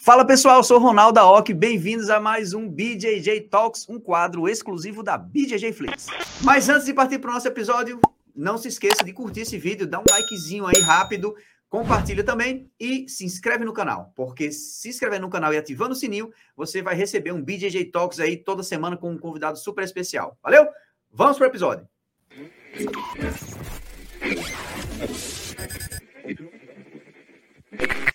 Fala 0.00 0.24
pessoal, 0.24 0.62
sou 0.62 0.78
Ronaldo 0.78 1.18
OC, 1.18 1.52
bem-vindos 1.52 2.08
a 2.08 2.20
mais 2.20 2.54
um 2.54 2.68
BJJ 2.68 3.48
Talks, 3.50 3.88
um 3.88 3.98
quadro 3.98 4.48
exclusivo 4.48 5.02
da 5.02 5.18
BJJ 5.18 5.72
Flix. 5.72 6.06
Mas 6.40 6.68
antes 6.68 6.86
de 6.86 6.94
partir 6.94 7.18
para 7.18 7.30
o 7.30 7.34
nosso 7.34 7.48
episódio, 7.48 8.00
não 8.34 8.56
se 8.56 8.68
esqueça 8.68 9.04
de 9.04 9.12
curtir 9.12 9.40
esse 9.40 9.58
vídeo, 9.58 9.88
dá 9.88 9.98
um 9.98 10.04
likezinho 10.08 10.66
aí 10.66 10.80
rápido, 10.80 11.34
compartilha 11.68 12.22
também 12.22 12.70
e 12.78 13.08
se 13.08 13.24
inscreve 13.24 13.64
no 13.64 13.72
canal, 13.72 14.12
porque 14.14 14.52
se 14.52 14.88
inscrever 14.88 15.20
no 15.20 15.28
canal 15.28 15.52
e 15.52 15.58
ativando 15.58 15.94
o 15.94 15.96
sininho, 15.96 16.30
você 16.56 16.80
vai 16.80 16.94
receber 16.94 17.32
um 17.32 17.42
BJJ 17.42 17.86
Talks 17.86 18.20
aí 18.20 18.36
toda 18.36 18.62
semana 18.62 18.96
com 18.96 19.10
um 19.10 19.18
convidado 19.18 19.58
super 19.58 19.82
especial. 19.82 20.38
Valeu? 20.40 20.68
Vamos 21.12 21.38
para 21.38 21.48
o 21.48 21.50
episódio. 21.50 21.88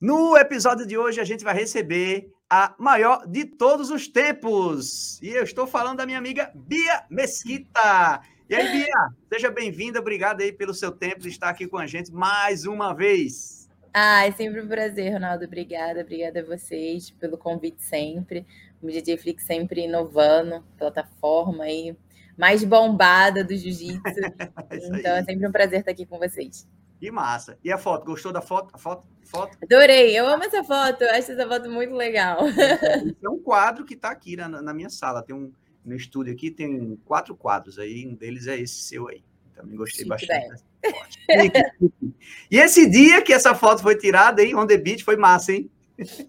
No 0.00 0.34
episódio 0.34 0.86
de 0.86 0.96
hoje, 0.96 1.20
a 1.20 1.24
gente 1.24 1.44
vai 1.44 1.54
receber 1.54 2.32
a 2.48 2.74
maior 2.78 3.26
de 3.26 3.44
todos 3.44 3.90
os 3.90 4.08
tempos. 4.08 5.20
E 5.20 5.28
eu 5.28 5.44
estou 5.44 5.66
falando 5.66 5.98
da 5.98 6.06
minha 6.06 6.16
amiga 6.16 6.50
Bia 6.54 7.04
Mesquita. 7.10 8.22
E 8.48 8.54
aí, 8.54 8.72
Bia, 8.72 9.10
seja 9.30 9.50
bem-vinda. 9.50 10.00
Obrigado 10.00 10.40
aí 10.40 10.54
pelo 10.54 10.72
seu 10.72 10.90
tempo 10.90 11.20
de 11.20 11.28
estar 11.28 11.50
aqui 11.50 11.66
com 11.66 11.76
a 11.76 11.86
gente 11.86 12.10
mais 12.10 12.64
uma 12.64 12.94
vez. 12.94 13.68
Ah, 13.92 14.26
é 14.26 14.32
sempre 14.32 14.62
um 14.62 14.68
prazer, 14.68 15.12
Ronaldo. 15.12 15.44
Obrigada, 15.44 16.00
obrigada 16.00 16.40
a 16.40 16.44
vocês 16.44 17.10
pelo 17.10 17.36
convite 17.36 17.82
sempre. 17.82 18.46
O 18.80 18.86
DJ 18.86 19.18
Flix 19.18 19.44
sempre 19.44 19.82
inovando, 19.82 20.64
plataforma 20.78 21.64
aí 21.64 21.94
mais 22.38 22.64
bombada 22.64 23.44
do 23.44 23.54
jiu-jitsu. 23.54 24.00
é 24.70 24.76
então 24.76 25.16
é 25.16 25.24
sempre 25.24 25.46
um 25.46 25.52
prazer 25.52 25.80
estar 25.80 25.90
aqui 25.90 26.06
com 26.06 26.18
vocês. 26.18 26.66
Que 27.00 27.10
massa. 27.10 27.58
E 27.64 27.72
a 27.72 27.78
foto? 27.78 28.04
Gostou 28.04 28.30
da 28.30 28.42
foto? 28.42 28.68
A 28.74 28.78
foto? 28.78 29.06
foto? 29.24 29.56
Adorei. 29.62 30.16
Eu 30.16 30.26
amo 30.26 30.44
essa 30.44 30.62
foto. 30.62 31.02
Eu 31.02 31.10
acho 31.10 31.32
essa 31.32 31.48
foto 31.48 31.70
muito 31.70 31.94
legal. 31.94 32.40
É 33.22 33.28
um 33.28 33.38
quadro 33.38 33.86
que 33.86 33.94
está 33.94 34.10
aqui 34.10 34.36
na, 34.36 34.48
na, 34.48 34.74
minha 34.74 34.90
sala. 34.90 35.22
Tem 35.22 35.34
um 35.34 35.50
no 35.82 35.96
estúdio 35.96 36.34
aqui 36.34 36.50
tem 36.50 36.96
quatro 37.06 37.34
quadros 37.34 37.78
aí. 37.78 38.06
Um 38.06 38.14
deles 38.14 38.46
é 38.46 38.60
esse 38.60 38.82
seu 38.82 39.08
aí. 39.08 39.24
Também 39.54 39.76
gostei 39.76 40.04
Chique 40.04 40.08
bastante. 40.10 40.62
e 42.50 42.58
esse 42.58 42.88
dia 42.88 43.22
que 43.22 43.32
essa 43.32 43.54
foto 43.54 43.80
foi 43.82 43.96
tirada, 43.96 44.42
hein? 44.42 44.54
On 44.54 44.66
the 44.66 44.76
beach 44.76 45.02
foi 45.02 45.16
massa, 45.16 45.52
hein? 45.52 45.70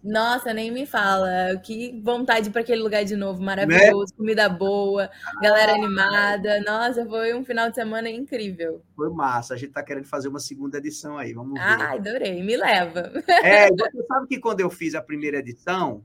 Nossa, 0.03 0.53
nem 0.53 0.72
me 0.72 0.86
fala. 0.86 1.58
Que 1.64 2.02
vontade 2.03 2.50
para 2.50 2.61
aquele 2.61 2.81
lugar 2.81 3.03
de 3.03 3.16
novo, 3.16 3.41
maravilhoso, 3.41 4.11
né? 4.11 4.17
comida 4.17 4.50
boa, 4.50 5.09
galera 5.41 5.72
ah, 5.72 5.75
animada. 5.75 6.61
Nossa, 6.61 7.05
foi 7.05 7.33
um 7.33 7.44
final 7.44 7.69
de 7.69 7.75
semana 7.75 8.09
incrível. 8.09 8.83
Foi 8.95 9.09
massa. 9.09 9.53
A 9.53 9.58
gente 9.58 9.72
tá 9.72 9.83
querendo 9.83 10.05
fazer 10.05 10.27
uma 10.27 10.39
segunda 10.39 10.77
edição 10.77 11.17
aí. 11.17 11.33
Vamos 11.33 11.53
ver. 11.53 11.59
Ai, 11.59 11.97
adorei. 11.97 12.42
Me 12.44 12.58
leva. 12.58 13.11
É, 13.44 13.69
você 13.69 14.03
sabe 14.08 14.27
que 14.27 14.39
quando 14.39 14.59
eu 14.59 14.69
fiz 14.69 14.95
a 14.95 15.02
primeira 15.02 15.38
edição, 15.38 16.03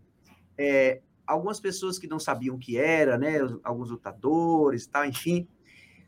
é, 0.56 1.00
algumas 1.26 1.60
pessoas 1.60 1.98
que 1.98 2.06
não 2.06 2.18
sabiam 2.18 2.56
o 2.56 2.58
que 2.58 2.78
era, 2.78 3.18
né? 3.18 3.38
Alguns 3.62 3.90
lutadores 3.90 4.84
e 4.84 4.90
tal, 4.90 5.04
enfim. 5.04 5.48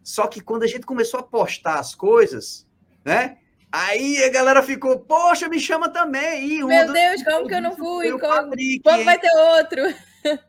Só 0.02 0.26
que 0.26 0.40
quando 0.40 0.62
a 0.62 0.66
gente 0.66 0.86
começou 0.86 1.20
a 1.20 1.22
postar 1.22 1.78
as 1.78 1.94
coisas, 1.94 2.66
né? 3.04 3.38
Aí 3.70 4.24
a 4.24 4.30
galera 4.30 4.62
ficou, 4.62 4.98
poxa, 5.00 5.48
me 5.48 5.60
chama 5.60 5.88
também. 5.88 6.64
Meu 6.64 6.92
Deus, 6.92 7.22
como 7.22 7.46
que 7.46 7.54
eu 7.54 7.60
não 7.60 7.76
fui? 7.76 8.10
Como, 8.10 8.20
Patrick, 8.20 8.80
como 8.82 9.04
vai 9.04 9.18
ter 9.18 9.30
outro? 9.30 9.82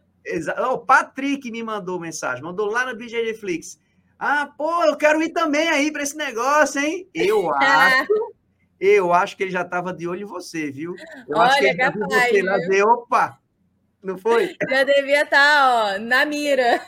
O 0.72 0.78
Patrick 0.78 1.50
me 1.50 1.64
mandou 1.64 2.00
mensagem, 2.00 2.44
mandou 2.44 2.68
lá 2.68 2.86
no 2.86 2.96
BJ 2.96 3.34
Flix. 3.34 3.80
Ah, 4.20 4.48
pô, 4.56 4.84
eu 4.84 4.96
quero 4.96 5.24
ir 5.24 5.30
também 5.30 5.70
aí 5.70 5.92
para 5.92 6.04
esse 6.04 6.16
negócio, 6.16 6.80
hein? 6.80 7.10
Eu 7.16 7.50
acho, 7.56 8.34
eu 8.80 9.12
acho 9.12 9.36
que 9.36 9.44
ele 9.44 9.52
já 9.52 9.62
estava 9.62 9.92
de 9.92 10.08
olho 10.08 10.22
em 10.22 10.26
você, 10.26 10.70
viu? 10.70 10.96
Eu 11.28 11.38
Olha, 11.38 11.48
acho 11.48 11.60
que 11.60 11.66
ele 11.66 11.78
capaz, 11.78 12.30
você 12.30 12.44
lá 12.44 12.58
opa, 12.94 13.40
não 14.04 14.18
foi? 14.18 14.56
Já 14.70 14.84
devia 14.84 15.24
estar, 15.24 15.30
tá, 15.30 15.96
ó, 15.96 16.00
na 16.00 16.26
mira. 16.26 16.80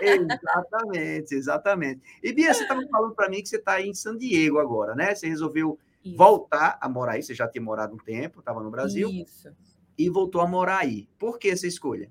Exatamente, 0.00 1.34
exatamente. 1.34 2.00
E 2.22 2.32
Bia, 2.32 2.52
você 2.52 2.62
estava 2.62 2.80
falando 2.88 3.14
para 3.14 3.28
mim 3.28 3.42
que 3.42 3.48
você 3.48 3.56
está 3.56 3.80
em 3.80 3.94
San 3.94 4.16
Diego 4.16 4.58
agora, 4.58 4.94
né? 4.94 5.14
Você 5.14 5.28
resolveu 5.28 5.78
Isso. 6.04 6.16
voltar 6.16 6.78
a 6.80 6.88
morar 6.88 7.12
aí, 7.12 7.22
você 7.22 7.34
já 7.34 7.48
tinha 7.48 7.62
morado 7.62 7.94
um 7.94 7.98
tempo, 7.98 8.40
estava 8.40 8.62
no 8.62 8.70
Brasil. 8.70 9.08
Isso. 9.10 9.50
E 9.98 10.10
voltou 10.10 10.40
a 10.40 10.46
morar 10.46 10.78
aí. 10.78 11.08
Por 11.18 11.38
que 11.38 11.48
essa 11.48 11.66
escolha? 11.66 12.10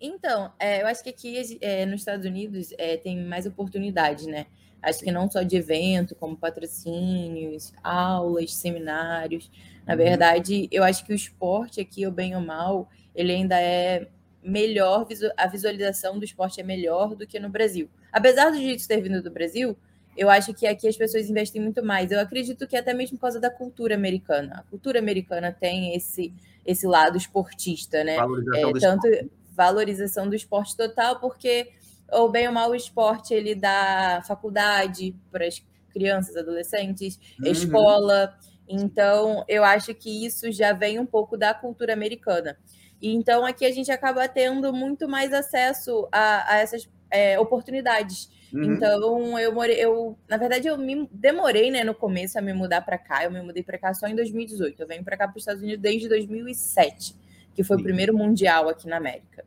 Então, 0.00 0.52
é, 0.58 0.82
eu 0.82 0.86
acho 0.86 1.02
que 1.02 1.10
aqui 1.10 1.58
é, 1.60 1.86
nos 1.86 2.00
Estados 2.00 2.26
Unidos 2.26 2.72
é, 2.78 2.96
tem 2.96 3.24
mais 3.24 3.46
oportunidades, 3.46 4.26
né? 4.26 4.46
Acho 4.82 5.00
que 5.00 5.10
não 5.10 5.28
só 5.28 5.42
de 5.42 5.56
evento, 5.56 6.14
como 6.14 6.36
patrocínios, 6.36 7.72
aulas, 7.82 8.54
seminários. 8.54 9.50
Na 9.86 9.94
uhum. 9.94 9.98
verdade, 9.98 10.68
eu 10.70 10.84
acho 10.84 11.04
que 11.04 11.12
o 11.12 11.16
esporte 11.16 11.80
aqui, 11.80 12.06
ou 12.06 12.12
bem 12.12 12.36
ou 12.36 12.42
mal, 12.42 12.88
ele 13.14 13.32
ainda 13.32 13.58
é 13.60 14.08
melhor, 14.46 15.06
a 15.36 15.46
visualização 15.48 16.18
do 16.18 16.24
esporte 16.24 16.60
é 16.60 16.64
melhor 16.64 17.14
do 17.14 17.26
que 17.26 17.40
no 17.40 17.48
Brasil. 17.48 17.90
Apesar 18.12 18.50
do 18.50 18.56
jiu-jitsu 18.56 18.86
ter 18.86 19.00
vindo 19.00 19.22
do 19.22 19.30
Brasil, 19.30 19.76
eu 20.16 20.30
acho 20.30 20.54
que 20.54 20.66
aqui 20.66 20.88
as 20.88 20.96
pessoas 20.96 21.28
investem 21.28 21.60
muito 21.60 21.84
mais. 21.84 22.10
Eu 22.10 22.20
acredito 22.20 22.66
que 22.66 22.76
até 22.76 22.94
mesmo 22.94 23.16
por 23.18 23.22
causa 23.22 23.40
da 23.40 23.50
cultura 23.50 23.94
americana. 23.94 24.60
A 24.60 24.62
cultura 24.70 24.98
americana 24.98 25.52
tem 25.52 25.94
esse, 25.94 26.32
esse 26.64 26.86
lado 26.86 27.18
esportista, 27.18 28.02
né? 28.04 28.16
Valorização 28.16 28.70
é, 28.70 28.80
tanto 28.80 29.06
esporte. 29.08 29.30
valorização 29.54 30.28
do 30.28 30.34
esporte 30.34 30.76
total, 30.76 31.20
porque 31.20 31.72
ou 32.10 32.30
bem 32.30 32.46
ou 32.46 32.54
mal 32.54 32.70
o 32.70 32.74
esporte 32.74 33.34
ele 33.34 33.54
dá 33.54 34.22
faculdade 34.26 35.14
para 35.30 35.46
as 35.46 35.62
crianças, 35.92 36.36
adolescentes, 36.36 37.18
uhum. 37.40 37.50
escola. 37.50 38.34
Então, 38.68 39.44
eu 39.48 39.64
acho 39.64 39.94
que 39.94 40.24
isso 40.24 40.50
já 40.50 40.72
vem 40.72 40.98
um 40.98 41.06
pouco 41.06 41.36
da 41.36 41.52
cultura 41.52 41.92
americana. 41.92 42.56
E 43.00 43.14
então 43.14 43.44
aqui 43.44 43.64
a 43.64 43.72
gente 43.72 43.90
acaba 43.90 44.26
tendo 44.28 44.72
muito 44.72 45.08
mais 45.08 45.32
acesso 45.32 46.08
a, 46.10 46.54
a 46.54 46.58
essas 46.58 46.88
é, 47.10 47.38
oportunidades. 47.38 48.30
Uhum. 48.52 48.74
Então 48.74 49.38
eu 49.38 49.52
morei, 49.52 49.76
eu 49.76 50.16
na 50.28 50.36
verdade 50.36 50.68
eu 50.68 50.78
me 50.78 51.08
demorei, 51.12 51.70
né, 51.70 51.84
no 51.84 51.94
começo 51.94 52.38
a 52.38 52.42
me 52.42 52.52
mudar 52.52 52.80
para 52.82 52.98
cá. 52.98 53.24
Eu 53.24 53.30
me 53.30 53.42
mudei 53.42 53.62
para 53.62 53.78
cá 53.78 53.92
só 53.92 54.06
em 54.06 54.14
2018. 54.14 54.80
Eu 54.80 54.86
venho 54.86 55.04
para 55.04 55.16
cá 55.16 55.28
para 55.28 55.36
os 55.36 55.42
Estados 55.42 55.62
Unidos 55.62 55.82
desde 55.82 56.08
2007, 56.08 57.14
que 57.54 57.62
foi 57.62 57.76
Sim. 57.76 57.82
o 57.82 57.84
primeiro 57.84 58.16
mundial 58.16 58.68
aqui 58.68 58.88
na 58.88 58.96
América. 58.96 59.44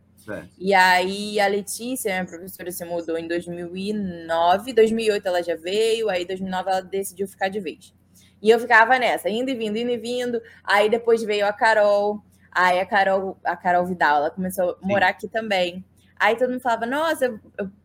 E 0.57 0.73
aí 0.73 1.39
a 1.39 1.47
Letícia, 1.47 2.11
minha 2.11 2.25
professora, 2.25 2.71
se 2.71 2.85
mudou 2.85 3.17
em 3.17 3.27
2009, 3.27 4.73
2008 4.73 5.27
ela 5.27 5.41
já 5.41 5.55
veio, 5.55 6.09
aí 6.09 6.25
2009 6.25 6.69
ela 6.69 6.81
decidiu 6.81 7.27
ficar 7.27 7.49
de 7.49 7.59
vez. 7.59 7.93
E 8.41 8.49
eu 8.49 8.59
ficava 8.59 8.97
nessa, 8.97 9.29
indo 9.29 9.49
e 9.49 9.55
vindo, 9.55 9.77
indo 9.77 9.91
e 9.91 9.97
vindo. 9.97 10.41
Aí 10.63 10.89
depois 10.89 11.23
veio 11.23 11.45
a 11.45 11.53
Carol, 11.53 12.23
Aí 12.51 12.79
a 12.79 12.85
Carol, 12.85 13.37
a 13.43 13.55
Carol 13.55 13.85
Vidal, 13.85 14.17
ela 14.17 14.31
começou 14.31 14.77
a 14.81 14.87
morar 14.87 15.07
Sim. 15.07 15.11
aqui 15.11 15.27
também. 15.27 15.85
Aí 16.19 16.35
todo 16.35 16.49
mundo 16.49 16.61
falava, 16.61 16.85
nossa, 16.85 17.25
eu, 17.25 17.39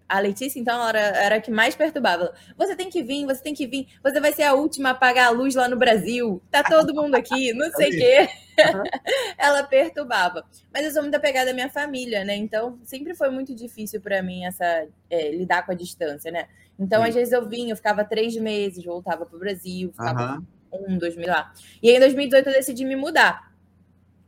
a 0.09 0.19
Letícia, 0.21 0.61
então, 0.61 0.75
ela 0.75 0.89
era, 0.91 1.19
era 1.19 1.37
a 1.37 1.41
que 1.41 1.51
mais 1.51 1.75
perturbava. 1.75 2.35
Você 2.57 2.77
tem 2.77 2.91
que 2.91 3.03
vir, 3.03 3.25
você 3.25 3.43
tem 3.43 3.55
que 3.55 3.67
vir, 3.67 3.89
você 4.03 4.21
vai 4.21 4.33
ser 4.33 4.43
a 4.43 4.55
última 4.55 4.91
a 4.91 4.93
apagar 4.93 5.29
a 5.29 5.31
luz 5.31 5.55
lá 5.55 5.69
no 5.69 5.77
Brasil. 5.77 6.43
Tá 6.51 6.63
todo 6.63 6.95
mundo 6.95 7.15
aqui, 7.15 7.53
não 7.55 7.71
sei 7.71 7.89
o 7.89 7.93
quê. 7.93 8.29
Uhum. 8.59 8.83
ela 9.39 9.63
perturbava. 9.63 10.45
Mas 10.73 10.85
eu 10.85 10.91
sou 10.91 11.03
muito 11.03 11.15
apegada 11.15 11.51
à 11.51 11.55
minha 11.55 11.71
família, 11.71 12.25
né? 12.25 12.37
Então, 12.37 12.79
sempre 12.85 13.15
foi 13.15 13.31
muito 13.31 13.55
difícil 13.55 14.01
para 14.01 14.23
mim 14.23 14.45
essa 14.45 14.87
é, 15.09 15.31
lidar 15.31 15.65
com 15.65 15.73
a 15.73 15.75
distância, 15.75 16.31
né? 16.31 16.49
Então, 16.79 17.03
Sim. 17.03 17.09
às 17.09 17.15
vezes 17.15 17.33
eu 17.33 17.49
vinha, 17.49 17.73
eu 17.73 17.77
ficava 17.77 18.05
três 18.05 18.37
meses, 18.37 18.85
voltava 18.85 19.25
pro 19.25 19.39
Brasil, 19.39 19.91
ficava 19.91 20.45
uhum. 20.73 20.95
um, 20.95 20.99
dois 20.99 21.17
mil 21.17 21.29
lá. 21.29 21.53
E 21.83 21.89
aí, 21.89 21.97
em 21.97 22.01
2018, 22.01 22.49
eu 22.49 22.53
decidi 22.53 22.85
me 22.85 22.97
mudar 22.97 23.54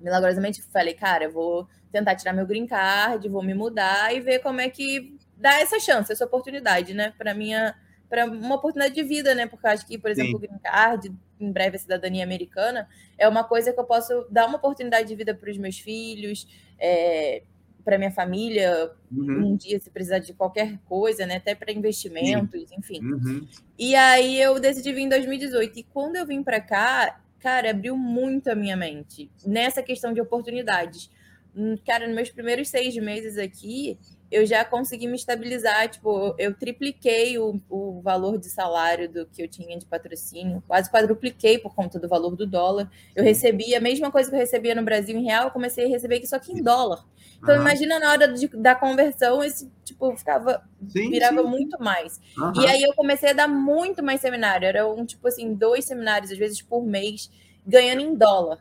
milagrosamente 0.01 0.63
falei, 0.63 0.95
cara, 0.95 1.25
eu 1.25 1.33
vou 1.33 1.69
tentar 1.91 2.15
tirar 2.15 2.33
meu 2.33 2.47
green 2.47 2.67
card, 2.67 3.29
vou 3.29 3.43
me 3.43 3.55
mudar 3.55 4.15
e 4.15 4.21
ver 4.21 4.41
como 4.41 4.61
é 4.61 4.69
que 4.69 5.17
dá 5.37 5.61
essa 5.61 5.79
chance, 5.79 6.13
essa 6.13 6.25
oportunidade, 6.25 6.95
né, 6.95 7.13
para 7.17 7.35
minha 7.35 7.75
para 8.09 8.25
uma 8.25 8.55
oportunidade 8.55 8.95
de 8.95 9.03
vida, 9.03 9.35
né? 9.35 9.47
Porque 9.47 9.67
acho 9.67 9.87
que, 9.87 9.99
por 9.99 10.11
exemplo, 10.11 10.31
Sim. 10.31 10.37
o 10.37 10.39
green 10.39 10.59
card, 10.63 11.13
em 11.41 11.53
breve 11.53 11.77
a 11.77 11.81
cidadania 11.81 12.25
americana, 12.25 12.89
é 13.19 13.29
uma 13.29 13.45
coisa 13.45 13.73
que 13.73 13.81
eu 13.81 13.85
posso 13.85 14.27
dar 14.31 14.47
uma 14.47 14.59
oportunidade 14.59 15.09
de 15.09 15.15
vida 15.15 15.35
para 15.35 15.51
os 15.51 15.59
meus 15.59 15.79
filhos, 15.79 16.47
é, 16.79 17.43
para 17.85 17.99
minha 17.99 18.11
família, 18.11 18.91
uhum. 19.11 19.53
um 19.53 19.57
dia 19.57 19.79
se 19.79 19.91
precisar 19.91 20.19
de 20.19 20.33
qualquer 20.35 20.79
coisa, 20.89 21.27
né? 21.27 21.37
Até 21.37 21.55
para 21.55 21.73
investimentos, 21.73 22.69
Sim. 22.69 22.77
enfim. 22.79 23.01
Uhum. 23.01 23.47
E 23.79 23.95
aí 23.95 24.41
eu 24.41 24.59
decidi 24.59 24.93
vir 24.93 25.03
em 25.03 25.09
2018 25.09 25.79
e 25.79 25.83
quando 25.83 26.17
eu 26.17 26.27
vim 26.27 26.43
para 26.43 26.61
cá, 26.61 27.21
cara, 27.47 27.71
abriu 27.71 27.97
muito 27.97 28.49
a 28.51 28.57
minha 28.57 28.77
mente 28.77 29.31
nessa 29.47 29.81
questão 29.81 30.13
de 30.13 30.21
oportunidades. 30.21 31.09
Hum, 31.55 31.77
cara, 31.87 32.05
nos 32.05 32.17
meus 32.17 32.29
primeiros 32.29 32.69
seis 32.69 32.97
meses 32.97 33.39
aqui, 33.39 33.97
eu 34.31 34.45
já 34.45 34.65
consegui 34.65 35.07
me 35.07 35.17
estabilizar. 35.17 35.89
Tipo, 35.89 36.35
eu 36.39 36.55
tripliquei 36.55 37.39
o, 37.39 37.61
o 37.69 38.01
valor 38.03 38.39
de 38.39 38.49
salário 38.49 39.09
do 39.09 39.27
que 39.27 39.43
eu 39.43 39.49
tinha 39.49 39.79
de 39.79 39.87
patrocínio, 39.87 40.63
quase 40.67 40.91
quadrupliquei 40.91 41.59
por 41.59 41.75
conta 41.75 41.99
do 41.99 42.09
valor 42.09 42.35
do 42.35 42.47
dólar. 42.47 42.91
Eu 43.15 43.23
recebia 43.23 43.79
a 43.79 43.81
mesma 43.81 44.11
coisa 44.11 44.29
que 44.29 44.37
eu 44.37 44.41
recebia 44.41 44.75
no 44.75 44.83
Brasil 44.83 45.17
em 45.17 45.25
real, 45.25 45.45
eu 45.45 45.51
comecei 45.51 45.85
a 45.85 45.89
receber 45.89 46.17
aqui 46.17 46.27
só 46.27 46.39
que 46.39 46.53
em 46.53 46.63
dólar. 46.63 47.05
Então, 47.43 47.55
uhum. 47.55 47.61
imagina 47.61 47.99
na 47.99 48.11
hora 48.11 48.33
de, 48.33 48.49
da 48.49 48.75
conversão, 48.75 49.45
esse 49.45 49.71
tipo 49.85 50.17
ficava 50.17 50.63
sim, 50.89 51.11
virava 51.11 51.43
sim. 51.43 51.49
muito 51.49 51.83
mais. 51.83 52.21
Uhum. 52.37 52.63
E 52.63 52.67
aí 52.67 52.83
eu 52.83 52.95
comecei 52.95 53.31
a 53.31 53.35
dar 53.35 53.49
muito 53.49 54.03
mais 54.03 54.21
seminário. 54.21 54.67
Era 54.67 54.87
um 54.87 55.05
tipo 55.05 55.29
assim, 55.29 55.55
dois 55.55 55.85
seminários, 55.85 56.33
às 56.33 56.39
vezes 56.39 56.63
por 56.63 56.85
mês, 56.85 57.31
ganhando 57.67 58.01
em 58.01 58.15
dólar. 58.15 58.59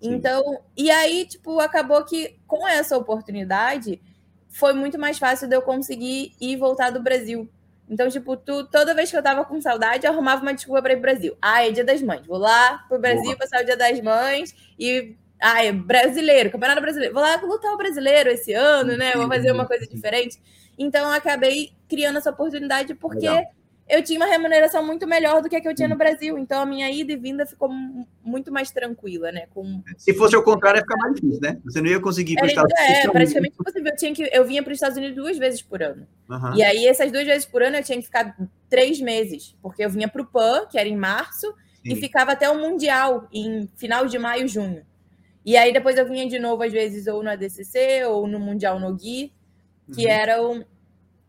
Então, 0.00 0.60
e 0.76 0.90
aí, 0.90 1.24
tipo, 1.24 1.58
acabou 1.60 2.04
que 2.04 2.36
com 2.46 2.66
essa 2.68 2.96
oportunidade 2.96 4.02
foi 4.54 4.72
muito 4.72 4.96
mais 4.98 5.18
fácil 5.18 5.48
de 5.48 5.56
eu 5.56 5.60
conseguir 5.60 6.32
ir 6.40 6.52
e 6.52 6.56
voltar 6.56 6.90
do 6.90 7.02
Brasil. 7.02 7.48
Então, 7.90 8.08
tipo, 8.08 8.36
tu, 8.36 8.64
toda 8.68 8.94
vez 8.94 9.10
que 9.10 9.16
eu 9.16 9.22
tava 9.22 9.44
com 9.44 9.60
saudade, 9.60 10.06
eu 10.06 10.12
arrumava 10.12 10.42
uma 10.42 10.54
desculpa 10.54 10.80
para 10.80 10.92
ir 10.92 10.96
pro 10.96 11.02
Brasil. 11.02 11.36
Ah, 11.42 11.66
é 11.66 11.72
dia 11.72 11.84
das 11.84 12.00
mães. 12.00 12.24
Vou 12.24 12.38
lá 12.38 12.78
pro 12.88 12.98
Brasil 12.98 13.24
Boa. 13.24 13.36
passar 13.36 13.62
o 13.62 13.64
dia 13.64 13.76
das 13.76 14.00
mães 14.00 14.54
e. 14.78 15.16
Ah, 15.40 15.62
é 15.62 15.72
brasileiro, 15.72 16.50
campeonato 16.50 16.80
brasileiro. 16.80 17.12
Vou 17.12 17.22
lá 17.22 17.36
lutar 17.42 17.72
o 17.72 17.76
brasileiro 17.76 18.30
esse 18.30 18.52
ano, 18.52 18.96
né? 18.96 19.12
Vou 19.12 19.28
fazer 19.28 19.50
uma 19.50 19.66
coisa 19.66 19.86
diferente. 19.86 20.40
Então, 20.78 21.08
eu 21.08 21.12
acabei 21.12 21.72
criando 21.88 22.16
essa 22.16 22.30
oportunidade 22.30 22.94
porque 22.94 23.28
Legal 23.28 23.44
eu 23.88 24.02
tinha 24.02 24.18
uma 24.18 24.26
remuneração 24.26 24.84
muito 24.84 25.06
melhor 25.06 25.42
do 25.42 25.48
que 25.48 25.56
a 25.56 25.60
que 25.60 25.68
eu 25.68 25.74
tinha 25.74 25.88
no 25.88 25.96
Brasil. 25.96 26.38
Então 26.38 26.62
a 26.62 26.66
minha 26.66 26.90
ida 26.90 27.12
e 27.12 27.16
vinda 27.16 27.44
ficou 27.44 27.68
muito 28.22 28.50
mais 28.50 28.70
tranquila, 28.70 29.30
né? 29.30 29.46
Com... 29.52 29.82
Se 29.98 30.14
fosse 30.14 30.34
o 30.36 30.42
contrário, 30.42 30.78
ia 30.78 30.82
ficar 30.82 30.96
mais 30.96 31.14
difícil, 31.14 31.40
né? 31.42 31.60
Você 31.64 31.82
não 31.82 31.88
ia 31.88 32.00
conseguir 32.00 32.32
ir 32.32 32.36
para 32.36 32.46
os 32.46 32.50
Estados 32.50 32.72
Unidos. 32.72 33.04
É, 33.04 33.10
praticamente 33.10 33.54
impossível. 33.60 33.92
Eu, 33.92 33.96
tinha 33.96 34.14
que, 34.14 34.30
eu 34.32 34.44
vinha 34.44 34.62
para 34.62 34.70
os 34.72 34.76
Estados 34.76 34.96
Unidos 34.96 35.16
duas 35.16 35.36
vezes 35.36 35.60
por 35.60 35.82
ano. 35.82 36.06
Uhum. 36.30 36.56
E 36.56 36.62
aí, 36.62 36.86
essas 36.86 37.12
duas 37.12 37.26
vezes 37.26 37.44
por 37.44 37.62
ano, 37.62 37.76
eu 37.76 37.84
tinha 37.84 37.98
que 37.98 38.04
ficar 38.04 38.34
três 38.70 39.00
meses, 39.00 39.54
porque 39.60 39.84
eu 39.84 39.90
vinha 39.90 40.08
para 40.08 40.22
o 40.22 40.26
PAN, 40.26 40.66
que 40.66 40.78
era 40.78 40.88
em 40.88 40.96
março, 40.96 41.46
Sim. 41.82 41.92
e 41.92 41.96
ficava 41.96 42.32
até 42.32 42.48
o 42.48 42.58
Mundial, 42.58 43.28
em 43.30 43.68
final 43.76 44.06
de 44.06 44.18
maio, 44.18 44.48
junho. 44.48 44.82
E 45.44 45.58
aí 45.58 45.74
depois 45.74 45.98
eu 45.98 46.06
vinha 46.08 46.26
de 46.26 46.38
novo, 46.38 46.62
às 46.62 46.72
vezes, 46.72 47.06
ou 47.06 47.22
no 47.22 47.28
ADCC, 47.28 48.04
ou 48.06 48.26
no 48.26 48.40
Mundial 48.40 48.80
no 48.80 48.94
Gui, 48.94 49.30
que 49.92 50.06
uhum. 50.06 50.10
eram 50.10 50.64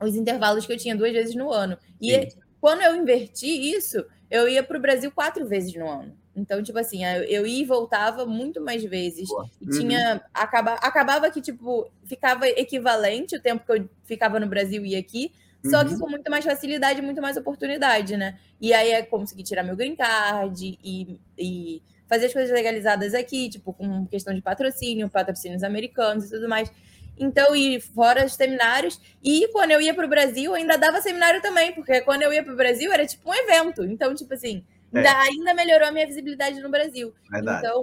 os 0.02 0.16
intervalos 0.16 0.66
que 0.66 0.72
eu 0.72 0.78
tinha 0.78 0.96
duas 0.96 1.12
vezes 1.12 1.36
no 1.36 1.52
ano. 1.52 1.78
E 2.02 2.14
Sim 2.14 2.45
quando 2.66 2.82
eu 2.82 2.96
inverti 2.96 3.46
isso, 3.46 4.04
eu 4.28 4.50
ia 4.50 4.64
para 4.64 4.76
o 4.76 4.82
Brasil 4.82 5.12
quatro 5.12 5.48
vezes 5.48 5.72
no 5.76 5.88
ano. 5.88 6.18
Então, 6.36 6.64
tipo 6.64 6.80
assim, 6.80 7.06
eu 7.06 7.46
ia 7.46 7.62
e 7.62 7.64
voltava 7.64 8.26
muito 8.26 8.60
mais 8.60 8.84
vezes. 8.84 9.30
Boa. 9.30 9.48
E 9.62 9.70
tinha. 9.70 10.16
Uhum. 10.16 10.20
Acaba, 10.34 10.74
acabava 10.74 11.30
que, 11.30 11.42
tipo, 11.42 11.88
ficava 12.06 12.48
equivalente 12.48 13.36
o 13.36 13.40
tempo 13.40 13.64
que 13.64 13.72
eu 13.72 13.88
ficava 14.04 14.40
no 14.40 14.48
Brasil 14.48 14.84
e 14.84 14.96
aqui, 14.96 15.32
só 15.64 15.82
uhum. 15.82 15.90
que 15.90 16.00
com 16.00 16.10
muito 16.10 16.32
mais 16.32 16.44
facilidade 16.44 17.02
e 17.02 17.04
muito 17.04 17.22
mais 17.22 17.38
oportunidade, 17.38 18.18
né? 18.18 18.40
E 18.60 18.74
aí 18.74 18.94
é 18.94 19.04
conseguir 19.04 19.44
tirar 19.44 19.62
meu 19.62 19.76
green 19.76 19.96
card 19.96 20.80
e, 20.84 21.20
e 21.38 21.84
fazer 22.08 22.26
as 22.26 22.34
coisas 22.34 22.52
legalizadas 22.52 23.14
aqui, 23.14 23.48
tipo, 23.48 23.74
com 23.74 24.08
questão 24.08 24.34
de 24.34 24.42
patrocínio, 24.42 25.08
patrocínios 25.08 25.62
americanos 25.62 26.26
e 26.26 26.30
tudo 26.32 26.50
mais. 26.50 26.72
Então, 27.18 27.56
e 27.56 27.80
fora 27.80 28.26
os 28.26 28.34
seminários. 28.34 29.00
E 29.24 29.48
quando 29.50 29.72
eu 29.72 29.82
ia 29.82 29.94
para 29.94 30.06
o 30.06 30.10
Brasil, 30.10 30.54
ainda 30.54 30.78
dava 30.78 31.02
seminário 31.02 31.42
também, 31.42 31.72
porque 31.74 32.02
quando 32.02 32.24
eu 32.24 32.34
ia 32.34 32.44
para 32.44 32.54
o 32.54 32.58
Brasil 32.58 32.92
era 32.92 33.06
tipo 33.06 33.30
um 33.30 33.34
evento. 33.34 33.84
Então, 33.84 34.14
tipo 34.14 34.34
assim, 34.34 34.64
é. 34.94 34.98
ainda, 34.98 35.20
ainda, 35.20 35.54
melhorou 35.54 35.88
a 35.88 35.92
minha 35.92 36.06
visibilidade 36.06 36.60
no 36.60 36.70
Brasil. 36.70 37.14
Verdade. 37.30 37.60
Então, 37.60 37.82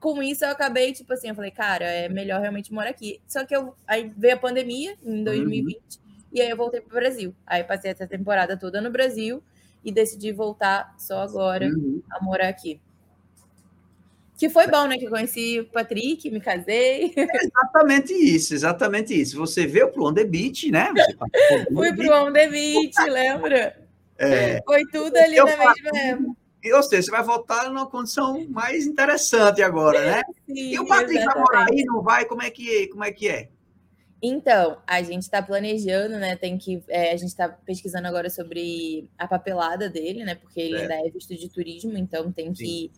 com 0.00 0.22
isso 0.22 0.44
eu 0.44 0.50
acabei, 0.50 0.92
tipo 0.92 1.12
assim, 1.12 1.28
eu 1.28 1.34
falei, 1.34 1.50
cara, 1.50 1.84
é 1.84 2.08
melhor 2.08 2.40
realmente 2.40 2.72
morar 2.72 2.90
aqui. 2.90 3.20
Só 3.26 3.44
que 3.44 3.54
eu 3.54 3.74
aí 3.86 4.12
veio 4.16 4.34
a 4.34 4.38
pandemia 4.38 4.96
em 5.02 5.22
2020 5.24 5.76
uhum. 5.76 5.82
e 6.32 6.40
aí 6.40 6.50
eu 6.50 6.56
voltei 6.56 6.80
para 6.80 6.96
o 6.96 7.00
Brasil. 7.00 7.34
Aí 7.46 7.64
passei 7.64 7.90
essa 7.90 8.06
temporada 8.06 8.56
toda 8.56 8.80
no 8.80 8.90
Brasil 8.90 9.42
e 9.84 9.92
decidi 9.92 10.32
voltar 10.32 10.94
só 10.98 11.22
agora 11.22 11.66
uhum. 11.66 12.02
a 12.10 12.22
morar 12.22 12.48
aqui. 12.48 12.80
Que 14.38 14.48
foi 14.48 14.68
bom, 14.68 14.86
né? 14.86 14.96
Que 14.96 15.06
eu 15.06 15.10
conheci 15.10 15.58
o 15.58 15.64
Patrick, 15.64 16.30
me 16.30 16.40
casei. 16.40 17.12
É 17.16 17.44
exatamente 17.44 18.12
isso, 18.14 18.54
exatamente 18.54 19.20
isso. 19.20 19.36
Você 19.36 19.66
veio 19.66 19.90
pro 19.90 20.06
On 20.06 20.14
The 20.14 20.22
Beach, 20.22 20.70
né? 20.70 20.92
Fui 21.74 21.92
pro 21.92 22.14
On 22.14 22.32
The 22.32 22.48
Beach, 22.48 22.94
lembra? 23.10 23.76
É. 24.16 24.62
Foi 24.64 24.84
tudo 24.92 25.16
ali 25.16 25.36
na 25.36 25.44
mesma 25.44 26.36
Ou 26.72 26.82
seja, 26.84 27.02
você 27.02 27.10
vai 27.10 27.24
voltar 27.24 27.68
numa 27.68 27.86
condição 27.86 28.46
mais 28.48 28.86
interessante 28.86 29.60
agora, 29.60 30.00
né? 30.04 30.22
Sim, 30.46 30.72
e 30.72 30.78
o 30.78 30.86
Patrick 30.86 31.24
vai 31.24 31.38
morar 31.38 31.66
aí, 31.68 31.84
não 31.84 32.00
vai? 32.00 32.24
Como 32.24 32.40
é 32.40 32.50
que, 32.50 32.86
como 32.88 33.02
é, 33.02 33.10
que 33.10 33.28
é? 33.28 33.48
Então, 34.22 34.78
a 34.86 35.02
gente 35.02 35.22
está 35.22 35.42
planejando, 35.42 36.16
né? 36.16 36.36
Tem 36.36 36.56
que. 36.56 36.80
É, 36.88 37.10
a 37.10 37.16
gente 37.16 37.30
está 37.30 37.48
pesquisando 37.48 38.06
agora 38.06 38.30
sobre 38.30 39.10
a 39.18 39.26
papelada 39.26 39.88
dele, 39.88 40.24
né? 40.24 40.36
Porque 40.36 40.60
ele 40.60 40.76
é. 40.76 40.82
ainda 40.82 40.94
é 40.94 41.10
visto 41.10 41.34
de 41.36 41.48
turismo, 41.48 41.98
então 41.98 42.30
tem 42.30 42.54
Sim. 42.54 42.64
que 42.64 42.92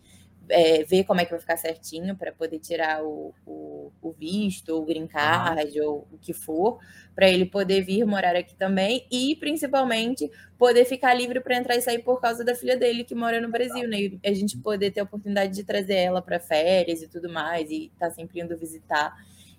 é, 0.49 0.83
ver 0.83 1.03
como 1.05 1.21
é 1.21 1.25
que 1.25 1.31
vai 1.31 1.39
ficar 1.39 1.57
certinho 1.57 2.15
para 2.15 2.31
poder 2.31 2.59
tirar 2.59 3.03
o, 3.03 3.33
o, 3.45 3.91
o, 4.01 4.11
visto, 4.11 4.75
o 4.75 4.85
green 4.85 5.07
card, 5.07 5.79
uhum. 5.79 5.87
ou 5.87 6.07
o 6.11 6.17
que 6.17 6.33
for, 6.33 6.79
para 7.15 7.29
ele 7.29 7.45
poder 7.45 7.81
vir 7.81 8.05
morar 8.05 8.35
aqui 8.35 8.55
também 8.55 9.05
e, 9.11 9.35
principalmente, 9.37 10.29
poder 10.57 10.85
ficar 10.85 11.13
livre 11.13 11.39
para 11.39 11.55
entrar 11.55 11.75
e 11.75 11.81
sair 11.81 11.99
por 11.99 12.19
causa 12.19 12.43
da 12.43 12.55
filha 12.55 12.77
dele 12.77 13.03
que 13.03 13.15
mora 13.15 13.39
no 13.39 13.49
Brasil, 13.49 13.87
né? 13.87 14.01
E 14.01 14.19
a 14.25 14.33
gente 14.33 14.57
poder 14.57 14.91
ter 14.91 14.99
a 14.99 15.03
oportunidade 15.03 15.53
de 15.53 15.63
trazer 15.63 15.95
ela 15.95 16.21
para 16.21 16.39
férias 16.39 17.01
e 17.01 17.07
tudo 17.07 17.29
mais, 17.29 17.69
e 17.69 17.91
tá 17.97 18.09
sempre 18.09 18.41
indo 18.41 18.57
visitar. 18.57 19.15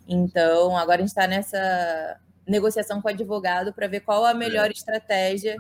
Então, 0.07 0.77
agora 0.77 0.97
a 0.97 1.01
gente 1.01 1.09
está 1.09 1.27
nessa 1.27 2.21
negociação 2.47 3.01
com 3.01 3.09
o 3.09 3.11
advogado 3.11 3.73
para 3.73 3.87
ver 3.87 4.01
qual 4.01 4.25
a 4.25 4.35
melhor 4.35 4.67
é. 4.67 4.73
estratégia 4.73 5.57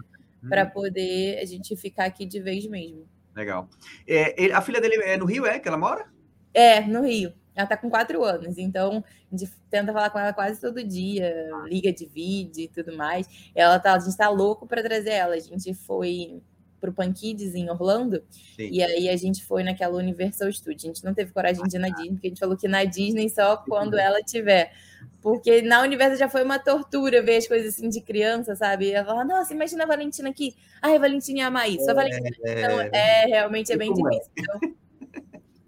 para 0.48 0.64
uhum. 0.64 0.70
poder 0.70 1.38
a 1.38 1.44
gente 1.44 1.76
ficar 1.76 2.04
aqui 2.06 2.26
de 2.26 2.40
vez 2.40 2.66
mesmo. 2.66 3.06
Legal. 3.34 3.68
É, 4.06 4.42
ele, 4.42 4.52
a 4.52 4.60
filha 4.60 4.80
dele 4.80 4.96
é 5.02 5.16
no 5.16 5.24
Rio, 5.24 5.46
é? 5.46 5.58
Que 5.58 5.68
ela 5.68 5.78
mora? 5.78 6.06
É, 6.52 6.80
no 6.80 7.02
Rio. 7.02 7.32
Ela 7.54 7.66
tá 7.66 7.76
com 7.76 7.90
quatro 7.90 8.24
anos, 8.24 8.56
então 8.56 9.04
a 9.30 9.36
gente 9.36 9.52
tenta 9.70 9.92
falar 9.92 10.08
com 10.08 10.18
ela 10.18 10.32
quase 10.32 10.58
todo 10.58 10.82
dia, 10.82 11.50
liga 11.64 11.92
de 11.92 12.06
vídeo 12.06 12.64
e 12.64 12.68
tudo 12.68 12.96
mais. 12.96 13.28
Ela 13.54 13.78
tá, 13.78 13.94
a 13.94 13.98
gente 13.98 14.16
tá 14.16 14.28
louco 14.30 14.66
para 14.66 14.82
trazer 14.82 15.10
ela. 15.10 15.34
A 15.34 15.38
gente 15.38 15.74
foi 15.74 16.40
pro 16.80 16.92
Pankids 16.92 17.54
em 17.54 17.70
Orlando, 17.70 18.24
Sim. 18.56 18.68
e 18.72 18.82
aí 18.82 19.08
a 19.08 19.16
gente 19.16 19.44
foi 19.44 19.62
naquela 19.62 19.96
Universal 19.98 20.50
Studios. 20.50 20.84
A 20.84 20.86
gente 20.88 21.04
não 21.04 21.14
teve 21.14 21.30
coragem 21.30 21.62
de 21.64 21.76
ir 21.76 21.78
na 21.78 21.88
Disney, 21.88 22.12
porque 22.12 22.26
a 22.26 22.30
gente 22.30 22.40
falou 22.40 22.56
que 22.56 22.66
na 22.66 22.84
Disney 22.84 23.28
só 23.28 23.56
quando 23.56 23.98
ela 23.98 24.20
tiver. 24.22 24.72
Porque 25.20 25.62
na 25.62 25.82
Universo 25.82 26.16
já 26.16 26.28
foi 26.28 26.42
uma 26.42 26.58
tortura 26.58 27.22
ver 27.22 27.36
as 27.36 27.46
coisas 27.46 27.74
assim 27.74 27.88
de 27.88 28.00
criança, 28.00 28.56
sabe? 28.56 28.90
Ela 28.90 29.06
fala, 29.06 29.24
nossa, 29.24 29.54
imagina 29.54 29.84
a 29.84 29.86
Valentina 29.86 30.28
aqui. 30.28 30.54
Ai, 30.80 30.96
a 30.96 30.98
Valentina 30.98 31.46
ama 31.46 31.66
isso. 31.68 31.88
A 31.88 31.94
Valentina... 31.94 32.28
É... 32.44 32.60
Então, 32.60 32.80
é, 32.80 33.26
realmente 33.26 33.72
é 33.72 33.76
bem 33.76 33.90
é? 33.90 33.94
difícil. 33.94 34.32
Então, 34.36 34.74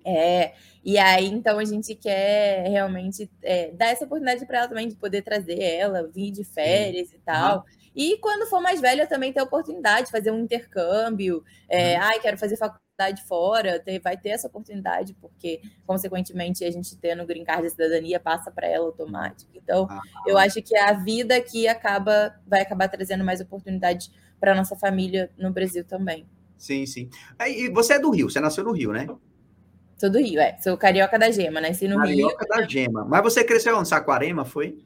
é, 0.05 0.53
e 0.85 0.99
aí, 0.99 1.27
então, 1.27 1.59
a 1.59 1.65
gente 1.65 1.95
quer 1.95 2.69
realmente 2.69 3.31
é, 3.43 3.71
dar 3.71 3.87
essa 3.87 4.05
oportunidade 4.05 4.45
para 4.45 4.59
ela 4.59 4.69
também 4.69 4.87
de 4.87 4.97
poder 4.97 5.23
trazer 5.23 5.59
ela, 5.63 6.07
vir 6.09 6.31
de 6.31 6.45
férias 6.45 7.09
Sim. 7.09 7.17
e 7.17 7.21
tal. 7.21 7.59
Uhum. 7.59 7.65
E 7.97 8.19
quando 8.19 8.47
for 8.51 8.61
mais 8.61 8.81
velha, 8.81 9.07
também 9.07 9.33
ter 9.33 9.41
a 9.41 9.45
oportunidade 9.45 10.07
de 10.07 10.13
fazer 10.13 10.31
um 10.31 10.41
intercâmbio. 10.41 11.43
É, 11.69 11.95
uhum. 11.95 12.03
Ai, 12.03 12.21
quero 12.21 12.37
fazer 12.37 12.57
faculdade 12.57 12.84
cidade 12.95 13.23
fora, 13.25 13.79
ter, 13.81 13.99
vai 13.99 14.17
ter 14.17 14.31
essa 14.31 14.47
oportunidade, 14.47 15.15
porque, 15.21 15.61
consequentemente, 15.87 16.65
a 16.65 16.71
gente 16.71 16.97
tendo 16.97 17.27
green 17.27 17.45
card 17.45 17.65
de 17.65 17.71
cidadania 17.71 18.21
passa 18.21 18.51
para 18.51 18.69
ela 18.69 18.87
automático. 18.87 19.51
Então, 19.55 19.89
ah, 19.91 20.01
eu 20.27 20.39
acho 20.39 20.63
que 20.63 20.77
a 20.77 20.93
vida 20.93 21.37
aqui 21.37 21.67
acaba, 21.67 22.35
vai 22.47 22.63
acabar 22.63 22.89
trazendo 22.89 23.25
mais 23.25 23.41
oportunidades 23.41 24.11
para 24.39 24.55
nossa 24.55 24.77
família 24.77 25.29
no 25.37 25.53
Brasil 25.53 25.85
também. 25.85 26.25
Sim, 26.57 26.87
sim. 26.87 27.11
E 27.47 27.69
você 27.69 27.95
é 27.95 27.99
do 27.99 28.11
Rio, 28.11 28.31
você 28.31 28.41
nasceu 28.41 28.63
no 28.63 28.73
Rio, 28.73 28.93
né? 28.93 29.07
Sou 29.99 30.11
do 30.11 30.19
Rio, 30.19 30.41
é. 30.41 30.57
Sou 30.59 30.77
carioca 30.77 31.19
da 31.19 31.31
Gema, 31.31 31.61
nasci 31.61 31.89
no 31.89 31.97
carioca 31.97 32.15
Rio. 32.15 32.37
Carioca 32.37 32.47
da 32.47 32.69
Gema. 32.69 33.05
Mas 33.05 33.23
você 33.23 33.43
cresceu 33.43 33.77
onde? 33.77 33.89
Saquarema, 33.89 34.45
foi? 34.45 34.79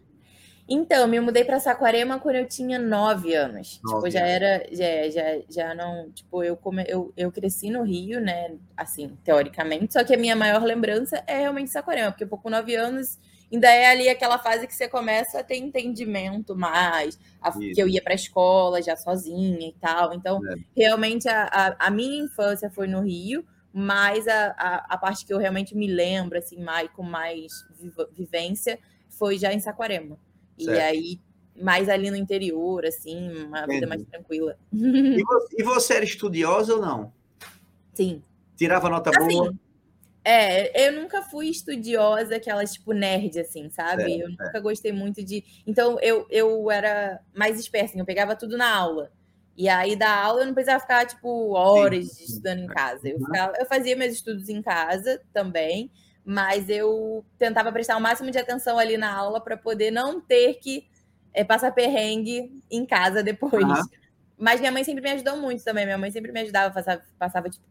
Então, 0.68 1.08
me 1.08 1.18
mudei 1.18 1.44
para 1.44 1.58
Saquarema 1.58 2.18
quando 2.18 2.36
eu 2.36 2.46
tinha 2.46 2.78
nove 2.78 3.34
anos. 3.34 3.80
Nove 3.82 3.96
tipo, 3.96 4.10
já 4.10 4.20
anos. 4.20 4.32
era, 4.32 4.66
já, 4.70 5.10
já, 5.10 5.42
já 5.48 5.74
não, 5.74 6.10
tipo, 6.10 6.44
eu, 6.44 6.56
come, 6.56 6.84
eu, 6.86 7.10
eu 7.16 7.32
cresci 7.32 7.70
no 7.70 7.82
Rio, 7.82 8.20
né, 8.20 8.54
assim, 8.76 9.16
teoricamente, 9.24 9.94
só 9.94 10.04
que 10.04 10.14
a 10.14 10.18
minha 10.18 10.36
maior 10.36 10.62
lembrança 10.62 11.24
é 11.26 11.38
realmente 11.38 11.70
Saquarema, 11.70 12.12
porque 12.12 12.26
com 12.26 12.50
nove 12.50 12.74
anos 12.74 13.18
ainda 13.50 13.70
é 13.70 13.86
ali 13.86 14.08
aquela 14.10 14.38
fase 14.38 14.66
que 14.66 14.74
você 14.74 14.86
começa 14.88 15.40
a 15.40 15.42
ter 15.42 15.56
entendimento 15.56 16.54
mais, 16.54 17.18
a, 17.40 17.50
que 17.50 17.80
eu 17.80 17.88
ia 17.88 18.02
para 18.02 18.12
a 18.12 18.16
escola 18.16 18.82
já 18.82 18.94
sozinha 18.94 19.68
e 19.68 19.74
tal. 19.80 20.12
Então, 20.12 20.38
é. 20.46 20.54
realmente 20.76 21.28
a, 21.28 21.44
a, 21.44 21.86
a, 21.86 21.90
minha 21.90 22.22
infância 22.22 22.70
foi 22.70 22.86
no 22.86 23.00
Rio, 23.00 23.42
mas 23.72 24.28
a, 24.28 24.48
a, 24.50 24.94
a, 24.94 24.98
parte 24.98 25.24
que 25.24 25.32
eu 25.32 25.38
realmente 25.38 25.74
me 25.74 25.86
lembro, 25.86 26.38
assim, 26.38 26.62
mais, 26.62 26.90
com 26.90 27.02
mais 27.02 27.66
vivência, 28.12 28.78
foi 29.08 29.38
já 29.38 29.52
em 29.52 29.60
Saquarema. 29.60 30.18
Certo. 30.58 30.76
E 30.76 30.80
aí, 30.80 31.20
mais 31.60 31.88
ali 31.88 32.10
no 32.10 32.16
interior, 32.16 32.84
assim, 32.84 33.30
uma 33.44 33.60
Entendi. 33.60 33.74
vida 33.74 33.86
mais 33.86 34.04
tranquila. 34.04 34.56
E 34.72 35.22
você, 35.22 35.56
e 35.58 35.62
você, 35.62 35.94
era 35.94 36.04
estudiosa 36.04 36.74
ou 36.74 36.80
não? 36.80 37.12
Sim. 37.94 38.22
Tirava 38.56 38.88
nota 38.88 39.10
assim, 39.10 39.36
boa? 39.36 39.54
É, 40.24 40.88
eu 40.88 41.00
nunca 41.00 41.22
fui 41.22 41.48
estudiosa, 41.48 42.36
aquelas 42.36 42.74
tipo 42.74 42.92
nerd, 42.92 43.38
assim, 43.40 43.70
sabe? 43.70 44.02
Certo, 44.02 44.20
eu 44.20 44.28
nunca 44.30 44.60
gostei 44.60 44.92
muito 44.92 45.24
de. 45.24 45.42
Então, 45.66 45.98
eu, 46.00 46.26
eu 46.30 46.70
era 46.70 47.20
mais 47.34 47.58
esperta, 47.58 47.90
assim, 47.90 48.00
eu 48.00 48.04
pegava 48.04 48.36
tudo 48.36 48.56
na 48.56 48.70
aula. 48.70 49.10
E 49.56 49.68
aí, 49.68 49.96
da 49.96 50.14
aula, 50.14 50.42
eu 50.42 50.46
não 50.46 50.54
precisava 50.54 50.80
ficar, 50.80 51.06
tipo, 51.06 51.52
horas 51.54 52.06
sim, 52.06 52.14
sim. 52.14 52.24
estudando 52.24 52.60
em 52.60 52.66
casa. 52.66 53.08
Eu, 53.08 53.18
ficava, 53.18 53.52
eu 53.58 53.66
fazia 53.66 53.96
meus 53.96 54.12
estudos 54.12 54.48
em 54.48 54.62
casa 54.62 55.20
também, 55.32 55.90
mas 56.28 56.68
eu 56.68 57.24
tentava 57.38 57.72
prestar 57.72 57.96
o 57.96 58.00
máximo 58.02 58.30
de 58.30 58.36
atenção 58.36 58.78
ali 58.78 58.98
na 58.98 59.10
aula 59.10 59.40
para 59.40 59.56
poder 59.56 59.90
não 59.90 60.20
ter 60.20 60.56
que 60.56 60.86
é, 61.32 61.42
passar 61.42 61.72
perrengue 61.72 62.52
em 62.70 62.84
casa 62.84 63.22
depois. 63.22 63.64
Uhum. 63.64 63.88
mas 64.36 64.60
minha 64.60 64.70
mãe 64.70 64.84
sempre 64.84 65.02
me 65.02 65.10
ajudou 65.12 65.38
muito 65.38 65.64
também. 65.64 65.86
Minha 65.86 65.96
mãe 65.96 66.10
sempre 66.10 66.30
me 66.30 66.40
ajudava, 66.40 66.74
passava, 66.74 67.02
passava 67.18 67.48
tipo, 67.48 67.64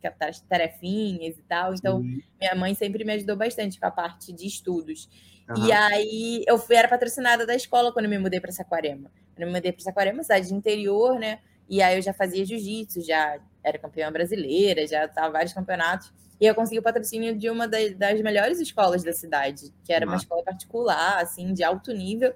tarefinhas 0.49 1.37
e 1.37 1.43
tal. 1.43 1.71
Então, 1.75 2.01
Sim. 2.01 2.23
minha 2.41 2.55
mãe 2.55 2.73
sempre 2.73 3.05
me 3.05 3.13
ajudou 3.13 3.35
bastante 3.35 3.79
com 3.79 3.85
a 3.85 3.91
parte 3.91 4.33
de 4.33 4.47
estudos. 4.47 5.07
Uhum. 5.49 5.67
E 5.67 5.71
aí, 5.71 6.43
eu 6.47 6.57
fui, 6.57 6.77
era 6.77 6.87
patrocinada 6.87 7.45
da 7.45 7.53
escola 7.53 7.93
quando 7.93 8.09
me 8.09 8.17
mudei 8.17 8.39
para 8.39 8.51
Saquarema. 8.51 9.11
Quando 9.35 9.41
eu 9.43 9.47
me 9.49 9.53
mudei 9.53 9.71
para 9.71 9.83
Saquarema, 9.83 10.23
cidade 10.23 10.47
de 10.47 10.55
interior, 10.55 11.19
né? 11.19 11.41
E 11.69 11.79
aí, 11.79 11.95
eu 11.95 12.01
já 12.01 12.11
fazia 12.11 12.43
jiu-jitsu, 12.43 13.05
já 13.05 13.39
era 13.63 13.77
campeã 13.77 14.11
brasileira, 14.11 14.87
já 14.87 15.05
estava 15.05 15.31
vários 15.31 15.53
campeonatos. 15.53 16.11
E 16.39 16.45
eu 16.45 16.53
consegui 16.53 16.79
o 16.79 16.83
patrocínio 16.83 17.35
de 17.35 17.49
uma 17.49 17.67
das, 17.67 17.95
das 17.95 18.21
melhores 18.21 18.59
escolas 18.59 19.03
da 19.03 19.11
cidade, 19.11 19.73
que 19.83 19.91
era 19.91 20.05
uma 20.05 20.17
escola 20.17 20.43
particular, 20.43 21.19
assim, 21.21 21.53
de 21.53 21.63
alto 21.63 21.91
nível. 21.91 22.33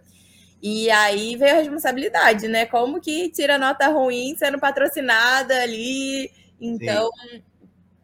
E 0.61 0.89
aí 0.91 1.35
veio 1.35 1.53
a 1.53 1.59
responsabilidade, 1.59 2.47
né? 2.47 2.65
Como 2.65 2.99
que 3.01 3.29
tira 3.29 3.57
nota 3.57 3.87
ruim 3.87 4.35
sendo 4.37 4.59
patrocinada 4.59 5.55
ali? 5.61 6.31
Então, 6.59 7.09
Sim. 7.31 7.43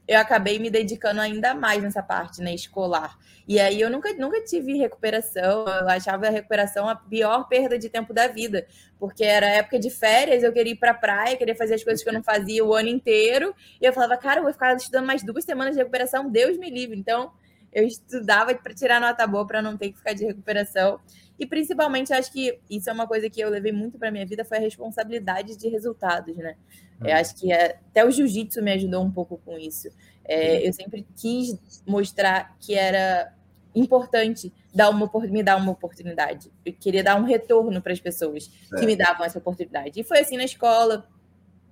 Eu 0.07 0.19
acabei 0.19 0.57
me 0.57 0.69
dedicando 0.69 1.19
ainda 1.19 1.53
mais 1.53 1.83
nessa 1.83 2.01
parte, 2.01 2.41
né, 2.41 2.53
escolar. 2.53 3.17
E 3.47 3.59
aí 3.59 3.79
eu 3.79 3.89
nunca, 3.89 4.13
nunca 4.13 4.41
tive 4.41 4.77
recuperação, 4.77 5.65
eu 5.67 5.89
achava 5.89 6.27
a 6.27 6.29
recuperação 6.29 6.87
a 6.87 6.95
pior 6.95 7.47
perda 7.47 7.77
de 7.77 7.89
tempo 7.89 8.13
da 8.13 8.27
vida, 8.27 8.65
porque 8.99 9.23
era 9.23 9.47
época 9.47 9.79
de 9.79 9.89
férias, 9.89 10.43
eu 10.43 10.51
queria 10.51 10.73
ir 10.73 10.77
pra 10.77 10.93
praia, 10.93 11.35
queria 11.35 11.55
fazer 11.55 11.75
as 11.75 11.83
coisas 11.83 12.03
que 12.03 12.09
eu 12.09 12.13
não 12.13 12.23
fazia 12.23 12.63
o 12.63 12.73
ano 12.73 12.89
inteiro, 12.89 13.53
e 13.81 13.85
eu 13.85 13.93
falava, 13.93 14.17
cara, 14.17 14.39
eu 14.39 14.43
vou 14.43 14.53
ficar 14.53 14.75
estudando 14.75 15.05
mais 15.05 15.23
duas 15.23 15.43
semanas 15.43 15.75
de 15.75 15.79
recuperação, 15.79 16.29
Deus 16.29 16.57
me 16.57 16.69
livre. 16.69 16.97
Então, 16.97 17.31
eu 17.71 17.85
estudava 17.85 18.53
para 18.55 18.73
tirar 18.73 18.99
nota 18.99 19.27
boa 19.27 19.45
para 19.45 19.61
não 19.61 19.77
ter 19.77 19.91
que 19.91 19.97
ficar 19.97 20.13
de 20.13 20.25
recuperação. 20.25 20.99
E 21.39 21.45
principalmente, 21.45 22.13
acho 22.13 22.31
que 22.31 22.59
isso 22.69 22.89
é 22.89 22.93
uma 22.93 23.07
coisa 23.07 23.29
que 23.29 23.39
eu 23.39 23.49
levei 23.49 23.71
muito 23.71 23.97
para 23.97 24.11
minha 24.11 24.25
vida, 24.25 24.43
foi 24.43 24.57
a 24.57 24.61
responsabilidade 24.61 25.55
de 25.55 25.67
resultados, 25.67 26.35
né? 26.35 26.55
Eu 26.99 27.13
acho 27.15 27.35
que 27.35 27.51
é, 27.51 27.77
até 27.89 28.03
o 28.03 28.09
jiu-jitsu 28.09 28.61
me 28.61 28.71
ajudou 28.71 29.03
um 29.03 29.11
pouco 29.11 29.37
com 29.45 29.57
isso. 29.57 29.87
É, 30.25 30.67
eu 30.67 30.73
sempre 30.73 31.05
quis 31.15 31.83
mostrar 31.85 32.57
que 32.59 32.73
era 32.73 33.33
importante 33.75 34.51
dar 34.73 34.89
uma, 34.89 35.09
me 35.29 35.43
dar 35.43 35.57
uma 35.57 35.71
oportunidade. 35.71 36.51
Eu 36.65 36.73
queria 36.73 37.03
dar 37.03 37.15
um 37.15 37.23
retorno 37.23 37.81
para 37.81 37.93
as 37.93 37.99
pessoas 37.99 38.49
é. 38.73 38.79
que 38.79 38.85
me 38.85 38.95
davam 38.95 39.25
essa 39.25 39.37
oportunidade. 39.37 39.99
E 39.99 40.03
foi 40.03 40.19
assim 40.19 40.37
na 40.37 40.43
escola, 40.43 41.07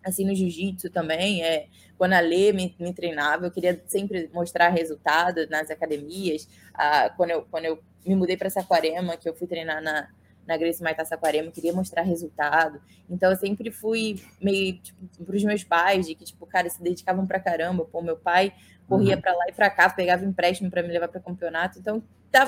assim 0.03 0.25
no 0.25 0.35
jiu-jitsu 0.35 0.89
também. 0.91 1.43
É, 1.43 1.67
quando 1.97 2.13
a 2.13 2.19
Lê 2.19 2.51
me, 2.53 2.75
me, 2.79 2.93
treinava, 2.93 3.47
eu 3.47 3.51
queria 3.51 3.81
sempre 3.87 4.29
mostrar 4.33 4.69
resultado 4.69 5.47
nas 5.49 5.69
academias. 5.71 6.47
Ah, 6.73 7.09
quando, 7.15 7.31
eu, 7.31 7.47
quando 7.49 7.65
eu 7.65 7.79
me 8.05 8.15
mudei 8.15 8.37
para 8.37 8.49
Saquarema, 8.49 9.17
que 9.17 9.27
eu 9.27 9.35
fui 9.35 9.47
treinar 9.47 9.81
na, 9.81 10.07
na 10.45 10.57
Grace 10.57 10.81
Maitá 10.81 11.03
Saquarema, 11.03 11.51
queria 11.51 11.73
mostrar 11.73 12.03
resultado. 12.03 12.81
Então 13.09 13.31
eu 13.31 13.37
sempre 13.37 13.71
fui 13.71 14.21
meio 14.41 14.77
tipo, 14.79 15.25
para 15.25 15.35
os 15.35 15.43
meus 15.43 15.63
pais, 15.63 16.05
de 16.05 16.15
que, 16.15 16.25
tipo, 16.25 16.45
cara, 16.45 16.69
se 16.69 16.81
dedicavam 16.81 17.25
para 17.25 17.39
caramba. 17.39 17.85
Pô, 17.85 18.01
meu 18.01 18.17
pai 18.17 18.53
corria 18.87 19.15
uhum. 19.15 19.21
para 19.21 19.33
lá 19.33 19.45
e 19.49 19.51
para 19.51 19.69
cá, 19.69 19.89
pegava 19.89 20.23
empréstimo 20.23 20.69
para 20.69 20.83
me 20.83 20.89
levar 20.89 21.07
para 21.07 21.19
campeonato. 21.19 21.79
Então 21.79 22.03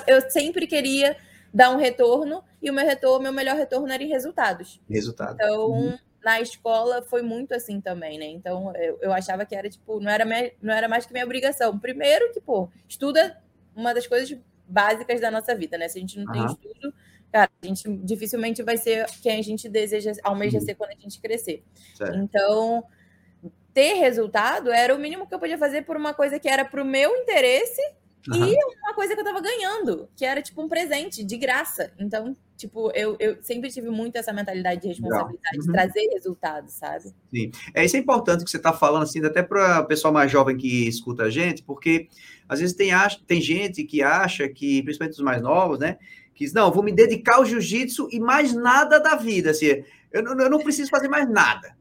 eu 0.06 0.30
sempre 0.30 0.68
queria 0.68 1.18
dar 1.54 1.72
um 1.72 1.78
retorno 1.78 2.44
e 2.62 2.70
o 2.70 2.74
meu 2.74 2.86
retorno, 2.86 3.24
meu 3.24 3.34
melhor 3.34 3.56
retorno 3.56 3.92
era 3.92 4.04
em 4.04 4.10
resultados. 4.10 4.82
Resultado. 4.90 5.36
Então, 5.36 5.72
uhum. 5.72 5.98
na 6.24 6.42
escola 6.42 7.02
foi 7.02 7.22
muito 7.22 7.54
assim 7.54 7.80
também, 7.80 8.20
né? 8.20 8.26
Então, 8.26 8.76
eu, 8.76 9.00
eu 9.02 9.14
achava 9.14 9.46
que 9.46 9.56
era 9.56 9.70
tipo, 9.70 10.00
não 10.00 10.12
era, 10.12 10.26
minha, 10.26 10.52
não 10.62 10.74
era 10.74 10.88
mais 10.88 11.06
que 11.06 11.14
minha 11.14 11.26
obrigação. 11.26 11.80
Primeiro 11.80 12.32
que, 12.34 12.42
pô, 12.42 12.70
estuda 12.88 13.42
uma 13.76 13.94
das 13.94 14.08
coisas 14.08 14.38
básicas 14.68 15.22
da 15.22 15.32
nossa 15.32 15.56
vida, 15.56 15.78
né? 15.78 15.88
Se 15.88 15.98
a 15.98 16.02
gente 16.02 16.18
não 16.18 16.26
uhum. 16.26 16.32
tem 16.32 16.46
estudo, 16.46 16.94
cara, 17.32 17.50
a 17.62 17.66
gente 17.66 17.90
dificilmente 18.04 18.64
vai 18.64 18.78
ser 18.78 19.06
quem 19.22 19.40
a 19.40 19.42
gente 19.42 19.70
deseja, 19.70 20.12
almeja 20.24 20.58
uhum. 20.58 20.66
ser 20.66 20.76
quando 20.76 20.92
a 20.92 21.00
gente 21.00 21.20
crescer. 21.20 21.64
Certo. 21.96 22.18
Então, 22.18 22.84
ter 23.74 23.94
resultado 23.94 24.72
era 24.72 24.94
o 24.96 25.00
mínimo 25.00 25.28
que 25.28 25.34
eu 25.34 25.40
podia 25.40 25.58
fazer 25.58 25.84
por 25.84 25.96
uma 25.96 26.14
coisa 26.14 26.40
que 26.40 26.50
era 26.50 26.66
para 26.66 26.82
o 26.82 26.86
meu 26.86 27.16
interesse 27.16 27.82
Uhum. 28.30 28.46
E 28.46 28.58
uma 28.82 28.94
coisa 28.94 29.14
que 29.14 29.22
eu 29.22 29.24
tava 29.24 29.42
ganhando, 29.42 30.10
que 30.16 30.26
era 30.26 30.42
tipo 30.42 30.62
um 30.62 30.68
presente 30.68 31.24
de 31.24 31.38
graça. 31.38 31.92
Então, 31.98 32.36
tipo, 32.58 32.92
eu, 32.94 33.16
eu 33.20 33.38
sempre 33.42 33.70
tive 33.70 33.90
muito 33.90 34.18
essa 34.18 34.34
mentalidade 34.34 34.82
de 34.82 34.88
responsabilidade, 34.90 35.58
uhum. 35.58 35.66
de 35.66 35.72
trazer 35.72 36.10
resultados, 36.14 36.74
sabe? 36.74 37.14
Sim. 37.34 37.52
É 37.74 37.86
isso 37.86 37.96
é 37.96 38.00
importante 38.00 38.44
que 38.44 38.50
você 38.50 38.60
tá 38.60 38.74
falando, 38.74 39.04
assim, 39.04 39.24
até 39.24 39.42
para 39.42 39.82
o 39.82 39.86
pessoal 39.86 40.14
mais 40.14 40.32
jovem 40.32 40.58
que 40.58 40.88
escuta 40.88 41.24
a 41.24 41.30
gente, 41.30 41.64
porque 41.64 42.10
às 42.50 42.60
vezes 42.60 42.76
tem, 42.76 42.92
tem 43.26 43.40
gente 43.40 43.84
que 43.84 44.02
acha 44.02 44.48
que, 44.50 44.82
principalmente 44.84 45.16
os 45.16 45.24
mais 45.24 45.42
novos, 45.42 45.80
né? 45.80 45.98
Que 46.34 46.44
diz, 46.44 46.54
não, 46.54 46.72
vou 46.72 46.84
me 46.84 46.92
dedicar 46.92 47.36
ao 47.36 47.46
jiu-jitsu 47.46 48.10
e 48.12 48.20
mais 48.20 48.54
nada 48.54 49.00
da 49.00 49.16
vida. 49.16 49.52
Assim, 49.52 49.84
eu, 50.12 50.24
não, 50.24 50.38
eu 50.40 50.50
não 50.50 50.60
preciso 50.60 50.90
fazer 50.90 51.08
mais 51.08 51.30
nada. 51.30 51.78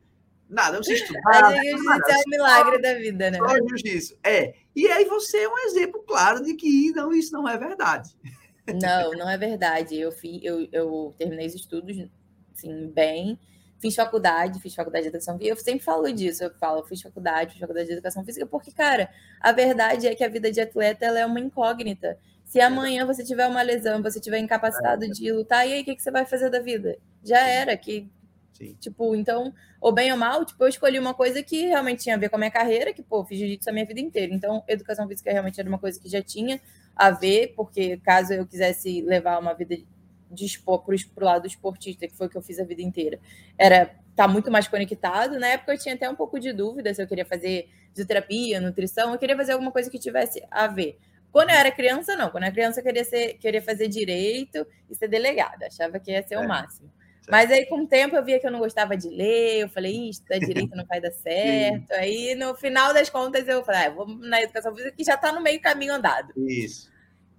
Nada, 0.49 0.75
não 0.75 0.81
precisa 0.81 1.03
estudar. 1.05 1.53
Jiu-jitsu 1.53 2.11
é 2.11 2.17
o 2.17 2.31
milagre 2.31 2.81
da 2.81 2.95
vida, 2.95 3.31
né? 3.31 3.39
Só 3.39 3.57
jiu-jitsu. 3.57 4.17
É. 4.23 4.55
E 4.77 4.87
aí 4.89 5.07
você 5.07 5.39
é 5.39 5.49
um 5.49 5.59
exemplo 5.61 6.05
claro 6.07 6.45
de 6.45 6.53
que 6.53 6.93
não, 6.93 7.11
isso 7.11 7.33
não 7.33 7.49
é 7.49 7.57
verdade. 7.57 8.15
Não, 8.67 9.13
não 9.13 9.29
é 9.29 9.39
verdade. 9.39 9.99
Eu, 9.99 10.13
fui, 10.13 10.39
eu, 10.43 10.69
eu 10.71 11.15
terminei 11.17 11.47
os 11.47 11.55
estudos 11.55 11.97
assim, 12.53 12.89
bem, 12.89 13.39
fiz 13.79 13.95
faculdade, 13.95 14.61
fiz 14.61 14.75
faculdade 14.75 15.05
de 15.05 15.09
educação 15.09 15.39
física. 15.39 15.53
Eu 15.53 15.57
sempre 15.57 15.81
falo 15.83 16.13
disso, 16.13 16.45
eu 16.45 16.51
falo, 16.59 16.85
fiz 16.85 17.01
faculdade, 17.01 17.53
fiz 17.53 17.61
faculdade 17.61 17.87
de 17.87 17.95
educação 17.95 18.23
física, 18.23 18.45
porque, 18.45 18.71
cara, 18.71 19.09
a 19.41 19.51
verdade 19.51 20.07
é 20.07 20.15
que 20.15 20.23
a 20.23 20.29
vida 20.29 20.53
de 20.53 20.61
atleta 20.61 21.07
ela 21.07 21.21
é 21.21 21.25
uma 21.25 21.41
incógnita. 21.41 22.19
Se 22.45 22.61
amanhã 22.61 23.07
você 23.07 23.25
tiver 23.25 23.47
uma 23.47 23.63
lesão, 23.63 24.03
você 24.03 24.21
tiver 24.21 24.39
incapacitado 24.39 25.05
é. 25.05 25.09
de 25.09 25.33
lutar, 25.33 25.67
e 25.67 25.73
aí 25.73 25.83
o 25.83 25.85
que, 25.85 25.97
que 25.97 26.03
você 26.03 26.11
vai 26.11 26.27
fazer 26.27 26.51
da 26.51 26.61
vida? 26.61 26.99
Já 27.25 27.41
era, 27.41 27.77
que 27.77 28.09
Sim. 28.57 28.75
Tipo, 28.81 29.15
então, 29.15 29.53
ou 29.81 29.93
bem 29.93 30.11
ou 30.11 30.17
mal, 30.17 30.45
tipo, 30.45 30.65
eu 30.65 30.69
escolhi 30.69 30.99
uma 30.99 31.13
coisa 31.13 31.43
que 31.43 31.67
realmente 31.67 32.05
tinha 32.05 32.15
a 32.15 32.19
ver 32.19 32.31
com 32.31 32.37
a 32.37 32.39
minha 32.39 32.51
carreira, 32.51 32.93
que, 32.93 33.03
pô, 33.03 33.23
fiz 33.25 33.39
jiu-jitsu 33.39 33.69
a 33.69 33.73
minha 33.73 33.85
vida 33.85 34.01
inteira. 34.01 34.33
Então, 34.33 34.65
educação 34.67 35.07
física 35.07 35.31
realmente 35.31 35.61
era 35.61 35.69
uma 35.69 35.79
coisa 35.79 36.01
que 36.01 36.09
já 36.09 36.23
tinha 36.23 36.61
a 36.95 37.11
ver, 37.11 37.53
porque 37.55 37.99
caso 37.99 38.33
eu 38.33 38.47
quisesse 38.47 39.03
levar 39.03 39.39
uma 39.39 39.53
vida 39.53 39.77
de 40.31 40.45
expor 40.45 40.83
pro, 40.83 40.97
pro 41.15 41.25
lado 41.25 41.47
esportista, 41.47 42.09
que 42.09 42.17
foi 42.17 42.27
o 42.27 42.31
que 42.31 42.37
eu 42.37 42.43
fiz 42.43 42.59
a 42.59 42.65
vida 42.65 42.83
inteira, 42.83 43.21
era 43.59 43.95
tá 44.17 44.27
muito 44.27 44.51
mais 44.51 44.67
conectado. 44.67 45.39
Na 45.39 45.49
época 45.49 45.75
eu 45.75 45.79
tinha 45.79 45.95
até 45.95 46.09
um 46.09 46.17
pouco 46.17 46.41
de 46.41 46.53
dúvida 46.53 46.95
se 46.95 47.03
eu 47.03 47.07
queria 47.07 47.27
fazer 47.27 47.69
fisioterapia, 47.91 48.61
nutrição, 48.61 49.13
eu 49.13 49.19
queria 49.19 49.37
fazer 49.37 49.53
alguma 49.53 49.71
coisa 49.71 49.91
que 49.91 49.99
tivesse 49.99 50.43
a 50.51 50.67
ver. 50.67 50.99
Quando 51.31 51.51
eu 51.51 51.57
era 51.57 51.71
criança, 51.71 52.17
não. 52.17 52.31
Quando 52.31 52.45
eu 52.45 52.47
era 52.47 52.55
criança, 52.55 52.81
eu 52.81 52.85
queria, 52.85 53.05
ser, 53.05 53.35
queria 53.35 53.61
fazer 53.61 53.89
direito 53.89 54.67
e 54.89 54.95
ser 54.95 55.07
delegada. 55.07 55.67
Achava 55.67 56.01
que 56.01 56.11
ia 56.11 56.27
ser 56.27 56.37
é. 56.37 56.39
o 56.39 56.49
máximo. 56.49 56.91
Mas 57.29 57.51
aí, 57.51 57.67
com 57.67 57.83
o 57.83 57.87
tempo, 57.87 58.15
eu 58.15 58.25
via 58.25 58.39
que 58.39 58.47
eu 58.47 58.51
não 58.51 58.61
gostava 58.61 58.97
de 58.97 59.09
ler, 59.09 59.63
eu 59.63 59.69
falei, 59.69 60.09
isso, 60.09 60.23
da 60.29 60.39
direito 60.39 60.77
não 60.77 60.87
vai 60.87 61.01
dar 61.01 61.11
certo. 61.13 61.93
aí, 61.93 62.35
no 62.35 62.55
final 62.55 62.95
das 62.95 63.11
contas, 63.11 63.47
eu 63.49 63.65
falei, 63.65 63.87
ah, 63.87 63.91
vou 63.91 64.07
na 64.07 64.41
educação 64.43 64.75
física, 64.75 64.97
que 64.97 65.05
já 65.05 65.15
está 65.15 65.33
no 65.33 65.43
meio 65.43 65.61
caminho 65.61 65.95
andado. 65.95 66.33
Isso. 66.37 66.91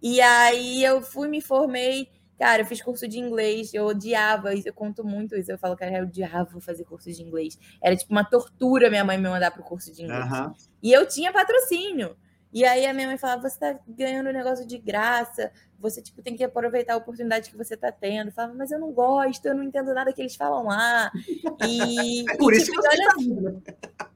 E 0.01 0.19
aí, 0.21 0.83
eu 0.83 1.01
fui, 1.01 1.27
me 1.27 1.41
formei, 1.41 2.09
cara, 2.37 2.61
eu 2.61 2.65
fiz 2.65 2.81
curso 2.81 3.07
de 3.07 3.17
inglês, 3.17 3.73
eu 3.73 3.85
odiava 3.85 4.53
isso, 4.53 4.67
eu 4.67 4.73
conto 4.73 5.03
muito 5.03 5.35
isso. 5.35 5.51
Eu 5.51 5.57
falo, 5.57 5.75
cara, 5.75 5.99
eu 5.99 6.03
odiava 6.03 6.59
fazer 6.61 6.83
curso 6.83 7.11
de 7.11 7.23
inglês. 7.23 7.57
Era 7.81 7.95
tipo 7.95 8.11
uma 8.11 8.23
tortura 8.23 8.89
minha 8.89 9.03
mãe 9.03 9.17
me 9.17 9.27
mandar 9.27 9.51
para 9.51 9.61
o 9.61 9.65
curso 9.65 9.91
de 9.91 10.03
inglês. 10.03 10.31
Uhum. 10.31 10.53
E 10.83 10.91
eu 10.91 11.07
tinha 11.07 11.33
patrocínio. 11.33 12.15
E 12.57 12.65
aí 12.65 12.87
a 12.87 12.93
minha 12.93 13.05
mãe 13.05 13.19
falava, 13.19 13.47
você 13.47 13.59
tá 13.59 13.79
ganhando 13.87 14.31
um 14.31 14.33
negócio 14.33 14.65
de 14.65 14.79
graça, 14.79 15.51
você 15.77 16.01
tipo 16.01 16.23
tem 16.23 16.35
que 16.35 16.43
aproveitar 16.43 16.95
a 16.95 16.97
oportunidade 16.97 17.51
que 17.51 17.55
você 17.55 17.77
tá 17.77 17.91
tendo. 17.91 18.29
Eu 18.29 18.33
falava, 18.33 18.55
mas 18.55 18.71
eu 18.71 18.79
não 18.79 18.91
gosto, 18.91 19.45
eu 19.45 19.53
não 19.53 19.61
entendo 19.61 19.93
nada 19.93 20.11
que 20.11 20.19
eles 20.23 20.35
falam 20.35 20.65
lá. 20.65 21.11
E, 21.63 22.27
é 22.27 22.35
por 22.35 22.51
e, 22.51 22.57
isso 22.57 22.65
tipo, 22.65 22.81
que 22.81 22.87
você 22.87 22.97
olha... 22.97 23.09
tá 23.09 23.15
rindo. 23.19 23.63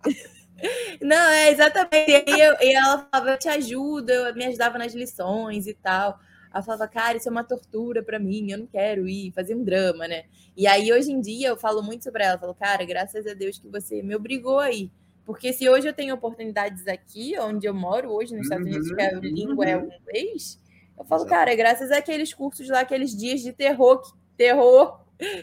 Não, 1.02 1.30
é 1.30 1.52
exatamente. 1.52 2.24
E, 2.28 2.40
eu, 2.40 2.56
e, 2.62 2.74
ela 2.74 3.08
falava, 3.12 3.32
eu 3.32 3.38
te 3.38 3.48
ajudo, 3.48 4.10
eu 4.10 4.34
me 4.36 4.46
ajudava 4.46 4.78
nas 4.80 4.94
lições 4.94 5.68
e 5.68 5.74
tal. 5.76 6.20
Ela 6.52 6.64
falava, 6.64 6.88
cara, 6.88 7.18
isso 7.18 7.28
é 7.28 7.32
uma 7.32 7.44
tortura 7.44 8.04
para 8.04 8.20
mim, 8.20 8.52
eu 8.52 8.60
não 8.60 8.68
quero 8.68 9.08
ir, 9.08 9.32
fazer 9.34 9.56
um 9.56 9.64
drama, 9.64 10.08
né? 10.08 10.26
E 10.56 10.68
aí, 10.68 10.92
hoje 10.92 11.12
em 11.12 11.22
dia, 11.22 11.50
eu 11.50 11.58
falo 11.58 11.82
muito 11.82 12.04
sobre 12.04 12.24
ela. 12.24 12.36
Eu 12.36 12.40
falo, 12.40 12.56
cara, 12.56 12.86
graças 12.86 13.26
a 13.26 13.34
Deus 13.34 13.60
que 13.60 13.68
você 13.68 14.02
me 14.02 14.16
obrigou 14.16 14.60
a 14.60 14.72
ir. 14.72 14.92
Porque 15.26 15.54
se 15.54 15.70
hoje 15.70 15.88
eu 15.88 15.94
tenho 15.94 16.16
oportunidades 16.16 16.88
aqui, 16.88 17.38
onde 17.40 17.68
eu 17.68 17.74
moro 17.74 18.12
hoje, 18.12 18.34
nos 18.34 18.44
Estados 18.44 18.66
Unidos, 18.66 18.92
que 18.92 19.02
a 19.02 19.14
uhum, 19.14 19.20
língua 19.20 19.66
é 19.66 19.78
o 19.78 19.82
uhum. 19.82 19.90
inglês, 19.94 20.60
eu 20.98 21.06
falo, 21.06 21.22
Exato. 21.22 21.36
cara, 21.36 21.52
é 21.52 21.56
graças 21.56 21.92
àqueles 21.92 22.34
cursos 22.34 22.68
lá, 22.70 22.82
aqueles 22.82 23.16
dias 23.16 23.42
de 23.42 23.54
terror, 23.54 24.02
terror 24.36 25.02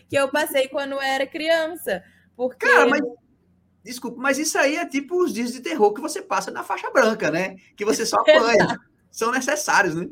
que 0.08 0.16
eu 0.16 0.28
passei 0.28 0.68
quando 0.68 0.92
eu 0.92 1.00
era 1.00 1.26
criança. 1.26 2.02
Porque. 2.36 2.66
Cara, 2.66 2.88
mas. 2.88 3.00
Desculpa, 3.84 4.20
mas 4.20 4.38
isso 4.38 4.58
aí 4.58 4.76
é 4.76 4.84
tipo 4.84 5.22
os 5.22 5.32
dias 5.32 5.52
de 5.52 5.60
terror 5.60 5.94
que 5.94 6.00
você 6.00 6.20
passa 6.20 6.50
na 6.50 6.62
faixa 6.62 6.90
branca, 6.90 7.30
né? 7.30 7.56
Que 7.76 7.84
você 7.84 8.04
só 8.04 8.16
apanha. 8.20 8.78
São 9.10 9.32
necessários, 9.32 9.94
né? 9.94 10.06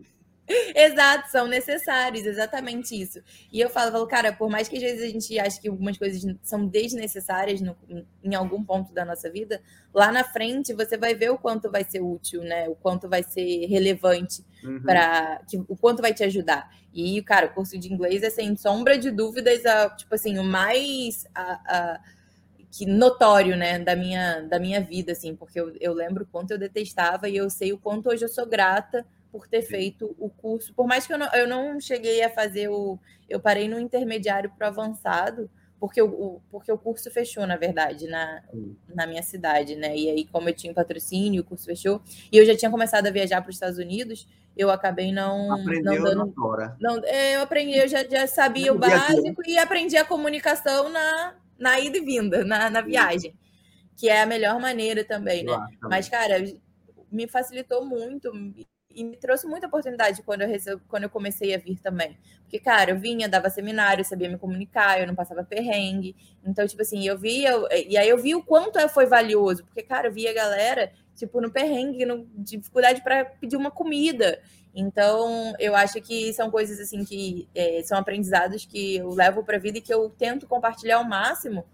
Exato, 0.74 1.28
são 1.30 1.46
necessários, 1.46 2.24
exatamente 2.24 3.00
isso. 3.00 3.20
E 3.52 3.60
eu 3.60 3.68
falo, 3.68 3.90
falo, 3.90 4.06
cara, 4.06 4.32
por 4.32 4.48
mais 4.48 4.68
que 4.68 4.76
às 4.76 4.82
vezes 4.82 5.02
a 5.02 5.08
gente 5.08 5.38
ache 5.38 5.60
que 5.60 5.68
algumas 5.68 5.98
coisas 5.98 6.22
são 6.42 6.66
desnecessárias 6.66 7.60
no, 7.60 7.76
em 8.22 8.34
algum 8.34 8.62
ponto 8.62 8.92
da 8.92 9.04
nossa 9.04 9.28
vida, 9.28 9.60
lá 9.92 10.12
na 10.12 10.22
frente 10.22 10.72
você 10.72 10.96
vai 10.96 11.14
ver 11.14 11.30
o 11.30 11.38
quanto 11.38 11.70
vai 11.70 11.84
ser 11.84 12.00
útil, 12.00 12.42
né? 12.42 12.68
O 12.68 12.76
quanto 12.76 13.08
vai 13.08 13.22
ser 13.22 13.66
relevante 13.66 14.44
uhum. 14.62 14.82
para 14.82 15.40
o 15.68 15.76
quanto 15.76 16.00
vai 16.00 16.14
te 16.14 16.22
ajudar. 16.22 16.70
E, 16.94 17.20
cara, 17.22 17.46
o 17.46 17.54
curso 17.54 17.76
de 17.76 17.92
inglês 17.92 18.22
é 18.22 18.30
sem 18.30 18.56
sombra 18.56 18.96
de 18.96 19.10
dúvidas, 19.10 19.66
a, 19.66 19.90
tipo 19.90 20.14
assim, 20.14 20.38
o 20.38 20.44
mais 20.44 21.26
a, 21.34 21.52
a 21.76 22.00
que 22.70 22.84
notório, 22.84 23.56
né, 23.56 23.78
da 23.78 23.96
minha, 23.96 24.42
da 24.42 24.58
minha 24.58 24.82
vida, 24.82 25.12
assim, 25.12 25.34
porque 25.34 25.58
eu, 25.58 25.74
eu 25.80 25.94
lembro 25.94 26.24
o 26.24 26.26
quanto 26.26 26.50
eu 26.50 26.58
detestava 26.58 27.26
e 27.26 27.36
eu 27.36 27.48
sei 27.48 27.72
o 27.72 27.78
quanto 27.78 28.10
hoje 28.10 28.24
eu 28.24 28.28
sou 28.28 28.46
grata 28.46 29.06
por 29.36 29.46
ter 29.46 29.60
feito 29.60 30.16
o 30.18 30.30
curso. 30.30 30.72
Por 30.72 30.86
mais 30.86 31.06
que 31.06 31.12
eu 31.12 31.18
não, 31.18 31.30
eu 31.34 31.46
não 31.46 31.78
cheguei 31.78 32.22
a 32.22 32.30
fazer 32.30 32.68
o. 32.68 32.98
Eu 33.28 33.38
parei 33.38 33.68
no 33.68 33.78
intermediário 33.78 34.50
para 34.56 34.68
avançado, 34.68 35.50
porque 35.78 36.00
o, 36.00 36.40
porque 36.50 36.72
o 36.72 36.78
curso 36.78 37.10
fechou, 37.10 37.46
na 37.46 37.56
verdade, 37.56 38.06
na, 38.06 38.42
na 38.94 39.06
minha 39.06 39.22
cidade, 39.22 39.76
né? 39.76 39.94
E 39.94 40.08
aí, 40.08 40.24
como 40.24 40.48
eu 40.48 40.54
tinha 40.54 40.72
patrocínio, 40.72 41.42
o 41.42 41.44
curso 41.44 41.66
fechou, 41.66 42.00
e 42.32 42.38
eu 42.38 42.46
já 42.46 42.56
tinha 42.56 42.70
começado 42.70 43.06
a 43.08 43.10
viajar 43.10 43.42
para 43.42 43.50
os 43.50 43.56
Estados 43.56 43.76
Unidos, 43.76 44.26
eu 44.56 44.70
acabei 44.70 45.12
não. 45.12 45.52
Aprendeu 45.52 46.02
não 46.14 46.32
dando, 46.32 46.76
não, 46.80 47.04
é, 47.04 47.36
eu 47.36 47.42
aprendi, 47.42 47.76
eu 47.76 47.88
já, 47.88 48.02
já 48.04 48.26
sabia 48.26 48.72
o 48.72 48.78
básico 48.78 49.42
e 49.46 49.58
aprendi 49.58 49.98
a 49.98 50.04
comunicação 50.04 50.88
na, 50.88 51.34
na 51.58 51.78
ida 51.78 51.98
e 51.98 52.00
vinda, 52.00 52.42
na, 52.42 52.70
na 52.70 52.80
viagem, 52.80 53.34
que 53.98 54.08
é 54.08 54.22
a 54.22 54.26
melhor 54.26 54.58
maneira 54.58 55.04
também, 55.04 55.44
né? 55.44 55.52
Claro, 55.52 55.70
também. 55.78 55.90
Mas, 55.90 56.08
cara, 56.08 56.42
me 57.12 57.28
facilitou 57.28 57.84
muito 57.84 58.32
e 58.96 59.04
me 59.04 59.16
trouxe 59.16 59.46
muita 59.46 59.66
oportunidade 59.66 60.22
quando 60.22 60.42
eu, 60.42 60.80
quando 60.88 61.02
eu 61.02 61.10
comecei 61.10 61.54
a 61.54 61.58
vir 61.58 61.78
também. 61.78 62.16
Porque, 62.40 62.58
cara, 62.58 62.92
eu 62.92 62.98
vinha, 62.98 63.28
dava 63.28 63.50
seminário, 63.50 64.02
sabia 64.04 64.28
me 64.28 64.38
comunicar, 64.38 64.98
eu 64.98 65.06
não 65.06 65.14
passava 65.14 65.44
perrengue. 65.44 66.16
Então, 66.42 66.66
tipo 66.66 66.80
assim, 66.80 67.06
eu 67.06 67.18
via, 67.18 67.52
e 67.86 67.98
aí 67.98 68.08
eu 68.08 68.16
vi 68.16 68.34
o 68.34 68.42
quanto 68.42 68.78
foi 68.88 69.04
valioso, 69.04 69.64
porque, 69.64 69.82
cara, 69.82 70.08
eu 70.08 70.12
via 70.12 70.30
a 70.30 70.34
galera, 70.34 70.90
tipo, 71.14 71.40
no 71.42 71.50
perrengue, 71.50 72.06
no, 72.06 72.26
dificuldade 72.34 73.02
para 73.02 73.26
pedir 73.26 73.56
uma 73.56 73.70
comida. 73.70 74.40
Então, 74.74 75.54
eu 75.58 75.76
acho 75.76 76.00
que 76.00 76.32
são 76.32 76.50
coisas 76.50 76.80
assim 76.80 77.04
que 77.04 77.48
é, 77.54 77.82
são 77.82 77.98
aprendizados 77.98 78.64
que 78.64 78.96
eu 78.96 79.10
levo 79.10 79.44
para 79.44 79.56
a 79.56 79.60
vida 79.60 79.78
e 79.78 79.82
que 79.82 79.92
eu 79.92 80.08
tento 80.08 80.46
compartilhar 80.46 80.96
ao 80.96 81.04
máximo, 81.04 81.66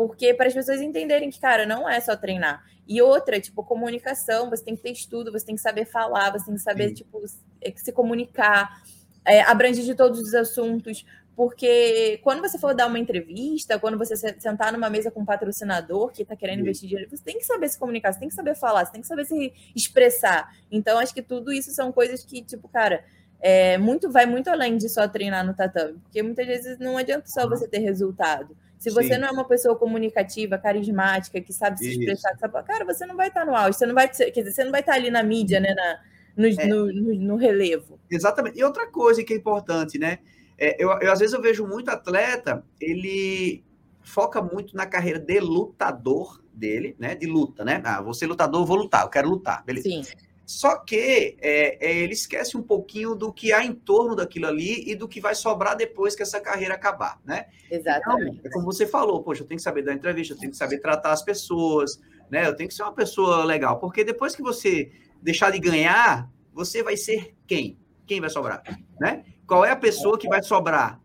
porque 0.00 0.32
para 0.32 0.46
as 0.46 0.54
pessoas 0.54 0.80
entenderem 0.80 1.28
que, 1.28 1.38
cara, 1.38 1.66
não 1.66 1.86
é 1.86 2.00
só 2.00 2.16
treinar. 2.16 2.64
E 2.88 3.02
outra, 3.02 3.38
tipo, 3.38 3.62
comunicação, 3.62 4.48
você 4.48 4.64
tem 4.64 4.74
que 4.74 4.82
ter 4.82 4.92
estudo, 4.92 5.30
você 5.30 5.44
tem 5.44 5.54
que 5.54 5.60
saber 5.60 5.84
falar, 5.84 6.32
você 6.32 6.46
tem 6.46 6.54
que 6.54 6.60
saber, 6.62 6.88
Sim. 6.88 6.94
tipo, 6.94 7.22
é, 7.60 7.70
se 7.76 7.92
comunicar, 7.92 8.82
é, 9.26 9.42
abrange 9.42 9.84
de 9.84 9.94
todos 9.94 10.18
os 10.18 10.32
assuntos, 10.32 11.04
porque 11.36 12.18
quando 12.22 12.40
você 12.40 12.58
for 12.58 12.74
dar 12.74 12.86
uma 12.86 12.98
entrevista, 12.98 13.78
quando 13.78 13.98
você 13.98 14.16
sentar 14.16 14.72
numa 14.72 14.88
mesa 14.88 15.10
com 15.10 15.20
um 15.20 15.24
patrocinador 15.26 16.10
que 16.10 16.22
está 16.22 16.34
querendo 16.34 16.60
Sim. 16.60 16.62
investir 16.62 16.88
dinheiro, 16.88 17.10
você 17.10 17.22
tem 17.22 17.36
que 17.36 17.44
saber 17.44 17.68
se 17.68 17.78
comunicar, 17.78 18.10
você 18.10 18.20
tem 18.20 18.28
que 18.30 18.34
saber 18.34 18.54
falar, 18.54 18.86
você 18.86 18.92
tem 18.92 19.02
que 19.02 19.06
saber 19.06 19.26
se 19.26 19.52
expressar. 19.76 20.50
Então, 20.70 20.98
acho 20.98 21.12
que 21.12 21.20
tudo 21.20 21.52
isso 21.52 21.72
são 21.72 21.92
coisas 21.92 22.24
que, 22.24 22.40
tipo, 22.40 22.70
cara, 22.70 23.04
é, 23.38 23.76
muito 23.76 24.10
vai 24.10 24.24
muito 24.24 24.48
além 24.48 24.78
de 24.78 24.88
só 24.88 25.06
treinar 25.06 25.44
no 25.44 25.52
tatame, 25.52 25.98
porque 25.98 26.22
muitas 26.22 26.46
vezes 26.46 26.78
não 26.78 26.96
adianta 26.96 27.28
só 27.28 27.46
você 27.46 27.68
ter 27.68 27.80
resultado. 27.80 28.56
Se 28.80 28.88
você 28.88 29.12
Sim. 29.12 29.20
não 29.20 29.28
é 29.28 29.30
uma 29.30 29.44
pessoa 29.44 29.76
comunicativa, 29.76 30.56
carismática, 30.56 31.38
que 31.38 31.52
sabe 31.52 31.78
se 31.78 31.90
expressar, 31.90 32.34
sabe, 32.38 32.62
cara, 32.62 32.82
você 32.82 33.04
não 33.04 33.14
vai 33.14 33.28
estar 33.28 33.44
no 33.44 33.54
auge, 33.54 33.76
você 33.76 33.84
não 33.84 33.94
vai, 33.94 34.08
quer 34.08 34.30
dizer, 34.30 34.52
você 34.52 34.64
não 34.64 34.70
vai 34.70 34.80
estar 34.80 34.94
ali 34.94 35.10
na 35.10 35.22
mídia, 35.22 35.60
né, 35.60 35.74
na, 35.74 36.00
no, 36.34 36.46
é. 36.46 36.66
no, 36.66 36.86
no, 36.86 37.14
no, 37.14 37.36
relevo. 37.36 38.00
Exatamente. 38.10 38.58
E 38.58 38.64
outra 38.64 38.86
coisa 38.86 39.22
que 39.22 39.34
é 39.34 39.36
importante, 39.36 39.98
né? 39.98 40.20
É, 40.56 40.82
eu, 40.82 40.88
eu, 40.92 41.12
às 41.12 41.18
vezes 41.18 41.34
eu 41.34 41.42
vejo 41.42 41.66
muito 41.66 41.90
atleta, 41.90 42.64
ele 42.80 43.62
foca 44.00 44.40
muito 44.40 44.74
na 44.74 44.86
carreira 44.86 45.18
de 45.18 45.40
lutador 45.40 46.42
dele, 46.50 46.96
né? 46.98 47.14
De 47.14 47.26
luta, 47.26 47.62
né? 47.62 47.82
Ah, 47.84 48.00
vou 48.00 48.14
ser 48.14 48.28
lutador, 48.28 48.64
vou 48.64 48.78
lutar, 48.78 49.02
eu 49.02 49.10
quero 49.10 49.28
lutar, 49.28 49.62
beleza. 49.62 49.90
Sim. 49.90 50.02
Só 50.50 50.78
que 50.78 51.36
é, 51.40 51.78
é, 51.80 51.96
ele 51.98 52.12
esquece 52.12 52.56
um 52.56 52.62
pouquinho 52.62 53.14
do 53.14 53.32
que 53.32 53.52
há 53.52 53.64
em 53.64 53.72
torno 53.72 54.16
daquilo 54.16 54.48
ali 54.48 54.82
e 54.90 54.96
do 54.96 55.06
que 55.06 55.20
vai 55.20 55.32
sobrar 55.32 55.76
depois 55.76 56.16
que 56.16 56.24
essa 56.24 56.40
carreira 56.40 56.74
acabar, 56.74 57.20
né? 57.24 57.46
Exatamente. 57.70 58.38
Então, 58.38 58.50
é 58.50 58.52
como 58.52 58.64
você 58.64 58.84
falou, 58.84 59.22
poxa, 59.22 59.42
eu 59.42 59.46
tenho 59.46 59.58
que 59.58 59.62
saber 59.62 59.82
dar 59.82 59.92
entrevista, 59.92 60.34
eu 60.34 60.38
tenho 60.38 60.50
que 60.50 60.58
saber 60.58 60.78
tratar 60.78 61.12
as 61.12 61.22
pessoas, 61.22 62.00
né? 62.28 62.48
Eu 62.48 62.56
tenho 62.56 62.68
que 62.68 62.74
ser 62.74 62.82
uma 62.82 62.92
pessoa 62.92 63.44
legal, 63.44 63.78
porque 63.78 64.02
depois 64.02 64.34
que 64.34 64.42
você 64.42 64.90
deixar 65.22 65.52
de 65.52 65.60
ganhar, 65.60 66.28
você 66.52 66.82
vai 66.82 66.96
ser 66.96 67.32
quem? 67.46 67.78
Quem 68.04 68.20
vai 68.20 68.28
sobrar, 68.28 68.60
né? 68.98 69.24
Qual 69.46 69.64
é 69.64 69.70
a 69.70 69.76
pessoa 69.76 70.18
que 70.18 70.28
vai 70.28 70.42
sobrar? 70.42 70.99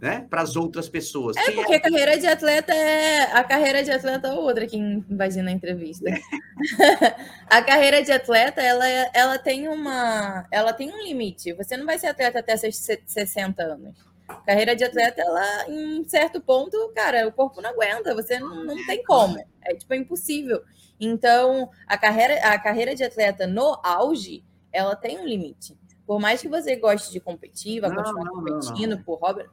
Né, 0.00 0.26
para 0.30 0.42
as 0.42 0.54
outras 0.54 0.88
pessoas. 0.88 1.36
É, 1.36 1.50
porque 1.50 1.74
é... 1.74 1.76
a 1.76 1.80
carreira 1.80 2.18
de 2.18 2.26
atleta 2.26 2.72
é 2.72 3.22
a 3.32 3.42
carreira 3.42 3.82
de 3.82 3.90
atleta 3.90 4.28
é 4.28 4.32
outra 4.32 4.66
que 4.66 4.76
imagina 4.76 5.50
a 5.50 5.52
entrevista. 5.52 6.08
a 7.50 7.62
carreira 7.62 8.02
de 8.02 8.12
atleta, 8.12 8.62
ela, 8.62 8.86
ela 9.12 9.38
tem 9.38 9.68
uma 9.68 10.46
ela 10.50 10.72
tem 10.72 10.92
um 10.92 11.02
limite. 11.02 11.52
Você 11.54 11.76
não 11.76 11.84
vai 11.84 11.98
ser 11.98 12.08
atleta 12.08 12.38
até 12.38 12.56
seus 12.56 12.76
60 12.76 13.62
anos. 13.62 13.94
A 14.28 14.34
carreira 14.34 14.76
de 14.76 14.84
atleta, 14.84 15.20
ela 15.22 15.68
em 15.68 16.04
certo 16.06 16.40
ponto, 16.40 16.92
cara, 16.94 17.26
o 17.26 17.32
corpo 17.32 17.60
não 17.60 17.70
aguenta, 17.70 18.14
você 18.14 18.38
não, 18.38 18.64
não 18.64 18.86
tem 18.86 19.02
como. 19.02 19.38
É 19.62 19.74
tipo 19.74 19.92
é 19.94 19.96
impossível. 19.96 20.62
Então, 21.00 21.70
a 21.86 21.98
carreira 21.98 22.34
a 22.46 22.58
carreira 22.58 22.94
de 22.94 23.02
atleta 23.02 23.46
no 23.46 23.80
auge, 23.82 24.44
ela 24.72 24.94
tem 24.94 25.18
um 25.18 25.26
limite. 25.26 25.76
Por 26.06 26.18
mais 26.18 26.40
que 26.40 26.48
você 26.48 26.74
goste 26.76 27.12
de 27.12 27.20
competir, 27.20 27.80
vai 27.80 27.94
continuar 27.94 28.24
não, 28.24 28.32
competindo 28.32 28.96
não, 28.96 29.02
por 29.02 29.18
hobby, 29.18 29.44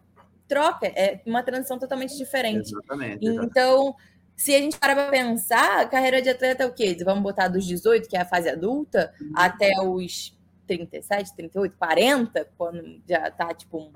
troca, 0.48 0.88
é 0.88 1.22
uma 1.26 1.44
transição 1.44 1.80
totalmente 1.80 2.18
diferente. 2.18 2.72
Exatamente. 2.72 3.26
Então, 3.26 3.96
se 4.36 4.54
a 4.54 4.60
gente 4.60 4.78
parar 4.78 4.96
para 4.96 5.10
pensar, 5.10 5.82
a 5.82 5.88
carreira 5.88 6.22
de 6.22 6.30
atleta 6.30 6.64
é 6.64 6.66
o 6.66 6.74
quê? 6.74 6.96
Vamos 7.04 7.24
botar 7.24 7.48
dos 7.48 7.66
18, 7.66 8.08
que 8.10 8.18
é 8.18 8.22
a 8.22 8.26
fase 8.26 8.50
adulta, 8.50 9.14
uhum. 9.20 9.32
até 9.36 9.82
os 9.82 10.38
37, 10.68 11.36
38, 11.36 11.76
40, 11.78 12.50
quando 12.58 13.02
já 13.08 13.32
tá 13.32 13.54
tipo 13.54 13.92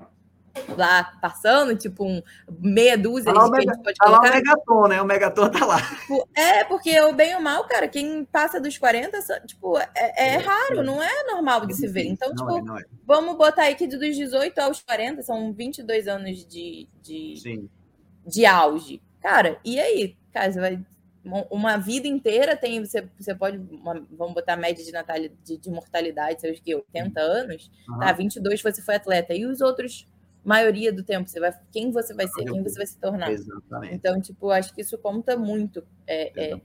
lá 0.76 1.04
passando, 1.20 1.76
tipo 1.76 2.04
um 2.04 2.22
meia 2.60 2.96
dúzia 2.96 3.32
tá 3.32 3.44
de 3.44 3.50
que 3.50 3.56
a 3.56 3.60
gente 3.60 3.82
pode 3.82 3.96
tá 3.96 4.06
colocar. 4.06 4.24
Lá 4.24 4.30
o 4.30 4.34
Megaton, 4.34 4.88
né? 4.88 5.02
O 5.02 5.04
Megaton 5.04 5.50
tá 5.50 5.64
lá. 5.64 5.80
Tipo, 5.80 6.28
é, 6.36 6.64
porque 6.64 7.00
o 7.00 7.12
bem 7.12 7.34
ou 7.34 7.40
mal, 7.40 7.64
cara, 7.66 7.88
quem 7.88 8.24
passa 8.24 8.60
dos 8.60 8.76
40, 8.78 9.18
tipo, 9.46 9.78
é, 9.78 9.88
é, 9.94 10.34
é 10.34 10.36
raro, 10.38 10.82
não 10.82 11.02
é 11.02 11.24
normal 11.24 11.66
de 11.66 11.74
se 11.74 11.86
ver. 11.86 12.06
Então, 12.06 12.32
não 12.34 12.60
tipo, 12.60 12.76
é, 12.76 12.80
é. 12.80 12.84
vamos 13.06 13.36
botar 13.36 13.64
aí 13.64 13.74
que 13.74 13.86
dos 13.86 14.16
18 14.16 14.58
aos 14.58 14.80
40 14.80 15.22
são 15.22 15.52
22 15.52 16.08
anos 16.08 16.46
de, 16.46 16.88
de, 17.02 17.68
de 18.26 18.46
auge. 18.46 19.02
Cara, 19.20 19.58
e 19.64 19.78
aí? 19.78 20.16
Cara, 20.32 20.52
você 20.52 20.60
vai 20.60 20.80
uma 21.50 21.76
vida 21.76 22.08
inteira 22.08 22.56
tem 22.56 22.82
você, 22.84 23.06
você 23.18 23.34
pode 23.34 23.58
uma, 23.58 23.94
vamos 24.10 24.34
botar 24.34 24.54
a 24.54 24.56
média 24.56 24.84
de 24.84 24.90
natalidade 24.90 25.38
de, 25.44 25.58
de 25.58 25.70
mortalidade, 25.70 26.40
seus 26.40 26.60
que 26.60 26.74
80 26.74 27.20
anos, 27.20 27.70
uhum. 27.88 27.98
tá 27.98 28.12
22 28.12 28.62
você 28.62 28.80
foi 28.80 28.94
atleta 28.94 29.34
e 29.34 29.44
os 29.44 29.60
outros 29.60 30.08
maioria 30.44 30.92
do 30.92 31.02
tempo, 31.02 31.28
você 31.28 31.38
vai, 31.38 31.52
quem 31.70 31.90
você 31.90 32.14
vai 32.14 32.26
ser, 32.26 32.44
quem 32.44 32.62
você 32.62 32.76
vai 32.76 32.86
se 32.86 32.98
tornar. 32.98 33.30
Exatamente. 33.30 33.94
Então, 33.94 34.20
tipo, 34.20 34.50
acho 34.50 34.74
que 34.74 34.80
isso 34.80 34.96
conta 34.98 35.36
muito 35.36 35.84
é, 36.06 36.52
é, 36.52 36.60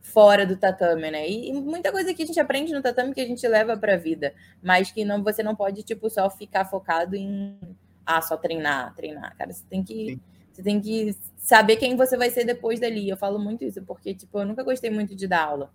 fora 0.00 0.46
do 0.46 0.56
tatame, 0.56 1.10
né? 1.10 1.28
E, 1.28 1.50
e, 1.50 1.52
muita 1.52 1.92
coisa 1.92 2.14
que 2.14 2.22
a 2.22 2.26
gente 2.26 2.40
aprende 2.40 2.72
no 2.72 2.82
tatame 2.82 3.14
que 3.14 3.20
a 3.20 3.26
gente 3.26 3.46
leva 3.46 3.76
para 3.76 3.94
a 3.94 3.98
vida, 3.98 4.34
mas 4.62 4.90
que 4.90 5.04
não 5.04 5.22
você 5.22 5.42
não 5.42 5.54
pode 5.54 5.82
tipo 5.82 6.08
só 6.08 6.28
ficar 6.30 6.64
focado 6.64 7.14
em 7.14 7.58
ah, 8.04 8.22
só 8.22 8.36
treinar, 8.36 8.94
treinar, 8.94 9.36
cara, 9.36 9.52
você 9.52 9.64
tem 9.68 9.84
que 9.84 10.14
Sim. 10.14 10.20
você 10.52 10.62
tem 10.62 10.80
que 10.80 11.14
saber 11.36 11.76
quem 11.76 11.96
você 11.96 12.16
vai 12.16 12.30
ser 12.30 12.44
depois 12.44 12.80
dali. 12.80 13.08
Eu 13.08 13.16
falo 13.16 13.38
muito 13.38 13.64
isso 13.64 13.82
porque 13.82 14.14
tipo, 14.14 14.38
eu 14.38 14.46
nunca 14.46 14.62
gostei 14.62 14.90
muito 14.90 15.14
de 15.14 15.28
dar 15.28 15.44
aula. 15.44 15.72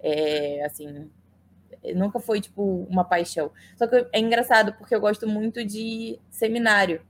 É, 0.00 0.64
assim, 0.64 1.10
nunca 1.94 2.18
foi, 2.18 2.40
tipo, 2.40 2.86
uma 2.90 3.04
paixão. 3.04 3.50
Só 3.76 3.86
que 3.86 4.06
é 4.12 4.20
engraçado, 4.20 4.72
porque 4.74 4.94
eu 4.94 5.00
gosto 5.00 5.26
muito 5.26 5.64
de 5.64 6.18
seminário. 6.30 7.02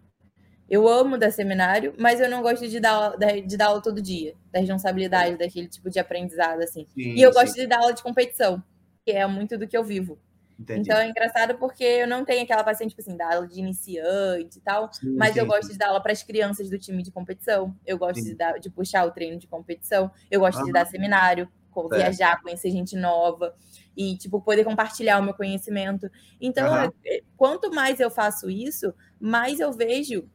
Eu 0.68 0.86
amo 0.86 1.16
dar 1.16 1.30
seminário, 1.30 1.94
mas 1.98 2.20
eu 2.20 2.28
não 2.28 2.42
gosto 2.42 2.68
de 2.68 2.78
dar, 2.78 3.16
de 3.16 3.56
dar 3.56 3.68
aula 3.68 3.82
todo 3.82 4.02
dia, 4.02 4.34
da 4.52 4.60
responsabilidade, 4.60 5.38
daquele 5.38 5.66
tipo 5.66 5.88
de 5.88 5.98
aprendizado, 5.98 6.60
assim. 6.60 6.86
Sim, 6.94 7.14
e 7.14 7.22
eu 7.22 7.32
sim. 7.32 7.40
gosto 7.40 7.54
de 7.54 7.66
dar 7.66 7.78
aula 7.78 7.94
de 7.94 8.02
competição, 8.02 8.62
que 9.04 9.12
é 9.12 9.26
muito 9.26 9.56
do 9.56 9.66
que 9.66 9.76
eu 9.76 9.82
vivo. 9.82 10.18
Entendi. 10.58 10.80
Então 10.80 10.98
é 10.98 11.08
engraçado 11.08 11.56
porque 11.56 11.84
eu 11.84 12.08
não 12.08 12.24
tenho 12.24 12.42
aquela 12.42 12.64
paciente, 12.64 12.90
tipo 12.90 13.00
assim, 13.00 13.16
dar 13.16 13.34
aula 13.34 13.46
de 13.46 13.60
iniciante 13.60 14.58
e 14.58 14.60
tal, 14.60 14.92
sim, 14.92 15.14
mas 15.16 15.36
eu 15.36 15.46
gosto 15.46 15.70
de 15.70 15.78
dar 15.78 15.88
aula 15.88 16.02
para 16.02 16.10
as 16.10 16.22
crianças 16.22 16.68
do 16.68 16.76
time 16.76 17.02
de 17.02 17.12
competição, 17.12 17.74
eu 17.86 17.96
gosto 17.96 18.22
de, 18.22 18.34
dar, 18.34 18.58
de 18.58 18.68
puxar 18.68 19.06
o 19.06 19.12
treino 19.12 19.38
de 19.38 19.46
competição, 19.46 20.10
eu 20.28 20.40
gosto 20.40 20.64
de 20.64 20.72
dar 20.72 20.84
seminário, 20.84 21.48
viajar, 21.90 22.40
conhecer 22.42 22.70
gente 22.70 22.96
nova 22.96 23.54
e 23.96 24.16
tipo 24.16 24.40
poder 24.40 24.64
compartilhar 24.64 25.18
o 25.18 25.22
meu 25.22 25.34
conhecimento. 25.34 26.10
Então, 26.40 26.84
uhum. 26.84 26.90
quanto 27.36 27.70
mais 27.72 28.00
eu 28.00 28.10
faço 28.10 28.48
isso, 28.50 28.94
mais 29.20 29.60
eu 29.60 29.72
vejo 29.72 30.28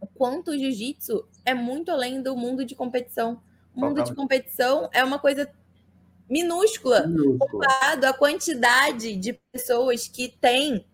o 0.00 0.06
quanto 0.06 0.50
o 0.50 0.58
jiu-jitsu 0.58 1.26
é 1.44 1.54
muito 1.54 1.90
além 1.90 2.22
do 2.22 2.36
mundo 2.36 2.64
de 2.64 2.74
competição. 2.74 3.42
O 3.74 3.80
mundo 3.80 4.02
de 4.02 4.14
competição 4.14 4.88
é 4.92 5.04
uma 5.04 5.18
coisa 5.18 5.48
minúscula, 6.28 7.06
minúscula 7.06 7.38
comparado 7.38 8.06
à 8.06 8.12
quantidade 8.12 9.16
de 9.16 9.40
pessoas 9.52 10.08
que 10.08 10.28
tem 10.40 10.84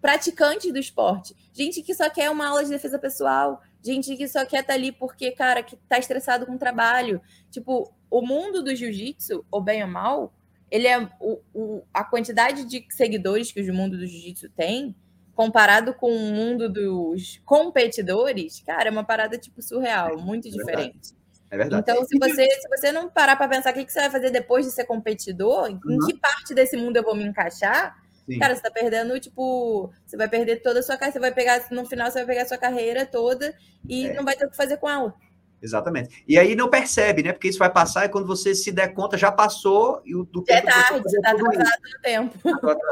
praticantes 0.00 0.72
do 0.72 0.78
esporte. 0.78 1.34
Gente 1.52 1.82
que 1.82 1.94
só 1.94 2.10
quer 2.10 2.30
uma 2.30 2.48
aula 2.48 2.64
de 2.64 2.70
defesa 2.70 2.98
pessoal, 2.98 3.62
gente 3.82 4.16
que 4.16 4.28
só 4.28 4.44
quer 4.44 4.60
estar 4.60 4.72
tá 4.72 4.74
ali 4.74 4.92
porque, 4.92 5.30
cara, 5.30 5.62
que 5.62 5.76
tá 5.88 5.98
estressado 5.98 6.44
com 6.46 6.54
o 6.54 6.58
trabalho. 6.58 7.20
Tipo, 7.50 7.92
o 8.10 8.22
mundo 8.22 8.62
do 8.62 8.74
jiu-jitsu, 8.74 9.44
ou 9.50 9.60
bem 9.60 9.82
ou 9.82 9.88
mal, 9.88 10.32
ele 10.70 10.86
é 10.86 10.98
o, 11.20 11.40
o, 11.54 11.82
a 11.92 12.04
quantidade 12.04 12.64
de 12.64 12.84
seguidores 12.90 13.52
que 13.52 13.60
o 13.60 13.74
mundo 13.74 13.96
do 13.96 14.06
jiu-jitsu 14.06 14.48
tem, 14.50 14.94
comparado 15.34 15.92
com 15.94 16.10
o 16.10 16.32
mundo 16.32 16.68
dos 16.68 17.40
competidores, 17.44 18.62
cara, 18.66 18.88
é 18.88 18.90
uma 18.90 19.04
parada 19.04 19.36
tipo 19.36 19.60
surreal, 19.60 20.18
muito 20.18 20.48
é 20.48 20.50
diferente. 20.50 21.14
É 21.50 21.56
verdade. 21.56 21.82
Então, 21.82 22.04
se 22.04 22.18
você, 22.18 22.44
se 22.50 22.68
você 22.68 22.90
não 22.90 23.08
parar 23.08 23.36
para 23.36 23.48
pensar 23.48 23.70
o 23.70 23.74
que, 23.74 23.84
que 23.84 23.92
você 23.92 24.00
vai 24.00 24.10
fazer 24.10 24.30
depois 24.30 24.66
de 24.66 24.72
ser 24.72 24.84
competidor, 24.84 25.70
uhum. 25.70 25.92
em 25.92 25.98
que 26.06 26.18
parte 26.18 26.54
desse 26.54 26.76
mundo 26.76 26.96
eu 26.96 27.02
vou 27.02 27.14
me 27.14 27.24
encaixar, 27.24 27.96
Sim. 28.26 28.38
cara, 28.38 28.56
você 28.56 28.62
tá 28.62 28.70
perdendo, 28.70 29.18
tipo, 29.20 29.92
você 30.04 30.16
vai 30.16 30.28
perder 30.28 30.62
toda 30.62 30.80
a 30.80 30.82
sua 30.82 30.96
carreira, 30.96 31.12
você 31.12 31.20
vai 31.20 31.32
pegar, 31.32 31.66
no 31.70 31.86
final, 31.86 32.10
você 32.10 32.18
vai 32.18 32.26
pegar 32.26 32.42
a 32.42 32.46
sua 32.46 32.58
carreira 32.58 33.06
toda 33.06 33.54
e 33.88 34.06
é. 34.06 34.14
não 34.14 34.24
vai 34.24 34.34
ter 34.34 34.46
o 34.46 34.50
que 34.50 34.56
fazer 34.56 34.78
com 34.78 34.90
ela. 34.90 35.14
Exatamente. 35.60 36.22
E 36.28 36.38
aí 36.38 36.54
não 36.54 36.68
percebe, 36.68 37.22
né? 37.22 37.32
Porque 37.32 37.48
isso 37.48 37.58
vai 37.58 37.72
passar 37.72 38.04
e 38.04 38.08
quando 38.08 38.26
você 38.26 38.54
se 38.54 38.70
der 38.70 38.92
conta, 38.92 39.16
já 39.16 39.32
passou 39.32 40.00
e 40.04 40.14
o 40.14 40.24
do 40.24 40.44
já 40.48 40.56
tempo. 40.56 40.68
É 40.68 40.72
tarde, 40.72 41.06
está 41.06 41.30
atrasado 41.30 41.82
no 41.82 42.02
tempo. 42.02 42.38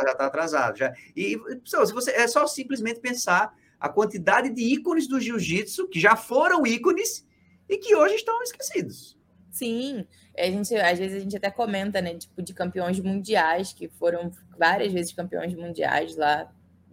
Já 0.05 0.13
está 0.13 0.27
atrasado. 0.27 0.79
Já. 0.79 0.95
E 1.15 1.39
se 1.65 1.93
você 1.93 2.11
é 2.13 2.27
só 2.27 2.47
simplesmente 2.47 3.01
pensar 3.01 3.55
a 3.79 3.89
quantidade 3.89 4.51
de 4.51 4.63
ícones 4.63 5.07
do 5.07 5.21
jiu-jitsu 5.21 5.89
que 5.89 6.01
já 6.01 6.17
foram 6.17 6.67
ícones 6.67 7.27
e 7.69 7.77
que 7.77 7.95
hoje 7.95 8.15
estão 8.15 8.43
esquecidos. 8.43 9.19
Sim, 9.51 10.07
a 10.37 10.45
gente, 10.47 10.75
às 10.75 10.99
vezes 10.99 11.17
a 11.17 11.21
gente 11.21 11.37
até 11.37 11.51
comenta, 11.51 12.01
né, 12.01 12.15
tipo, 12.15 12.43
de 12.43 12.53
campeões 12.53 12.99
mundiais, 12.99 13.73
que 13.73 13.89
foram 13.89 14.31
várias 14.59 14.93
vezes 14.93 15.13
campeões 15.13 15.55
mundiais 15.55 16.17
lá, 16.17 16.51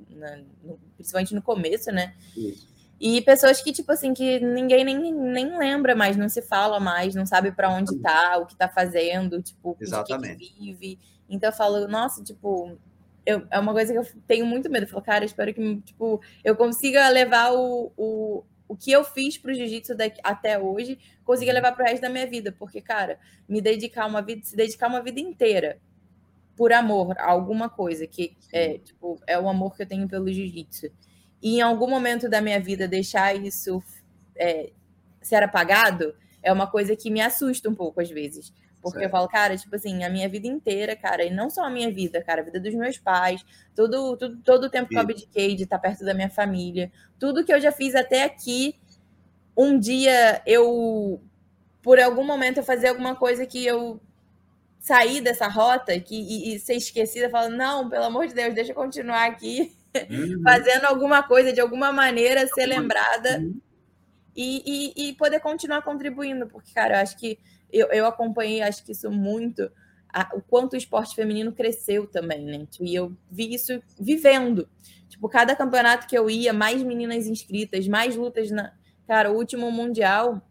na, 0.10 0.38
no, 0.64 0.78
principalmente 0.96 1.34
no 1.34 1.42
começo, 1.42 1.92
né? 1.92 2.14
Isso. 2.36 2.71
E 3.04 3.20
pessoas 3.20 3.60
que, 3.60 3.72
tipo 3.72 3.92
assim, 3.92 4.14
que 4.14 4.40
ninguém 4.40 4.86
nem, 4.86 5.12
nem 5.12 5.58
lembra 5.58 5.96
mais, 5.96 6.16
não 6.16 6.30
se 6.30 6.40
fala 6.40 6.80
mais, 6.80 7.16
não 7.16 7.26
sabe 7.26 7.52
para 7.52 7.68
onde 7.68 7.98
tá, 7.98 8.38
o 8.38 8.46
que 8.46 8.56
tá 8.56 8.70
fazendo, 8.70 9.42
tipo, 9.42 9.76
Exatamente. 9.82 10.38
de 10.38 10.54
que 10.54 10.54
vive. 10.54 11.00
Então 11.28 11.50
eu 11.50 11.56
falo, 11.56 11.88
nossa, 11.88 12.24
tipo, 12.24 12.78
eu, 13.26 13.48
é 13.50 13.58
uma 13.58 13.74
coisa 13.74 13.92
que 13.92 13.98
eu 13.98 14.06
tenho 14.28 14.46
muito 14.46 14.70
medo. 14.70 14.84
Eu 14.84 14.88
falo, 14.88 15.02
cara, 15.02 15.24
eu 15.24 15.26
espero 15.26 15.52
que, 15.52 15.78
tipo, 15.78 16.22
eu 16.44 16.56
consiga 16.56 17.10
levar 17.10 17.52
o, 17.54 17.92
o, 17.98 18.44
o 18.68 18.76
que 18.78 18.92
eu 18.92 19.04
fiz 19.04 19.36
pro 19.36 19.52
jiu-jitsu 19.52 19.94
até 20.24 20.60
hoje, 20.60 21.00
consiga 21.26 21.52
levar 21.52 21.72
pro 21.72 21.84
resto 21.84 22.04
da 22.04 22.10
minha 22.10 22.28
vida. 22.28 22.52
Porque, 22.52 22.82
cara, 22.82 23.18
me 23.50 23.60
dedicar 23.62 24.06
uma 24.06 24.22
vida, 24.22 24.46
se 24.46 24.56
dedicar 24.56 24.88
uma 24.88 25.02
vida 25.02 25.20
inteira 25.20 25.80
por 26.56 26.72
amor 26.72 27.18
a 27.18 27.32
alguma 27.32 27.68
coisa, 27.68 28.06
que 28.06 28.38
é, 28.54 28.78
tipo, 28.78 29.20
é 29.26 29.40
o 29.40 29.50
amor 29.50 29.76
que 29.76 29.82
eu 29.82 29.88
tenho 29.88 30.08
pelo 30.08 30.32
jiu-jitsu 30.32 30.92
e 31.42 31.58
em 31.58 31.62
algum 31.62 31.90
momento 31.90 32.30
da 32.30 32.42
minha 32.42 32.60
vida 32.60 32.88
deixar 32.88 33.36
isso 33.36 33.82
é, 34.36 34.72
ser 35.22 35.44
apagado 35.44 36.16
é 36.44 36.52
uma 36.52 36.68
coisa 36.68 36.96
que 36.96 37.10
me 37.10 37.22
assusta 37.22 37.70
um 37.70 37.76
pouco 37.76 38.02
às 38.02 38.10
vezes. 38.10 38.54
Porque 38.82 38.98
certo. 38.98 39.10
eu 39.10 39.12
falo, 39.12 39.28
cara, 39.28 39.56
tipo 39.56 39.76
assim, 39.76 40.04
a 40.04 40.10
minha 40.10 40.28
vida 40.28 40.48
inteira, 40.48 40.96
cara, 40.96 41.24
e 41.24 41.30
não 41.30 41.52
só 41.52 41.64
a 41.64 41.70
minha 41.70 41.92
vida, 41.92 42.22
cara, 42.24 42.42
a 42.42 42.44
vida 42.44 42.60
dos 42.60 42.74
meus 42.74 42.98
pais, 42.98 43.46
todo, 43.76 44.18
todo, 44.18 44.38
todo 44.38 44.64
o 44.64 44.70
tempo 44.70 44.90
que 44.90 44.96
eu 44.96 45.02
abdiquei 45.02 45.56
de 45.56 45.64
estar 45.64 45.78
perto 45.78 46.04
da 46.04 46.16
minha 46.16 46.30
família, 46.32 46.92
tudo 47.20 47.46
que 47.46 47.54
eu 47.54 47.62
já 47.62 47.72
fiz 47.72 47.94
até 47.94 48.24
aqui, 48.24 48.76
um 49.56 49.78
dia 49.78 50.42
eu, 50.48 51.22
por 51.84 52.00
algum 52.00 52.26
momento, 52.26 52.58
eu 52.58 52.64
fazer 52.64 52.88
alguma 52.88 53.16
coisa 53.16 53.46
que 53.46 53.64
eu 53.64 54.02
sair 54.80 55.22
dessa 55.22 55.48
rota 55.48 56.00
que, 56.00 56.16
e, 56.16 56.56
e 56.56 56.60
ser 56.60 56.74
esquecida, 56.74 57.30
falando, 57.30 57.56
não, 57.56 57.88
pelo 57.88 58.06
amor 58.06 58.26
de 58.26 58.34
Deus, 58.34 58.56
deixa 58.56 58.72
eu 58.72 58.76
continuar 58.76 59.28
aqui 59.28 59.76
uhum. 60.10 60.42
fazendo 60.44 60.86
alguma 60.86 61.24
coisa, 61.24 61.52
de 61.52 61.60
alguma 61.60 61.92
maneira, 61.92 62.48
ser 62.48 62.66
lembrada 62.66 63.40
uhum. 63.40 63.60
e, 64.36 64.94
e, 64.96 65.10
e, 65.10 65.14
poder 65.14 65.40
continuar 65.40 65.82
contribuindo, 65.82 66.48
porque, 66.48 66.74
cara, 66.74 66.96
eu 66.96 67.02
acho 67.02 67.18
que 67.18 67.40
eu, 67.72 67.88
eu 67.88 68.06
acompanhei, 68.06 68.62
acho 68.62 68.84
que 68.84 68.92
isso 68.92 69.10
muito, 69.10 69.72
a, 70.14 70.30
o 70.36 70.42
quanto 70.42 70.74
o 70.74 70.78
esporte 70.78 71.16
feminino 71.16 71.52
cresceu 71.52 72.06
também, 72.06 72.46
né? 72.46 72.68
E 72.80 72.96
eu 72.96 73.16
vi 73.30 73.54
isso 73.54 73.82
vivendo. 74.00 74.68
Tipo, 75.08 75.30
cada 75.30 75.56
campeonato 75.56 76.08
que 76.08 76.18
eu 76.18 76.30
ia, 76.30 76.54
mais 76.54 76.82
meninas 76.84 77.28
inscritas, 77.28 77.88
mais 77.88 78.16
lutas 78.16 78.52
na. 78.52 78.74
Cara, 79.08 79.32
o 79.32 79.36
último 79.36 79.70
mundial 79.72 80.42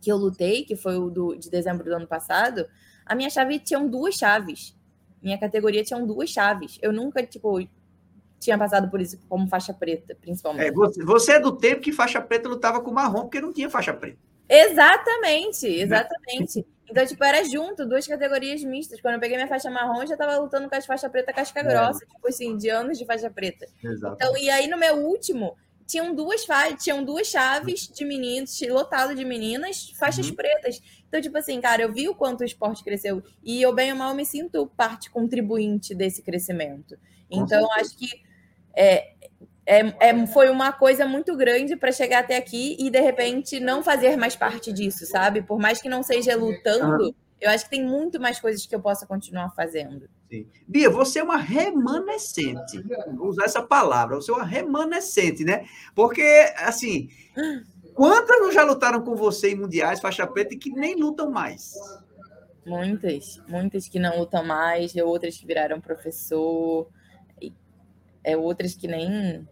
que 0.00 0.10
eu 0.10 0.16
lutei, 0.16 0.64
que 0.64 0.76
foi 0.76 0.96
o 0.96 1.10
do, 1.10 1.34
de 1.34 1.48
dezembro 1.48 1.84
do 1.84 1.94
ano 1.94 2.06
passado, 2.06 2.66
a 3.06 3.14
minha 3.14 3.30
chave 3.30 3.58
tinham 3.58 3.88
duas 3.88 4.14
chaves. 4.14 4.76
Minha 5.22 5.38
categoria 5.38 5.82
tinha 5.82 5.98
duas 6.04 6.28
chaves. 6.28 6.78
Eu 6.82 6.92
nunca, 6.92 7.24
tipo, 7.24 7.58
tinha 8.44 8.58
passado 8.58 8.90
por 8.90 9.00
isso 9.00 9.18
como 9.28 9.48
faixa 9.48 9.72
preta, 9.72 10.14
principalmente. 10.20 10.68
É, 10.68 10.72
você, 10.72 11.02
você, 11.02 11.32
é 11.32 11.40
do 11.40 11.56
tempo 11.56 11.80
que 11.80 11.92
faixa 11.92 12.20
preta 12.20 12.48
lutava 12.48 12.80
com 12.80 12.92
marrom, 12.92 13.22
porque 13.22 13.40
não 13.40 13.52
tinha 13.52 13.70
faixa 13.70 13.92
preta. 13.94 14.18
Exatamente, 14.48 15.66
exatamente. 15.66 16.66
Então, 16.88 17.06
tipo, 17.06 17.24
era 17.24 17.42
junto, 17.44 17.88
duas 17.88 18.06
categorias 18.06 18.62
mistas. 18.62 19.00
Quando 19.00 19.14
eu 19.14 19.20
peguei 19.20 19.38
minha 19.38 19.48
faixa 19.48 19.70
marrom, 19.70 20.02
eu 20.02 20.06
já 20.06 20.16
tava 20.16 20.36
lutando 20.36 20.68
com 20.68 20.74
as 20.76 20.84
faixa 20.84 21.08
preta 21.08 21.32
casca 21.32 21.60
é. 21.60 21.62
grossa, 21.62 22.04
tipo 22.04 22.28
assim, 22.28 22.56
de 22.58 22.68
anos 22.68 22.98
de 22.98 23.06
faixa 23.06 23.30
preta. 23.30 23.66
Exatamente. 23.82 24.22
Então, 24.22 24.36
e 24.36 24.50
aí 24.50 24.68
no 24.68 24.76
meu 24.76 24.96
último, 24.96 25.56
tinham 25.86 26.14
duas 26.14 26.46
tinham 26.78 27.02
duas 27.02 27.26
chaves 27.26 27.88
de 27.88 28.04
meninos, 28.04 28.60
lotado 28.68 29.14
de 29.14 29.24
meninas, 29.24 29.90
faixas 29.98 30.28
uhum. 30.28 30.36
pretas. 30.36 30.82
Então, 31.08 31.22
tipo 31.22 31.38
assim, 31.38 31.58
cara, 31.60 31.82
eu 31.82 31.92
vi 31.92 32.06
o 32.06 32.14
quanto 32.14 32.42
o 32.42 32.44
esporte 32.44 32.84
cresceu 32.84 33.22
e 33.42 33.62
eu 33.62 33.74
bem 33.74 33.90
ou 33.92 33.98
mal 33.98 34.14
me 34.14 34.26
sinto 34.26 34.66
parte 34.76 35.10
contribuinte 35.10 35.94
desse 35.94 36.22
crescimento. 36.22 36.98
Então, 37.30 37.72
acho 37.72 37.96
que 37.96 38.22
é, 38.76 39.14
é, 39.66 40.10
é, 40.10 40.26
foi 40.26 40.50
uma 40.50 40.72
coisa 40.72 41.06
muito 41.06 41.36
grande 41.36 41.76
para 41.76 41.90
chegar 41.90 42.20
até 42.20 42.36
aqui 42.36 42.76
e 42.78 42.90
de 42.90 43.00
repente 43.00 43.58
não 43.58 43.82
fazer 43.82 44.16
mais 44.16 44.36
parte 44.36 44.72
disso, 44.72 45.06
sabe? 45.06 45.42
Por 45.42 45.58
mais 45.58 45.80
que 45.80 45.88
não 45.88 46.02
seja 46.02 46.36
lutando, 46.36 47.14
eu 47.40 47.50
acho 47.50 47.64
que 47.64 47.70
tem 47.70 47.84
muito 47.84 48.20
mais 48.20 48.38
coisas 48.38 48.66
que 48.66 48.74
eu 48.74 48.80
possa 48.80 49.06
continuar 49.06 49.50
fazendo. 49.50 50.08
Sim. 50.30 50.46
Bia, 50.66 50.90
você 50.90 51.20
é 51.20 51.22
uma 51.22 51.36
remanescente. 51.36 52.82
Vou 53.14 53.28
usar 53.28 53.44
essa 53.44 53.62
palavra. 53.62 54.16
Você 54.16 54.30
é 54.30 54.34
uma 54.34 54.44
remanescente, 54.44 55.44
né? 55.44 55.64
Porque, 55.94 56.22
assim, 56.58 57.08
quantas 57.94 58.52
já 58.52 58.64
lutaram 58.64 59.02
com 59.02 59.14
você 59.14 59.52
em 59.52 59.56
mundiais, 59.56 60.00
faixa 60.00 60.26
preta, 60.26 60.54
e 60.54 60.58
que 60.58 60.70
nem 60.70 60.94
lutam 60.94 61.30
mais? 61.30 61.74
Muitas, 62.66 63.40
muitas 63.46 63.88
que 63.88 63.98
não 63.98 64.18
lutam 64.18 64.44
mais, 64.44 64.94
outras 64.96 65.36
que 65.36 65.46
viraram 65.46 65.80
professor 65.80 66.88
é, 68.24 68.36
outras 68.36 68.74
que 68.74 68.88
nem 68.88 69.46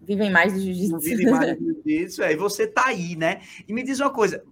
vivem 0.00 0.30
mais 0.30 0.52
do 0.52 0.60
jiu-jitsu. 0.60 0.98
Vivem 0.98 1.30
mais 1.30 1.56
do 1.56 1.64
jiu-jitsu, 1.84 2.22
é, 2.22 2.32
e 2.32 2.36
você 2.36 2.66
tá 2.66 2.86
aí, 2.86 3.14
né? 3.14 3.42
E 3.68 3.72
me 3.72 3.82
diz 3.82 4.00
uma 4.00 4.10
coisa, 4.10 4.42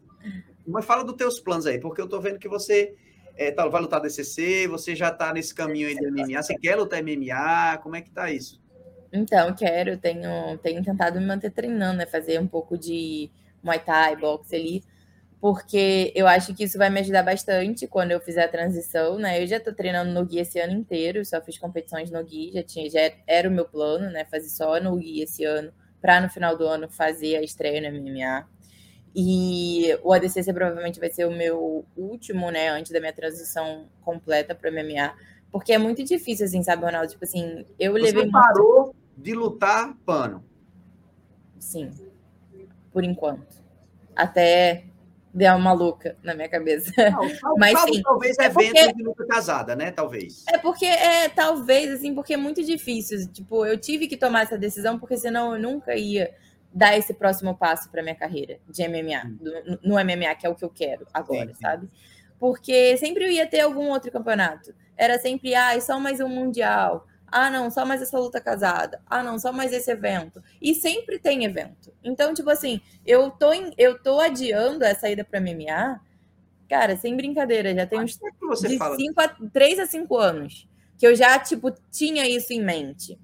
mas 0.66 0.84
fala 0.84 1.02
dos 1.02 1.16
teus 1.16 1.40
planos 1.40 1.66
aí, 1.66 1.80
porque 1.80 2.00
eu 2.00 2.08
tô 2.08 2.20
vendo 2.20 2.38
que 2.38 2.48
você 2.48 2.94
é, 3.36 3.50
tá, 3.50 3.66
vai 3.66 3.80
lutar 3.80 4.00
DCC, 4.00 4.68
você 4.68 4.94
já 4.94 5.10
tá 5.10 5.32
nesse 5.32 5.54
caminho 5.54 5.88
aí 5.88 5.94
de 5.94 6.10
MMA, 6.10 6.42
você 6.42 6.54
quer 6.56 6.76
lutar 6.76 7.02
MMA, 7.02 7.78
como 7.82 7.96
é 7.96 8.02
que 8.02 8.10
tá 8.10 8.30
isso? 8.30 8.62
Então, 9.12 9.54
quero, 9.54 9.96
tenho, 9.96 10.58
tenho 10.58 10.82
tentado 10.82 11.20
me 11.20 11.26
manter 11.26 11.50
treinando, 11.50 11.98
né? 11.98 12.06
Fazer 12.06 12.40
um 12.40 12.48
pouco 12.48 12.76
de 12.76 13.30
Muay 13.62 13.78
Thai, 13.78 14.16
boxe 14.16 14.56
ali, 14.56 14.82
porque 15.44 16.10
eu 16.14 16.26
acho 16.26 16.54
que 16.54 16.64
isso 16.64 16.78
vai 16.78 16.88
me 16.88 17.00
ajudar 17.00 17.22
bastante 17.22 17.86
quando 17.86 18.12
eu 18.12 18.18
fizer 18.18 18.44
a 18.44 18.48
transição, 18.48 19.18
né? 19.18 19.42
Eu 19.42 19.46
já 19.46 19.60
tô 19.60 19.74
treinando 19.74 20.10
no 20.10 20.24
Gui 20.24 20.38
esse 20.38 20.58
ano 20.58 20.72
inteiro, 20.72 21.22
só 21.22 21.38
fiz 21.38 21.58
competições 21.58 22.10
no 22.10 22.24
Gui, 22.24 22.50
já 22.50 22.62
tinha, 22.62 22.88
já 22.88 23.12
era 23.26 23.46
o 23.46 23.52
meu 23.52 23.66
plano, 23.66 24.08
né? 24.08 24.24
Fazer 24.24 24.48
só 24.48 24.80
no 24.80 24.96
Gui 24.96 25.20
esse 25.20 25.44
ano, 25.44 25.70
para 26.00 26.18
no 26.18 26.30
final 26.30 26.56
do 26.56 26.66
ano 26.66 26.88
fazer 26.88 27.36
a 27.36 27.42
estreia 27.42 27.78
no 27.82 28.00
MMA. 28.00 28.48
E 29.14 29.94
o 30.02 30.14
ADCC 30.14 30.50
provavelmente 30.50 30.98
vai 30.98 31.10
ser 31.10 31.26
o 31.26 31.30
meu 31.30 31.84
último, 31.94 32.50
né? 32.50 32.70
Antes 32.70 32.90
da 32.90 32.98
minha 32.98 33.12
transição 33.12 33.84
completa 34.00 34.54
para 34.54 34.70
MMA. 34.70 35.14
Porque 35.52 35.74
é 35.74 35.78
muito 35.78 36.02
difícil, 36.02 36.46
assim, 36.46 36.62
sabe, 36.62 36.86
Ronaldo? 36.86 37.10
Tipo 37.12 37.24
assim, 37.26 37.66
eu 37.78 37.92
Você 37.92 38.00
levei. 38.00 38.24
Você 38.24 38.30
parou 38.30 38.84
muito... 38.84 38.96
de 39.18 39.34
lutar 39.34 39.94
pano? 40.06 40.42
Sim. 41.58 41.90
Por 42.90 43.04
enquanto. 43.04 43.62
Até 44.16 44.84
deu 45.34 45.52
uma 45.56 45.72
louca 45.72 46.16
na 46.22 46.32
minha 46.32 46.48
cabeça. 46.48 46.92
Não, 47.10 47.28
Mas 47.58 47.78
sim, 47.80 48.00
talvez 48.02 48.38
é 48.38 48.44
evento 48.44 48.72
porque, 48.72 48.92
de 48.92 49.02
luta 49.02 49.26
casada, 49.26 49.74
né? 49.74 49.90
Talvez. 49.90 50.44
É 50.48 50.56
porque 50.56 50.86
é 50.86 51.28
talvez 51.28 51.92
assim, 51.92 52.14
porque 52.14 52.34
é 52.34 52.36
muito 52.36 52.62
difícil. 52.62 53.28
Tipo, 53.32 53.66
eu 53.66 53.76
tive 53.76 54.06
que 54.06 54.16
tomar 54.16 54.42
essa 54.44 54.56
decisão 54.56 54.98
porque 54.98 55.16
senão 55.16 55.54
eu 55.54 55.60
nunca 55.60 55.96
ia 55.96 56.32
dar 56.72 56.96
esse 56.96 57.12
próximo 57.12 57.56
passo 57.56 57.90
para 57.90 58.02
minha 58.02 58.14
carreira 58.14 58.58
de 58.68 58.86
MMA, 58.88 59.30
do, 59.40 59.78
no 59.82 59.94
MMA, 59.94 60.34
que 60.36 60.46
é 60.46 60.48
o 60.48 60.54
que 60.54 60.64
eu 60.64 60.70
quero 60.70 61.06
agora, 61.12 61.48
sim, 61.48 61.54
sim. 61.54 61.60
sabe? 61.60 61.90
Porque 62.38 62.96
sempre 62.96 63.24
eu 63.24 63.30
ia 63.30 63.46
ter 63.46 63.60
algum 63.60 63.90
outro 63.90 64.12
campeonato. 64.12 64.72
Era 64.96 65.18
sempre, 65.18 65.54
ah, 65.54 65.74
é 65.74 65.80
só 65.80 65.98
mais 65.98 66.20
um 66.20 66.28
mundial. 66.28 67.06
Ah, 67.36 67.50
não, 67.50 67.68
só 67.68 67.84
mais 67.84 68.00
essa 68.00 68.16
luta 68.16 68.40
casada. 68.40 69.02
Ah, 69.08 69.20
não, 69.20 69.40
só 69.40 69.52
mais 69.52 69.72
esse 69.72 69.90
evento. 69.90 70.40
E 70.62 70.72
sempre 70.72 71.18
tem 71.18 71.44
evento. 71.44 71.92
Então, 72.04 72.32
tipo 72.32 72.48
assim, 72.48 72.80
eu 73.04 73.28
tô, 73.28 73.52
em, 73.52 73.72
eu 73.76 74.00
tô 74.00 74.20
adiando 74.20 74.84
essa 74.84 75.10
ida 75.10 75.24
para 75.24 75.40
MMA, 75.40 76.00
cara, 76.68 76.96
sem 76.96 77.16
brincadeira, 77.16 77.74
já 77.74 77.88
tem 77.88 77.98
uns 78.00 78.16
é 78.22 78.68
de 78.68 78.78
fala? 78.78 78.94
cinco 78.94 79.20
a, 79.20 79.28
3 79.52 79.80
a 79.80 79.86
5 79.86 80.16
anos 80.16 80.68
que 80.96 81.04
eu 81.04 81.16
já, 81.16 81.36
tipo, 81.40 81.72
tinha 81.90 82.24
isso 82.28 82.52
em 82.52 82.62
mente. 82.62 83.18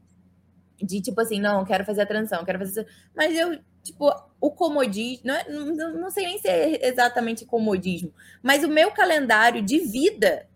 De, 0.82 1.00
tipo 1.00 1.20
assim, 1.20 1.40
não, 1.40 1.64
quero 1.64 1.84
fazer 1.84 2.02
a 2.02 2.06
transição, 2.06 2.44
quero 2.44 2.58
fazer... 2.58 2.88
Mas 3.14 3.32
eu, 3.38 3.60
tipo, 3.84 4.12
o 4.40 4.50
comodismo, 4.50 5.22
não, 5.24 5.34
é, 5.36 5.48
não, 5.48 5.94
não 6.00 6.10
sei 6.10 6.26
nem 6.26 6.38
se 6.40 6.48
é 6.48 6.84
exatamente 6.88 7.46
comodismo, 7.46 8.12
mas 8.42 8.64
o 8.64 8.68
meu 8.68 8.90
calendário 8.90 9.62
de 9.62 9.78
vida 9.78 10.48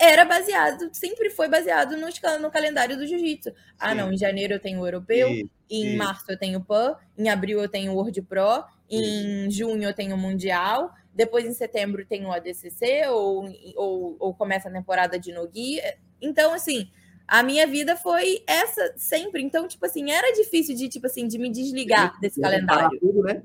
era 0.00 0.24
baseado, 0.24 0.88
sempre 0.94 1.28
foi 1.28 1.46
baseado 1.46 1.94
no, 1.94 2.08
no 2.40 2.50
calendário 2.50 2.96
do 2.96 3.06
jiu-jitsu. 3.06 3.52
Ah, 3.78 3.94
não, 3.94 4.10
em 4.10 4.16
janeiro 4.16 4.54
eu 4.54 4.60
tenho 4.60 4.80
o 4.80 4.86
europeu, 4.86 5.28
Em 5.68 5.88
Isso. 5.88 5.98
março 5.98 6.24
eu 6.30 6.38
tenho 6.38 6.64
PAN, 6.64 6.96
em 7.18 7.28
abril 7.28 7.60
eu 7.60 7.68
tenho 7.68 7.92
World 7.92 8.22
Pro, 8.22 8.64
em 8.88 9.46
Isso. 9.46 9.58
junho 9.58 9.82
eu 9.82 9.94
tenho 9.94 10.16
Mundial, 10.16 10.90
depois 11.14 11.44
em 11.44 11.52
setembro 11.52 12.06
tem 12.06 12.24
o 12.24 12.32
ADCC 12.32 13.08
ou, 13.08 13.44
ou, 13.76 14.16
ou 14.18 14.34
começa 14.34 14.70
a 14.70 14.72
temporada 14.72 15.18
de 15.18 15.32
Nogi. 15.32 15.82
Então, 16.18 16.54
assim, 16.54 16.90
a 17.28 17.42
minha 17.42 17.66
vida 17.66 17.94
foi 17.94 18.42
essa 18.46 18.94
sempre. 18.96 19.42
Então, 19.42 19.68
tipo 19.68 19.84
assim, 19.84 20.10
era 20.10 20.32
difícil 20.32 20.74
de, 20.74 20.88
tipo 20.88 21.06
assim, 21.06 21.28
de 21.28 21.38
me 21.38 21.50
desligar 21.50 22.18
desse 22.20 22.40
calendário. 22.40 22.98
Tudo, 22.98 23.22
né? 23.22 23.42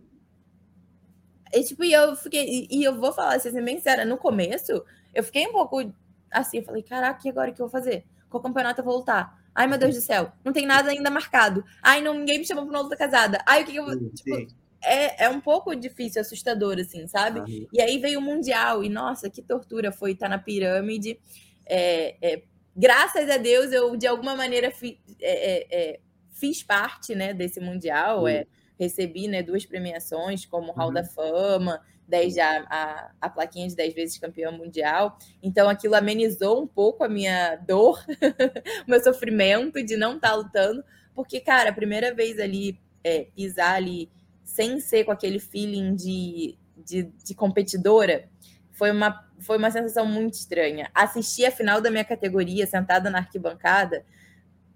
E, 1.54 1.64
tipo, 1.64 1.84
e 1.84 1.92
eu 1.92 2.16
fiquei, 2.16 2.66
e 2.72 2.84
eu 2.84 2.98
vou 2.98 3.12
falar, 3.12 3.36
assim, 3.36 3.52
bem 3.62 3.76
sincera, 3.76 4.06
no 4.06 4.18
começo, 4.18 4.84
eu 5.14 5.24
fiquei 5.24 5.48
um 5.48 5.52
pouco 5.52 5.94
assim, 6.32 6.58
eu 6.58 6.64
falei, 6.64 6.84
caraca, 6.84 7.22
e 7.26 7.30
agora 7.30 7.52
o 7.52 7.54
que 7.54 7.62
eu 7.62 7.68
vou 7.68 7.72
fazer? 7.72 8.06
Qual 8.30 8.42
campeonato 8.42 8.82
eu 8.82 8.86
vou 8.86 8.98
lutar? 8.98 9.40
Ai, 9.54 9.68
meu 9.68 9.78
Deus 9.78 9.96
do 9.96 10.02
céu, 10.02 10.34
não 10.44 10.52
tem 10.52 10.66
nada 10.66 10.90
ainda 10.90 11.10
marcado. 11.10 11.64
Ai, 11.82 12.02
não, 12.02 12.14
ninguém 12.14 12.40
me 12.40 12.46
chamou 12.46 12.66
para 12.66 12.74
uma 12.74 12.82
luta 12.82 12.98
casada. 12.98 13.40
Ai, 13.46 13.64
o 13.64 13.66
que, 13.66 13.72
que 13.72 13.78
eu 13.78 13.86
vou. 13.86 14.10
Tipo, 14.10 14.54
é, 14.84 15.26
é 15.26 15.30
um 15.30 15.40
pouco 15.40 15.74
difícil, 15.76 16.22
assustador, 16.22 16.78
assim, 16.80 17.08
sabe? 17.08 17.40
Uhum. 17.40 17.68
E 17.72 17.82
aí 17.82 17.98
veio 17.98 18.20
o 18.20 18.22
Mundial, 18.22 18.84
e 18.84 18.90
nossa, 18.90 19.30
que 19.30 19.42
tortura 19.42 19.92
foi 19.92 20.12
estar 20.12 20.28
na 20.28 20.38
pirâmide. 20.38 21.18
É, 21.66 22.16
é, 22.22 22.44
graças 22.76 23.30
a 23.30 23.38
Deus, 23.38 23.72
eu 23.72 23.96
de 23.96 24.06
alguma 24.06 24.36
maneira 24.36 24.70
fi, 24.72 25.00
é, 25.22 25.54
é, 25.54 25.68
é, 25.72 26.00
fiz 26.32 26.62
parte 26.62 27.16
né, 27.16 27.34
desse 27.34 27.60
Mundial. 27.60 28.24
Uhum. 28.24 28.46
recebi 28.78 29.30
né, 29.30 29.42
duas 29.42 29.66
premiações, 29.66 30.46
como 30.46 30.74
Hall 30.74 30.90
uhum. 30.90 30.94
da 30.94 31.04
Fama, 31.06 31.82
10 32.08 32.38
a, 32.38 32.66
a, 32.70 33.12
a, 33.22 33.30
plaquinha 33.30 33.68
de 33.68 33.76
10 33.76 33.94
vezes 33.94 34.18
campeão 34.18 34.52
mundial. 34.52 35.18
Então 35.42 35.70
aquilo 35.70 35.96
amenizou 35.96 36.62
um 36.62 36.68
pouco 36.68 37.04
a 37.04 37.10
minha 37.10 37.56
dor, 37.56 38.04
o 38.88 38.90
meu 38.90 39.04
sofrimento 39.04 39.84
de 39.84 39.98
não 39.98 40.16
estar 40.16 40.30
tá 40.30 40.36
lutando, 40.36 40.84
porque, 41.14 41.40
cara, 41.40 41.70
a 41.70 41.74
primeira 41.74 42.14
vez 42.14 42.40
ali, 42.40 42.80
é, 43.04 43.28
pisar 43.36 43.76
ali 43.76 44.10
sem 44.44 44.80
ser 44.80 45.06
com 45.06 45.12
aquele 45.12 45.40
feeling 45.40 45.96
de, 45.96 46.58
de, 46.78 47.04
de 47.04 47.34
competidora, 47.34 48.30
foi 48.72 48.92
uma, 48.92 49.26
foi 49.40 49.58
uma 49.58 49.72
sensação 49.72 50.06
muito 50.06 50.34
estranha. 50.34 50.90
Assistir 50.94 51.46
a 51.46 51.52
final 51.52 51.82
da 51.82 51.90
minha 51.90 52.04
categoria, 52.04 52.68
sentada 52.68 53.10
na 53.10 53.20
arquibancada, 53.20 54.06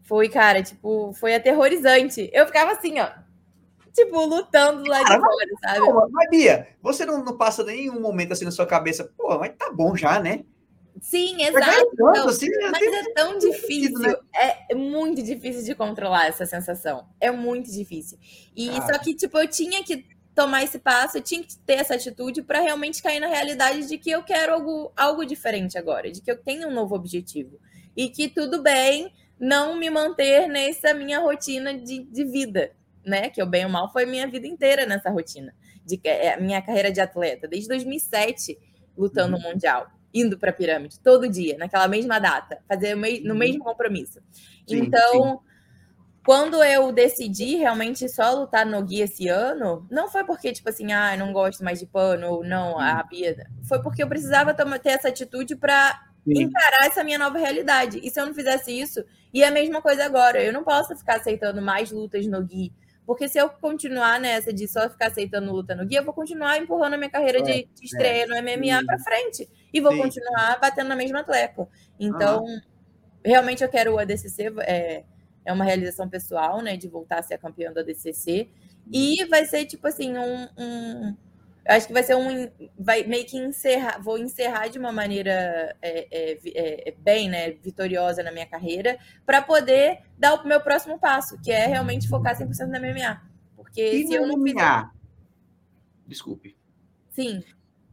foi, 0.01 0.27
cara, 0.29 0.63
tipo, 0.63 1.13
foi 1.13 1.35
aterrorizante. 1.35 2.29
Eu 2.33 2.47
ficava 2.47 2.71
assim, 2.71 2.99
ó, 2.99 3.11
tipo, 4.05 4.25
lutando 4.25 4.83
lá 4.87 5.03
de 5.03 5.19
fora, 5.19 5.47
sabe? 5.61 5.79
Pô, 5.79 6.09
mas, 6.11 6.29
Bia, 6.29 6.67
você 6.81 7.05
não, 7.05 7.23
não 7.23 7.37
passa 7.37 7.63
nenhum 7.63 7.99
momento 7.99 8.33
assim 8.33 8.45
na 8.45 8.51
sua 8.51 8.65
cabeça, 8.65 9.11
pô, 9.17 9.37
mas 9.37 9.53
tá 9.57 9.71
bom 9.71 9.95
já, 9.95 10.19
né? 10.19 10.43
Sim, 11.01 11.41
exato. 11.41 11.89
Mas, 11.99 12.13
então, 12.13 12.27
assim, 12.27 12.47
mas 12.71 12.83
é 12.83 13.13
tão 13.13 13.37
difícil, 13.37 13.99
né? 13.99 14.15
é 14.69 14.75
muito 14.75 15.21
difícil 15.23 15.63
de 15.63 15.75
controlar 15.75 16.27
essa 16.27 16.45
sensação. 16.45 17.07
É 17.19 17.31
muito 17.31 17.71
difícil. 17.71 18.17
E 18.55 18.69
ah. 18.69 18.81
só 18.81 18.99
que, 18.99 19.13
tipo, 19.15 19.37
eu 19.37 19.47
tinha 19.47 19.83
que 19.83 20.05
tomar 20.35 20.63
esse 20.63 20.79
passo, 20.79 21.17
eu 21.17 21.21
tinha 21.21 21.43
que 21.43 21.57
ter 21.59 21.73
essa 21.73 21.95
atitude 21.95 22.41
para 22.41 22.59
realmente 22.59 23.01
cair 23.01 23.19
na 23.19 23.27
realidade 23.27 23.87
de 23.87 23.97
que 23.97 24.09
eu 24.09 24.23
quero 24.23 24.53
algo, 24.53 24.91
algo 24.95 25.25
diferente 25.25 25.77
agora, 25.77 26.11
de 26.11 26.21
que 26.21 26.31
eu 26.31 26.37
tenho 26.37 26.67
um 26.67 26.73
novo 26.73 26.95
objetivo. 26.95 27.59
E 27.95 28.09
que 28.09 28.29
tudo 28.29 28.61
bem 28.61 29.13
não 29.39 29.75
me 29.75 29.89
manter 29.89 30.47
nessa 30.47 30.93
minha 30.93 31.19
rotina 31.19 31.73
de, 31.73 32.03
de 32.03 32.23
vida, 32.25 32.71
né? 33.05 33.29
Que 33.29 33.41
eu 33.41 33.45
bem 33.45 33.65
ou 33.65 33.71
mal 33.71 33.91
foi 33.91 34.05
minha 34.05 34.27
vida 34.27 34.47
inteira 34.47 34.85
nessa 34.85 35.09
rotina. 35.09 35.53
De 35.85 35.99
é, 36.03 36.33
a 36.33 36.39
minha 36.39 36.61
carreira 36.61 36.91
de 36.91 37.01
atleta, 37.01 37.47
desde 37.47 37.67
2007, 37.69 38.57
lutando 38.97 39.35
uhum. 39.35 39.43
no 39.43 39.49
Mundial, 39.49 39.87
indo 40.13 40.37
para 40.37 40.49
a 40.49 40.53
pirâmide, 40.53 40.99
todo 40.99 41.29
dia, 41.29 41.57
naquela 41.57 41.87
mesma 41.87 42.19
data, 42.19 42.59
fazer 42.67 42.95
no 42.95 43.33
uhum. 43.33 43.37
mesmo 43.37 43.63
compromisso. 43.63 44.19
Sim, 44.67 44.79
então, 44.79 45.11
sim. 45.11 45.37
quando 46.25 46.63
eu 46.63 46.91
decidi 46.91 47.55
realmente 47.55 48.07
só 48.09 48.33
lutar 48.33 48.65
no 48.65 48.83
guia 48.83 49.05
esse 49.05 49.27
ano, 49.27 49.87
não 49.89 50.09
foi 50.09 50.23
porque, 50.23 50.51
tipo 50.51 50.69
assim, 50.69 50.91
ah, 50.91 51.15
não 51.17 51.31
gosto 51.31 51.63
mais 51.63 51.79
de 51.79 51.85
pano, 51.85 52.27
ou 52.27 52.43
não, 52.43 52.79
a 52.79 52.97
uhum. 52.97 53.07
Bia. 53.09 53.47
Foi 53.63 53.81
porque 53.81 54.03
eu 54.03 54.07
precisava 54.07 54.53
ter 54.53 54.89
essa 54.89 55.09
atitude 55.09 55.55
para 55.55 56.01
encarar 56.27 56.85
essa 56.85 57.03
minha 57.03 57.17
nova 57.17 57.37
realidade. 57.37 57.99
E 58.03 58.09
se 58.09 58.19
eu 58.19 58.25
não 58.25 58.33
fizesse 58.33 58.77
isso, 58.77 59.03
e 59.33 59.43
a 59.43 59.51
mesma 59.51 59.81
coisa 59.81 60.05
agora, 60.05 60.41
eu 60.43 60.51
não 60.51 60.63
posso 60.63 60.95
ficar 60.95 61.17
aceitando 61.17 61.61
mais 61.61 61.91
lutas 61.91 62.25
no 62.27 62.43
Gui 62.43 62.73
porque 63.09 63.27
se 63.27 63.39
eu 63.39 63.49
continuar 63.49 64.19
nessa 64.19 64.53
de 64.53 64.67
só 64.67 64.87
ficar 64.87 65.07
aceitando 65.07 65.51
luta 65.51 65.73
no 65.73 65.83
guia, 65.83 65.97
eu 65.97 66.05
vou 66.05 66.13
continuar 66.13 66.59
empurrando 66.59 66.93
a 66.93 66.97
minha 66.97 67.09
carreira 67.09 67.41
de, 67.41 67.67
de 67.73 67.83
estreia 67.83 68.25
é, 68.25 68.27
no 68.27 68.35
MMA 68.35 68.85
para 68.85 68.99
frente. 68.99 69.49
E 69.73 69.81
vou 69.81 69.93
sim. 69.93 69.97
continuar 69.97 70.59
batendo 70.61 70.89
na 70.89 70.95
mesma 70.95 71.23
tleca. 71.23 71.67
Então, 71.99 72.43
uhum. 72.43 72.61
realmente 73.25 73.63
eu 73.63 73.69
quero 73.69 73.95
o 73.95 73.97
ADCC. 73.97 74.53
É, 74.59 75.03
é 75.43 75.51
uma 75.51 75.65
realização 75.65 76.07
pessoal, 76.07 76.61
né? 76.61 76.77
De 76.77 76.87
voltar 76.87 77.17
a 77.17 77.23
ser 77.23 77.39
campeão 77.39 77.73
do 77.73 77.79
ADCC. 77.79 78.47
E 78.93 79.25
vai 79.25 79.43
ser, 79.45 79.65
tipo 79.65 79.87
assim, 79.87 80.15
um, 80.15 80.47
um 80.55 81.17
eu 81.69 81.75
acho 81.75 81.85
que 81.85 81.93
vai 81.93 82.01
ser 82.01 82.15
um. 82.15 82.49
Vai 82.79 83.03
meio 83.03 83.27
que 83.27 83.37
encerrar. 83.37 84.01
Vou 84.01 84.17
encerrar 84.17 84.69
de 84.69 84.79
uma 84.79 84.91
maneira 84.91 85.77
é, 85.79 86.07
é, 86.11 86.39
é, 86.43 86.89
é 86.89 86.91
bem, 86.97 87.29
né? 87.29 87.51
Vitoriosa 87.51 88.23
na 88.23 88.31
minha 88.31 88.47
carreira, 88.47 88.97
para 89.23 89.39
poder 89.39 89.99
dar 90.17 90.33
o 90.33 90.47
meu 90.47 90.59
próximo 90.61 90.97
passo, 90.97 91.39
que 91.39 91.51
é 91.51 91.67
realmente 91.67 92.09
focar 92.09 92.35
100% 92.35 92.65
na 92.65 92.79
MMA. 92.79 93.21
Porque 93.55 93.83
e 93.83 94.07
se 94.07 94.15
eu 94.15 94.25
não 94.25 94.35
MMA? 94.35 94.47
Fizer... 94.47 94.89
Desculpe. 96.07 96.57
Sim. 97.11 97.43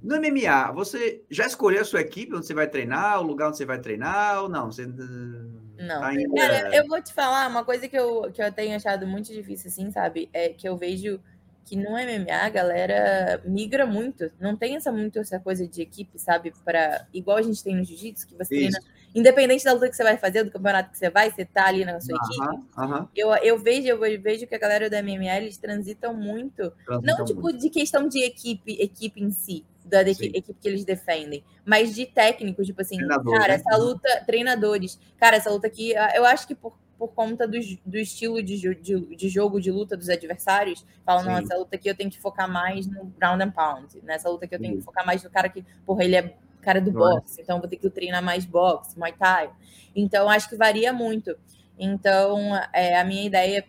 No 0.01 0.17
MMA, 0.17 0.73
você 0.73 1.23
já 1.31 1.47
escolheu 1.47 1.83
a 1.83 1.85
sua 1.85 2.01
equipe, 2.01 2.35
onde 2.35 2.47
você 2.47 2.55
vai 2.55 2.69
treinar, 2.69 3.21
o 3.21 3.25
lugar 3.25 3.49
onde 3.49 3.59
você 3.59 3.67
vai 3.67 3.79
treinar, 3.79 4.43
ou 4.43 4.49
não? 4.49 4.73
Você 4.73 4.87
não. 4.87 6.01
Tá 6.01 6.07
ainda... 6.07 6.35
Cara, 6.35 6.75
eu 6.75 6.87
vou 6.87 7.03
te 7.03 7.13
falar, 7.13 7.47
uma 7.49 7.65
coisa 7.65 7.87
que 7.87 7.99
eu, 7.99 8.33
que 8.33 8.43
eu 8.43 8.51
tenho 8.51 8.75
achado 8.75 9.07
muito 9.07 9.31
difícil, 9.31 9.69
assim, 9.69 9.91
sabe? 9.91 10.31
É 10.33 10.49
que 10.49 10.67
eu 10.67 10.79
vejo 10.79 11.21
que 11.67 11.75
no 11.77 11.91
MMA 11.91 12.33
a 12.33 12.49
galera 12.49 13.43
migra 13.45 13.85
muito. 13.85 14.31
Não 14.39 14.57
tem 14.57 14.77
essa 14.77 14.93
muito 14.93 15.19
essa 15.19 15.41
coisa 15.41 15.67
de 15.67 15.83
equipe, 15.83 16.17
sabe? 16.17 16.53
Para 16.65 17.07
igual 17.13 17.37
a 17.39 17.43
gente 17.43 17.63
tem 17.63 17.75
no 17.75 17.85
jiu-jitsu, 17.85 18.29
que 18.29 18.37
você 18.37 18.55
treina, 18.55 18.79
independente 19.13 19.65
da 19.65 19.73
luta 19.73 19.89
que 19.89 19.97
você 19.97 20.05
vai 20.05 20.17
fazer, 20.17 20.45
do 20.45 20.51
campeonato 20.53 20.93
que 20.93 20.99
você 20.99 21.11
vai, 21.11 21.29
você 21.29 21.45
tá 21.45 21.67
ali 21.67 21.85
na 21.85 22.01
sua 22.01 22.15
uh 22.15 22.21
-huh, 22.21 22.25
equipe. 22.25 22.65
Uh 22.77 22.83
-huh. 22.83 23.09
Eu, 23.17 23.35
eu 23.43 23.59
vejo, 23.59 23.89
eu 23.89 23.99
vejo 24.23 24.47
que 24.47 24.55
a 24.55 24.59
galera 24.59 24.89
do 24.89 24.97
MMA 24.97 25.37
eles 25.37 25.59
transitam 25.59 26.15
muito, 26.15 26.73
transitam 26.87 27.19
não 27.19 27.25
tipo 27.25 27.41
muito. 27.41 27.59
de 27.59 27.69
questão 27.69 28.09
de 28.09 28.23
equipe, 28.23 28.81
equipe 28.81 29.21
em 29.21 29.33
si, 29.33 29.67
da 29.85 30.03
equipe 30.03 30.55
que 30.55 30.69
eles 30.69 30.85
defendem, 30.85 31.43
mas 31.65 31.93
de 31.93 32.07
técnicos, 32.07 32.65
tipo 32.65 32.81
assim, 32.81 32.99
cara, 32.99 33.49
né? 33.49 33.55
essa 33.55 33.77
luta, 33.77 34.09
treinadores, 34.25 35.01
cara, 35.19 35.37
essa 35.37 35.51
luta 35.51 35.67
aqui, 35.67 35.95
eu 36.15 36.25
acho 36.25 36.47
que 36.47 36.55
por 36.55 36.77
por 36.99 37.09
conta 37.09 37.47
do, 37.47 37.59
do 37.85 37.99
estilo 37.99 38.43
de, 38.43 38.75
de, 38.75 39.17
de, 39.17 39.29
jogo, 39.29 39.61
de 39.61 39.71
luta 39.71 39.97
dos 39.97 40.09
adversários, 40.09 40.85
falam, 41.05 41.25
não, 41.25 41.39
essa 41.39 41.57
luta 41.57 41.77
aqui 41.77 41.89
eu 41.89 41.97
tenho 41.97 42.11
que 42.11 42.21
focar 42.21 42.51
mais 42.51 42.87
no 42.87 43.05
ground 43.19 43.41
and 43.43 43.51
pound, 43.51 44.01
nessa 44.03 44.29
luta 44.29 44.47
aqui 44.47 44.55
eu 44.55 44.61
tenho 44.61 44.75
Sim. 44.75 44.79
que 44.79 44.85
focar 44.85 45.05
mais 45.05 45.23
no 45.23 45.31
cara 45.31 45.49
que, 45.49 45.65
porra, 45.85 46.05
ele 46.05 46.17
é 46.17 46.37
cara 46.67 46.81
do 46.81 46.91
boxe, 46.91 47.41
então 47.41 47.61
vou 47.61 47.69
ter 47.69 47.77
que 47.77 47.89
treinar 47.89 48.23
mais 48.23 48.45
boxe, 48.45 48.99
Muay 48.99 49.13
Thai. 49.13 49.51
Então, 49.95 50.29
acho 50.29 50.49
que 50.49 50.57
varia 50.57 50.93
muito. 50.93 51.37
Então, 51.79 52.57
é, 52.73 52.99
a 52.99 53.05
minha 53.05 53.25
ideia 53.25 53.65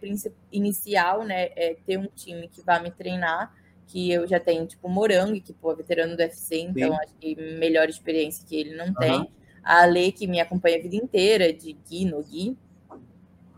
inicial, 0.52 1.24
né, 1.24 1.50
é 1.56 1.76
ter 1.86 2.00
um 2.00 2.08
time 2.08 2.48
que 2.48 2.62
vá 2.62 2.80
me 2.80 2.90
treinar, 2.90 3.54
que 3.86 4.12
eu 4.12 4.28
já 4.28 4.40
tenho, 4.40 4.66
tipo, 4.66 4.90
Morango, 4.90 5.40
que, 5.40 5.54
pô, 5.54 5.72
é 5.72 5.76
veterano 5.76 6.16
do 6.16 6.20
UFC, 6.20 6.60
então 6.60 6.90
Sim. 6.90 7.00
acho 7.04 7.13
que 7.20 7.36
melhor 7.60 7.88
experiência 7.88 8.46
que 8.46 8.56
ele 8.56 8.76
não 8.76 8.94
tem. 8.94 9.30
A 9.63 9.86
Lê, 9.86 10.12
que 10.12 10.26
me 10.26 10.40
acompanha 10.40 10.78
a 10.78 10.82
vida 10.82 10.96
inteira, 10.96 11.54
de 11.54 11.74
Gui, 11.74 12.06
no 12.06 12.24
Gui, 12.24 12.58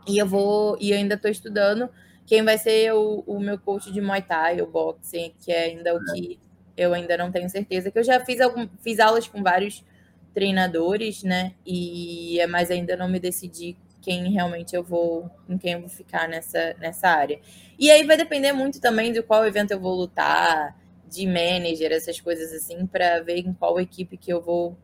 e 0.07 0.17
eu 0.17 0.25
vou, 0.25 0.77
e 0.79 0.91
eu 0.91 0.97
ainda 0.97 1.15
estou 1.15 1.29
estudando 1.29 1.89
quem 2.29 2.43
vai 2.43 2.59
ser 2.59 2.93
o, 2.93 3.23
o, 3.25 3.39
meu 3.39 3.57
coach 3.57 3.91
de 3.91 3.99
Muay 3.99 4.21
Thai, 4.21 4.61
o 4.61 4.67
boxing, 4.67 5.33
que 5.43 5.51
é 5.51 5.63
ainda 5.63 5.95
o 5.95 6.05
que 6.13 6.39
eu 6.77 6.93
ainda 6.93 7.17
não 7.17 7.31
tenho 7.31 7.49
certeza. 7.49 7.89
Que 7.89 7.97
eu 7.97 8.03
já 8.03 8.23
fiz 8.23 8.39
algum, 8.39 8.67
fiz 8.83 8.99
aulas 8.99 9.27
com 9.27 9.41
vários 9.41 9.83
treinadores, 10.31 11.23
né? 11.23 11.53
E 11.65 12.37
mas 12.47 12.69
ainda 12.69 12.95
não 12.95 13.09
me 13.09 13.19
decidi 13.19 13.75
quem 13.99 14.31
realmente 14.31 14.75
eu 14.75 14.83
vou, 14.83 15.27
em 15.49 15.57
quem 15.57 15.73
eu 15.73 15.79
vou 15.79 15.89
ficar 15.89 16.29
nessa, 16.29 16.75
nessa 16.79 17.09
área. 17.09 17.39
E 17.79 17.89
aí 17.89 18.05
vai 18.05 18.15
depender 18.15 18.53
muito 18.53 18.79
também 18.79 19.11
de 19.11 19.23
qual 19.23 19.43
evento 19.43 19.71
eu 19.71 19.79
vou 19.79 19.95
lutar, 19.95 20.77
de 21.09 21.25
manager, 21.25 21.91
essas 21.91 22.21
coisas 22.21 22.53
assim, 22.53 22.85
para 22.85 23.21
ver 23.23 23.39
em 23.39 23.53
qual 23.53 23.79
equipe 23.79 24.15
que 24.15 24.31
eu 24.31 24.39
vou 24.39 24.77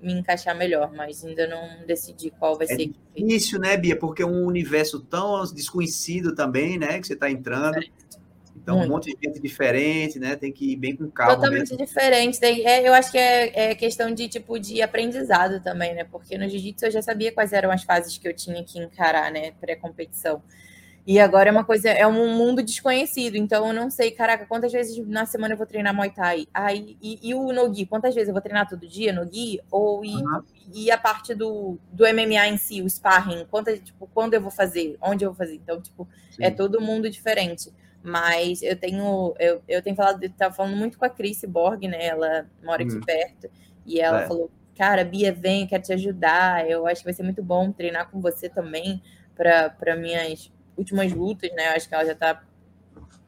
me 0.00 0.12
encaixar 0.12 0.56
melhor, 0.56 0.92
mas 0.92 1.24
ainda 1.24 1.46
não 1.46 1.86
decidi 1.86 2.30
qual 2.30 2.56
vai 2.56 2.66
é 2.70 2.74
ser. 2.74 2.92
É 3.16 3.20
difícil, 3.20 3.58
né, 3.58 3.76
Bia? 3.76 3.96
Porque 3.96 4.22
é 4.22 4.26
um 4.26 4.44
universo 4.44 5.00
tão 5.00 5.42
desconhecido 5.52 6.34
também, 6.34 6.78
né? 6.78 7.00
Que 7.00 7.06
você 7.06 7.14
está 7.14 7.30
entrando. 7.30 7.80
Então, 8.56 8.76
Muito. 8.76 8.90
um 8.90 8.94
monte 8.94 9.14
de 9.14 9.18
gente 9.24 9.40
diferente, 9.40 10.18
né? 10.18 10.36
Tem 10.36 10.52
que 10.52 10.72
ir 10.72 10.76
bem 10.76 10.94
com 10.94 11.10
calma. 11.10 11.36
Totalmente 11.36 11.70
mesmo. 11.70 11.78
diferente. 11.78 12.38
É, 12.44 12.86
eu 12.86 12.92
acho 12.92 13.10
que 13.10 13.18
é, 13.18 13.70
é, 13.70 13.74
questão 13.74 14.12
de 14.12 14.28
tipo 14.28 14.58
de 14.58 14.82
aprendizado 14.82 15.62
também, 15.62 15.94
né? 15.94 16.04
Porque 16.04 16.36
no 16.36 16.48
jiu-jitsu 16.48 16.86
eu 16.86 16.90
já 16.90 17.02
sabia 17.02 17.32
quais 17.32 17.52
eram 17.52 17.70
as 17.70 17.82
fases 17.84 18.18
que 18.18 18.28
eu 18.28 18.34
tinha 18.34 18.62
que 18.64 18.78
encarar, 18.78 19.32
né? 19.32 19.52
Pré-competição. 19.60 20.42
E 21.08 21.18
agora 21.18 21.48
é 21.48 21.52
uma 21.52 21.64
coisa, 21.64 21.88
é 21.88 22.06
um 22.06 22.36
mundo 22.36 22.62
desconhecido, 22.62 23.36
então 23.36 23.66
eu 23.66 23.72
não 23.72 23.88
sei, 23.88 24.10
caraca, 24.10 24.44
quantas 24.44 24.70
vezes 24.70 24.98
na 25.06 25.24
semana 25.24 25.54
eu 25.54 25.56
vou 25.56 25.66
treinar 25.66 25.94
Muay 25.94 26.10
Thai? 26.10 26.46
Aí, 26.52 26.98
e, 27.00 27.30
e 27.30 27.34
o 27.34 27.50
Nogi, 27.50 27.86
quantas 27.86 28.14
vezes 28.14 28.28
eu 28.28 28.34
vou 28.34 28.42
treinar 28.42 28.68
todo 28.68 28.86
dia 28.86 29.10
Nogi? 29.10 29.58
Ou 29.70 30.04
e, 30.04 30.14
uhum. 30.14 30.42
e 30.70 30.90
a 30.90 30.98
parte 30.98 31.34
do, 31.34 31.78
do 31.90 32.04
MMA 32.04 32.48
em 32.48 32.58
si, 32.58 32.82
o 32.82 32.90
sparring, 32.90 33.46
quantas, 33.46 33.80
tipo, 33.80 34.06
quando 34.12 34.34
eu 34.34 34.42
vou 34.42 34.50
fazer, 34.50 34.98
onde 35.00 35.24
eu 35.24 35.30
vou 35.30 35.38
fazer? 35.38 35.54
Então, 35.54 35.80
tipo, 35.80 36.06
Sim. 36.30 36.44
é 36.44 36.50
todo 36.50 36.78
mundo 36.78 37.08
diferente. 37.08 37.72
Mas 38.02 38.60
eu 38.60 38.76
tenho, 38.76 39.34
eu, 39.38 39.62
eu 39.66 39.80
tenho 39.80 39.96
falado, 39.96 40.22
eu 40.22 40.30
tava 40.30 40.54
falando 40.54 40.76
muito 40.76 40.98
com 40.98 41.06
a 41.06 41.08
Cris 41.08 41.42
Borg, 41.48 41.84
né? 41.88 42.04
Ela 42.04 42.46
mora 42.62 42.82
aqui 42.82 42.92
uhum. 42.92 43.00
perto, 43.00 43.48
e 43.86 43.98
ela 43.98 44.24
é. 44.24 44.26
falou, 44.26 44.50
cara, 44.76 45.04
Bia, 45.04 45.32
vem, 45.32 45.62
eu 45.62 45.68
quero 45.68 45.84
te 45.84 45.92
ajudar. 45.94 46.68
Eu 46.68 46.86
acho 46.86 47.00
que 47.00 47.06
vai 47.06 47.14
ser 47.14 47.22
muito 47.22 47.42
bom 47.42 47.72
treinar 47.72 48.10
com 48.10 48.20
você 48.20 48.46
também 48.46 49.00
para 49.34 49.96
minhas 49.96 50.52
últimas 50.78 51.12
lutas, 51.12 51.50
né? 51.52 51.68
Eu 51.68 51.72
acho 51.72 51.88
que 51.88 51.94
ela 51.94 52.04
já 52.04 52.12
está 52.12 52.42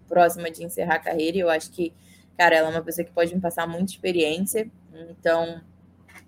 próxima 0.08 0.50
de 0.50 0.64
encerrar 0.64 0.94
a 0.94 0.98
carreira 0.98 1.36
e 1.36 1.40
eu 1.40 1.50
acho 1.50 1.70
que, 1.70 1.92
cara, 2.38 2.56
ela 2.56 2.68
é 2.68 2.70
uma 2.70 2.82
pessoa 2.82 3.04
que 3.04 3.12
pode 3.12 3.34
me 3.34 3.40
passar 3.40 3.66
muita 3.66 3.92
experiência. 3.92 4.70
Então, 5.10 5.60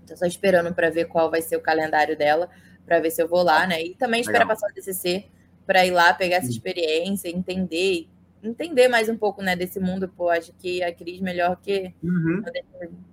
tô 0.06 0.16
só 0.16 0.26
esperando 0.26 0.74
para 0.74 0.90
ver 0.90 1.06
qual 1.06 1.30
vai 1.30 1.40
ser 1.40 1.56
o 1.56 1.60
calendário 1.60 2.16
dela, 2.16 2.50
para 2.84 3.00
ver 3.00 3.10
se 3.10 3.22
eu 3.22 3.28
vou 3.28 3.42
lá, 3.42 3.66
né? 3.66 3.82
E 3.82 3.94
também 3.94 4.20
esperar 4.20 4.46
passar 4.46 4.68
o 4.70 4.74
DCC 4.74 5.26
para 5.66 5.86
ir 5.86 5.92
lá 5.92 6.12
pegar 6.12 6.36
essa 6.36 6.50
experiência, 6.50 7.28
entender 7.28 8.08
entender 8.42 8.88
mais 8.88 9.08
um 9.08 9.16
pouco 9.16 9.40
né, 9.40 9.54
desse 9.54 9.78
mundo. 9.78 10.08
Pô, 10.08 10.28
acho 10.28 10.52
que 10.54 10.82
a 10.82 10.92
Cris, 10.92 11.20
melhor 11.20 11.56
que 11.62 11.94
uhum. 12.02 12.42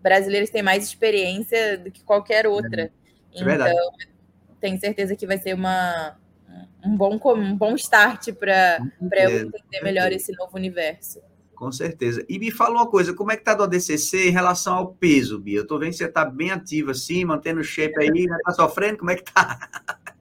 brasileiros, 0.02 0.50
tem 0.50 0.63
mais 0.63 0.84
experiência 0.84 1.78
do 1.78 1.91
que 1.91 2.04
qualquer 2.04 2.48
outra. 2.48 2.91
É 3.34 3.41
então, 3.41 3.91
tenho 4.60 4.80
certeza 4.80 5.15
que 5.15 5.28
vai 5.28 5.38
ser 5.38 5.54
uma, 5.54 6.17
um 6.85 6.95
bom, 6.95 7.19
um 7.35 7.55
bom 7.55 7.75
start 7.75 8.33
para 8.33 8.79
eu 9.12 9.41
entender 9.41 9.81
melhor 9.83 10.12
esse 10.12 10.31
novo 10.33 10.55
universo. 10.55 11.21
Com 11.59 11.73
certeza. 11.73 12.25
E 12.29 12.39
me 12.39 12.51
fala 12.51 12.75
uma 12.75 12.89
coisa, 12.89 13.13
como 13.13 13.33
é 13.33 13.35
que 13.35 13.43
tá 13.43 13.53
do 13.53 13.63
ADCC 13.63 14.29
em 14.29 14.31
relação 14.31 14.75
ao 14.75 14.93
peso, 14.93 15.38
Bia? 15.38 15.59
Eu 15.59 15.67
tô 15.67 15.77
vendo 15.77 15.89
que 15.89 15.97
você 15.97 16.07
tá 16.07 16.23
bem 16.23 16.51
ativa 16.51 16.91
assim, 16.91 17.25
mantendo 17.25 17.59
o 17.59 17.63
shape 17.65 17.99
aí, 17.99 18.27
né? 18.27 18.38
tá 18.45 18.53
sofrendo? 18.53 18.99
Como 18.99 19.12
é 19.12 19.17
que 19.17 19.23
tá? 19.23 19.59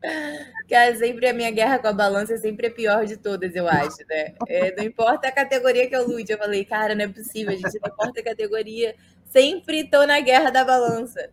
Cara, 0.69 0.97
sempre 0.97 1.29
a 1.29 1.33
minha 1.33 1.51
guerra 1.53 1.79
com 1.79 1.87
a 1.87 1.93
balança 1.93 2.35
é 2.35 2.39
sempre 2.39 2.67
a 2.67 2.71
pior 2.73 3.07
de 3.07 3.17
todas, 3.17 3.55
eu 3.55 3.69
acho, 3.69 3.99
né? 4.09 4.35
É, 4.49 4.75
não 4.77 4.83
importa 4.83 5.29
a 5.29 5.33
categoria 5.33 5.89
que 5.89 5.95
eu 5.95 6.09
lute, 6.09 6.33
eu 6.33 6.39
falei, 6.39 6.65
cara, 6.65 6.95
não 6.95 7.05
é 7.05 7.09
possível, 7.09 7.53
gente, 7.53 7.79
não 7.81 7.89
importa 7.89 8.21
a 8.21 8.25
categoria, 8.25 8.97
sempre 9.27 9.89
tô 9.89 10.05
na 10.07 10.21
guerra 10.21 10.51
da 10.51 10.65
balança. 10.65 11.31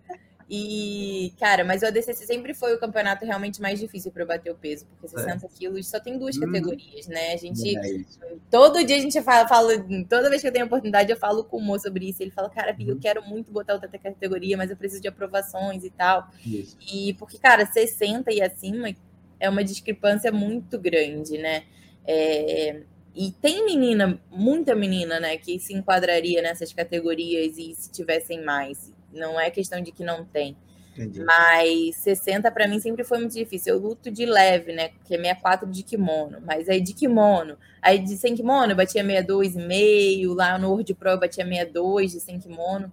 E, 0.48 1.34
cara, 1.40 1.64
mas 1.64 1.82
o 1.82 1.88
ADCC 1.88 2.26
sempre 2.26 2.54
foi 2.54 2.76
o 2.76 2.80
campeonato 2.80 3.26
realmente 3.26 3.60
mais 3.60 3.80
difícil 3.80 4.12
para 4.12 4.22
eu 4.22 4.28
bater 4.28 4.52
o 4.52 4.56
peso, 4.56 4.86
porque 4.86 5.08
60 5.08 5.44
é. 5.44 5.50
quilos 5.50 5.88
só 5.88 6.00
tem 6.00 6.20
duas 6.20 6.38
hum. 6.38 6.42
categorias, 6.42 7.08
né? 7.08 7.34
A 7.34 7.38
gente. 7.38 7.76
É 7.76 8.36
todo 8.52 8.84
dia 8.86 8.98
a 8.98 9.00
gente 9.00 9.20
fala, 9.24 9.48
fala, 9.48 9.74
toda 10.08 10.30
vez 10.30 10.42
que 10.42 10.48
eu 10.48 10.52
tenho 10.52 10.68
oportunidade, 10.68 11.12
eu 11.12 11.18
falo 11.18 11.44
com 11.44 11.58
o 11.58 11.62
Mo 11.62 11.80
sobre 11.80 12.10
isso. 12.10 12.22
Ele 12.22 12.30
fala, 12.30 12.48
cara, 12.48 12.72
Bia, 12.74 12.90
eu 12.90 12.94
uhum. 12.94 13.00
quero 13.00 13.24
muito 13.24 13.52
botar 13.52 13.74
outra 13.74 13.90
categoria, 13.90 14.56
mas 14.56 14.70
eu 14.70 14.78
preciso 14.78 15.02
de 15.02 15.08
aprovações 15.08 15.84
e 15.84 15.90
tal. 15.90 16.30
Isso. 16.46 16.78
E 16.94 17.16
porque, 17.16 17.40
cara, 17.40 17.66
60 17.66 18.32
e 18.32 18.40
acima 18.40 18.94
é 19.40 19.50
uma 19.50 19.64
discrepância 19.64 20.32
muito 20.32 20.78
grande, 20.78 21.40
né? 21.40 21.64
É, 22.08 22.82
e 23.16 23.32
tem 23.32 23.66
menina, 23.66 24.20
muita 24.30 24.76
menina, 24.76 25.20
né, 25.20 25.38
que 25.38 25.58
se 25.58 25.74
enquadraria 25.74 26.42
nessas 26.42 26.74
categorias 26.74 27.58
e 27.58 27.74
se 27.74 27.90
tivessem 27.90 28.44
mais. 28.44 28.94
Não 29.16 29.40
é 29.40 29.50
questão 29.50 29.82
de 29.82 29.92
que 29.92 30.04
não 30.04 30.24
tem. 30.26 30.56
Entendi. 30.94 31.24
Mas 31.26 31.98
60 31.98 32.50
para 32.52 32.68
mim 32.68 32.80
sempre 32.80 33.04
foi 33.04 33.20
muito 33.20 33.34
difícil. 33.34 33.74
Eu 33.74 33.82
luto 33.82 34.10
de 34.10 34.26
leve, 34.26 34.72
né? 34.72 34.92
Que 35.04 35.16
é 35.16 35.18
64 35.18 35.70
de 35.70 35.84
kimono. 35.84 36.42
Mas 36.46 36.70
aí 36.70 36.80
de 36.80 36.94
kimono. 36.94 37.58
Aí 37.82 38.00
de 38.00 38.16
sem 38.16 38.34
kimono 38.34 38.72
eu 38.72 38.76
batia 38.78 39.04
62,5. 39.04 40.34
Lá 40.34 40.58
no 40.58 40.70
World 40.70 40.94
Pro 40.94 41.10
eu 41.10 41.20
batia 41.20 41.44
62 41.44 42.14
de 42.14 42.20
sem 42.22 42.40
kimono. 42.40 42.92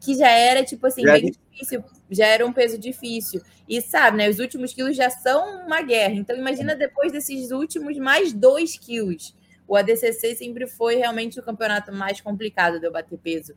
Que 0.00 0.16
já 0.16 0.28
era, 0.28 0.64
tipo 0.64 0.84
assim, 0.88 1.02
já 1.02 1.12
bem 1.12 1.30
difícil. 1.30 1.84
Já 2.10 2.26
era 2.26 2.44
um 2.44 2.52
peso 2.52 2.76
difícil. 2.76 3.40
E 3.68 3.80
sabe, 3.80 4.16
né? 4.16 4.28
Os 4.28 4.40
últimos 4.40 4.72
quilos 4.72 4.96
já 4.96 5.08
são 5.08 5.66
uma 5.66 5.82
guerra. 5.82 6.14
Então 6.14 6.36
imagina 6.36 6.74
depois 6.74 7.12
desses 7.12 7.52
últimos 7.52 7.96
mais 7.96 8.32
2 8.32 8.76
quilos. 8.76 9.36
O 9.68 9.76
ADCC 9.76 10.34
sempre 10.34 10.66
foi 10.66 10.96
realmente 10.96 11.38
o 11.38 11.42
campeonato 11.42 11.92
mais 11.92 12.20
complicado 12.20 12.80
de 12.80 12.86
eu 12.86 12.92
bater 12.92 13.18
peso 13.18 13.54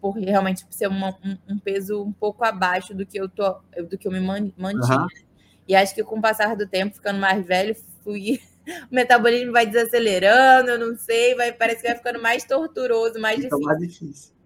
por 0.00 0.12
realmente 0.12 0.64
ser 0.70 0.88
uma, 0.88 1.10
um, 1.24 1.54
um, 1.54 1.58
peso 1.58 2.02
um 2.02 2.12
pouco 2.12 2.44
abaixo 2.44 2.94
do 2.94 3.06
que 3.06 3.18
eu 3.18 3.28
tô, 3.28 3.56
do 3.88 3.96
que 3.98 4.06
eu 4.06 4.12
me 4.12 4.20
mantinha. 4.20 5.00
Uhum. 5.00 5.06
E 5.68 5.74
acho 5.74 5.94
que 5.94 6.04
com 6.04 6.18
o 6.18 6.22
passar 6.22 6.54
do 6.56 6.66
tempo, 6.66 6.94
ficando 6.94 7.18
mais 7.18 7.44
velho, 7.44 7.76
fui 8.04 8.40
o 8.90 8.94
metabolismo 8.94 9.52
vai 9.52 9.66
desacelerando, 9.66 10.70
eu 10.70 10.78
não 10.78 10.96
sei, 10.96 11.34
vai, 11.34 11.52
parece 11.52 11.82
que 11.82 11.88
vai 11.88 11.96
ficando 11.96 12.20
mais 12.20 12.44
torturoso, 12.44 13.18
mais 13.20 13.36
Fica 13.36 13.48
difícil. 13.48 13.66
mais 13.66 13.80
difícil. 13.80 14.36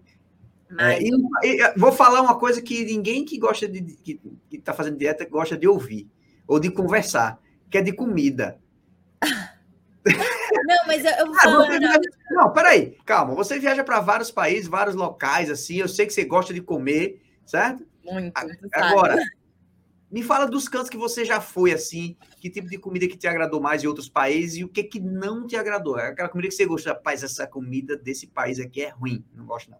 Mas... 0.69 0.99
É, 0.99 1.03
e, 1.03 1.61
e, 1.61 1.73
vou 1.77 1.91
falar 1.91 2.21
uma 2.21 2.39
coisa 2.39 2.61
que 2.61 2.85
ninguém 2.85 3.25
que 3.25 3.37
gosta 3.37 3.67
de 3.67 3.81
que 3.81 4.19
está 4.51 4.73
fazendo 4.73 4.97
dieta 4.97 5.25
gosta 5.25 5.57
de 5.57 5.67
ouvir 5.67 6.09
ou 6.47 6.59
de 6.59 6.71
conversar, 6.71 7.39
que 7.69 7.77
é 7.77 7.81
de 7.81 7.91
comida. 7.91 8.57
Não, 10.65 10.87
mas 10.87 11.05
eu, 11.05 11.11
eu 11.11 11.25
vou 11.27 11.35
ah, 11.35 11.39
falar. 11.39 11.79
Viaja... 11.79 11.99
Não, 12.31 12.53
peraí, 12.53 12.97
calma. 13.05 13.35
Você 13.35 13.59
viaja 13.59 13.83
para 13.83 13.99
vários 13.99 14.31
países, 14.31 14.67
vários 14.67 14.95
locais, 14.95 15.49
assim. 15.49 15.77
Eu 15.77 15.87
sei 15.87 16.05
que 16.05 16.13
você 16.13 16.25
gosta 16.25 16.53
de 16.53 16.61
comer, 16.61 17.21
certo? 17.45 17.85
Muito. 18.03 18.33
Agora, 18.73 19.17
me 20.11 20.21
fala 20.21 20.45
dos 20.45 20.67
cantos 20.67 20.89
que 20.89 20.97
você 20.97 21.23
já 21.23 21.39
foi, 21.39 21.71
assim. 21.71 22.17
Que 22.39 22.49
tipo 22.49 22.67
de 22.67 22.77
comida 22.77 23.07
que 23.07 23.17
te 23.17 23.27
agradou 23.27 23.61
mais 23.61 23.83
em 23.83 23.87
outros 23.87 24.09
países 24.09 24.57
e 24.57 24.63
o 24.63 24.69
que 24.69 24.83
que 24.83 24.99
não 24.99 25.47
te 25.47 25.55
agradou? 25.55 25.97
É 25.97 26.07
aquela 26.07 26.29
comida 26.29 26.49
que 26.49 26.55
você 26.55 26.65
gosta, 26.65 26.89
rapaz, 26.89 27.23
essa 27.23 27.47
comida 27.47 27.95
desse 27.95 28.27
país 28.27 28.59
aqui 28.59 28.81
é 28.81 28.89
ruim. 28.89 29.23
Não 29.33 29.45
gosto, 29.45 29.71
não. 29.71 29.77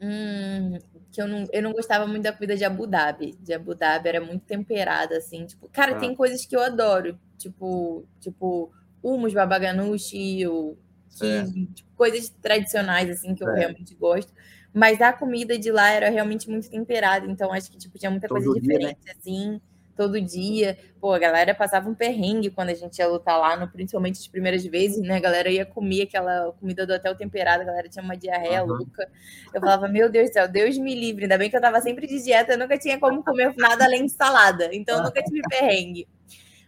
Hum, 0.00 0.78
que 1.10 1.22
eu 1.22 1.26
não, 1.26 1.46
eu 1.50 1.62
não 1.62 1.72
gostava 1.72 2.06
muito 2.06 2.22
da 2.22 2.32
comida 2.32 2.56
de 2.56 2.64
Abu 2.64 2.86
Dhabi. 2.86 3.36
De 3.40 3.54
Abu 3.54 3.74
Dhabi 3.74 4.08
era 4.08 4.20
muito 4.20 4.44
temperada, 4.44 5.16
assim. 5.16 5.46
Tipo, 5.46 5.68
cara, 5.68 5.96
ah. 5.96 5.98
tem 5.98 6.14
coisas 6.14 6.44
que 6.44 6.54
eu 6.54 6.60
adoro. 6.60 7.18
Tipo, 7.38 8.06
tipo 8.20 8.70
humus, 9.04 9.34
babaganushi, 9.34 10.46
ou 10.46 10.78
que, 11.18 11.66
tipo, 11.74 11.90
coisas 11.94 12.28
tradicionais, 12.28 13.10
assim, 13.10 13.34
que 13.34 13.44
eu 13.44 13.52
realmente 13.52 13.94
gosto. 13.94 14.32
Mas 14.72 15.00
a 15.00 15.12
comida 15.12 15.56
de 15.56 15.70
lá 15.70 15.90
era 15.90 16.10
realmente 16.10 16.50
muito 16.50 16.68
temperada, 16.68 17.26
então 17.26 17.52
acho 17.52 17.70
que 17.70 17.78
tipo, 17.78 17.96
tinha 17.96 18.10
muita 18.10 18.26
todo 18.26 18.42
coisa 18.42 18.60
dia, 18.60 18.60
diferente, 18.60 18.98
né? 19.04 19.12
assim, 19.16 19.60
todo 19.96 20.20
dia. 20.20 20.76
Pô, 21.00 21.12
a 21.12 21.18
galera 21.18 21.54
passava 21.54 21.88
um 21.88 21.94
perrengue 21.94 22.50
quando 22.50 22.70
a 22.70 22.74
gente 22.74 22.98
ia 22.98 23.06
lutar 23.06 23.38
lá, 23.38 23.56
no, 23.56 23.68
principalmente 23.68 24.18
as 24.18 24.26
primeiras 24.26 24.64
vezes, 24.64 24.98
né? 24.98 25.16
A 25.16 25.20
galera 25.20 25.48
ia 25.48 25.64
comer 25.64 26.02
aquela 26.02 26.52
comida 26.58 26.84
do 26.84 26.92
hotel 26.92 27.14
temperada, 27.14 27.62
a 27.62 27.66
galera 27.66 27.88
tinha 27.88 28.02
uma 28.02 28.16
diarreia 28.16 28.62
uhum. 28.62 28.70
louca. 28.70 29.08
Eu 29.52 29.60
falava, 29.60 29.86
meu 29.86 30.10
Deus 30.10 30.30
do 30.30 30.32
céu, 30.32 30.48
Deus 30.48 30.76
me 30.76 30.92
livre. 30.92 31.24
Ainda 31.24 31.38
bem 31.38 31.48
que 31.48 31.56
eu 31.56 31.60
tava 31.60 31.80
sempre 31.80 32.08
de 32.08 32.20
dieta, 32.20 32.54
eu 32.54 32.58
nunca 32.58 32.76
tinha 32.76 32.98
como 32.98 33.22
comer 33.22 33.54
nada 33.56 33.84
além 33.84 34.06
de 34.06 34.12
salada, 34.12 34.70
então 34.72 34.98
eu 34.98 35.04
nunca 35.04 35.22
tive 35.22 35.40
perrengue. 35.48 36.08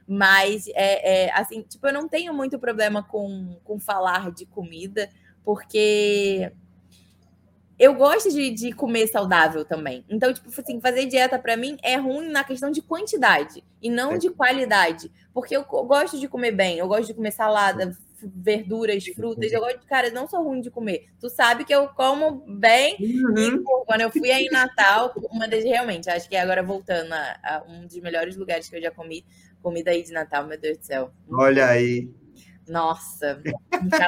Mas, 0.07 0.69
é, 0.69 1.25
é, 1.25 1.33
assim, 1.35 1.63
tipo, 1.63 1.87
eu 1.87 1.93
não 1.93 2.09
tenho 2.09 2.33
muito 2.33 2.59
problema 2.59 3.03
com, 3.03 3.59
com 3.65 3.79
falar 3.79 4.31
de 4.31 4.47
comida, 4.47 5.11
porque 5.45 6.53
eu 7.79 7.95
gosto 7.95 8.31
de, 8.31 8.51
de 8.51 8.73
comer 8.73 9.07
saudável 9.09 9.65
também. 9.65 10.05
Então, 10.09 10.33
tipo 10.33 10.49
assim, 10.49 10.81
fazer 10.81 11.07
dieta 11.07 11.39
para 11.39 11.57
mim 11.57 11.77
é 11.83 11.97
ruim 11.97 12.29
na 12.29 12.43
questão 12.43 12.71
de 12.71 12.81
quantidade 12.81 13.63
e 13.83 13.91
não 13.91 14.13
é. 14.13 14.19
de 14.19 14.31
qualidade. 14.31 15.11
Porque 15.35 15.57
eu 15.57 15.65
gosto 15.65 16.19
de 16.19 16.29
comer 16.29 16.53
bem, 16.53 16.79
eu 16.79 16.89
gosto 16.89 17.09
de 17.09 17.15
comer 17.15 17.33
salada, 17.33 17.95
verduras, 18.23 19.05
frutas. 19.07 19.53
Eu 19.53 19.61
gosto, 19.61 19.81
cara, 19.87 20.11
não 20.11 20.27
sou 20.27 20.43
ruim 20.43 20.61
de 20.61 20.71
comer. 20.71 21.09
Tu 21.21 21.29
sabe 21.29 21.65
que 21.65 21.75
eu 21.75 21.89
como 21.89 22.43
bem. 22.47 22.97
Uhum. 22.99 23.39
E, 23.39 23.63
quando 23.85 24.01
eu 24.01 24.11
fui 24.11 24.31
aí 24.31 24.47
em 24.47 24.51
Natal, 24.51 25.13
uma 25.31 25.47
das 25.47 25.63
realmente, 25.63 26.09
acho 26.09 26.29
que 26.29 26.37
agora 26.37 26.63
voltando 26.63 27.13
a, 27.13 27.39
a, 27.43 27.65
um 27.69 27.87
dos 27.87 27.99
melhores 27.99 28.37
lugares 28.37 28.69
que 28.69 28.77
eu 28.77 28.83
já 28.83 28.91
comi, 28.91 29.25
comida 29.67 29.91
aí 29.91 30.05
de 30.05 30.13
Natal, 30.13 30.47
meu 30.47 30.57
Deus 30.57 30.79
do 30.79 30.87
céu. 30.87 31.11
Olha 31.29 31.67
aí. 31.67 32.09
Nossa, 32.69 33.43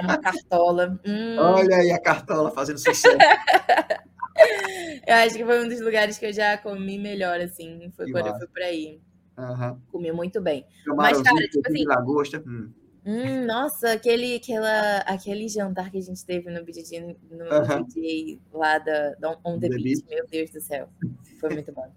uma 0.04 0.16
cartola. 0.16 1.00
Hum. 1.04 1.36
Olha 1.36 1.78
aí 1.78 1.90
a 1.90 1.98
cartola 1.98 2.52
fazendo 2.52 2.78
sucesso. 2.78 3.08
eu 5.04 5.14
acho 5.16 5.36
que 5.36 5.44
foi 5.44 5.64
um 5.64 5.68
dos 5.68 5.80
lugares 5.80 6.16
que 6.16 6.26
eu 6.26 6.32
já 6.32 6.56
comi 6.58 6.96
melhor, 6.96 7.40
assim. 7.40 7.90
Foi 7.96 8.06
que 8.06 8.12
quando 8.12 8.26
massa. 8.26 8.36
eu 8.36 8.38
fui 8.38 8.48
para 8.54 8.66
aí. 8.66 9.00
Uhum. 9.36 9.80
Comi 9.90 10.12
muito 10.12 10.40
bem. 10.40 10.64
Mas, 10.86 11.20
cara, 11.20 11.48
tipo 11.48 11.68
assim. 11.68 11.84
Lagosta. 11.84 12.40
Hum. 12.46 12.72
Hum, 13.04 13.44
nossa, 13.44 13.92
aquele, 13.94 14.36
aquela, 14.36 14.98
aquele 14.98 15.48
jantar 15.48 15.90
que 15.90 15.98
a 15.98 16.02
gente 16.02 16.24
teve 16.24 16.50
no 16.50 16.64
BJ, 16.64 17.00
no 17.00 17.44
uhum. 17.44 17.84
BJ 17.84 18.40
lá 18.52 18.78
da, 18.78 19.14
da 19.14 19.36
On 19.44 19.58
The, 19.58 19.68
the 19.68 19.76
Beach, 19.76 20.04
meu 20.08 20.24
Deus 20.28 20.50
do 20.50 20.60
céu. 20.60 20.88
Foi 21.40 21.50
muito 21.50 21.72
bom. 21.72 21.90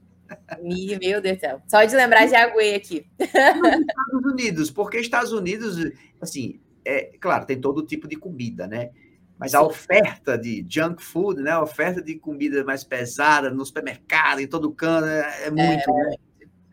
Meu 0.61 1.21
Deus 1.21 1.37
do 1.37 1.39
céu. 1.39 1.61
Só 1.67 1.83
de 1.83 1.95
lembrar, 1.95 2.27
já 2.27 2.43
aguei 2.43 2.75
aqui. 2.75 3.05
Estados 3.19 4.25
Unidos, 4.25 4.71
porque 4.71 4.99
Estados 4.99 5.31
Unidos, 5.31 5.77
assim, 6.19 6.59
é 6.85 7.11
claro, 7.19 7.45
tem 7.45 7.59
todo 7.59 7.85
tipo 7.85 8.07
de 8.07 8.15
comida, 8.15 8.67
né? 8.67 8.91
Mas 9.37 9.55
a 9.55 9.61
oferta 9.63 10.37
de 10.37 10.63
junk 10.69 11.01
food, 11.01 11.41
né? 11.41 11.49
A 11.49 11.63
oferta 11.63 11.99
de 12.01 12.15
comida 12.19 12.63
mais 12.63 12.83
pesada 12.83 13.49
no 13.49 13.65
supermercado, 13.65 14.39
em 14.39 14.47
todo 14.47 14.71
canto, 14.71 15.07
é, 15.07 15.47
é 15.47 15.49
muito, 15.49 15.89
é, 15.89 16.09
né? 16.09 16.15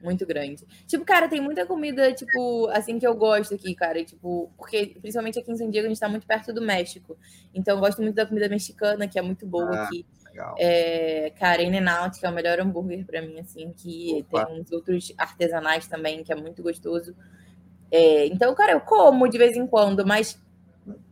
muito 0.02 0.26
grande. 0.26 0.66
Tipo, 0.86 1.04
cara, 1.04 1.28
tem 1.28 1.40
muita 1.40 1.64
comida, 1.64 2.12
tipo, 2.12 2.68
assim, 2.68 2.98
que 2.98 3.06
eu 3.06 3.14
gosto 3.14 3.54
aqui, 3.54 3.74
cara. 3.74 4.04
Tipo, 4.04 4.52
porque 4.56 4.98
principalmente 5.00 5.38
aqui 5.38 5.50
em 5.50 5.56
San 5.56 5.70
Diego 5.70 5.86
a 5.86 5.88
gente 5.88 6.00
tá 6.00 6.10
muito 6.10 6.26
perto 6.26 6.52
do 6.52 6.60
México. 6.60 7.16
Então 7.54 7.76
eu 7.76 7.80
gosto 7.80 8.02
muito 8.02 8.14
da 8.14 8.26
comida 8.26 8.48
mexicana, 8.50 9.08
que 9.08 9.18
é 9.18 9.22
muito 9.22 9.46
boa 9.46 9.74
ah, 9.74 9.84
aqui. 9.84 10.04
Legal. 10.38 10.54
É, 10.58 11.32
cara, 11.38 11.62
In-N-Out, 11.62 12.20
que 12.20 12.26
é 12.26 12.30
o 12.30 12.32
melhor 12.32 12.60
hambúrguer 12.60 13.04
para 13.04 13.20
mim, 13.20 13.40
assim, 13.40 13.72
que 13.76 14.24
tem 14.30 14.60
uns 14.60 14.70
outros 14.70 15.12
artesanais 15.18 15.88
também, 15.88 16.22
que 16.22 16.32
é 16.32 16.36
muito 16.36 16.62
gostoso. 16.62 17.14
É, 17.90 18.26
então, 18.26 18.54
cara, 18.54 18.72
eu 18.72 18.80
como 18.80 19.28
de 19.28 19.36
vez 19.36 19.56
em 19.56 19.66
quando, 19.66 20.06
mas 20.06 20.40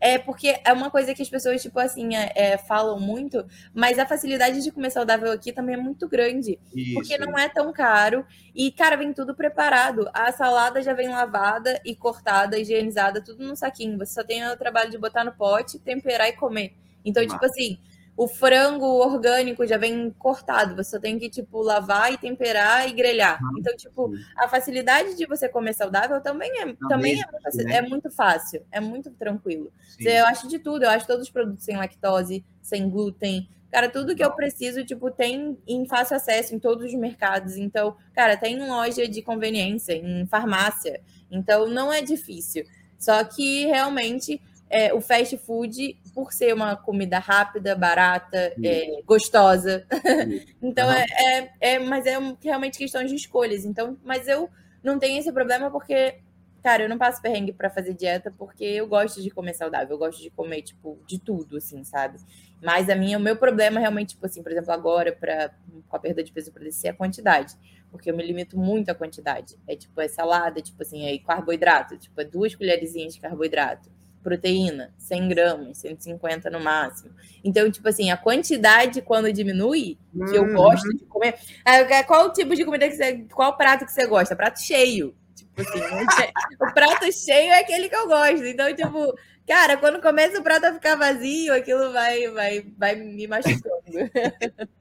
é 0.01 0.17
porque 0.17 0.61
é 0.65 0.73
uma 0.73 0.91
coisa 0.91 1.13
que 1.13 1.21
as 1.21 1.29
pessoas, 1.29 1.61
tipo 1.61 1.79
assim, 1.79 2.15
é, 2.15 2.33
é, 2.35 2.59
falam 2.59 3.01
muito, 3.01 3.45
mas 3.75 3.99
a 3.99 4.07
facilidade 4.07 4.63
de 4.63 4.71
comer 4.71 4.91
saudável 4.91 5.33
aqui 5.33 5.53
também 5.53 5.75
é 5.75 5.79
muito 5.79 6.09
grande. 6.09 6.59
Isso. 6.75 6.95
Porque 6.95 7.19
não 7.19 7.37
é 7.37 7.49
tão 7.49 7.73
caro. 7.73 8.25
E, 8.55 8.71
cara, 8.71 8.97
vem 8.97 9.13
tudo 9.13 9.35
preparado. 9.35 10.09
A 10.15 10.31
salada 10.33 10.81
já 10.83 10.95
vem 10.95 11.09
lavada 11.09 11.81
e 11.85 11.95
cortada, 11.97 12.59
higienizada, 12.59 13.21
tudo 13.21 13.45
num 13.45 13.57
saquinho. 13.57 13.99
Você 13.99 14.15
só 14.15 14.25
tem 14.25 14.47
o 14.47 14.57
trabalho 14.57 14.91
de 14.91 14.99
botar 14.99 15.25
no 15.25 15.33
pote, 15.33 15.79
temperar 15.79 16.29
e 16.29 16.33
comer. 16.33 16.75
Então, 17.05 17.27
tipo 17.27 17.45
assim, 17.45 17.79
o 18.17 18.27
frango 18.27 18.87
orgânico 18.87 19.67
já 19.67 19.77
vem 19.77 20.11
cortado, 20.19 20.75
você 20.75 20.91
só 20.93 20.99
tem 20.99 21.19
que, 21.19 21.29
tipo, 21.29 21.61
lavar 21.61 22.13
e 22.13 22.17
temperar 22.17 22.89
e 22.89 22.93
grelhar. 22.93 23.39
Então, 23.59 23.77
tipo, 23.77 24.11
a 24.37 24.49
facilidade 24.49 25.15
de 25.17 25.27
você 25.27 25.49
comer 25.49 25.75
saudável 25.75 26.21
também 26.23 26.51
é, 26.63 26.75
também 26.89 27.21
é, 27.21 27.27
muito, 27.31 27.57
né? 27.57 27.77
é 27.77 27.83
muito 27.83 28.11
fácil, 28.11 28.65
é 28.73 28.81
muito 28.81 29.11
tranquilo. 29.11 29.71
Você, 29.87 30.19
eu 30.19 30.27
acho 30.27 30.49
de 30.49 30.59
tudo, 30.59 30.85
eu 30.85 30.91
acho 30.91 31.07
todos 31.07 31.25
os 31.25 31.31
produtos 31.31 31.65
sem 31.65 31.77
lactose, 31.77 32.43
sem 32.63 32.89
glúten. 32.89 33.49
Cara, 33.71 33.91
tudo 33.91 34.17
que 34.17 34.25
eu 34.25 34.33
preciso, 34.33 34.83
tipo, 34.85 35.11
tem 35.11 35.59
em 35.67 35.87
fácil 35.87 36.17
acesso 36.17 36.55
em 36.55 36.59
todos 36.59 36.87
os 36.87 36.95
mercados. 36.95 37.59
Então, 37.59 37.97
cara, 38.15 38.35
tem 38.37 38.55
em 38.55 38.67
loja 38.67 39.07
de 39.07 39.21
conveniência, 39.21 39.93
em 39.93 40.27
farmácia. 40.27 41.03
Então, 41.31 41.69
não 41.69 41.93
é 41.93 42.01
difícil. 42.01 42.65
Só 42.99 43.23
que 43.25 43.67
realmente 43.67 44.41
é, 44.77 44.93
o 44.93 45.01
fast 45.01 45.39
food, 45.39 45.99
por 46.15 46.35
ser 46.35 46.53
uma 46.53 46.77
comida 46.77 47.19
rápida, 47.19 47.75
barata, 47.75 48.53
é, 48.63 49.01
gostosa. 49.07 49.87
então, 50.61 50.87
uhum. 50.87 50.95
é, 50.95 51.53
é, 51.61 51.79
mas 51.79 52.05
é 52.05 52.19
realmente 52.43 52.77
questão 52.77 53.03
de 53.03 53.15
escolhas. 53.15 53.65
Então, 53.65 53.97
mas 54.05 54.29
eu 54.29 54.51
não 54.85 54.99
tenho 54.99 55.19
esse 55.19 55.33
problema 55.33 55.71
porque, 55.71 56.17
cara, 56.63 56.83
eu 56.83 56.91
não 56.91 56.99
passo 56.99 57.23
perrengue 57.23 57.55
para 57.55 57.71
fazer 57.71 57.95
dieta 57.95 58.31
porque 58.37 58.65
eu 58.65 58.87
gosto 58.87 59.23
de 59.23 59.31
comer 59.31 59.55
saudável, 59.55 59.95
eu 59.95 59.99
gosto 59.99 60.21
de 60.21 60.29
comer, 60.29 60.61
tipo, 60.61 60.99
de 61.07 61.19
tudo, 61.19 61.57
assim, 61.57 61.83
sabe? 61.83 62.19
Mas 62.63 62.91
a 62.91 62.95
minha, 62.95 63.17
o 63.17 63.21
meu 63.21 63.37
problema 63.37 63.81
realmente, 63.81 64.11
tipo 64.11 64.27
assim, 64.27 64.43
por 64.43 64.53
exemplo, 64.53 64.73
agora, 64.73 65.11
para 65.11 65.55
com 65.89 65.97
a 65.97 65.99
perda 65.99 66.23
de 66.23 66.33
peso 66.33 66.53
para 66.53 66.65
descer, 66.65 66.89
é 66.89 66.91
a 66.91 66.95
quantidade. 66.95 67.55
Porque 67.91 68.11
eu 68.11 68.17
me 68.17 68.23
limito 68.23 68.59
muito 68.59 68.91
à 68.91 68.95
quantidade. 68.95 69.57
É 69.67 69.75
tipo, 69.75 69.99
é 70.03 70.09
salada, 70.09 70.61
tipo 70.61 70.83
assim, 70.83 71.07
é 71.07 71.17
carboidrato, 71.19 71.97
tipo, 71.97 72.21
é 72.21 72.25
duas 72.25 72.55
colherzinhas 72.55 73.15
de 73.15 73.21
carboidrato 73.21 73.96
proteína, 74.27 74.93
100 74.99 75.29
gramas, 75.29 75.79
150 75.79 76.51
no 76.51 76.59
máximo. 76.59 77.15
Então, 77.45 77.71
tipo 77.71 77.89
assim, 77.89 78.11
a 78.11 78.17
quantidade 78.17 79.01
quando 79.01 79.33
diminui, 79.33 79.97
que 80.29 80.37
eu 80.37 80.53
gosto 80.53 80.89
de 80.89 81.05
comer. 81.05 81.37
É, 81.65 82.03
qual 82.03 82.33
tipo 82.33 82.57
de 82.57 82.65
comida 82.65 82.89
que 82.89 82.97
você. 82.97 83.25
Qual 83.33 83.57
prato 83.57 83.87
que 83.87 83.93
você 83.93 84.05
gosta? 84.05 84.35
Prato 84.35 84.61
cheio. 84.61 85.15
Tipo 85.37 85.61
assim, 85.61 85.79
o 86.61 86.75
prato 86.75 87.13
cheio 87.13 87.53
é 87.53 87.61
aquele 87.61 87.89
que 87.89 87.95
eu 87.95 88.09
gosto. 88.09 88.45
Então, 88.45 88.75
tipo, 88.75 89.15
cara, 89.47 89.77
quando 89.77 90.03
começa 90.03 90.41
o 90.41 90.43
prato 90.43 90.65
a 90.65 90.75
ficar 90.75 90.97
vazio, 90.97 91.55
aquilo 91.55 91.93
vai, 91.93 92.29
vai, 92.29 92.67
vai 92.77 92.97
me 92.97 93.29
machucando. 93.29 93.63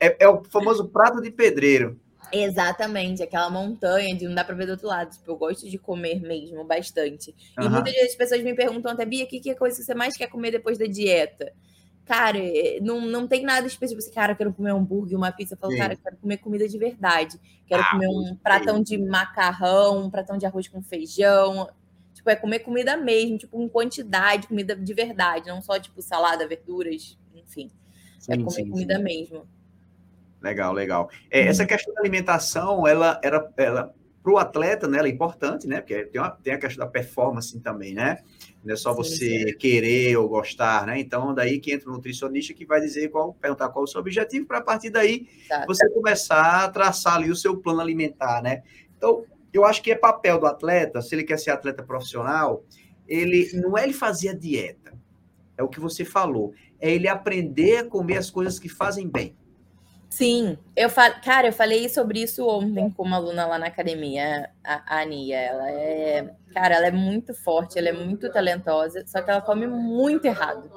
É, 0.00 0.24
é 0.24 0.28
o 0.28 0.42
famoso 0.44 0.88
prato 0.88 1.22
de 1.22 1.30
pedreiro. 1.30 1.98
Exatamente, 2.36 3.22
aquela 3.22 3.48
montanha 3.48 4.14
de 4.16 4.26
não 4.26 4.34
dá 4.34 4.44
para 4.44 4.54
ver 4.54 4.66
do 4.66 4.72
outro 4.72 4.88
lado. 4.88 5.10
Tipo, 5.10 5.30
eu 5.30 5.36
gosto 5.36 5.68
de 5.68 5.78
comer 5.78 6.20
mesmo 6.20 6.64
bastante. 6.64 7.34
Uhum. 7.56 7.66
E 7.66 7.68
muitas 7.68 7.92
vezes 7.92 8.10
as 8.10 8.16
pessoas 8.16 8.42
me 8.42 8.54
perguntam 8.54 8.92
até, 8.92 9.04
Bia, 9.04 9.24
o 9.24 9.28
que, 9.28 9.38
que 9.38 9.50
é 9.50 9.54
coisa 9.54 9.76
que 9.76 9.84
você 9.84 9.94
mais 9.94 10.16
quer 10.16 10.26
comer 10.26 10.50
depois 10.50 10.76
da 10.76 10.86
dieta? 10.86 11.52
Cara, 12.04 12.38
é, 12.38 12.80
não, 12.82 13.00
não 13.00 13.26
tem 13.28 13.44
nada 13.44 13.66
específico. 13.66 14.04
Assim, 14.04 14.12
cara, 14.12 14.32
eu 14.32 14.36
quero 14.36 14.52
comer 14.52 14.72
um 14.72 14.78
hambúrguer, 14.78 15.16
uma 15.16 15.30
pizza. 15.30 15.54
Eu 15.54 15.58
falo, 15.58 15.72
Sim. 15.72 15.78
cara, 15.78 15.94
eu 15.94 15.98
quero 15.98 16.16
comer 16.16 16.36
comida 16.38 16.68
de 16.68 16.76
verdade. 16.76 17.38
Quero 17.66 17.82
ah, 17.82 17.90
comer 17.92 18.08
um 18.08 18.36
pratão 18.42 18.82
de 18.82 18.98
macarrão, 18.98 20.04
um 20.04 20.10
pratão 20.10 20.36
de 20.36 20.44
arroz 20.44 20.66
com 20.66 20.82
feijão. 20.82 21.68
Tipo, 22.12 22.30
é 22.30 22.36
comer 22.36 22.58
comida 22.60 22.96
mesmo, 22.96 23.38
tipo, 23.38 23.62
em 23.62 23.68
quantidade, 23.68 24.48
comida 24.48 24.74
de 24.74 24.92
verdade. 24.92 25.48
Não 25.48 25.62
só, 25.62 25.78
tipo, 25.78 26.02
salada, 26.02 26.46
verduras, 26.48 27.16
enfim. 27.34 27.70
É 28.18 28.20
sim, 28.20 28.32
é 28.32 28.36
comer 28.36 28.50
sim, 28.50 28.70
comida 28.70 28.98
mesmo. 28.98 29.46
Legal, 30.44 30.74
legal. 30.74 31.10
É, 31.30 31.46
essa 31.46 31.62
uhum. 31.62 31.68
questão 31.68 31.94
da 31.94 32.00
alimentação, 32.02 32.86
ela 32.86 33.18
era 33.24 33.50
ela, 33.56 33.94
para 34.22 34.32
o 34.32 34.36
atleta, 34.36 34.86
né, 34.86 34.98
ela 34.98 35.08
é 35.08 35.10
importante, 35.10 35.66
né? 35.66 35.80
Porque 35.80 36.04
tem, 36.04 36.20
uma, 36.20 36.30
tem 36.30 36.52
a 36.52 36.58
questão 36.58 36.84
da 36.84 36.90
performance 36.90 37.58
também, 37.60 37.94
né? 37.94 38.18
Não 38.62 38.74
é 38.74 38.76
só 38.76 38.92
você 38.92 39.48
sim. 39.48 39.56
querer 39.58 40.18
ou 40.18 40.28
gostar, 40.28 40.86
né? 40.86 41.00
Então, 41.00 41.34
daí 41.34 41.58
que 41.58 41.72
entra 41.72 41.88
o 41.88 41.92
nutricionista 41.92 42.52
que 42.52 42.66
vai 42.66 42.78
dizer 42.78 43.08
qual, 43.08 43.32
perguntar 43.32 43.70
qual 43.70 43.84
é 43.84 43.88
o 43.88 43.90
seu 43.90 44.00
objetivo, 44.00 44.46
para 44.46 44.58
a 44.58 44.62
partir 44.62 44.90
daí 44.90 45.26
tá. 45.48 45.64
você 45.66 45.88
começar 45.88 46.64
a 46.64 46.68
traçar 46.68 47.16
ali 47.16 47.30
o 47.30 47.36
seu 47.36 47.56
plano 47.56 47.80
alimentar, 47.80 48.42
né? 48.42 48.62
Então, 48.96 49.24
eu 49.50 49.64
acho 49.64 49.82
que 49.82 49.92
é 49.92 49.94
papel 49.94 50.38
do 50.38 50.46
atleta, 50.46 51.00
se 51.00 51.14
ele 51.14 51.24
quer 51.24 51.38
ser 51.38 51.52
atleta 51.52 51.82
profissional, 51.82 52.64
ele 53.06 53.50
não 53.54 53.78
é 53.78 53.84
ele 53.84 53.94
fazer 53.94 54.30
a 54.30 54.34
dieta, 54.34 54.92
é 55.56 55.62
o 55.62 55.68
que 55.68 55.80
você 55.80 56.04
falou, 56.04 56.52
é 56.80 56.90
ele 56.90 57.08
aprender 57.08 57.78
a 57.78 57.84
comer 57.84 58.16
as 58.16 58.30
coisas 58.30 58.58
que 58.58 58.68
fazem 58.68 59.08
bem. 59.08 59.36
Sim, 60.14 60.56
eu 60.76 60.88
fal... 60.88 61.10
cara, 61.24 61.48
eu 61.48 61.52
falei 61.52 61.88
sobre 61.88 62.22
isso 62.22 62.46
ontem 62.46 62.88
com 62.88 63.02
uma 63.02 63.16
aluna 63.16 63.46
lá 63.46 63.58
na 63.58 63.66
academia, 63.66 64.48
a 64.62 65.00
Ania. 65.00 65.36
Ela 65.36 65.70
é, 65.72 66.34
cara, 66.52 66.76
ela 66.76 66.86
é 66.86 66.92
muito 66.92 67.34
forte, 67.34 67.76
ela 67.76 67.88
é 67.88 67.92
muito 67.92 68.30
talentosa, 68.30 69.04
só 69.08 69.20
que 69.20 69.28
ela 69.28 69.40
come 69.40 69.66
muito 69.66 70.24
errado. 70.24 70.70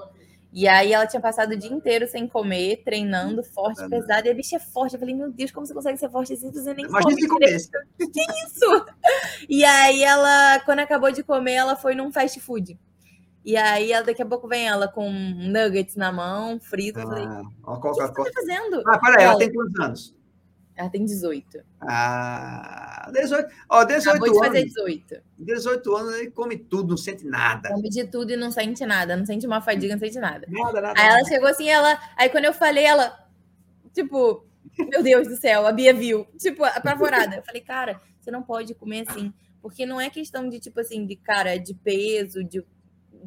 E 0.51 0.67
aí 0.67 0.91
ela 0.91 1.05
tinha 1.05 1.21
passado 1.21 1.51
o 1.51 1.55
dia 1.55 1.71
inteiro 1.71 2.07
sem 2.07 2.27
comer, 2.27 2.81
treinando 2.83 3.43
forte, 3.43 3.88
pesado, 3.88 4.27
e 4.27 4.31
a 4.31 4.33
bicha 4.33 4.55
é 4.55 4.59
forte. 4.59 4.93
Eu 4.93 4.99
falei, 4.99 5.13
meu 5.13 5.31
Deus, 5.31 5.51
como 5.51 5.67
você 5.67 5.73
consegue 5.75 5.99
ser 5.99 6.09
forte 6.09 6.33
assim? 6.33 6.51
Você 6.51 6.73
nem 6.73 6.88
Imagina 6.88 7.27
come. 7.27 7.27
Começo. 7.27 7.69
Que 8.11 8.21
isso? 8.43 8.85
E 9.47 9.63
aí 9.63 10.03
ela, 10.03 10.59
quando 10.61 10.79
acabou 10.79 11.11
de 11.11 11.21
comer, 11.21 11.53
ela 11.53 11.75
foi 11.75 11.93
num 11.93 12.11
fast 12.11 12.39
food. 12.39 12.75
E 13.47 13.55
aí, 13.55 13.93
daqui 14.03 14.21
a 14.21 14.25
pouco 14.25 14.45
vem 14.45 14.67
ela 14.67 14.89
com 14.89 15.09
nuggets 15.09 15.95
na 15.95 16.11
mão, 16.11 16.59
frito. 16.59 16.99
Ah, 16.99 17.03
falei, 17.03 17.25
o 17.25 17.79
que 17.79 17.87
você 17.87 18.13
tá 18.13 18.23
fazendo? 18.33 18.83
Ah, 18.85 18.99
peraí, 18.99 19.23
ela, 19.23 19.31
ela 19.31 19.39
tem 19.39 19.53
quantos 19.53 19.79
anos? 19.79 20.15
Ela 20.75 20.89
tem 20.89 21.05
18. 21.05 21.59
Ah, 21.79 23.09
18. 23.13 23.49
Ó, 23.69 23.85
18 23.85 24.09
Acabou 24.09 24.27
anos. 24.27 24.41
de 24.41 24.47
fazer 24.47 24.65
18. 24.65 25.23
18 25.39 25.95
anos, 25.95 26.15
ele 26.15 26.31
come 26.31 26.57
tudo, 26.57 26.89
não 26.89 26.97
sente 26.97 27.25
nada. 27.25 27.69
Come 27.69 27.87
de 27.87 28.03
tudo 28.03 28.33
e 28.33 28.35
não 28.35 28.51
sente 28.51 28.85
nada. 28.85 29.15
Não 29.15 29.25
sente 29.25 29.47
uma 29.47 29.61
fadiga, 29.61 29.93
não 29.93 29.99
sente 30.01 30.19
nada. 30.19 30.45
Nada, 30.49 30.81
nada. 30.81 30.99
Aí 30.99 31.07
ela 31.07 31.23
chegou 31.23 31.47
assim, 31.47 31.69
ela. 31.69 31.97
Aí 32.17 32.29
quando 32.29 32.43
eu 32.43 32.53
falei, 32.53 32.83
ela. 32.83 33.17
Tipo, 33.93 34.45
meu 34.77 35.01
Deus 35.01 35.25
do 35.25 35.37
céu, 35.37 35.65
a 35.65 35.71
Bia 35.71 35.93
viu. 35.93 36.27
Tipo, 36.37 36.65
apavorada. 36.65 37.37
Eu 37.37 37.43
falei, 37.43 37.61
cara, 37.61 38.01
você 38.19 38.29
não 38.29 38.43
pode 38.43 38.75
comer 38.75 39.05
assim. 39.07 39.33
Porque 39.61 39.85
não 39.85 40.01
é 40.01 40.09
questão 40.09 40.49
de, 40.49 40.59
tipo 40.59 40.81
assim, 40.81 41.05
de 41.05 41.15
cara, 41.15 41.57
de 41.57 41.73
peso, 41.73 42.43
de 42.43 42.61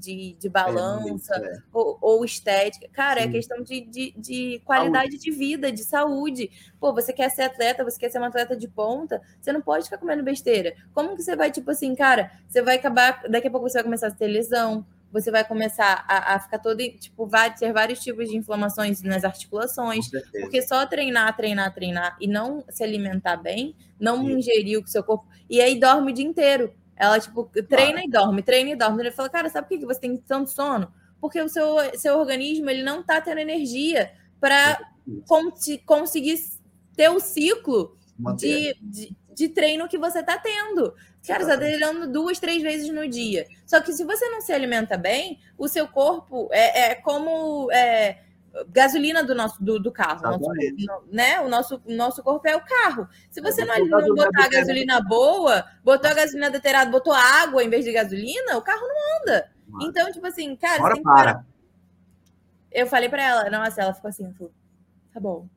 de, 0.01 0.37
de 0.39 0.49
balança 0.49 1.35
é, 1.37 1.57
é. 1.57 1.59
Ou, 1.73 1.99
ou, 2.01 2.25
estética. 2.25 2.89
Cara, 2.93 3.21
Sim. 3.21 3.29
é 3.29 3.31
questão 3.31 3.63
de, 3.63 3.83
de, 3.83 4.15
de 4.17 4.63
qualidade 4.65 5.13
saúde. 5.13 5.25
de 5.25 5.31
vida, 5.31 5.71
de 5.71 5.85
saúde. 5.85 6.51
Pô, 6.81 6.93
você 6.93 7.13
quer 7.13 7.31
ser 7.31 7.43
atleta, 7.43 7.85
você 7.85 7.99
quer 7.99 8.11
ser 8.11 8.19
uma 8.19 8.29
atleta 8.29 8.57
de 8.57 8.67
ponta, 8.67 9.21
você 9.41 9.53
não 9.53 9.61
pode 9.61 9.85
ficar 9.85 9.99
comendo 9.99 10.23
besteira. 10.23 10.75
Como 10.95 11.15
que 11.15 11.23
você 11.23 11.37
vai, 11.37 11.51
tipo 11.51 11.71
assim, 11.71 11.95
cara, 11.95 12.33
você 12.49 12.63
vai 12.63 12.77
acabar, 12.77 13.23
daqui 13.29 13.49
a 13.49 13.51
pouco 13.51 13.69
você 13.69 13.75
vai 13.75 13.85
começar 13.85 14.09
a 14.09 14.11
ter 14.11 14.27
lesão, 14.27 14.87
você 15.13 15.31
vai 15.31 15.45
começar 15.45 16.05
a, 16.09 16.35
a, 16.35 16.41
ficar 16.41 16.59
todo, 16.59 16.79
tipo, 16.79 17.27
vai 17.27 17.53
ter 17.55 17.73
vários 17.73 18.01
tipos 18.01 18.29
de 18.29 18.37
inflamações 18.37 19.03
nas 19.03 19.25
articulações, 19.25 20.09
porque 20.41 20.63
só 20.63 20.87
treinar, 20.87 21.37
treinar, 21.37 21.75
treinar 21.75 22.17
e 22.21 22.29
não 22.29 22.65
se 22.69 22.85
alimentar 22.85 23.37
bem, 23.37 23.75
não 23.99 24.19
Sim. 24.19 24.39
ingerir 24.39 24.79
o 24.79 24.83
que 24.83 24.91
seu 24.91 25.03
corpo, 25.03 25.27
e 25.49 25.61
aí 25.61 25.79
dorme 25.79 26.13
o 26.13 26.15
dia 26.15 26.25
inteiro. 26.25 26.73
Ela, 27.01 27.19
tipo, 27.19 27.51
treina 27.67 28.05
e 28.05 28.11
dorme, 28.11 28.43
treina 28.43 28.71
e 28.73 28.77
dorme. 28.77 29.03
Ele 29.03 29.11
fala, 29.11 29.31
cara, 29.31 29.49
sabe 29.49 29.67
por 29.67 29.79
que 29.79 29.87
você 29.87 30.01
tem 30.01 30.19
tanto 30.19 30.51
sono? 30.51 30.93
Porque 31.19 31.41
o 31.41 31.49
seu, 31.49 31.77
seu 31.95 32.19
organismo 32.19 32.69
ele 32.69 32.83
não 32.83 33.03
tá 33.03 33.23
tendo 33.23 33.39
energia 33.39 34.13
para 34.39 34.79
conseguir 35.87 36.39
ter 36.95 37.09
o 37.09 37.19
ciclo 37.19 37.97
de, 38.37 38.77
de, 38.83 39.17
de, 39.35 39.49
treino 39.49 39.89
que 39.89 39.97
você 39.97 40.23
tá 40.23 40.37
tendo. 40.37 40.95
Cara, 41.27 41.43
você 41.43 41.51
tá 41.53 41.57
treinando 41.57 42.07
duas, 42.07 42.39
três 42.39 42.63
vezes 42.63 42.91
no 42.91 43.09
dia. 43.09 43.47
Só 43.67 43.81
que 43.81 43.95
se 43.95 44.05
você 44.05 44.29
não 44.29 44.43
se 44.43 44.53
alimenta 44.53 44.99
bem, 44.99 45.41
o 45.57 45.69
seu 45.69 45.89
corpo 45.89 46.51
é, 46.53 46.91
é 46.91 46.95
como. 46.97 47.73
É, 47.73 48.19
gasolina 48.69 49.23
do 49.23 49.35
nosso 49.35 49.63
do, 49.63 49.79
do 49.79 49.93
carro, 49.93 50.23
nosso, 50.23 50.51
né? 51.11 51.41
O 51.41 51.49
nosso, 51.49 51.81
nosso 51.87 52.23
corpo 52.23 52.49
é 52.49 52.57
o 52.57 52.65
carro. 52.65 53.09
Se 53.31 53.41
você 53.41 53.65
não, 53.65 53.79
não 53.87 54.15
botar 54.15 54.45
a 54.45 54.49
gasolina 54.49 55.01
boa, 55.01 55.65
botou 55.85 56.11
a 56.11 56.15
gasolina 56.15 56.49
adulterada, 56.49 56.91
botou 56.91 57.13
água 57.13 57.63
em 57.63 57.71
vez 57.71 57.85
de 57.85 57.93
gasolina, 57.93 58.57
o 58.57 58.63
carro 58.63 58.83
não 58.83 59.23
anda. 59.23 59.51
Então, 59.83 60.11
tipo 60.11 60.27
assim, 60.27 60.57
cara, 60.57 60.79
Bora 60.79 61.03
para. 61.03 61.47
Eu 62.73 62.87
falei 62.87 63.09
para 63.09 63.23
ela, 63.23 63.51
nossa, 63.51 63.83
ela 63.83 63.95
ficou 63.95 64.09
assim, 64.09 64.33
falou, 64.35 64.53
tá 65.13 65.19
bom. 65.19 65.49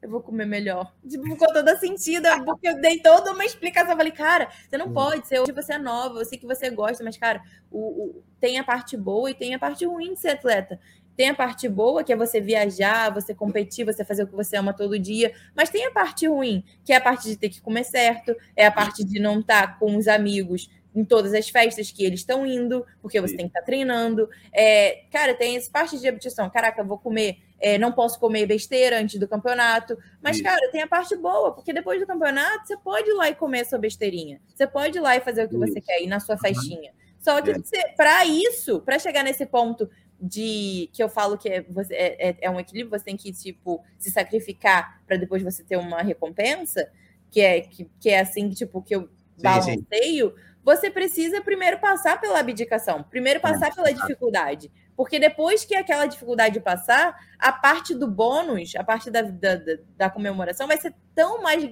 eu 0.00 0.10
vou 0.10 0.20
comer 0.20 0.46
melhor. 0.46 0.92
Tipo, 1.08 1.24
ficou 1.24 1.52
toda 1.52 1.76
sentida, 1.76 2.42
porque 2.44 2.68
eu 2.68 2.80
dei 2.80 3.00
toda 3.00 3.32
uma 3.32 3.44
explicação. 3.44 3.92
Eu 3.92 3.96
falei, 3.96 4.12
cara, 4.12 4.48
você 4.68 4.76
não 4.76 4.86
hum. 4.86 4.92
pode 4.92 5.26
ser, 5.26 5.40
hoje 5.40 5.52
você 5.52 5.74
é 5.74 5.78
nova, 5.78 6.18
eu 6.18 6.24
sei 6.24 6.38
que 6.38 6.46
você 6.46 6.70
gosta, 6.70 7.02
mas, 7.02 7.16
cara, 7.16 7.40
o, 7.70 7.78
o, 7.78 8.24
tem 8.40 8.58
a 8.58 8.64
parte 8.64 8.96
boa 8.96 9.30
e 9.30 9.34
tem 9.34 9.54
a 9.54 9.58
parte 9.58 9.84
ruim 9.84 10.14
de 10.14 10.20
ser 10.20 10.30
atleta. 10.30 10.78
Tem 11.16 11.28
a 11.28 11.34
parte 11.34 11.68
boa, 11.68 12.02
que 12.02 12.12
é 12.12 12.16
você 12.16 12.40
viajar, 12.40 13.12
você 13.12 13.34
competir, 13.34 13.84
você 13.84 14.04
fazer 14.04 14.22
o 14.24 14.26
que 14.26 14.34
você 14.34 14.56
ama 14.56 14.72
todo 14.72 14.98
dia, 14.98 15.32
mas 15.54 15.70
tem 15.70 15.86
a 15.86 15.90
parte 15.90 16.26
ruim, 16.26 16.64
que 16.84 16.92
é 16.92 16.96
a 16.96 17.00
parte 17.00 17.28
de 17.28 17.36
ter 17.36 17.48
que 17.48 17.60
comer 17.60 17.84
certo, 17.84 18.34
é 18.56 18.66
a 18.66 18.72
parte 18.72 19.04
de 19.04 19.20
não 19.20 19.40
estar 19.40 19.66
tá 19.66 19.72
com 19.74 19.96
os 19.96 20.08
amigos 20.08 20.70
em 20.94 21.04
todas 21.04 21.32
as 21.32 21.48
festas 21.48 21.90
que 21.90 22.04
eles 22.04 22.20
estão 22.20 22.46
indo, 22.46 22.84
porque 23.00 23.20
você 23.20 23.32
Sim. 23.32 23.36
tem 23.38 23.46
que 23.46 23.50
estar 23.50 23.60
tá 23.60 23.66
treinando. 23.66 24.28
É, 24.52 25.04
cara, 25.10 25.34
tem 25.34 25.56
essa 25.56 25.70
parte 25.70 25.98
de 25.98 26.06
habitação. 26.06 26.48
Caraca, 26.50 26.84
vou 26.84 26.98
comer, 26.98 27.38
é, 27.58 27.78
não 27.78 27.92
posso 27.92 28.20
comer 28.20 28.46
besteira 28.46 29.00
antes 29.00 29.18
do 29.18 29.26
campeonato. 29.26 29.96
Mas, 30.22 30.40
cara, 30.40 30.70
tem 30.70 30.82
a 30.82 30.86
parte 30.86 31.16
boa, 31.16 31.52
porque 31.52 31.72
depois 31.72 32.00
do 32.00 32.06
campeonato 32.06 32.66
você 32.66 32.76
pode 32.76 33.08
ir 33.08 33.14
lá 33.14 33.28
e 33.30 33.34
comer 33.34 33.60
a 33.60 33.64
sua 33.64 33.78
besteirinha. 33.78 34.40
Você 34.54 34.66
pode 34.66 34.98
ir 34.98 35.00
lá 35.00 35.16
e 35.16 35.20
fazer 35.20 35.44
o 35.44 35.48
que 35.48 35.56
você 35.56 35.80
quer, 35.80 36.02
ir 36.02 36.06
na 36.06 36.20
sua 36.20 36.36
festinha. 36.36 36.92
Só 37.22 37.40
que 37.40 37.52
é. 37.52 37.88
para 37.96 38.26
isso, 38.26 38.80
para 38.80 38.98
chegar 38.98 39.22
nesse 39.22 39.46
ponto 39.46 39.88
de 40.22 40.88
que 40.92 41.02
eu 41.02 41.08
falo 41.08 41.36
que 41.36 41.48
é, 41.48 41.62
você, 41.62 41.92
é, 41.94 42.28
é, 42.28 42.36
é 42.42 42.50
um 42.50 42.60
equilíbrio, 42.60 42.96
você 42.96 43.04
tem 43.04 43.16
que 43.16 43.32
tipo 43.32 43.82
se 43.98 44.08
sacrificar 44.08 45.02
para 45.04 45.16
depois 45.16 45.42
você 45.42 45.64
ter 45.64 45.76
uma 45.76 46.00
recompensa, 46.00 46.88
que 47.28 47.40
é 47.40 47.60
que, 47.62 47.90
que 47.98 48.08
é 48.08 48.20
assim 48.20 48.48
tipo 48.50 48.80
que 48.80 48.94
eu 48.94 49.08
balanceio. 49.42 50.32
Você 50.62 50.88
precisa 50.88 51.42
primeiro 51.42 51.80
passar 51.80 52.20
pela 52.20 52.38
abdicação, 52.38 53.02
primeiro 53.02 53.40
passar 53.40 53.74
pela 53.74 53.92
dificuldade. 53.92 54.70
Porque 54.94 55.18
depois 55.18 55.64
que 55.64 55.74
aquela 55.74 56.06
dificuldade 56.06 56.60
passar, 56.60 57.18
a 57.36 57.50
parte 57.50 57.92
do 57.92 58.06
bônus, 58.06 58.76
a 58.76 58.84
parte 58.84 59.10
da, 59.10 59.22
da, 59.22 59.60
da 59.96 60.08
comemoração 60.08 60.68
vai 60.68 60.76
ser 60.76 60.94
tão 61.16 61.42
mais 61.42 61.68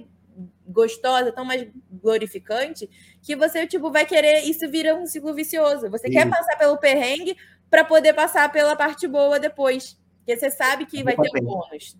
gostosa, 0.67 1.31
tão 1.31 1.45
mais 1.45 1.67
glorificante, 1.89 2.89
que 3.21 3.35
você 3.35 3.65
tipo 3.65 3.91
vai 3.91 4.05
querer 4.05 4.41
isso 4.41 4.69
vira 4.69 4.93
um 4.93 5.05
ciclo 5.05 5.33
vicioso. 5.33 5.89
Você 5.89 6.09
quer 6.09 6.29
passar 6.29 6.57
pelo 6.57 6.77
perrengue 6.77 7.37
para 7.71 7.85
poder 7.85 8.13
passar 8.13 8.51
pela 8.51 8.75
parte 8.75 9.07
boa 9.07 9.39
depois, 9.39 9.97
porque 10.17 10.35
você 10.35 10.51
sabe 10.51 10.85
que 10.85 11.01
vai 11.03 11.15
ter 11.15 11.29
um 11.39 11.45
bônus. 11.45 11.97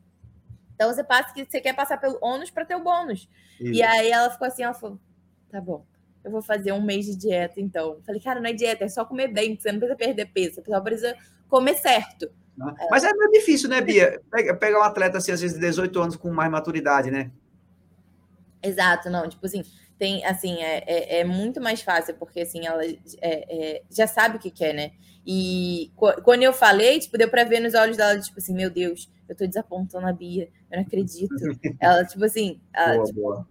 Então 0.76 0.94
você 0.94 1.04
passa 1.04 1.34
que 1.34 1.46
você 1.46 1.62
quer 1.62 1.74
passar 1.74 1.98
pelo 1.98 2.20
ônus 2.22 2.52
para 2.52 2.66
ter 2.66 2.76
o 2.76 2.84
bônus. 2.84 3.30
Isso. 3.60 3.74
E 3.74 3.82
aí 3.82 4.12
ela 4.12 4.30
ficou 4.30 4.48
assim, 4.48 4.64
ela 4.64 4.74
falou: 4.74 5.00
"Tá 5.50 5.62
bom. 5.62 5.86
Eu 6.24 6.30
vou 6.30 6.42
fazer 6.42 6.74
um 6.74 6.82
mês 6.82 7.06
de 7.06 7.16
dieta 7.16 7.62
então". 7.62 7.94
Eu 7.94 8.02
falei: 8.04 8.20
"Cara, 8.20 8.42
não 8.42 8.50
é 8.50 8.54
dieta, 8.54 8.84
é 8.84 8.90
só 8.90 9.06
comer 9.06 9.30
bem, 9.30 9.58
você 9.58 9.72
não 9.72 9.80
precisa 9.80 9.98
perder 9.98 10.26
peso, 10.26 10.56
você 10.56 10.70
só 10.70 10.82
precisa 10.82 11.16
comer 11.48 11.78
certo". 11.78 12.30
Mas 12.90 13.04
é 13.06 13.14
muito 13.14 13.32
difícil, 13.32 13.70
né, 13.70 13.80
Bia? 13.80 14.22
Pega, 14.30 14.54
pega 14.56 14.78
um 14.78 14.84
atleta 14.84 15.18
assim, 15.18 15.32
às 15.32 15.42
vezes 15.42 15.58
de 15.58 15.66
18 15.66 16.00
anos 16.02 16.16
com 16.18 16.30
mais 16.32 16.52
maturidade, 16.52 17.10
né? 17.10 17.32
Exato, 18.62 19.10
não, 19.10 19.28
tipo 19.28 19.46
assim, 19.46 19.64
tem, 20.02 20.26
assim, 20.26 20.56
é, 20.64 20.84
é, 20.88 21.20
é 21.20 21.24
muito 21.24 21.62
mais 21.62 21.84
fácil, 21.84 22.16
porque, 22.16 22.42
assim, 22.42 22.66
ela 22.66 22.84
é, 22.84 22.96
é, 23.22 23.84
já 23.88 24.08
sabe 24.08 24.38
o 24.38 24.40
que 24.40 24.50
quer, 24.50 24.74
né? 24.74 24.94
E 25.24 25.92
quando 25.96 26.42
eu 26.42 26.52
falei, 26.52 27.00
tipo, 27.00 27.20
deu 27.20 27.30
pra 27.30 27.44
ver 27.44 27.60
nos 27.60 27.76
olhos 27.76 27.98
dela, 27.98 28.20
tipo 28.20 28.40
assim, 28.40 28.56
meu 28.56 28.72
Deus, 28.72 29.12
eu 29.30 29.36
tô 29.36 29.46
desapontando 29.46 30.08
a 30.08 30.12
Bia, 30.12 30.50
eu 30.72 30.78
não 30.78 30.84
acredito. 30.84 31.30
ela, 31.80 32.04
tipo 32.04 32.26
assim, 32.26 32.60
ela, 32.74 32.96
boa, 32.96 33.06
tipo, 33.06 33.22
boa 33.22 33.48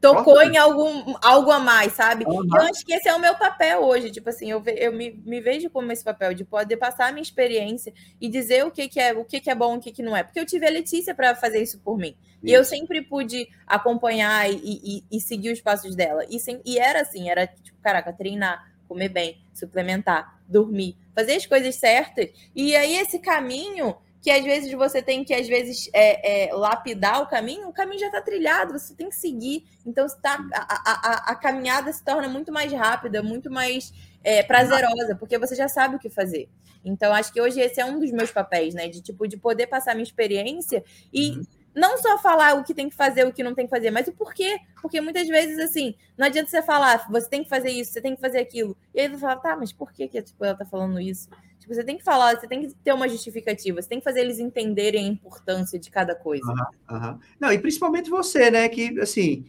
tocou 0.00 0.36
Nossa. 0.36 0.46
em 0.46 0.56
algum, 0.56 1.14
algo 1.20 1.50
a 1.50 1.58
mais, 1.58 1.92
sabe? 1.92 2.24
Uhum. 2.24 2.48
Eu 2.54 2.62
acho 2.62 2.84
que 2.84 2.94
esse 2.94 3.08
é 3.08 3.14
o 3.14 3.20
meu 3.20 3.34
papel 3.34 3.82
hoje, 3.82 4.10
tipo 4.10 4.28
assim, 4.28 4.50
eu, 4.50 4.62
eu 4.64 4.92
me, 4.92 5.10
me 5.24 5.40
vejo 5.40 5.68
como 5.70 5.90
esse 5.90 6.04
papel 6.04 6.34
de 6.34 6.44
poder 6.44 6.76
passar 6.76 7.08
a 7.08 7.12
minha 7.12 7.22
experiência 7.22 7.92
e 8.20 8.28
dizer 8.28 8.64
o 8.64 8.70
que, 8.70 8.88
que 8.88 9.00
é 9.00 9.12
o 9.12 9.24
que, 9.24 9.40
que 9.40 9.50
é 9.50 9.54
bom, 9.54 9.76
o 9.76 9.80
que, 9.80 9.90
que 9.90 10.02
não 10.02 10.16
é, 10.16 10.22
porque 10.22 10.38
eu 10.38 10.46
tive 10.46 10.66
a 10.66 10.70
Letícia 10.70 11.14
para 11.14 11.34
fazer 11.34 11.62
isso 11.62 11.78
por 11.80 11.98
mim 11.98 12.16
isso. 12.42 12.44
e 12.44 12.52
eu 12.52 12.64
sempre 12.64 13.02
pude 13.02 13.48
acompanhar 13.66 14.48
e, 14.50 14.56
e, 14.62 15.04
e, 15.10 15.20
seguir 15.20 15.52
os 15.52 15.60
passos 15.60 15.94
dela 15.96 16.24
e, 16.30 16.38
sem, 16.38 16.60
e 16.64 16.78
era 16.78 17.02
assim, 17.02 17.28
era 17.28 17.46
tipo, 17.46 17.78
caraca, 17.82 18.12
treinar, 18.12 18.72
comer 18.86 19.08
bem, 19.08 19.42
suplementar, 19.52 20.40
dormir, 20.46 20.96
fazer 21.14 21.34
as 21.34 21.46
coisas 21.46 21.74
certas 21.74 22.30
e 22.54 22.76
aí 22.76 22.96
esse 22.96 23.18
caminho 23.18 23.96
que 24.20 24.30
às 24.30 24.44
vezes 24.44 24.72
você 24.72 25.00
tem 25.00 25.24
que, 25.24 25.32
às 25.32 25.46
vezes, 25.46 25.88
é, 25.92 26.48
é, 26.48 26.54
lapidar 26.54 27.22
o 27.22 27.26
caminho, 27.26 27.68
o 27.68 27.72
caminho 27.72 28.00
já 28.00 28.06
está 28.06 28.20
trilhado, 28.20 28.78
você 28.78 28.94
tem 28.94 29.08
que 29.08 29.16
seguir. 29.16 29.64
Então, 29.86 30.06
tá, 30.20 30.44
a, 30.52 30.90
a, 30.90 31.32
a, 31.32 31.34
caminhada 31.36 31.92
se 31.92 32.04
torna 32.04 32.28
muito 32.28 32.52
mais 32.52 32.72
rápida, 32.72 33.22
muito 33.22 33.50
mais 33.50 33.92
é, 34.24 34.42
prazerosa, 34.42 35.14
porque 35.14 35.38
você 35.38 35.54
já 35.54 35.68
sabe 35.68 35.96
o 35.96 35.98
que 35.98 36.10
fazer. 36.10 36.48
Então, 36.84 37.12
acho 37.14 37.32
que 37.32 37.40
hoje 37.40 37.60
esse 37.60 37.80
é 37.80 37.84
um 37.84 37.98
dos 37.98 38.10
meus 38.10 38.30
papéis, 38.30 38.74
né? 38.74 38.88
De 38.88 39.00
tipo, 39.00 39.26
de 39.26 39.36
poder 39.36 39.66
passar 39.66 39.94
minha 39.94 40.04
experiência 40.04 40.82
e 41.12 41.30
uhum. 41.30 41.42
não 41.74 41.98
só 41.98 42.18
falar 42.18 42.54
o 42.54 42.64
que 42.64 42.74
tem 42.74 42.88
que 42.88 42.96
fazer, 42.96 43.24
o 43.26 43.32
que 43.32 43.42
não 43.42 43.54
tem 43.54 43.66
que 43.66 43.70
fazer, 43.70 43.90
mas 43.90 44.08
o 44.08 44.12
porquê. 44.12 44.58
Porque 44.80 45.00
muitas 45.00 45.28
vezes, 45.28 45.58
assim, 45.58 45.94
não 46.16 46.26
adianta 46.26 46.50
você 46.50 46.62
falar, 46.62 47.06
você 47.08 47.28
tem 47.28 47.44
que 47.44 47.48
fazer 47.48 47.70
isso, 47.70 47.92
você 47.92 48.00
tem 48.00 48.14
que 48.14 48.20
fazer 48.20 48.38
aquilo. 48.38 48.76
E 48.94 49.00
aí 49.00 49.08
você 49.08 49.18
fala, 49.18 49.36
tá, 49.36 49.56
mas 49.56 49.72
por 49.72 49.92
que, 49.92 50.08
que 50.08 50.20
tipo, 50.22 50.44
ela 50.44 50.56
tá 50.56 50.64
falando 50.64 51.00
isso? 51.00 51.28
Tipo, 51.68 51.74
você 51.74 51.84
tem 51.84 51.98
que 51.98 52.04
falar, 52.04 52.40
você 52.40 52.48
tem 52.48 52.62
que 52.62 52.74
ter 52.82 52.94
uma 52.94 53.06
justificativa, 53.06 53.82
você 53.82 53.88
tem 53.88 53.98
que 53.98 54.04
fazer 54.04 54.20
eles 54.20 54.38
entenderem 54.38 55.04
a 55.04 55.08
importância 55.08 55.78
de 55.78 55.90
cada 55.90 56.14
coisa. 56.14 56.50
Uhum, 56.50 56.96
uhum. 56.96 57.18
Não, 57.38 57.52
e 57.52 57.58
principalmente 57.58 58.08
você, 58.08 58.50
né? 58.50 58.66
Que, 58.70 58.98
assim, 59.00 59.44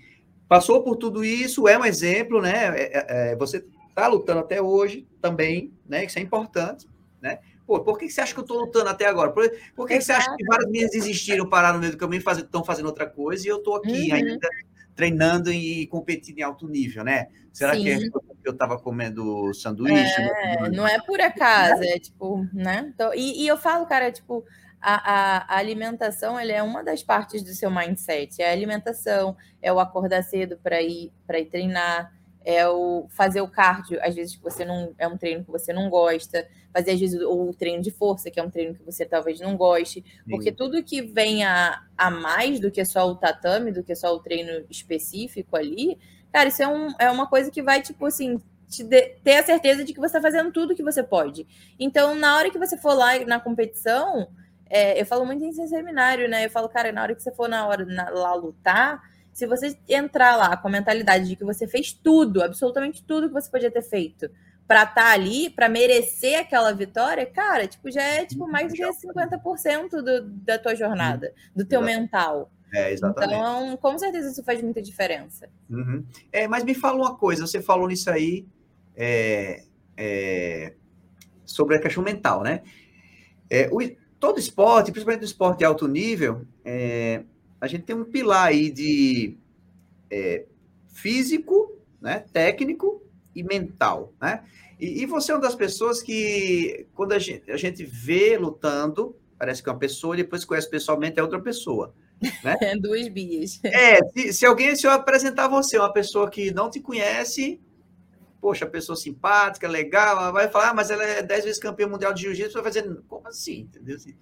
passou 0.47 0.84
por 0.84 0.97
tudo 0.97 1.24
isso, 1.24 1.67
é 1.67 1.78
um 1.78 1.86
exemplo, 1.86 2.41
né? 2.41 2.78
É, 2.78 2.82
é, 2.82 3.32
é 3.32 3.36
você 3.38 3.63
está 3.88 4.07
lutando 4.07 4.41
até 4.41 4.61
hoje 4.61 5.07
também, 5.22 5.72
né? 5.88 6.03
Isso 6.03 6.20
é 6.20 6.22
importante, 6.22 6.88
né? 7.22 7.39
Pô, 7.65 7.80
por 7.80 7.97
que 7.97 8.09
você 8.09 8.20
acha 8.20 8.34
que 8.34 8.39
eu 8.39 8.43
estou 8.43 8.59
lutando 8.59 8.89
até 8.89 9.05
agora? 9.05 9.32
Por, 9.32 9.49
por 9.76 9.88
que, 9.88 9.97
que, 9.97 10.03
você 10.03 10.11
acha 10.11 10.36
que 10.36 10.43
várias 10.45 10.70
meninas 10.70 10.91
desistiram, 10.91 11.47
pararam 11.47 11.76
no 11.76 11.82
meio 11.82 11.93
do 11.93 11.97
caminho 11.97 12.22
e 12.22 12.32
estão 12.41 12.65
fazendo 12.65 12.88
outra 12.88 13.05
coisa 13.05 13.45
e 13.45 13.49
eu 13.49 13.57
estou 13.57 13.76
aqui 13.76 14.09
uhum. 14.09 14.15
ainda 14.15 14.49
treinando 15.00 15.50
e 15.50 15.88
competindo 15.88 16.39
em 16.39 16.41
alto 16.41 16.68
nível, 16.68 17.06
né? 17.06 17.28
Será 17.54 17.74
Sim. 17.74 17.84
que 17.84 17.89
é 17.89 18.00
eu 18.43 18.52
estava 18.52 18.78
comendo 18.78 19.54
sanduíche? 19.54 20.22
É, 20.22 20.70
não 20.72 20.86
é 20.86 21.00
por 21.00 21.22
acaso, 21.22 21.82
é 21.84 21.97
tipo, 21.97 22.45
né? 22.52 22.91
Então, 22.93 23.14
e, 23.14 23.43
e 23.43 23.47
eu 23.47 23.56
falo, 23.56 23.86
cara, 23.86 24.12
tipo, 24.12 24.43
a, 24.82 25.56
a, 25.56 25.58
alimentação 25.58 26.38
ele 26.38 26.52
é 26.52 26.62
uma 26.62 26.84
das 26.84 27.02
partes 27.02 27.41
do 27.41 27.52
seu 27.52 27.72
mindset. 27.72 28.41
É 28.41 28.50
a 28.50 28.52
alimentação, 28.52 29.38
é 29.62 29.72
o 29.72 29.80
acordar 29.80 30.22
cedo 30.22 30.60
para 30.62 30.82
ir 30.82 31.14
para 31.26 31.39
ir 31.39 31.45
treinar, 31.45 32.14
é 32.44 32.68
o 32.68 33.08
fazer 33.10 33.42
o 33.42 33.48
cardio, 33.48 34.00
às 34.02 34.16
vezes 34.16 34.36
que 34.36 34.44
você 34.44 34.64
não 34.64 34.94
é 34.98 35.08
um 35.08 35.18
treino 35.18 35.44
que 35.44 35.52
você 35.52 35.74
não 35.74 35.90
gosta, 35.90 36.48
fazer 36.74 36.92
às 36.92 37.00
vezes 37.00 37.22
ou 37.22 37.50
o 37.50 37.54
treino 37.54 37.82
de 37.82 37.92
força, 37.92 38.32
que 38.32 38.40
é 38.40 38.44
um 38.44 38.50
treino 38.50 38.76
que 38.76 38.84
você 38.84 39.06
talvez 39.06 39.40
não 39.40 39.58
goste, 39.58 40.04
porque 40.30 40.52
tudo 40.52 40.84
que 40.84 41.02
vem 41.02 41.44
a, 41.44 41.84
a 41.98 42.10
mais 42.10 42.60
do 42.60 42.72
que 42.72 42.84
só 42.86 43.10
o 43.10 43.16
tatame, 43.16 43.72
do 43.72 43.84
que 43.84 43.96
só 43.96 44.14
o 44.16 44.20
treino 44.20 44.66
específico 44.70 45.56
ali, 45.56 46.00
cara, 46.32 46.50
isso 46.50 46.64
é, 46.64 46.68
um, 46.68 46.94
é 47.00 47.12
uma 47.12 47.28
coisa 47.28 47.52
que 47.52 47.62
vai, 47.62 47.82
tipo 47.82 48.06
assim, 48.06 48.40
te 48.68 48.84
de, 48.84 49.02
ter 49.24 49.38
a 49.38 49.44
certeza 49.44 49.84
de 49.84 49.94
que 49.94 50.00
você 50.00 50.18
está 50.18 50.22
fazendo 50.22 50.52
tudo 50.52 50.76
que 50.76 50.84
você 50.84 51.04
pode. 51.04 51.46
Então, 51.80 52.16
na 52.16 52.38
hora 52.38 52.50
que 52.50 52.60
você 52.60 52.78
for 52.78 52.94
lá 52.94 53.18
na 53.26 53.40
competição, 53.40 54.30
é, 54.70 55.02
eu 55.02 55.06
falo 55.06 55.26
muito 55.26 55.44
em 55.44 55.52
seminário, 55.52 56.30
né? 56.30 56.46
Eu 56.46 56.50
falo, 56.52 56.70
cara, 56.70 56.92
na 56.92 57.02
hora 57.02 57.16
que 57.16 57.24
você 57.24 57.32
for 57.32 57.50
na 57.50 57.68
hora 57.68 57.84
na, 57.86 58.10
lá 58.10 58.36
lutar, 58.36 59.02
se 59.40 59.48
você 59.48 59.78
entrar 59.88 60.36
lá 60.36 60.58
com 60.58 60.68
a 60.68 60.72
mentalidade 60.72 61.30
de 61.30 61.36
que 61.38 61.46
você 61.46 61.66
fez 61.66 61.94
tudo, 61.94 62.44
absolutamente 62.44 63.02
tudo 63.04 63.30
que 63.30 63.34
você 63.34 63.50
podia 63.50 63.72
ter 63.72 63.82
feito, 63.82 64.30
para 64.68 64.84
estar 64.84 64.96
tá 64.96 65.12
ali, 65.12 65.50
para 65.50 65.70
merecer 65.70 66.38
aquela 66.38 66.74
vitória, 66.74 67.26
cara, 67.26 67.66
tipo, 67.66 67.90
já 67.90 68.04
é 68.04 68.26
tipo 68.26 68.46
mais 68.46 68.74
de 68.74 68.84
50% 68.84 69.90
do, 69.90 70.30
da 70.30 70.60
tua 70.60 70.76
jornada, 70.76 71.34
do 71.56 71.66
teu 71.66 71.82
mental. 71.82 72.52
É, 72.74 72.92
exatamente. 72.92 73.34
Então, 73.34 73.78
com 73.78 73.98
certeza 73.98 74.30
isso 74.30 74.44
faz 74.44 74.62
muita 74.62 74.82
diferença. 74.82 75.50
Uhum. 75.70 76.06
É, 76.32 76.46
mas 76.48 76.66
me 76.66 76.76
fala 76.76 76.98
uma 76.98 77.16
coisa, 77.16 77.48
você 77.48 77.62
falou 77.62 77.88
nisso 77.88 78.12
aí 78.12 78.46
é, 78.96 79.64
é, 79.96 80.74
sobre 81.46 81.78
a 81.78 81.80
questão 81.80 82.04
mental, 82.04 82.44
né? 82.44 82.62
É, 83.50 83.70
o, 83.72 83.80
todo 84.20 84.38
esporte, 84.38 84.92
principalmente 84.92 85.24
o 85.24 85.26
esporte 85.26 85.60
de 85.60 85.66
alto 85.66 85.88
nível, 85.88 86.46
é, 86.64 87.24
a 87.62 87.68
gente 87.68 87.84
tem 87.84 87.95
um 87.95 88.05
pilar 88.05 88.47
aí 88.47 88.72
de 88.72 89.38
é, 90.10 90.45
físico, 90.93 91.78
né, 92.01 92.26
técnico 92.32 93.03
e 93.36 93.43
mental, 93.43 94.14
né? 94.22 94.43
E, 94.80 95.03
e, 95.03 95.05
você 95.05 95.32
é 95.32 95.36
uma 95.36 95.41
das 95.41 95.55
pessoas 95.55 96.01
que, 96.01 96.88
quando 96.93 97.12
a 97.12 97.20
gente, 97.20 97.51
a 97.51 97.57
gente 97.57 97.84
vê 97.84 98.38
lutando, 98.38 99.14
parece 99.38 99.62
que 99.62 99.70
é 99.70 99.74
uma 99.74 99.80
pessoa, 99.80 100.16
e 100.16 100.24
depois 100.24 100.45
conhece 100.45 100.70
pessoalmente 100.70 101.20
é 101.20 101.22
outra 101.22 101.41
pessoa. 101.41 101.93
Né? 102.43 102.55
Duas 102.80 103.10
bias. 103.10 103.60
É, 103.64 103.99
se, 104.10 104.34
se, 104.34 104.45
alguém, 104.45 104.74
se 104.78 104.88
eu 104.88 104.91
apresentar 104.91 105.49
você, 105.49 105.78
uma 105.78 105.91
pessoa 105.91 106.30
que 106.30 106.51
não 106.51 106.70
te 106.70 106.80
conhece, 106.80 107.60
poxa, 108.39 108.66
pessoa 108.66 108.95
simpática, 108.95 109.68
legal, 109.68 110.32
vai 110.32 110.47
falar, 110.47 110.70
ah, 110.70 110.74
mas 110.74 110.89
ela 110.89 111.03
é 111.03 111.22
dez 111.22 111.43
vezes 111.43 111.60
campeã 111.60 111.86
mundial 111.86 112.14
de 112.14 112.22
jiu-jitsu, 112.22 112.53
vai 112.53 112.64
fazer, 112.64 113.01
como 113.10 113.28
assim? 113.28 113.62
Entendeu? 113.62 113.97
Assim, 113.97 114.16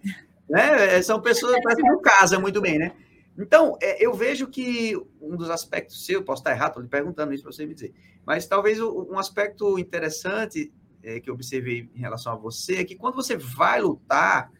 né? 0.49 1.01
São 1.03 1.21
pessoas, 1.21 1.55
parece 1.61 1.83
que 1.83 1.87
não 1.87 2.01
casa 2.01 2.39
muito 2.39 2.59
bem, 2.59 2.79
né? 2.79 2.93
Então, 3.37 3.77
é, 3.81 4.03
eu 4.03 4.13
vejo 4.13 4.47
que 4.47 4.95
um 5.21 5.35
dos 5.35 5.49
aspectos 5.49 6.05
seu, 6.05 6.23
posso 6.23 6.41
estar 6.41 6.51
errado, 6.51 6.69
estou 6.69 6.83
lhe 6.83 6.89
perguntando 6.89 7.33
isso 7.33 7.43
para 7.43 7.51
você 7.51 7.65
me 7.65 7.73
dizer, 7.73 7.93
mas 8.25 8.47
talvez 8.47 8.79
um 8.81 9.17
aspecto 9.17 9.77
interessante 9.77 10.73
é, 11.03 11.19
que 11.19 11.29
eu 11.29 11.33
observei 11.33 11.89
em 11.95 11.99
relação 11.99 12.33
a 12.33 12.35
você 12.35 12.77
é 12.77 12.83
que 12.83 12.95
quando 12.95 13.15
você 13.15 13.37
vai 13.37 13.79
lutar, 13.81 14.51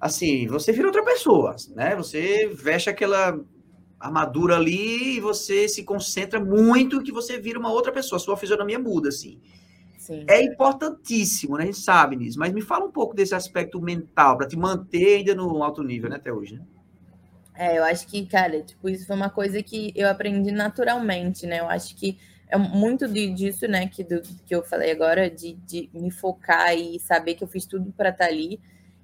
assim, 0.00 0.46
você 0.46 0.72
vira 0.72 0.88
outra 0.88 1.04
pessoa, 1.04 1.56
né? 1.74 1.96
Você 1.96 2.48
veste 2.48 2.90
aquela 2.90 3.40
armadura 3.98 4.56
ali 4.56 5.16
e 5.16 5.20
você 5.20 5.68
se 5.68 5.82
concentra 5.84 6.38
muito 6.38 7.02
que 7.02 7.12
você 7.12 7.38
vira 7.38 7.58
uma 7.58 7.72
outra 7.72 7.92
pessoa, 7.92 8.18
sua 8.18 8.36
fisionomia 8.36 8.78
muda, 8.78 9.08
assim. 9.08 9.40
Sim. 9.96 10.24
É 10.28 10.42
importantíssimo, 10.42 11.56
né? 11.56 11.62
A 11.62 11.66
gente 11.66 11.78
sabe 11.78 12.16
disso, 12.16 12.38
mas 12.38 12.52
me 12.52 12.60
fala 12.60 12.84
um 12.84 12.92
pouco 12.92 13.14
desse 13.14 13.34
aspecto 13.34 13.80
mental, 13.80 14.36
para 14.36 14.46
te 14.46 14.56
manter 14.56 15.16
ainda 15.16 15.34
no 15.34 15.62
alto 15.62 15.82
nível, 15.82 16.10
né, 16.10 16.16
até 16.16 16.32
hoje, 16.32 16.56
né? 16.56 16.64
É, 17.56 17.78
eu 17.78 17.84
acho 17.84 18.06
que, 18.06 18.26
cara, 18.26 18.62
tipo, 18.62 18.88
isso 18.88 19.06
foi 19.06 19.16
uma 19.16 19.30
coisa 19.30 19.62
que 19.62 19.92
eu 19.96 20.08
aprendi 20.08 20.52
naturalmente, 20.52 21.46
né? 21.46 21.60
Eu 21.60 21.68
acho 21.68 21.96
que 21.96 22.18
é 22.48 22.56
muito 22.56 23.08
disso, 23.08 23.66
né, 23.66 23.88
que, 23.88 24.04
do, 24.04 24.20
que 24.20 24.54
eu 24.54 24.62
falei 24.62 24.92
agora, 24.92 25.28
de, 25.28 25.54
de 25.54 25.90
me 25.92 26.10
focar 26.10 26.74
e 26.76 27.00
saber 27.00 27.34
que 27.34 27.42
eu 27.42 27.48
fiz 27.48 27.66
tudo 27.66 27.92
para 27.92 28.10
estar 28.10 28.26
tá 28.26 28.30
ali 28.30 28.60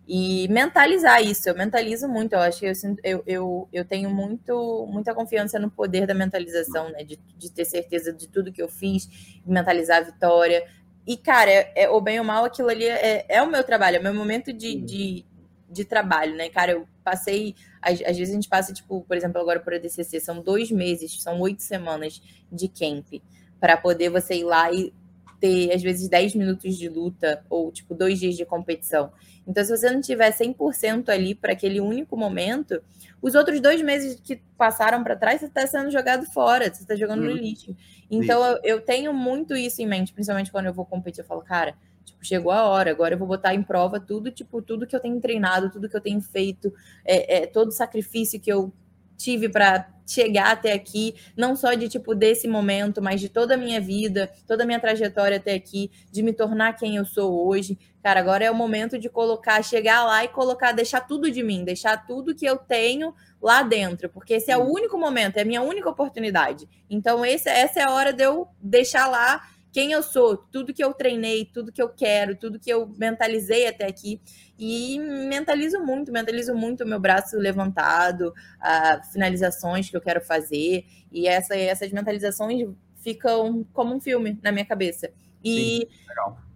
e 0.06 0.46
mentalizar 0.48 1.22
isso. 1.22 1.48
Eu 1.48 1.56
mentalizo 1.56 2.08
muito, 2.08 2.34
eu 2.34 2.40
acho 2.40 2.60
que 2.60 2.66
eu, 2.66 2.72
eu, 3.02 3.22
eu, 3.26 3.68
eu 3.72 3.84
tenho 3.84 4.10
muito, 4.10 4.86
muita 4.88 5.14
confiança 5.14 5.58
no 5.58 5.70
poder 5.70 6.06
da 6.06 6.14
mentalização, 6.14 6.90
né, 6.90 7.02
de, 7.02 7.18
de 7.36 7.50
ter 7.50 7.64
certeza 7.64 8.12
de 8.12 8.28
tudo 8.28 8.52
que 8.52 8.62
eu 8.62 8.68
fiz, 8.68 9.08
mentalizar 9.44 9.98
a 9.98 10.02
vitória. 10.02 10.64
E, 11.06 11.16
cara, 11.16 11.50
é, 11.50 11.72
é, 11.74 11.90
o 11.90 12.00
bem 12.00 12.20
ou 12.20 12.24
mal, 12.24 12.44
aquilo 12.44 12.68
ali 12.68 12.84
é, 12.84 13.26
é 13.28 13.42
o 13.42 13.50
meu 13.50 13.64
trabalho, 13.64 13.96
é 13.96 14.00
o 14.00 14.02
meu 14.02 14.14
momento 14.14 14.52
de, 14.52 14.80
de, 14.80 15.24
de 15.68 15.84
trabalho, 15.84 16.36
né, 16.36 16.48
cara? 16.48 16.72
Eu 16.72 16.86
passei 17.02 17.56
às, 17.82 18.00
às, 18.00 18.16
vezes 18.16 18.30
a 18.30 18.34
gente 18.34 18.48
passa, 18.48 18.72
tipo, 18.72 19.02
por 19.02 19.16
exemplo, 19.16 19.40
agora 19.40 19.60
por 19.60 19.74
ADCC, 19.74 20.20
são 20.20 20.40
dois 20.40 20.70
meses, 20.70 21.20
são 21.20 21.40
oito 21.40 21.62
semanas 21.62 22.22
de 22.50 22.68
camp, 22.68 23.20
para 23.60 23.76
poder 23.76 24.08
você 24.08 24.36
ir 24.36 24.44
lá 24.44 24.72
e 24.72 24.94
ter, 25.40 25.72
às 25.72 25.82
vezes, 25.82 26.08
dez 26.08 26.34
minutos 26.34 26.78
de 26.78 26.88
luta, 26.88 27.44
ou, 27.50 27.72
tipo, 27.72 27.94
dois 27.94 28.20
dias 28.20 28.36
de 28.36 28.44
competição. 28.44 29.12
Então, 29.46 29.64
se 29.64 29.76
você 29.76 29.90
não 29.90 30.00
tiver 30.00 30.30
100% 30.30 31.08
ali 31.08 31.34
para 31.34 31.52
aquele 31.52 31.80
único 31.80 32.16
momento, 32.16 32.80
os 33.20 33.34
outros 33.34 33.60
dois 33.60 33.82
meses 33.82 34.20
que 34.20 34.40
passaram 34.56 35.02
para 35.02 35.16
trás, 35.16 35.40
você 35.40 35.46
está 35.46 35.66
sendo 35.66 35.90
jogado 35.90 36.24
fora, 36.26 36.72
você 36.72 36.82
está 36.82 36.94
jogando 36.94 37.22
uhum. 37.22 37.30
no 37.30 37.36
lixo. 37.36 37.74
Então, 38.08 38.44
eu, 38.44 38.60
eu 38.62 38.80
tenho 38.80 39.12
muito 39.12 39.56
isso 39.56 39.82
em 39.82 39.86
mente, 39.86 40.12
principalmente 40.12 40.52
quando 40.52 40.66
eu 40.66 40.72
vou 40.72 40.86
competir, 40.86 41.22
eu 41.22 41.26
falo, 41.26 41.42
cara, 41.42 41.74
Tipo, 42.04 42.24
chegou 42.24 42.52
a 42.52 42.64
hora, 42.64 42.90
agora 42.90 43.14
eu 43.14 43.18
vou 43.18 43.28
botar 43.28 43.54
em 43.54 43.62
prova 43.62 44.00
tudo, 44.00 44.30
tipo, 44.30 44.60
tudo 44.62 44.86
que 44.86 44.94
eu 44.94 45.00
tenho 45.00 45.20
treinado, 45.20 45.70
tudo 45.70 45.88
que 45.88 45.96
eu 45.96 46.00
tenho 46.00 46.20
feito, 46.20 46.72
é, 47.04 47.42
é 47.42 47.46
todo 47.46 47.68
o 47.68 47.72
sacrifício 47.72 48.40
que 48.40 48.52
eu 48.52 48.72
tive 49.16 49.48
para 49.48 49.88
chegar 50.06 50.50
até 50.50 50.72
aqui, 50.72 51.14
não 51.36 51.54
só 51.54 51.74
de 51.74 51.88
tipo 51.88 52.14
desse 52.14 52.48
momento, 52.48 53.00
mas 53.00 53.20
de 53.20 53.28
toda 53.28 53.54
a 53.54 53.56
minha 53.56 53.80
vida, 53.80 54.30
toda 54.46 54.64
a 54.64 54.66
minha 54.66 54.80
trajetória 54.80 55.36
até 55.36 55.54
aqui, 55.54 55.90
de 56.10 56.22
me 56.22 56.32
tornar 56.32 56.74
quem 56.74 56.96
eu 56.96 57.04
sou 57.04 57.46
hoje. 57.46 57.78
Cara, 58.02 58.18
agora 58.18 58.44
é 58.44 58.50
o 58.50 58.54
momento 58.54 58.98
de 58.98 59.08
colocar, 59.08 59.62
chegar 59.62 60.04
lá 60.04 60.24
e 60.24 60.28
colocar, 60.28 60.72
deixar 60.72 61.02
tudo 61.02 61.30
de 61.30 61.42
mim, 61.42 61.64
deixar 61.64 62.04
tudo 62.04 62.34
que 62.34 62.44
eu 62.44 62.56
tenho 62.56 63.14
lá 63.40 63.62
dentro, 63.62 64.08
porque 64.08 64.34
esse 64.34 64.50
é 64.50 64.56
o 64.56 64.64
único 64.64 64.98
momento, 64.98 65.36
é 65.36 65.42
a 65.42 65.44
minha 65.44 65.62
única 65.62 65.88
oportunidade. 65.88 66.68
Então, 66.90 67.24
esse, 67.24 67.48
essa 67.48 67.80
é 67.80 67.82
a 67.84 67.92
hora 67.92 68.12
de 68.12 68.24
eu 68.24 68.48
deixar 68.60 69.06
lá 69.06 69.40
quem 69.72 69.92
eu 69.92 70.02
sou, 70.02 70.36
tudo 70.36 70.74
que 70.74 70.84
eu 70.84 70.92
treinei, 70.92 71.46
tudo 71.46 71.72
que 71.72 71.82
eu 71.82 71.88
quero, 71.88 72.36
tudo 72.36 72.58
que 72.60 72.70
eu 72.70 72.92
mentalizei 72.98 73.66
até 73.66 73.86
aqui. 73.86 74.20
E 74.58 74.98
mentalizo 74.98 75.80
muito, 75.80 76.12
mentalizo 76.12 76.54
muito 76.54 76.84
o 76.84 76.86
meu 76.86 77.00
braço 77.00 77.38
levantado, 77.38 78.34
as 78.60 79.12
finalizações 79.12 79.88
que 79.88 79.96
eu 79.96 80.00
quero 80.00 80.20
fazer. 80.20 80.84
E 81.10 81.26
essa, 81.26 81.56
essas 81.56 81.90
mentalizações 81.90 82.68
ficam 82.96 83.64
como 83.72 83.94
um 83.94 84.00
filme 84.00 84.38
na 84.42 84.52
minha 84.52 84.66
cabeça. 84.66 85.10
E 85.42 85.88
Sim, 85.88 86.06
legal 86.08 86.51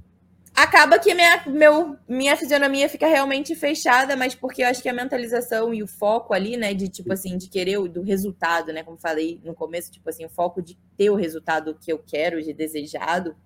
acaba 0.57 0.99
que 0.99 1.15
minha, 1.15 1.45
meu, 1.47 1.99
minha 2.09 2.35
fisionomia 2.35 2.89
fica 2.89 3.07
realmente 3.07 3.55
fechada, 3.55 4.17
mas 4.17 4.35
porque 4.35 4.63
eu 4.63 4.67
acho 4.67 4.83
que 4.83 4.89
a 4.89 4.93
mentalização 4.93 5.75
e 5.75 5.83
o 5.83 5.87
foco 5.87 6.33
ali, 6.33 6.57
né, 6.57 6.73
de 6.73 6.89
tipo 6.89 7.13
assim, 7.13 7.37
de 7.37 7.49
querer 7.49 7.77
o 7.77 7.87
do 7.87 8.01
resultado, 8.01 8.73
né, 8.73 8.83
como 8.83 8.97
falei 8.97 9.39
no 9.45 9.55
começo, 9.55 9.93
tipo 9.93 10.09
assim, 10.09 10.25
o 10.25 10.31
foco 10.31 10.63
de 10.63 10.79
ter 10.97 11.11
o 11.11 11.15
resultado 11.15 11.77
que 11.79 11.93
eu 11.93 11.99
quero, 11.99 12.43
de 12.43 12.55
desejado, 12.55 13.37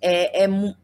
é, 0.00 0.42
é 0.42 0.48
mu 0.48 0.74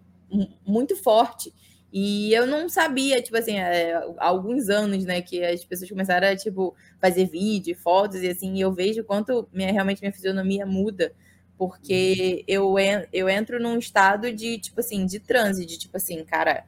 muito 0.66 0.97
forte. 0.97 1.53
E 1.93 2.35
eu 2.35 2.45
não 2.45 2.68
sabia, 2.68 3.22
tipo 3.22 3.37
assim, 3.37 3.57
é, 3.57 3.95
há 3.95 4.26
alguns 4.26 4.68
anos, 4.68 5.05
né, 5.05 5.20
que 5.20 5.45
as 5.45 5.64
pessoas 5.64 5.91
começaram 5.91 6.28
a, 6.28 6.35
tipo, 6.35 6.74
fazer 7.01 7.26
vídeo, 7.26 7.76
fotos 7.76 8.22
e 8.22 8.28
assim, 8.28 8.55
e 8.55 8.61
eu 8.61 8.72
vejo 8.72 9.05
quanto 9.05 9.49
minha, 9.53 9.70
realmente 9.72 10.01
minha 10.01 10.12
fisionomia 10.12 10.66
muda 10.66 11.12
porque 11.57 12.44
eu, 12.48 12.74
eu 13.12 13.28
entro 13.28 13.61
num 13.61 13.78
estado 13.78 14.32
de, 14.32 14.59
tipo 14.59 14.80
assim, 14.80 15.07
de 15.07 15.20
transe, 15.20 15.64
de 15.64 15.78
tipo 15.78 15.96
assim, 15.96 16.24
cara, 16.24 16.64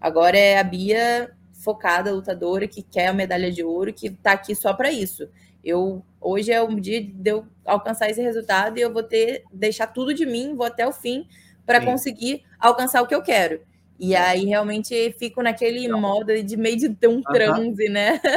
agora 0.00 0.38
é 0.38 0.58
a 0.58 0.64
Bia 0.64 1.32
focada, 1.52 2.12
lutadora, 2.12 2.68
que 2.68 2.82
quer 2.82 3.08
a 3.08 3.12
medalha 3.12 3.50
de 3.50 3.64
ouro, 3.64 3.92
que 3.92 4.10
tá 4.10 4.32
aqui 4.32 4.54
só 4.54 4.72
para 4.72 4.92
isso. 4.92 5.28
Eu 5.64 6.04
hoje 6.20 6.52
é 6.52 6.62
o 6.62 6.80
dia 6.80 7.02
de 7.02 7.30
eu 7.30 7.46
alcançar 7.64 8.08
esse 8.08 8.22
resultado 8.22 8.78
e 8.78 8.80
eu 8.80 8.92
vou 8.92 9.02
ter 9.02 9.44
deixar 9.52 9.88
tudo 9.88 10.14
de 10.14 10.24
mim, 10.24 10.54
vou 10.54 10.66
até 10.66 10.86
o 10.86 10.92
fim 10.92 11.26
para 11.66 11.84
conseguir 11.84 12.44
alcançar 12.58 13.02
o 13.02 13.06
que 13.06 13.14
eu 13.14 13.22
quero. 13.22 13.60
E 13.98 14.14
aí 14.14 14.44
realmente 14.44 15.12
fico 15.18 15.42
naquele 15.42 15.88
modo 15.88 16.40
de 16.42 16.56
meio 16.56 16.76
de 16.76 16.88
ter 16.90 17.08
um 17.08 17.20
transe, 17.20 17.86
uhum. 17.86 17.92
né? 17.92 18.20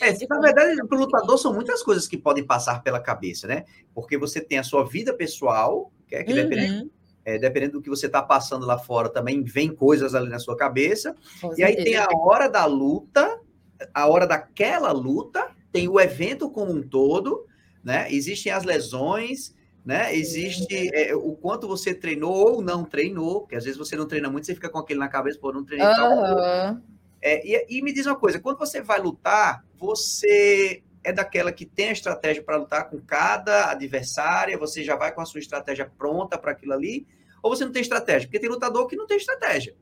É, 0.00 0.12
na 0.28 0.40
verdade, 0.40 0.86
para 0.86 0.96
o 0.96 1.00
lutador 1.00 1.38
são 1.38 1.54
muitas 1.54 1.82
coisas 1.82 2.06
que 2.06 2.16
podem 2.16 2.44
passar 2.44 2.82
pela 2.82 3.00
cabeça, 3.00 3.46
né? 3.46 3.64
Porque 3.94 4.16
você 4.18 4.40
tem 4.40 4.58
a 4.58 4.62
sua 4.62 4.84
vida 4.84 5.14
pessoal, 5.14 5.90
que 6.06 6.14
é 6.14 6.24
que 6.24 6.30
uhum. 6.32 6.36
dependendo, 6.36 6.90
é, 7.24 7.38
dependendo 7.38 7.72
do 7.74 7.82
que 7.82 7.88
você 7.88 8.06
está 8.06 8.22
passando 8.22 8.66
lá 8.66 8.78
fora, 8.78 9.08
também 9.08 9.42
vem 9.42 9.74
coisas 9.74 10.14
ali 10.14 10.28
na 10.28 10.38
sua 10.38 10.56
cabeça. 10.56 11.14
Com 11.40 11.52
e 11.52 11.56
certeza. 11.56 11.78
aí 11.78 11.84
tem 11.84 11.96
a 11.96 12.08
hora 12.12 12.48
da 12.48 12.64
luta, 12.66 13.40
a 13.92 14.06
hora 14.06 14.26
daquela 14.26 14.92
luta, 14.92 15.50
tem 15.72 15.88
o 15.88 16.00
evento 16.00 16.50
como 16.50 16.72
um 16.72 16.82
todo, 16.82 17.46
né? 17.84 18.06
Existem 18.10 18.52
as 18.52 18.64
lesões, 18.64 19.54
né? 19.86 20.12
Existe 20.16 20.90
é, 20.92 21.14
o 21.14 21.36
quanto 21.36 21.68
você 21.68 21.94
treinou 21.94 22.34
ou 22.34 22.60
não 22.60 22.84
treinou, 22.84 23.42
porque 23.42 23.54
às 23.54 23.62
vezes 23.62 23.78
você 23.78 23.94
não 23.94 24.08
treina 24.08 24.28
muito, 24.28 24.44
você 24.44 24.54
fica 24.54 24.68
com 24.68 24.78
aquele 24.78 24.98
na 24.98 25.08
cabeça, 25.08 25.38
pô, 25.38 25.52
não 25.52 25.64
treinei 25.64 25.86
uhum. 25.86 26.82
É, 27.22 27.46
e, 27.46 27.78
e, 27.78 27.82
me 27.82 27.92
diz 27.92 28.04
uma 28.04 28.16
coisa, 28.16 28.40
quando 28.40 28.58
você 28.58 28.82
vai 28.82 29.00
lutar, 29.00 29.64
você 29.78 30.82
é 31.04 31.12
daquela 31.12 31.52
que 31.52 31.64
tem 31.64 31.90
a 31.90 31.92
estratégia 31.92 32.42
para 32.42 32.56
lutar 32.56 32.90
com 32.90 33.00
cada 33.00 33.70
adversária, 33.70 34.58
você 34.58 34.82
já 34.82 34.96
vai 34.96 35.12
com 35.12 35.20
a 35.20 35.24
sua 35.24 35.38
estratégia 35.38 35.90
pronta 35.96 36.36
para 36.36 36.50
aquilo 36.50 36.72
ali, 36.72 37.06
ou 37.40 37.54
você 37.54 37.64
não 37.64 37.72
tem 37.72 37.82
estratégia? 37.82 38.26
Porque 38.26 38.40
tem 38.40 38.50
lutador 38.50 38.88
que 38.88 38.96
não 38.96 39.06
tem 39.06 39.16
estratégia. 39.16 39.74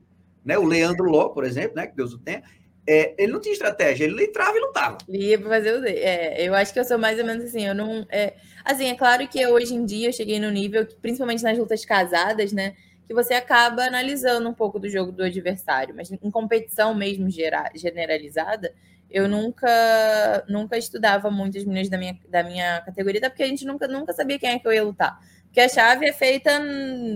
Né? 0.43 0.55
O 0.55 0.63
Leandro 0.63 1.09
Ló, 1.09 1.29
por 1.29 1.43
exemplo, 1.43 1.75
né? 1.75 1.87
que 1.87 1.95
Deus 1.95 2.13
o 2.13 2.19
tenha, 2.19 2.43
é, 2.87 3.15
ele 3.17 3.33
não 3.33 3.41
tinha 3.41 3.53
estratégia, 3.53 4.05
ele 4.05 4.25
entrava 4.25 4.55
e 4.57 4.61
lutava. 4.61 4.97
Ia 5.09 5.41
fazer 5.41 5.79
o 5.79 5.85
é, 5.85 6.43
Eu 6.43 6.53
acho 6.53 6.71
que 6.71 6.79
eu 6.79 6.85
sou 6.85 6.97
mais 6.97 7.17
ou 7.19 7.25
menos 7.25 7.45
assim, 7.45 7.65
eu 7.65 7.73
não. 7.73 8.05
É, 8.09 8.33
assim, 8.63 8.87
é 8.87 8.95
claro 8.95 9.27
que 9.27 9.45
hoje 9.47 9.73
em 9.73 9.85
dia 9.85 10.09
eu 10.09 10.13
cheguei 10.13 10.39
no 10.39 10.51
nível, 10.51 10.87
principalmente 11.01 11.43
nas 11.43 11.57
lutas 11.57 11.83
casadas, 11.83 12.51
né? 12.53 12.75
Que 13.07 13.13
você 13.13 13.33
acaba 13.33 13.83
analisando 13.83 14.47
um 14.47 14.53
pouco 14.53 14.79
do 14.79 14.87
jogo 14.87 15.11
do 15.11 15.23
adversário. 15.23 15.95
Mas 15.95 16.11
em 16.11 16.31
competição 16.31 16.93
mesmo 16.93 17.29
gera, 17.29 17.71
generalizada, 17.75 18.71
eu 19.09 19.27
nunca 19.27 20.43
nunca 20.47 20.77
estudava 20.77 21.31
muito 21.31 21.57
as 21.57 21.63
meninas 21.63 21.89
da 21.89 21.97
minha, 21.97 22.19
da 22.29 22.43
minha 22.43 22.81
categoria, 22.81 23.19
até 23.19 23.29
porque 23.29 23.43
a 23.43 23.47
gente 23.47 23.65
nunca, 23.65 23.87
nunca 23.87 24.13
sabia 24.13 24.37
quem 24.37 24.51
é 24.51 24.59
que 24.59 24.67
eu 24.67 24.73
ia 24.73 24.83
lutar. 24.83 25.19
Porque 25.55 25.61
a 25.61 25.69
chave 25.69 26.05
é 26.05 26.11
feita 26.11 26.51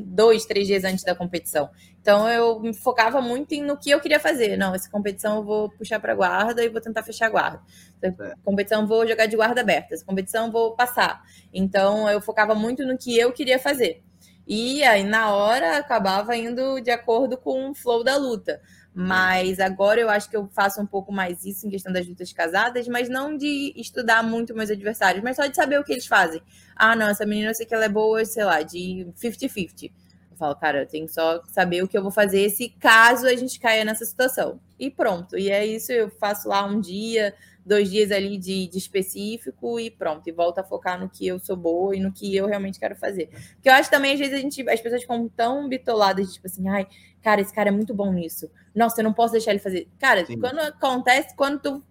dois, 0.06 0.46
três 0.46 0.66
dias 0.66 0.86
antes 0.86 1.04
da 1.04 1.14
competição. 1.14 1.70
Então 2.02 2.30
eu 2.30 2.60
me 2.60 2.74
focava 2.74 3.22
muito 3.22 3.54
em, 3.54 3.62
no 3.62 3.78
que 3.78 3.89
eu 3.89 4.00
queria 4.00 4.20
fazer. 4.20 4.58
Não, 4.58 4.74
essa 4.74 4.89
competição 4.89 5.38
eu 5.38 5.43
vou 5.43 5.70
puxar 5.70 6.00
para 6.00 6.16
guarda 6.16 6.64
e 6.64 6.70
vou 6.70 6.82
tentar 6.82 7.04
fechar 7.04 7.28
a 7.28 7.30
guarda. 7.30 7.62
Essa 8.02 8.24
é. 8.24 8.34
competição 8.43 8.82
eu 8.82 8.88
vou 8.88 9.08
jogar 9.08 9.26
de 9.26 9.36
guarda 9.36 9.62
aberta. 9.62 9.93
Essa 9.93 10.06
competição 10.06 10.47
eu 10.47 10.52
vou 10.52 10.76
passar. 10.76 11.22
Então 11.54 12.10
eu 12.10 12.22
focava 12.22 12.56
muito 12.56 12.86
no 12.86 12.97
que 12.97 13.18
eu 13.18 13.32
queria 13.32 13.60
fazer. 13.60 14.02
E 14.47 14.84
aí 14.84 15.04
na 15.04 15.34
hora 15.36 15.78
acabava 15.78 16.36
indo 16.36 16.80
de 16.80 16.89
acordo 16.89 17.38
com 17.38 17.70
o 17.70 17.76
flow 17.76 18.04
da 18.04 18.18
luta. 18.18 18.62
Mas 18.93 19.60
agora 19.60 20.00
eu 20.02 20.10
acho 20.10 20.30
que 20.30 20.36
eu 20.36 20.47
faço 20.47 20.82
um 20.82 20.86
pouco 20.86 21.12
mais 21.12 21.45
isso 21.45 21.68
em 21.68 21.70
questão 21.70 21.93
das 21.93 22.08
lutas 22.08 22.34
casadas, 22.34 22.88
mas 22.88 23.08
não 23.08 23.38
de 23.38 23.72
estudar 23.76 24.24
muito 24.24 24.56
meus 24.56 24.72
adversários, 24.72 25.24
mas 25.24 25.36
só 25.36 25.45
de 25.45 25.56
saber 25.56 25.80
o 25.80 25.84
que 25.84 25.91
eles 25.93 26.08
fazem. 26.08 26.41
Ah, 26.76 26.95
não, 26.95 27.08
essa 27.08 27.26
menina 27.26 27.52
eu 27.52 27.56
sei 27.56 27.66
que 27.66 27.74
ela 27.74 27.86
é 27.86 27.89
boa, 27.89 28.26
sei 28.26 28.43
lá, 28.43 28.62
de 28.64 29.08
50-50. 29.16 29.91
Eu 30.40 30.48
falo, 30.48 30.56
cara, 30.56 30.82
eu 30.84 30.88
tenho 30.88 31.10
só 31.10 31.44
saber 31.48 31.84
o 31.84 31.88
que 31.88 31.98
eu 31.98 32.02
vou 32.02 32.12
fazer 32.12 32.50
se 32.50 32.70
caso 32.70 33.28
a 33.28 33.36
gente 33.36 33.60
caia 33.60 33.84
nessa 33.84 34.06
situação. 34.06 34.60
E 34.80 34.90
pronto. 34.90 35.38
E 35.38 35.52
é 35.52 35.66
isso, 35.66 35.92
eu 35.92 36.10
faço 36.10 36.48
lá 36.48 36.66
um 36.66 36.80
dia, 36.80 37.36
dois 37.66 37.90
dias 37.92 38.10
ali 38.10 38.38
de, 38.38 38.68
de, 38.68 38.78
específico 38.78 39.80
e 39.80 39.92
pronto, 39.92 40.28
e 40.28 40.32
volto 40.32 40.60
a 40.60 40.64
focar 40.64 41.00
no 41.00 41.10
que 41.10 41.28
eu 41.28 41.38
sou 41.40 41.58
boa 41.58 41.96
e 41.96 42.00
no 42.00 42.12
que 42.12 42.34
eu 42.34 42.48
realmente 42.48 42.80
quero 42.80 42.96
fazer. 42.96 43.28
Porque 43.56 43.68
eu 43.68 43.74
acho 43.74 43.90
também, 43.90 44.14
às 44.14 44.20
vezes, 44.20 44.34
a 44.34 44.38
gente, 44.38 44.68
as 44.70 44.80
pessoas 44.80 45.02
ficam 45.02 45.28
tão 45.28 45.68
bitoladas, 45.68 46.34
tipo 46.34 46.48
assim, 46.48 46.68
ai, 46.70 46.88
cara, 47.22 47.42
esse 47.42 47.54
cara 47.54 47.68
é 47.68 47.72
muito 47.72 47.94
bom 47.94 48.14
nisso. 48.14 48.50
Nossa, 48.74 49.02
eu 49.02 49.04
não 49.04 49.14
posso 49.14 49.34
deixar 49.34 49.52
ele 49.52 49.60
fazer. 49.60 49.90
Cara, 50.00 50.26
Sim. 50.26 50.40
quando 50.40 50.60
acontece, 50.60 51.36
quando 51.36 51.60
tu 51.60 51.84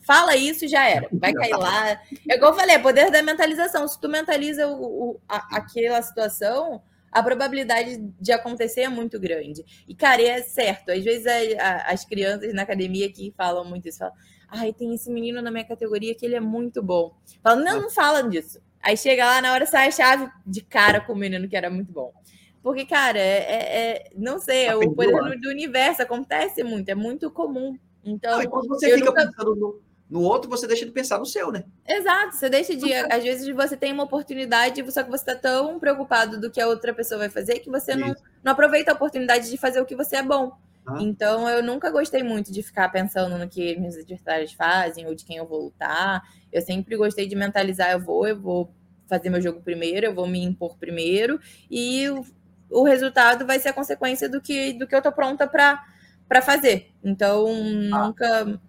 fala 0.00 0.36
isso, 0.36 0.66
já 0.66 0.88
era. 0.88 1.08
Vai 1.12 1.32
cair 1.32 1.56
lá. 1.56 1.90
É 2.28 2.34
igual 2.36 2.52
eu 2.52 2.56
falei, 2.56 2.76
é 2.76 2.78
poder 2.78 3.10
da 3.10 3.22
mentalização. 3.22 3.86
Se 3.86 4.00
tu 4.00 4.08
mentaliza 4.08 4.66
o, 4.68 5.10
o 5.10 5.20
a, 5.28 5.58
aquela 5.58 6.00
situação, 6.02 6.82
a 7.14 7.22
probabilidade 7.22 7.96
de 8.20 8.32
acontecer 8.32 8.80
é 8.80 8.88
muito 8.88 9.20
grande. 9.20 9.64
E, 9.86 9.94
cara, 9.94 10.20
é 10.20 10.42
certo. 10.42 10.90
Às 10.90 11.04
vezes 11.04 11.26
a, 11.26 11.62
a, 11.62 11.92
as 11.92 12.04
crianças 12.04 12.52
na 12.52 12.62
academia 12.62 13.10
que 13.10 13.32
falam 13.36 13.64
muito 13.64 13.88
isso, 13.88 14.00
falam, 14.00 14.14
ai, 14.48 14.72
tem 14.72 14.92
esse 14.92 15.08
menino 15.08 15.40
na 15.40 15.48
minha 15.48 15.64
categoria 15.64 16.12
que 16.12 16.26
ele 16.26 16.34
é 16.34 16.40
muito 16.40 16.82
bom. 16.82 17.16
Falam, 17.40 17.64
não, 17.64 17.82
não 17.82 17.90
fala 17.90 18.28
disso. 18.28 18.60
Aí 18.82 18.96
chega 18.96 19.24
lá, 19.24 19.40
na 19.40 19.52
hora 19.52 19.64
sai 19.64 19.86
a 19.86 19.92
chave 19.92 20.28
de 20.44 20.60
cara 20.60 21.00
com 21.00 21.12
o 21.12 21.16
menino 21.16 21.48
que 21.48 21.56
era 21.56 21.70
muito 21.70 21.92
bom. 21.92 22.12
Porque, 22.60 22.84
cara, 22.84 23.18
é, 23.18 23.38
é, 23.38 23.90
é 23.90 24.10
não 24.16 24.40
sei, 24.40 24.66
é 24.66 24.74
o 24.74 24.92
poder 24.92 25.38
do 25.38 25.50
universo 25.50 26.02
acontece 26.02 26.64
muito, 26.64 26.88
é 26.88 26.96
muito 26.96 27.30
comum. 27.30 27.78
Então, 28.04 28.42
não, 28.42 28.50
quando 28.50 28.68
você 28.68 28.92
fica 28.92 29.06
nunca... 29.06 29.24
pensando 29.24 29.54
no, 29.54 29.80
no 30.08 30.20
outro, 30.20 30.50
você 30.50 30.66
deixa 30.66 30.84
de 30.84 30.92
pensar 30.92 31.18
no 31.18 31.26
seu, 31.26 31.50
né? 31.50 31.64
Exato, 31.88 32.36
você 32.36 32.48
deixa 32.48 32.76
de. 32.76 32.92
Às 32.92 33.22
vezes 33.22 33.48
você 33.54 33.76
tem 33.76 33.92
uma 33.92 34.04
oportunidade, 34.04 34.84
só 34.92 35.02
que 35.02 35.10
você 35.10 35.30
está 35.30 35.34
tão 35.34 35.78
preocupado 35.78 36.38
do 36.40 36.50
que 36.50 36.60
a 36.60 36.68
outra 36.68 36.92
pessoa 36.92 37.18
vai 37.18 37.30
fazer 37.30 37.60
que 37.60 37.70
você 37.70 37.96
não, 37.96 38.14
não 38.42 38.52
aproveita 38.52 38.92
a 38.92 38.94
oportunidade 38.94 39.50
de 39.50 39.56
fazer 39.56 39.80
o 39.80 39.86
que 39.86 39.96
você 39.96 40.16
é 40.16 40.22
bom. 40.22 40.52
Ah. 40.86 40.98
Então, 41.00 41.48
eu 41.48 41.62
nunca 41.62 41.90
gostei 41.90 42.22
muito 42.22 42.52
de 42.52 42.62
ficar 42.62 42.90
pensando 42.90 43.38
no 43.38 43.48
que 43.48 43.76
meus 43.78 43.96
adversários 43.96 44.52
fazem 44.52 45.06
ou 45.06 45.14
de 45.14 45.24
quem 45.24 45.38
eu 45.38 45.46
vou 45.46 45.64
lutar. 45.64 46.22
Eu 46.52 46.60
sempre 46.60 46.96
gostei 46.96 47.26
de 47.26 47.34
mentalizar: 47.34 47.90
eu 47.90 48.00
vou, 48.00 48.28
eu 48.28 48.38
vou 48.38 48.70
fazer 49.06 49.30
meu 49.30 49.40
jogo 49.40 49.62
primeiro, 49.62 50.06
eu 50.06 50.14
vou 50.14 50.26
me 50.26 50.42
impor 50.42 50.76
primeiro, 50.76 51.40
e 51.70 52.08
o, 52.10 52.24
o 52.70 52.84
resultado 52.84 53.46
vai 53.46 53.58
ser 53.58 53.70
a 53.70 53.72
consequência 53.72 54.28
do 54.28 54.40
que, 54.40 54.74
do 54.74 54.86
que 54.86 54.94
eu 54.94 55.02
tô 55.02 55.10
pronta 55.10 55.46
para 55.46 56.42
fazer. 56.42 56.90
Então, 57.02 57.46
ah. 57.92 58.06
nunca 58.06 58.60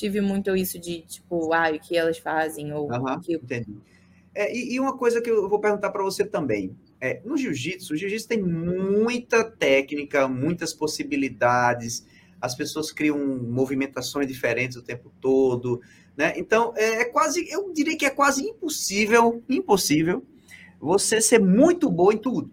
tive 0.00 0.20
muito 0.20 0.56
isso 0.56 0.78
de, 0.78 1.02
tipo, 1.02 1.52
ah, 1.52 1.70
o 1.70 1.78
que 1.78 1.96
elas 1.96 2.18
fazem, 2.18 2.72
ou 2.72 2.90
uhum, 2.90 3.20
que... 3.20 3.34
Entendi. 3.34 3.76
É, 4.34 4.54
e, 4.54 4.74
e, 4.74 4.80
uma 4.80 4.96
coisa 4.96 5.20
que 5.20 5.30
eu 5.30 5.48
vou 5.48 5.60
perguntar 5.60 5.90
para 5.90 6.02
você 6.02 6.24
também. 6.24 6.74
É, 7.00 7.20
no 7.24 7.36
jiu-jitsu, 7.36 7.92
o 7.92 7.96
jiu-jitsu 7.96 8.28
tem 8.28 8.42
muita 8.42 9.44
técnica, 9.44 10.26
muitas 10.28 10.72
possibilidades, 10.72 12.06
as 12.40 12.54
pessoas 12.54 12.90
criam 12.90 13.18
movimentações 13.18 14.26
diferentes 14.26 14.76
o 14.76 14.82
tempo 14.82 15.12
todo, 15.20 15.80
né? 16.16 16.32
Então, 16.36 16.72
é, 16.76 17.02
é 17.02 17.04
quase, 17.04 17.46
eu 17.50 17.72
diria 17.72 17.96
que 17.96 18.06
é 18.06 18.10
quase 18.10 18.42
impossível, 18.42 19.42
impossível, 19.48 20.24
você 20.80 21.20
ser 21.20 21.40
muito 21.40 21.90
bom 21.90 22.12
em 22.12 22.18
tudo, 22.18 22.50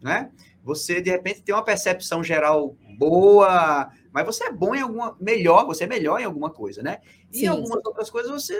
né? 0.00 0.30
Você, 0.62 1.00
de 1.00 1.10
repente, 1.10 1.42
tem 1.42 1.54
uma 1.54 1.64
percepção 1.64 2.24
geral 2.24 2.76
boa, 2.98 3.90
mas 4.16 4.24
você 4.24 4.44
é 4.44 4.50
bom 4.50 4.74
em 4.74 4.80
alguma, 4.80 5.14
melhor, 5.20 5.66
você 5.66 5.84
é 5.84 5.86
melhor 5.86 6.18
em 6.18 6.24
alguma 6.24 6.48
coisa, 6.48 6.82
né? 6.82 7.00
E 7.30 7.44
em 7.44 7.48
algumas 7.48 7.84
outras 7.84 8.08
coisas 8.08 8.32
você 8.32 8.58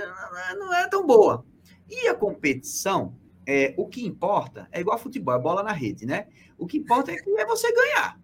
não 0.59 0.75
é 0.75 0.87
tão 0.87 1.07
boa. 1.07 1.47
E 1.89 2.09
a 2.09 2.15
competição, 2.15 3.17
é, 3.47 3.73
o 3.79 3.87
que 3.87 4.05
importa 4.05 4.69
é 4.71 4.81
igual 4.81 4.97
a 4.97 4.99
futebol, 4.99 5.35
a 5.35 5.39
bola 5.39 5.63
na 5.63 5.73
rede, 5.73 6.05
né? 6.05 6.27
O 6.59 6.67
que 6.67 6.77
importa 6.77 7.11
é, 7.11 7.17
que 7.17 7.31
é 7.31 7.47
você 7.47 7.73
ganhar. 7.73 8.21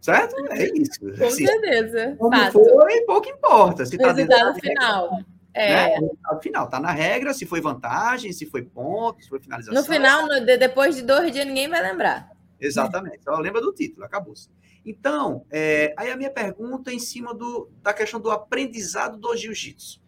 Certo? 0.00 0.34
É 0.50 0.64
isso. 0.76 0.98
Com 1.16 1.26
assim, 1.26 1.46
certeza. 1.46 2.16
Como 2.18 2.36
Fato. 2.36 2.52
foi, 2.54 3.00
pouco 3.02 3.28
importa. 3.28 3.86
Se 3.86 3.96
tá 3.96 4.12
resultado 4.12 4.54
tá 4.54 4.60
final. 4.60 5.10
Regra, 5.10 5.26
é. 5.54 5.70
Né? 5.70 5.98
O 5.98 6.00
resultado 6.00 6.42
final. 6.42 6.68
Tá 6.68 6.80
na 6.80 6.90
regra, 6.90 7.34
se 7.34 7.46
foi 7.46 7.60
vantagem, 7.60 8.32
se 8.32 8.46
foi 8.46 8.62
ponto, 8.62 9.22
se 9.22 9.28
foi 9.28 9.38
finalização. 9.38 9.80
No 9.80 9.86
final, 9.86 10.26
no, 10.26 10.44
depois 10.44 10.96
de 10.96 11.02
dois 11.02 11.30
dias, 11.30 11.46
ninguém 11.46 11.68
vai 11.68 11.80
lembrar. 11.80 12.32
Exatamente. 12.60 13.22
Só 13.22 13.38
lembra 13.38 13.60
do 13.60 13.72
título, 13.72 14.04
acabou-se. 14.04 14.48
Então, 14.84 15.44
é, 15.50 15.94
aí 15.96 16.10
a 16.10 16.16
minha 16.16 16.30
pergunta 16.30 16.90
é 16.90 16.94
em 16.94 16.98
cima 16.98 17.34
do, 17.34 17.70
da 17.82 17.92
questão 17.92 18.20
do 18.20 18.30
aprendizado 18.30 19.18
do 19.18 19.36
jiu-jitsu. 19.36 20.00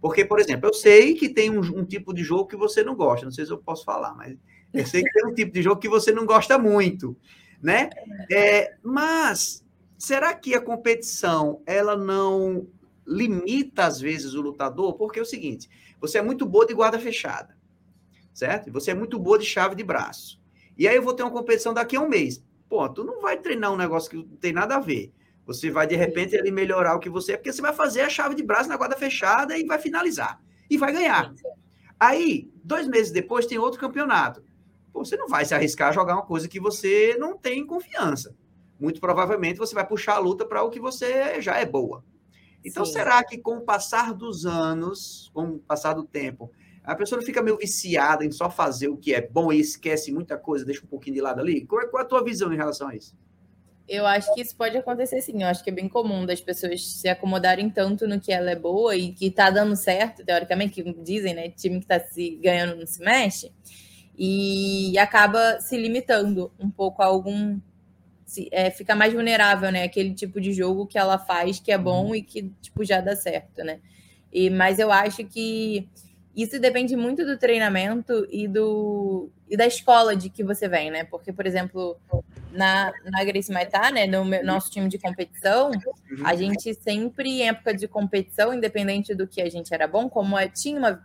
Porque, 0.00 0.24
por 0.24 0.38
exemplo, 0.38 0.68
eu 0.68 0.74
sei 0.74 1.14
que 1.14 1.28
tem 1.28 1.50
um, 1.50 1.60
um, 1.60 1.84
tipo 1.84 2.14
de 2.14 2.22
jogo 2.22 2.46
que 2.46 2.56
você 2.56 2.84
não 2.84 2.94
gosta, 2.94 3.26
não 3.26 3.32
sei 3.32 3.44
se 3.44 3.52
eu 3.52 3.58
posso 3.58 3.84
falar, 3.84 4.14
mas 4.14 4.36
eu 4.72 4.86
sei 4.86 5.02
que 5.02 5.10
tem 5.10 5.26
um 5.26 5.34
tipo 5.34 5.52
de 5.52 5.62
jogo 5.62 5.80
que 5.80 5.88
você 5.88 6.12
não 6.12 6.24
gosta 6.24 6.56
muito, 6.56 7.16
né? 7.60 7.90
É, 8.30 8.76
mas 8.82 9.64
será 9.98 10.32
que 10.34 10.54
a 10.54 10.60
competição 10.60 11.60
ela 11.66 11.96
não 11.96 12.68
limita 13.04 13.86
às 13.86 14.00
vezes 14.00 14.34
o 14.34 14.40
lutador? 14.40 14.94
Porque 14.94 15.18
é 15.18 15.22
o 15.22 15.26
seguinte: 15.26 15.68
você 16.00 16.18
é 16.18 16.22
muito 16.22 16.46
boa 16.46 16.64
de 16.64 16.74
guarda 16.74 16.98
fechada, 17.00 17.56
certo? 18.32 18.70
Você 18.72 18.92
é 18.92 18.94
muito 18.94 19.18
boa 19.18 19.38
de 19.38 19.44
chave 19.44 19.74
de 19.74 19.82
braço. 19.82 20.40
E 20.76 20.86
aí 20.86 20.94
eu 20.94 21.02
vou 21.02 21.12
ter 21.12 21.24
uma 21.24 21.32
competição 21.32 21.74
daqui 21.74 21.96
a 21.96 22.00
um 22.00 22.08
mês. 22.08 22.40
Pô, 22.68 22.88
tu 22.88 23.02
não 23.04 23.20
vai 23.20 23.36
treinar 23.38 23.72
um 23.72 23.76
negócio 23.76 24.10
que 24.10 24.16
não 24.16 24.36
tem 24.36 24.52
nada 24.52 24.76
a 24.76 24.80
ver. 24.80 25.12
Você 25.46 25.70
vai, 25.70 25.86
de 25.86 25.96
repente, 25.96 26.36
ali 26.36 26.50
melhorar 26.50 26.94
o 26.94 27.00
que 27.00 27.08
você 27.08 27.32
é, 27.32 27.36
porque 27.36 27.52
você 27.52 27.62
vai 27.62 27.72
fazer 27.72 28.02
a 28.02 28.10
chave 28.10 28.34
de 28.34 28.42
braço 28.42 28.68
na 28.68 28.76
guarda 28.76 28.96
fechada 28.96 29.56
e 29.56 29.64
vai 29.64 29.78
finalizar. 29.78 30.38
E 30.68 30.76
vai 30.76 30.92
ganhar. 30.92 31.32
Aí, 31.98 32.50
dois 32.62 32.86
meses 32.86 33.10
depois, 33.10 33.46
tem 33.46 33.56
outro 33.58 33.80
campeonato. 33.80 34.44
Pô, 34.92 35.04
você 35.04 35.16
não 35.16 35.26
vai 35.26 35.44
se 35.46 35.54
arriscar 35.54 35.88
a 35.88 35.92
jogar 35.92 36.14
uma 36.14 36.26
coisa 36.26 36.46
que 36.46 36.60
você 36.60 37.16
não 37.18 37.36
tem 37.36 37.66
confiança. 37.66 38.36
Muito 38.78 39.00
provavelmente 39.00 39.58
você 39.58 39.74
vai 39.74 39.86
puxar 39.86 40.16
a 40.16 40.18
luta 40.18 40.44
para 40.44 40.62
o 40.62 40.70
que 40.70 40.78
você 40.78 41.40
já 41.40 41.56
é 41.56 41.64
boa. 41.64 42.04
Então, 42.64 42.84
Sim. 42.84 42.92
será 42.92 43.24
que 43.24 43.38
com 43.38 43.56
o 43.56 43.60
passar 43.62 44.12
dos 44.12 44.44
anos, 44.44 45.30
com 45.32 45.52
o 45.52 45.58
passar 45.58 45.94
do 45.94 46.04
tempo, 46.04 46.52
a 46.88 46.94
pessoa 46.94 47.20
fica 47.20 47.42
meio 47.42 47.58
viciada 47.58 48.24
em 48.24 48.32
só 48.32 48.48
fazer 48.48 48.88
o 48.88 48.96
que 48.96 49.14
é 49.14 49.20
bom 49.20 49.52
e 49.52 49.60
esquece 49.60 50.10
muita 50.10 50.38
coisa, 50.38 50.64
deixa 50.64 50.82
um 50.82 50.88
pouquinho 50.88 51.16
de 51.16 51.20
lado 51.20 51.38
ali? 51.38 51.66
Qual 51.66 51.82
é, 51.82 51.86
qual 51.86 52.02
é 52.02 52.06
a 52.06 52.08
tua 52.08 52.24
visão 52.24 52.50
em 52.50 52.56
relação 52.56 52.88
a 52.88 52.96
isso? 52.96 53.14
Eu 53.86 54.06
acho 54.06 54.32
que 54.32 54.40
isso 54.40 54.56
pode 54.56 54.74
acontecer 54.74 55.20
sim. 55.20 55.42
Eu 55.42 55.48
acho 55.48 55.62
que 55.62 55.68
é 55.68 55.72
bem 55.72 55.86
comum 55.86 56.24
das 56.24 56.40
pessoas 56.40 56.82
se 56.86 57.06
acomodarem 57.06 57.68
tanto 57.68 58.08
no 58.08 58.18
que 58.18 58.32
ela 58.32 58.50
é 58.50 58.56
boa 58.56 58.96
e 58.96 59.12
que 59.12 59.30
tá 59.30 59.50
dando 59.50 59.76
certo, 59.76 60.24
teoricamente, 60.24 60.82
que 60.82 60.92
dizem, 61.02 61.34
né? 61.34 61.50
Time 61.50 61.78
que 61.78 61.86
tá 61.86 62.00
se 62.00 62.36
ganhando 62.42 62.76
não 62.76 62.86
se 62.86 63.00
mexe, 63.02 63.52
e 64.16 64.98
acaba 64.98 65.60
se 65.60 65.76
limitando 65.76 66.50
um 66.58 66.70
pouco 66.70 67.02
a 67.02 67.06
algum. 67.06 67.60
Se, 68.24 68.48
é, 68.50 68.70
fica 68.70 68.94
mais 68.94 69.12
vulnerável, 69.12 69.70
né? 69.70 69.82
Aquele 69.82 70.14
tipo 70.14 70.40
de 70.40 70.54
jogo 70.54 70.86
que 70.86 70.98
ela 70.98 71.18
faz 71.18 71.60
que 71.60 71.70
é 71.70 71.76
bom 71.76 72.08
uhum. 72.08 72.14
e 72.14 72.22
que, 72.22 72.50
tipo, 72.62 72.82
já 72.82 73.02
dá 73.02 73.14
certo, 73.14 73.62
né? 73.62 73.80
E, 74.32 74.48
mas 74.48 74.78
eu 74.78 74.90
acho 74.90 75.24
que 75.24 75.86
isso 76.42 76.60
depende 76.60 76.94
muito 76.94 77.26
do 77.26 77.36
treinamento 77.36 78.26
e 78.30 78.46
do 78.46 79.28
e 79.50 79.56
da 79.56 79.66
escola 79.66 80.14
de 80.14 80.30
que 80.30 80.44
você 80.44 80.68
vem, 80.68 80.90
né? 80.90 81.02
Porque, 81.02 81.32
por 81.32 81.46
exemplo, 81.46 81.98
na, 82.52 82.92
na 83.04 83.24
Grace 83.24 83.50
Maitá, 83.50 83.90
né, 83.90 84.06
no 84.06 84.24
meu, 84.24 84.44
nosso 84.44 84.70
time 84.70 84.88
de 84.88 84.98
competição, 84.98 85.70
a 86.22 86.36
gente 86.36 86.74
sempre, 86.74 87.40
em 87.40 87.48
época 87.48 87.74
de 87.74 87.88
competição, 87.88 88.54
independente 88.54 89.14
do 89.14 89.26
que 89.26 89.40
a 89.40 89.50
gente 89.50 89.72
era 89.72 89.88
bom, 89.88 90.08
como 90.08 90.38
é, 90.38 90.48
tinha 90.48 90.78
uma 90.78 91.04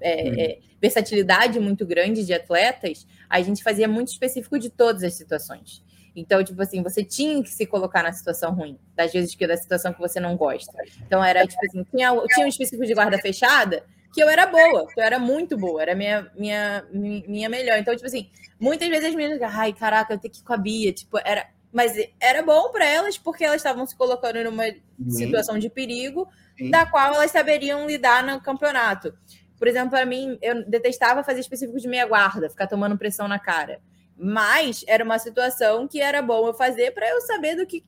é, 0.00 0.42
é, 0.42 0.58
versatilidade 0.80 1.58
muito 1.60 1.86
grande 1.86 2.26
de 2.26 2.34
atletas, 2.34 3.06
a 3.28 3.40
gente 3.40 3.62
fazia 3.62 3.86
muito 3.86 4.08
específico 4.08 4.58
de 4.58 4.68
todas 4.68 5.02
as 5.04 5.14
situações. 5.14 5.82
Então, 6.14 6.42
tipo 6.42 6.60
assim, 6.60 6.82
você 6.82 7.04
tinha 7.04 7.42
que 7.42 7.50
se 7.50 7.64
colocar 7.64 8.02
na 8.02 8.12
situação 8.12 8.52
ruim, 8.52 8.78
das 8.96 9.12
vezes 9.12 9.34
que 9.34 9.46
da 9.46 9.56
situação 9.56 9.92
que 9.92 10.00
você 10.00 10.18
não 10.18 10.36
gosta. 10.36 10.72
Então, 11.06 11.22
era 11.24 11.46
tipo 11.46 11.64
assim, 11.64 11.84
tinha, 11.84 12.10
tinha 12.34 12.46
um 12.46 12.48
específico 12.48 12.84
de 12.84 12.94
guarda 12.94 13.16
fechada, 13.18 13.84
que 14.12 14.22
eu 14.22 14.28
era 14.28 14.46
boa, 14.46 14.86
que 14.88 15.00
eu 15.00 15.04
era 15.04 15.18
muito 15.18 15.56
boa, 15.56 15.82
era 15.82 15.94
minha, 15.94 16.30
minha, 16.36 16.84
minha 16.92 17.48
melhor. 17.48 17.78
Então, 17.78 17.94
tipo 17.94 18.06
assim, 18.06 18.30
muitas 18.58 18.88
vezes 18.88 19.06
as 19.06 19.14
meninas, 19.14 19.40
ai, 19.42 19.72
caraca, 19.72 20.14
eu 20.14 20.18
tenho 20.18 20.32
que 20.32 20.40
ir 20.40 20.44
com 20.44 20.52
a 20.52 20.56
Bia, 20.56 20.92
tipo, 20.92 21.18
era. 21.24 21.48
Mas 21.72 21.92
era 22.18 22.42
bom 22.42 22.72
para 22.72 22.84
elas 22.84 23.16
porque 23.16 23.44
elas 23.44 23.58
estavam 23.58 23.86
se 23.86 23.96
colocando 23.96 24.42
numa 24.42 24.64
uhum. 24.64 25.10
situação 25.10 25.56
de 25.56 25.70
perigo 25.70 26.28
da 26.68 26.84
qual 26.84 27.14
elas 27.14 27.30
saberiam 27.30 27.86
lidar 27.86 28.24
no 28.24 28.40
campeonato. 28.40 29.14
Por 29.56 29.68
exemplo, 29.68 29.90
para 29.90 30.04
mim, 30.04 30.36
eu 30.42 30.68
detestava 30.68 31.22
fazer 31.22 31.38
específico 31.38 31.78
de 31.78 31.86
meia 31.86 32.06
guarda, 32.06 32.50
ficar 32.50 32.66
tomando 32.66 32.98
pressão 32.98 33.28
na 33.28 33.38
cara. 33.38 33.80
Mas 34.16 34.84
era 34.88 35.04
uma 35.04 35.18
situação 35.18 35.86
que 35.86 36.00
era 36.00 36.20
bom 36.20 36.48
eu 36.48 36.54
fazer 36.54 36.92
para 36.92 37.08
eu 37.08 37.20
saber 37.20 37.54
do 37.54 37.64
que. 37.64 37.84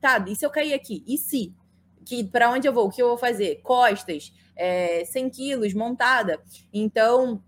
Tá, 0.00 0.24
e 0.26 0.34
se 0.34 0.44
eu 0.44 0.50
cair 0.50 0.74
aqui? 0.74 1.04
E 1.06 1.16
se? 1.16 1.54
Que 2.04 2.24
para 2.24 2.50
onde 2.50 2.66
eu 2.66 2.72
vou? 2.72 2.88
O 2.88 2.90
que 2.90 3.00
eu 3.00 3.08
vou 3.08 3.18
fazer? 3.18 3.60
Costas 3.62 4.32
é, 4.58 5.04
100 5.04 5.30
quilos 5.30 5.72
montada. 5.72 6.40
Então, 6.72 7.40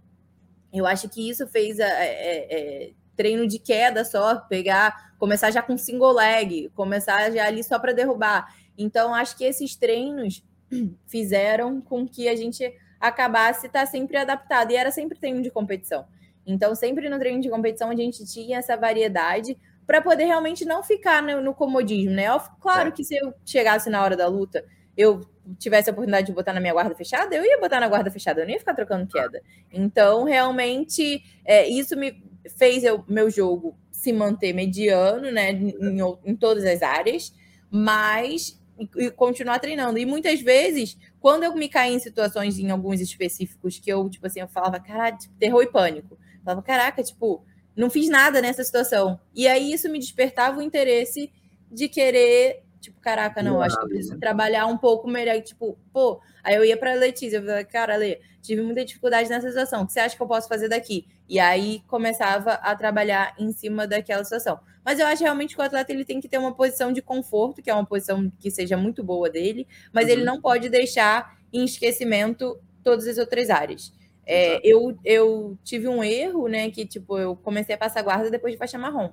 eu 0.73 0.87
acho 0.87 1.09
que 1.09 1.29
isso 1.29 1.47
fez 1.49 1.81
a, 1.81 1.85
é, 1.85 2.07
é, 2.07 2.55
é, 2.55 2.91
treino 3.17 3.47
de 3.47 3.59
queda 3.59 4.05
só, 4.05 4.37
pegar, 4.37 5.15
começar 5.19 5.51
já 5.51 5.61
com 5.61 5.77
single 5.77 6.13
leg, 6.13 6.71
começar 6.75 7.31
já 7.33 7.45
ali 7.45 7.65
só 7.65 7.79
para 7.79 7.93
derrubar. 7.93 8.55
Então, 8.79 9.13
acho 9.13 9.37
que 9.37 9.45
esses 9.45 9.75
treinos 9.75 10.43
fizeram 11.07 11.81
com 11.81 12.07
que 12.07 12.29
a 12.29 12.37
gente 12.37 12.73
acabasse 13.01 13.67
estar 13.67 13.81
tá 13.81 13.87
sempre 13.87 14.17
adaptado. 14.17 14.71
E 14.71 14.77
era 14.77 14.93
sempre 14.93 15.19
treino 15.19 15.43
de 15.43 15.51
competição. 15.51 16.07
Então, 16.47 16.75
sempre 16.75 17.09
no 17.09 17.19
treino 17.19 17.43
de 17.43 17.51
competição, 17.51 17.91
a 17.91 17.97
gente 17.97 18.25
tinha 18.25 18.59
essa 18.59 18.77
variedade 18.77 19.59
para 19.87 20.01
poder 20.01 20.25
realmente 20.25 20.65
não 20.65 20.85
ficar 20.85 21.21
no, 21.21 21.41
no 21.41 21.53
comodismo, 21.53 22.13
né? 22.13 22.27
Claro 22.61 22.93
que 22.93 23.03
se 23.03 23.17
eu 23.17 23.35
chegasse 23.45 23.91
na 23.91 24.03
hora 24.03 24.17
da 24.17 24.29
luta, 24.29 24.65
eu 24.97 25.21
tivesse 25.59 25.91
a 25.91 25.93
oportunidade 25.93 26.27
de 26.27 26.33
botar 26.33 26.53
na 26.53 26.61
minha 26.61 26.73
guarda 26.73 26.95
fechada, 26.95 27.35
eu 27.35 27.45
ia 27.45 27.59
botar 27.59 27.81
na 27.81 27.89
guarda 27.89 28.11
fechada, 28.11 28.41
eu 28.41 28.47
não 28.47 28.53
ia 28.53 28.59
ficar 28.59 28.75
trocando 28.75 29.07
queda. 29.07 29.43
Então, 29.73 30.25
realmente, 30.25 31.23
é, 31.45 31.69
isso 31.69 31.97
me 31.97 32.23
fez 32.57 32.85
eu, 32.85 33.05
meu 33.09 33.31
jogo 33.31 33.77
se 33.91 34.13
manter 34.13 34.53
mediano, 34.53 35.31
né, 35.31 35.53
em, 35.53 35.99
em 36.25 36.37
todas 36.37 36.65
as 36.65 36.83
áreas, 36.83 37.35
mas 37.71 38.59
e 38.97 39.11
continuar 39.11 39.59
treinando. 39.59 39.99
E 39.99 40.07
muitas 40.07 40.41
vezes, 40.41 40.97
quando 41.21 41.45
eu 41.45 41.55
me 41.55 41.69
caí 41.69 41.95
em 41.95 41.99
situações, 41.99 42.59
em 42.59 42.71
alguns 42.71 43.01
específicos, 43.01 43.79
que 43.79 43.91
eu, 43.91 44.09
tipo 44.09 44.27
assim, 44.27 44.41
eu 44.41 44.49
falava, 44.49 44.81
caralho, 44.81 45.19
tipo, 45.19 45.35
terror 45.35 45.63
e 45.63 45.71
pânico. 45.71 46.15
Eu 46.15 46.45
falava, 46.45 46.63
caraca, 46.63 47.03
tipo, 47.03 47.45
não 47.77 47.91
fiz 47.91 48.09
nada 48.09 48.41
nessa 48.41 48.65
situação. 48.65 49.21
E 49.35 49.47
aí 49.47 49.73
isso 49.73 49.89
me 49.91 49.99
despertava 49.99 50.59
o 50.59 50.63
interesse 50.63 51.31
de 51.71 51.89
querer, 51.89 52.63
tipo, 52.81 53.01
caraca, 53.01 53.43
não, 53.43 53.61
acho 53.61 53.77
que 53.77 53.85
eu 53.85 53.89
preciso 53.89 54.19
trabalhar 54.19 54.67
um 54.67 54.77
pouco 54.77 55.09
melhor. 55.09 55.41
Tipo, 55.41 55.79
pô, 55.93 56.21
aí 56.43 56.55
eu 56.55 56.65
ia 56.65 56.77
para 56.77 56.95
Letícia, 56.95 57.37
eu 57.37 57.45
falei, 57.45 57.65
cara, 57.65 57.97
Lê, 57.97 58.21
tive 58.41 58.63
muita 58.63 58.85
dificuldade 58.85 59.29
nessa 59.29 59.49
situação. 59.49 59.83
O 59.83 59.87
que 59.87 59.93
você 59.93 60.01
acha 60.01 60.17
que 60.17 60.23
eu 60.23 60.27
posso 60.27 60.49
fazer 60.49 60.69
daqui? 60.69 61.07
E 61.29 61.39
aí 61.39 61.83
começava 61.87 62.55
a 62.55 62.75
trabalhar 62.75 63.35
em 63.39 63.53
cima 63.53 63.87
daquela 63.87 64.25
situação. 64.25 64.59
Mas 64.85 64.99
eu 64.99 65.07
acho 65.07 65.23
realmente 65.23 65.55
que 65.55 65.61
o 65.61 65.65
atleta 65.65 65.93
ele 65.93 66.05
tem 66.05 66.21
que 66.21 66.29
ter 66.29 66.39
uma 66.39 66.55
posição 66.55 66.91
de 66.93 67.03
conforto, 67.03 67.63
que 67.63 67.71
é 67.71 67.75
uma 67.75 67.87
posição 67.87 68.33
que 68.39 68.51
seja 68.51 68.77
muito 68.77 69.05
boa 69.05 69.29
dele, 69.29 69.69
mas 69.93 70.07
uhum. 70.07 70.13
ele 70.13 70.25
não 70.25 70.41
pode 70.41 70.69
deixar 70.69 71.39
em 71.53 71.65
esquecimento 71.65 72.59
todas 72.83 73.07
as 73.07 73.19
outras 73.19 73.51
áreas. 73.51 73.93
É, 74.27 74.61
eu, 74.65 74.97
eu 75.05 75.59
tive 75.65 75.89
um 75.89 76.03
erro, 76.05 76.47
né? 76.49 76.71
Que, 76.71 76.87
tipo, 76.87 77.19
eu 77.19 77.37
comecei 77.37 77.75
a 77.75 77.79
passar 77.79 78.03
guarda 78.03 78.31
depois 78.31 78.53
de 78.53 78.59
faixa 78.59 78.79
marrom. 78.79 79.11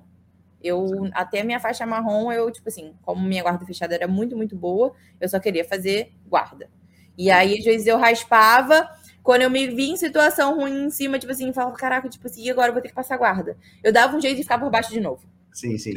Eu, 0.62 1.08
até 1.12 1.40
a 1.40 1.44
minha 1.44 1.60
faixa 1.60 1.86
marrom, 1.86 2.32
eu, 2.32 2.50
tipo 2.50 2.68
assim, 2.68 2.94
como 3.02 3.22
minha 3.22 3.42
guarda 3.42 3.64
fechada 3.64 3.94
era 3.94 4.08
muito, 4.08 4.36
muito 4.36 4.56
boa, 4.56 4.92
eu 5.20 5.28
só 5.28 5.38
queria 5.38 5.64
fazer 5.64 6.12
guarda. 6.26 6.68
E 7.16 7.30
aí, 7.30 7.58
às 7.58 7.64
vezes, 7.64 7.86
eu 7.86 7.96
raspava. 7.96 8.88
Quando 9.22 9.42
eu 9.42 9.50
me 9.50 9.66
vi 9.66 9.90
em 9.90 9.96
situação 9.96 10.56
ruim 10.56 10.86
em 10.86 10.90
cima, 10.90 11.18
tipo 11.18 11.32
assim, 11.32 11.52
falava, 11.52 11.76
caraca, 11.76 12.08
tipo 12.08 12.26
assim, 12.26 12.48
agora 12.48 12.68
eu 12.68 12.72
vou 12.72 12.80
ter 12.80 12.88
que 12.88 12.94
passar 12.94 13.16
guarda. 13.16 13.58
Eu 13.82 13.92
dava 13.92 14.16
um 14.16 14.20
jeito 14.20 14.36
de 14.36 14.42
ficar 14.42 14.58
por 14.58 14.70
baixo 14.70 14.90
de 14.90 15.00
novo. 15.00 15.28
Sim, 15.52 15.76
sim. 15.76 15.94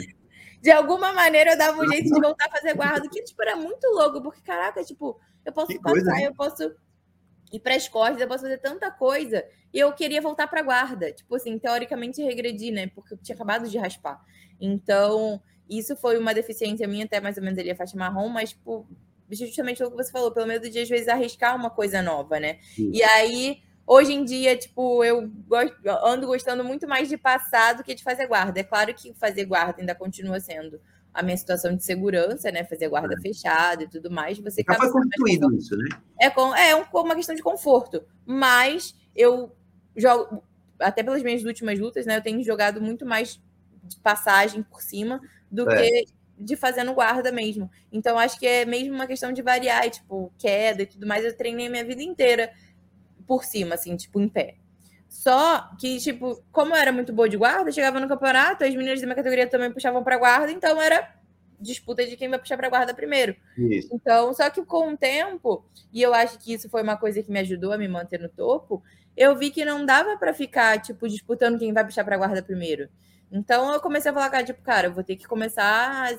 De 0.62 0.70
alguma 0.70 1.14
maneira 1.14 1.52
eu 1.52 1.58
dava 1.58 1.82
um 1.82 1.88
jeito 1.88 2.14
de 2.14 2.20
voltar 2.20 2.48
a 2.48 2.52
fazer 2.52 2.76
guarda, 2.76 3.08
que, 3.10 3.24
tipo, 3.24 3.42
era 3.42 3.56
muito 3.56 3.88
louco, 3.88 4.22
porque, 4.22 4.42
caraca, 4.42 4.84
tipo, 4.84 5.20
eu 5.46 5.54
posso 5.54 5.68
que 5.68 5.80
passar, 5.80 5.94
coisa, 5.94 6.22
eu 6.22 6.36
posso 6.36 6.76
ir 7.52 7.60
para 7.60 7.76
as 7.76 7.88
costas, 7.88 8.22
eu 8.22 8.28
posso 8.28 8.44
fazer 8.44 8.58
tanta 8.58 8.92
coisa. 8.92 9.44
E 9.74 9.80
eu 9.80 9.92
queria 9.94 10.22
voltar 10.22 10.48
para 10.48 10.62
guarda. 10.62 11.12
Tipo 11.12 11.36
assim, 11.36 11.58
teoricamente 11.58 12.22
regredi, 12.22 12.72
né? 12.72 12.88
Porque 12.88 13.14
eu 13.14 13.18
tinha 13.18 13.36
acabado 13.36 13.68
de 13.70 13.78
raspar. 13.78 14.22
Então, 14.62 15.42
isso 15.70 15.96
foi 15.96 16.18
uma 16.18 16.34
deficiência 16.34 16.88
minha, 16.88 17.06
até 17.06 17.20
mais 17.20 17.38
ou 17.38 17.44
menos 17.44 17.58
ali 17.58 17.72
a 17.72 17.76
faixa 17.76 17.98
marrom, 17.98 18.30
mas, 18.30 18.52
tipo, 18.52 18.88
justamente 19.32 19.84
o 19.84 19.90
que 19.90 19.98
você 19.98 20.12
falou, 20.12 20.32
pelo 20.32 20.48
medo 20.48 20.70
de 20.70 20.80
às 20.80 20.88
vezes 20.88 21.08
arriscar 21.08 21.56
uma 21.56 21.70
coisa 21.70 22.02
nova, 22.02 22.40
né? 22.40 22.60
Sim. 22.76 22.92
E 22.94 23.02
aí, 23.04 23.62
hoje 23.88 24.14
em 24.14 24.24
dia, 24.24 24.56
tipo, 24.56 25.04
eu 25.04 25.30
gosto, 25.48 25.76
ando 26.04 26.28
gostando 26.28 26.64
muito 26.64 26.88
mais 26.88 27.10
de 27.10 27.18
passar 27.18 27.74
do 27.74 27.84
que 27.84 27.96
de 27.96 28.04
fazer 28.04 28.28
guarda. 28.28 28.60
É 28.60 28.64
claro 28.64 28.94
que 28.94 29.14
fazer 29.14 29.46
guarda 29.46 29.80
ainda 29.80 29.96
continua 29.96 30.40
sendo 30.40 30.80
a 31.14 31.22
minha 31.22 31.36
situação 31.36 31.76
de 31.76 31.84
segurança, 31.84 32.52
né? 32.52 32.64
Fazer 32.64 32.88
guarda 32.88 33.16
é. 33.16 33.22
fechada 33.22 33.84
e 33.84 33.88
tudo 33.88 34.10
mais. 34.10 34.40
Você 34.40 34.64
Já 34.66 34.76
foi 34.76 34.92
construído 34.92 35.54
isso, 35.56 35.76
né? 35.76 35.90
É, 36.20 36.30
com, 36.30 36.56
é 36.56 36.76
uma 36.76 37.16
questão 37.16 37.36
de 37.36 37.42
conforto. 37.42 38.02
Mas 38.26 38.96
eu 39.16 39.52
jogo, 39.96 40.44
até 40.80 41.04
pelas 41.04 41.22
minhas 41.22 41.44
últimas 41.44 41.78
lutas, 41.80 42.06
né? 42.06 42.18
Eu 42.18 42.22
tenho 42.22 42.42
jogado 42.44 42.82
muito 42.82 43.06
mais 43.06 43.42
de 43.84 43.98
passagem 43.98 44.64
por 44.64 44.82
cima 44.82 45.22
do 45.50 45.70
é. 45.70 45.76
que 45.76 46.06
de 46.38 46.56
fazendo 46.56 46.94
guarda 46.94 47.32
mesmo. 47.32 47.70
Então, 47.92 48.18
acho 48.18 48.40
que 48.40 48.48
é 48.48 48.66
mesmo 48.66 48.96
uma 48.96 49.08
questão 49.08 49.32
de 49.32 49.42
variar, 49.42 49.90
tipo, 49.90 50.34
queda 50.38 50.84
e 50.84 50.86
tudo 50.88 51.06
mais. 51.06 51.24
Eu 51.24 51.36
treinei 51.36 51.70
minha 51.70 51.86
vida 51.86 52.02
inteira 52.02 52.52
por 53.28 53.44
cima, 53.44 53.76
assim, 53.76 53.96
tipo, 53.96 54.20
em 54.20 54.28
pé. 54.28 54.56
Só 55.08 55.70
que, 55.78 56.00
tipo, 56.00 56.42
como 56.52 56.74
eu 56.74 56.78
era 56.78 56.92
muito 56.92 57.14
boa 57.14 57.30
de 57.30 57.38
guarda, 57.38 57.72
chegava 57.72 58.00
no 58.00 58.08
campeonato, 58.08 58.64
as 58.64 58.74
meninas 58.74 59.00
da 59.00 59.06
minha 59.06 59.16
categoria 59.16 59.48
também 59.48 59.72
puxavam 59.72 60.04
para 60.04 60.18
guarda, 60.18 60.52
então 60.52 60.82
era 60.82 61.14
disputa 61.60 62.06
de 62.08 62.18
quem 62.18 62.30
vai 62.30 62.40
puxar 62.40 62.58
para 62.58 62.70
guarda 62.70 62.94
primeiro. 62.94 63.36
Isso. 63.58 63.90
Então, 63.94 64.34
só 64.34 64.50
que 64.50 64.66
com 64.66 64.94
o 64.94 64.98
tempo, 64.98 65.64
e 65.94 66.02
eu 66.02 66.14
acho 66.14 66.40
que 66.40 66.54
isso 66.54 66.70
foi 66.70 66.82
uma 66.82 66.98
coisa 66.98 67.22
que 67.22 67.32
me 67.32 67.40
ajudou 67.40 67.72
a 67.72 67.78
me 67.78 67.88
manter 67.88 68.20
no 68.20 68.30
topo, 68.30 68.82
eu 69.16 69.38
vi 69.38 69.52
que 69.52 69.66
não 69.66 69.86
dava 69.86 70.18
para 70.18 70.34
ficar, 70.34 70.82
tipo, 70.82 71.08
disputando 71.08 71.60
quem 71.60 71.74
vai 71.74 71.84
puxar 71.84 72.04
para 72.04 72.18
guarda 72.18 72.42
primeiro. 72.42 72.90
Então, 73.32 73.72
eu 73.72 73.80
comecei 73.80 74.12
a 74.12 74.14
falar, 74.14 74.30
cara, 74.30 74.44
tipo, 74.44 74.62
cara, 74.62 74.88
eu 74.88 74.94
vou 74.94 75.04
ter 75.04 75.16
que 75.16 75.28
começar. 75.28 76.18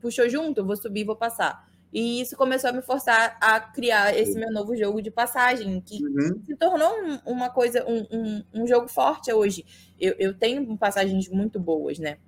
Puxou 0.00 0.28
junto, 0.28 0.60
eu 0.60 0.66
vou 0.66 0.76
subir, 0.76 1.04
vou 1.04 1.16
passar. 1.16 1.68
E 1.92 2.20
isso 2.20 2.36
começou 2.36 2.70
a 2.70 2.72
me 2.72 2.82
forçar 2.82 3.36
a 3.40 3.60
criar 3.60 4.18
esse 4.18 4.36
meu 4.36 4.50
novo 4.50 4.74
jogo 4.76 5.00
de 5.00 5.12
passagem, 5.12 5.80
que 5.80 6.02
uhum. 6.04 6.42
se 6.44 6.56
tornou 6.56 6.92
uma 7.24 7.50
coisa, 7.50 7.84
um, 7.86 8.04
um, 8.10 8.44
um, 8.52 8.66
jogo 8.66 8.88
forte 8.88 9.32
hoje. 9.32 9.64
Eu, 10.00 10.14
eu 10.18 10.34
tenho 10.34 10.76
passagens 10.76 11.28
muito 11.28 11.60
boas, 11.60 12.00
né? 12.00 12.18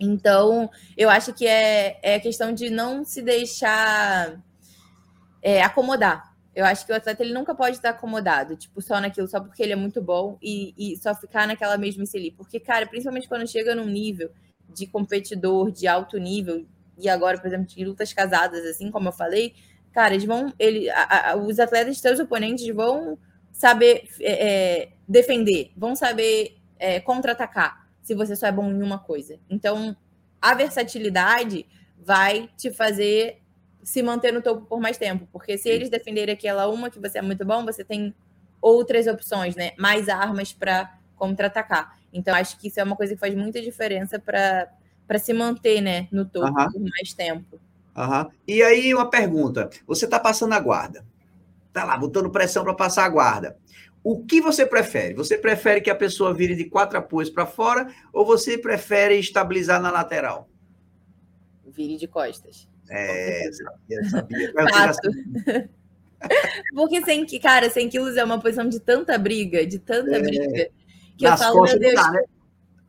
Então, 0.00 0.70
eu 0.96 1.10
acho 1.10 1.34
que 1.34 1.46
é, 1.46 1.98
é 2.02 2.18
questão 2.18 2.54
de 2.54 2.70
não 2.70 3.04
se 3.04 3.20
deixar 3.20 4.42
é, 5.42 5.62
acomodar. 5.62 6.35
Eu 6.56 6.64
acho 6.64 6.86
que 6.86 6.92
o 6.92 6.94
atleta 6.94 7.22
ele 7.22 7.34
nunca 7.34 7.54
pode 7.54 7.76
estar 7.76 7.90
acomodado, 7.90 8.56
tipo, 8.56 8.80
só 8.80 8.98
naquilo, 8.98 9.28
só 9.28 9.38
porque 9.38 9.62
ele 9.62 9.74
é 9.74 9.76
muito 9.76 10.00
bom 10.00 10.38
e, 10.40 10.72
e 10.78 10.96
só 10.96 11.14
ficar 11.14 11.46
naquela 11.46 11.76
mesma 11.76 12.02
ali. 12.14 12.30
Porque, 12.30 12.58
cara, 12.58 12.86
principalmente 12.86 13.28
quando 13.28 13.46
chega 13.46 13.74
num 13.74 13.84
nível 13.84 14.30
de 14.66 14.86
competidor 14.86 15.70
de 15.70 15.86
alto 15.86 16.16
nível, 16.16 16.66
e 16.96 17.10
agora, 17.10 17.36
por 17.36 17.46
exemplo, 17.46 17.66
de 17.66 17.84
lutas 17.84 18.10
casadas, 18.14 18.64
assim 18.64 18.90
como 18.90 19.08
eu 19.08 19.12
falei, 19.12 19.54
cara, 19.92 20.14
eles 20.14 20.24
vão. 20.24 20.50
Ele, 20.58 20.88
a, 20.88 21.32
a, 21.32 21.36
os 21.36 21.60
atletas, 21.60 21.98
seus 21.98 22.18
oponentes, 22.18 22.66
vão 22.74 23.18
saber 23.52 24.08
é, 24.18 24.48
é, 24.48 24.88
defender, 25.06 25.72
vão 25.76 25.94
saber 25.94 26.56
é, 26.78 27.00
contra-atacar, 27.00 27.86
se 28.00 28.14
você 28.14 28.34
só 28.34 28.46
é 28.46 28.52
bom 28.52 28.70
em 28.70 28.82
uma 28.82 28.98
coisa. 28.98 29.38
Então, 29.50 29.94
a 30.40 30.54
versatilidade 30.54 31.66
vai 31.98 32.48
te 32.56 32.70
fazer 32.70 33.42
se 33.86 34.02
manter 34.02 34.32
no 34.32 34.42
topo 34.42 34.66
por 34.66 34.80
mais 34.80 34.98
tempo, 34.98 35.28
porque 35.30 35.56
se 35.56 35.68
eles 35.68 35.88
defenderem 35.88 36.34
aquela 36.34 36.66
uma 36.66 36.90
que 36.90 36.98
você 36.98 37.18
é 37.18 37.22
muito 37.22 37.44
bom, 37.44 37.64
você 37.64 37.84
tem 37.84 38.12
outras 38.60 39.06
opções, 39.06 39.54
né? 39.54 39.70
Mais 39.78 40.08
armas 40.08 40.52
para 40.52 40.98
contra-atacar. 41.14 41.96
Então, 42.12 42.34
acho 42.34 42.58
que 42.58 42.66
isso 42.66 42.80
é 42.80 42.82
uma 42.82 42.96
coisa 42.96 43.14
que 43.14 43.20
faz 43.20 43.32
muita 43.36 43.62
diferença 43.62 44.18
para 44.18 44.68
para 45.06 45.20
se 45.20 45.32
manter 45.32 45.80
né, 45.80 46.08
no 46.10 46.24
topo 46.24 46.48
uhum. 46.48 46.72
por 46.72 46.80
mais 46.80 47.14
tempo. 47.14 47.60
Uhum. 47.96 48.30
E 48.48 48.60
aí, 48.60 48.92
uma 48.92 49.08
pergunta: 49.08 49.70
você 49.86 50.04
está 50.04 50.18
passando 50.18 50.54
a 50.54 50.58
guarda, 50.58 51.06
tá 51.72 51.84
lá, 51.84 51.96
botando 51.96 52.28
pressão 52.28 52.64
para 52.64 52.74
passar 52.74 53.04
a 53.04 53.08
guarda. 53.08 53.56
O 54.02 54.24
que 54.24 54.40
você 54.40 54.66
prefere? 54.66 55.14
Você 55.14 55.38
prefere 55.38 55.80
que 55.80 55.90
a 55.90 55.94
pessoa 55.94 56.34
vire 56.34 56.56
de 56.56 56.64
quatro 56.64 56.98
apoios 56.98 57.30
para 57.30 57.46
fora 57.46 57.86
ou 58.12 58.26
você 58.26 58.58
prefere 58.58 59.16
estabilizar 59.16 59.80
na 59.80 59.92
lateral? 59.92 60.48
Vire 61.64 61.96
de 61.96 62.08
costas. 62.08 62.68
É, 62.90 63.50
sabia, 63.52 64.04
sabia. 64.10 65.70
Porque 66.74 67.04
100, 67.04 67.26
cara, 67.40 67.68
100 67.68 67.88
quilos 67.90 68.16
é 68.16 68.24
uma 68.24 68.40
posição 68.40 68.68
de 68.68 68.80
tanta 68.80 69.18
briga, 69.18 69.66
de 69.66 69.78
tanta 69.78 70.16
é. 70.16 70.20
briga, 70.20 70.70
que 71.16 71.26
eu 71.26 71.36
falo, 71.36 71.62
meu 71.62 71.78
Deus, 71.78 71.94
dá, 71.94 72.10
né? 72.10 72.22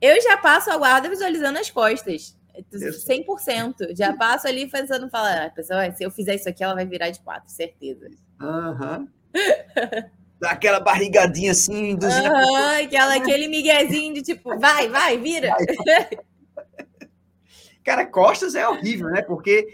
Eu 0.02 0.22
já 0.22 0.38
passo 0.38 0.70
a 0.72 0.78
guarda 0.78 1.10
visualizando 1.10 1.60
as 1.60 1.70
costas. 1.70 2.38
100%. 2.72 3.96
Já 3.96 4.14
passo 4.14 4.48
ali 4.48 4.68
pensando, 4.68 5.10
falar, 5.10 5.46
ah, 5.46 5.50
pessoal, 5.50 5.80
se 5.96 6.04
eu 6.04 6.12
fizer 6.12 6.36
isso 6.36 6.50
aqui, 6.50 6.64
ela 6.64 6.74
vai 6.74 6.86
virar 6.86 7.10
de 7.10 7.20
quatro, 7.20 7.50
certeza. 7.50 8.10
Aham. 8.40 9.00
Uhum. 9.00 9.08
Dá 10.40 10.52
aquela 10.52 10.80
barrigadinha 10.80 11.52
assim, 11.52 11.90
induzindo. 11.90 12.30
Uhum, 12.30 12.84
aquela, 12.84 13.16
aquele 13.16 13.48
miguezinho 13.48 14.14
de 14.14 14.22
tipo, 14.22 14.56
vai, 14.60 14.88
vai, 14.88 15.18
vira. 15.18 15.50
Vai. 15.50 16.10
Cara, 17.84 18.06
costas 18.06 18.54
é 18.54 18.68
horrível, 18.68 19.10
né? 19.10 19.24
Porque 19.24 19.68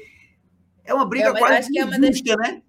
é 0.86 0.94
uma 0.94 1.06
briga 1.06 1.30
é, 1.30 1.34
quase 1.34 1.54
acho 1.56 1.70
que 1.70 1.80
é 1.80 1.86
uma 1.86 2.00
das, 2.00 2.22
né? 2.22 2.62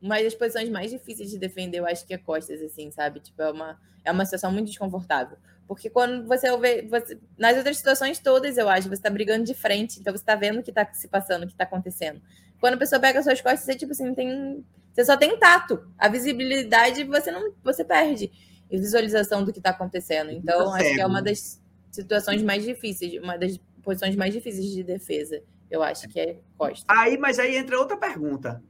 Uma 0.00 0.22
das 0.22 0.34
posições 0.34 0.68
mais 0.68 0.90
difíceis 0.90 1.30
de 1.30 1.38
defender, 1.38 1.78
eu 1.78 1.86
acho 1.86 2.06
que 2.06 2.14
é 2.14 2.18
costas, 2.18 2.60
assim, 2.62 2.90
sabe? 2.90 3.20
Tipo, 3.20 3.42
é 3.42 3.50
uma, 3.50 3.80
é 4.04 4.12
uma 4.12 4.24
situação 4.24 4.50
muito 4.52 4.66
desconfortável. 4.66 5.36
Porque 5.70 5.88
quando 5.88 6.26
você 6.26 6.56
vê. 6.58 6.82
Você, 6.82 7.16
nas 7.38 7.56
outras 7.56 7.76
situações 7.76 8.18
todas, 8.18 8.58
eu 8.58 8.68
acho, 8.68 8.88
você 8.88 8.94
está 8.94 9.08
brigando 9.08 9.44
de 9.44 9.54
frente, 9.54 10.00
então 10.00 10.12
você 10.12 10.22
está 10.22 10.34
vendo 10.34 10.58
o 10.58 10.62
que 10.64 10.70
está 10.70 10.92
se 10.92 11.06
passando, 11.06 11.44
o 11.44 11.46
que 11.46 11.52
está 11.52 11.62
acontecendo. 11.62 12.20
Quando 12.58 12.74
a 12.74 12.76
pessoa 12.76 13.00
pega 13.00 13.20
as 13.20 13.24
suas 13.24 13.40
costas, 13.40 13.60
você, 13.60 13.76
tipo 13.76 13.92
assim, 13.92 14.12
tem. 14.12 14.64
Você 14.92 15.04
só 15.04 15.16
tem 15.16 15.38
tato. 15.38 15.88
A 15.96 16.08
visibilidade 16.08 17.04
você 17.04 17.30
não. 17.30 17.52
Você 17.62 17.84
perde. 17.84 18.32
a 18.72 18.76
visualização 18.76 19.44
do 19.44 19.52
que 19.52 19.60
está 19.60 19.70
acontecendo. 19.70 20.32
Então, 20.32 20.74
acho 20.74 20.92
que 20.92 21.00
é 21.00 21.06
uma 21.06 21.22
das 21.22 21.62
situações 21.90 22.42
mais 22.42 22.64
difíceis, 22.64 23.22
uma 23.22 23.36
das 23.36 23.56
posições 23.82 24.16
mais 24.16 24.34
difíceis 24.34 24.66
de 24.66 24.82
defesa. 24.82 25.40
Eu 25.70 25.82
acho 25.82 26.08
que 26.08 26.18
é 26.18 26.38
costa. 26.58 26.84
Aí, 26.88 27.16
mas 27.16 27.38
aí 27.38 27.56
entra 27.56 27.78
outra 27.78 27.96
pergunta. 27.96 28.62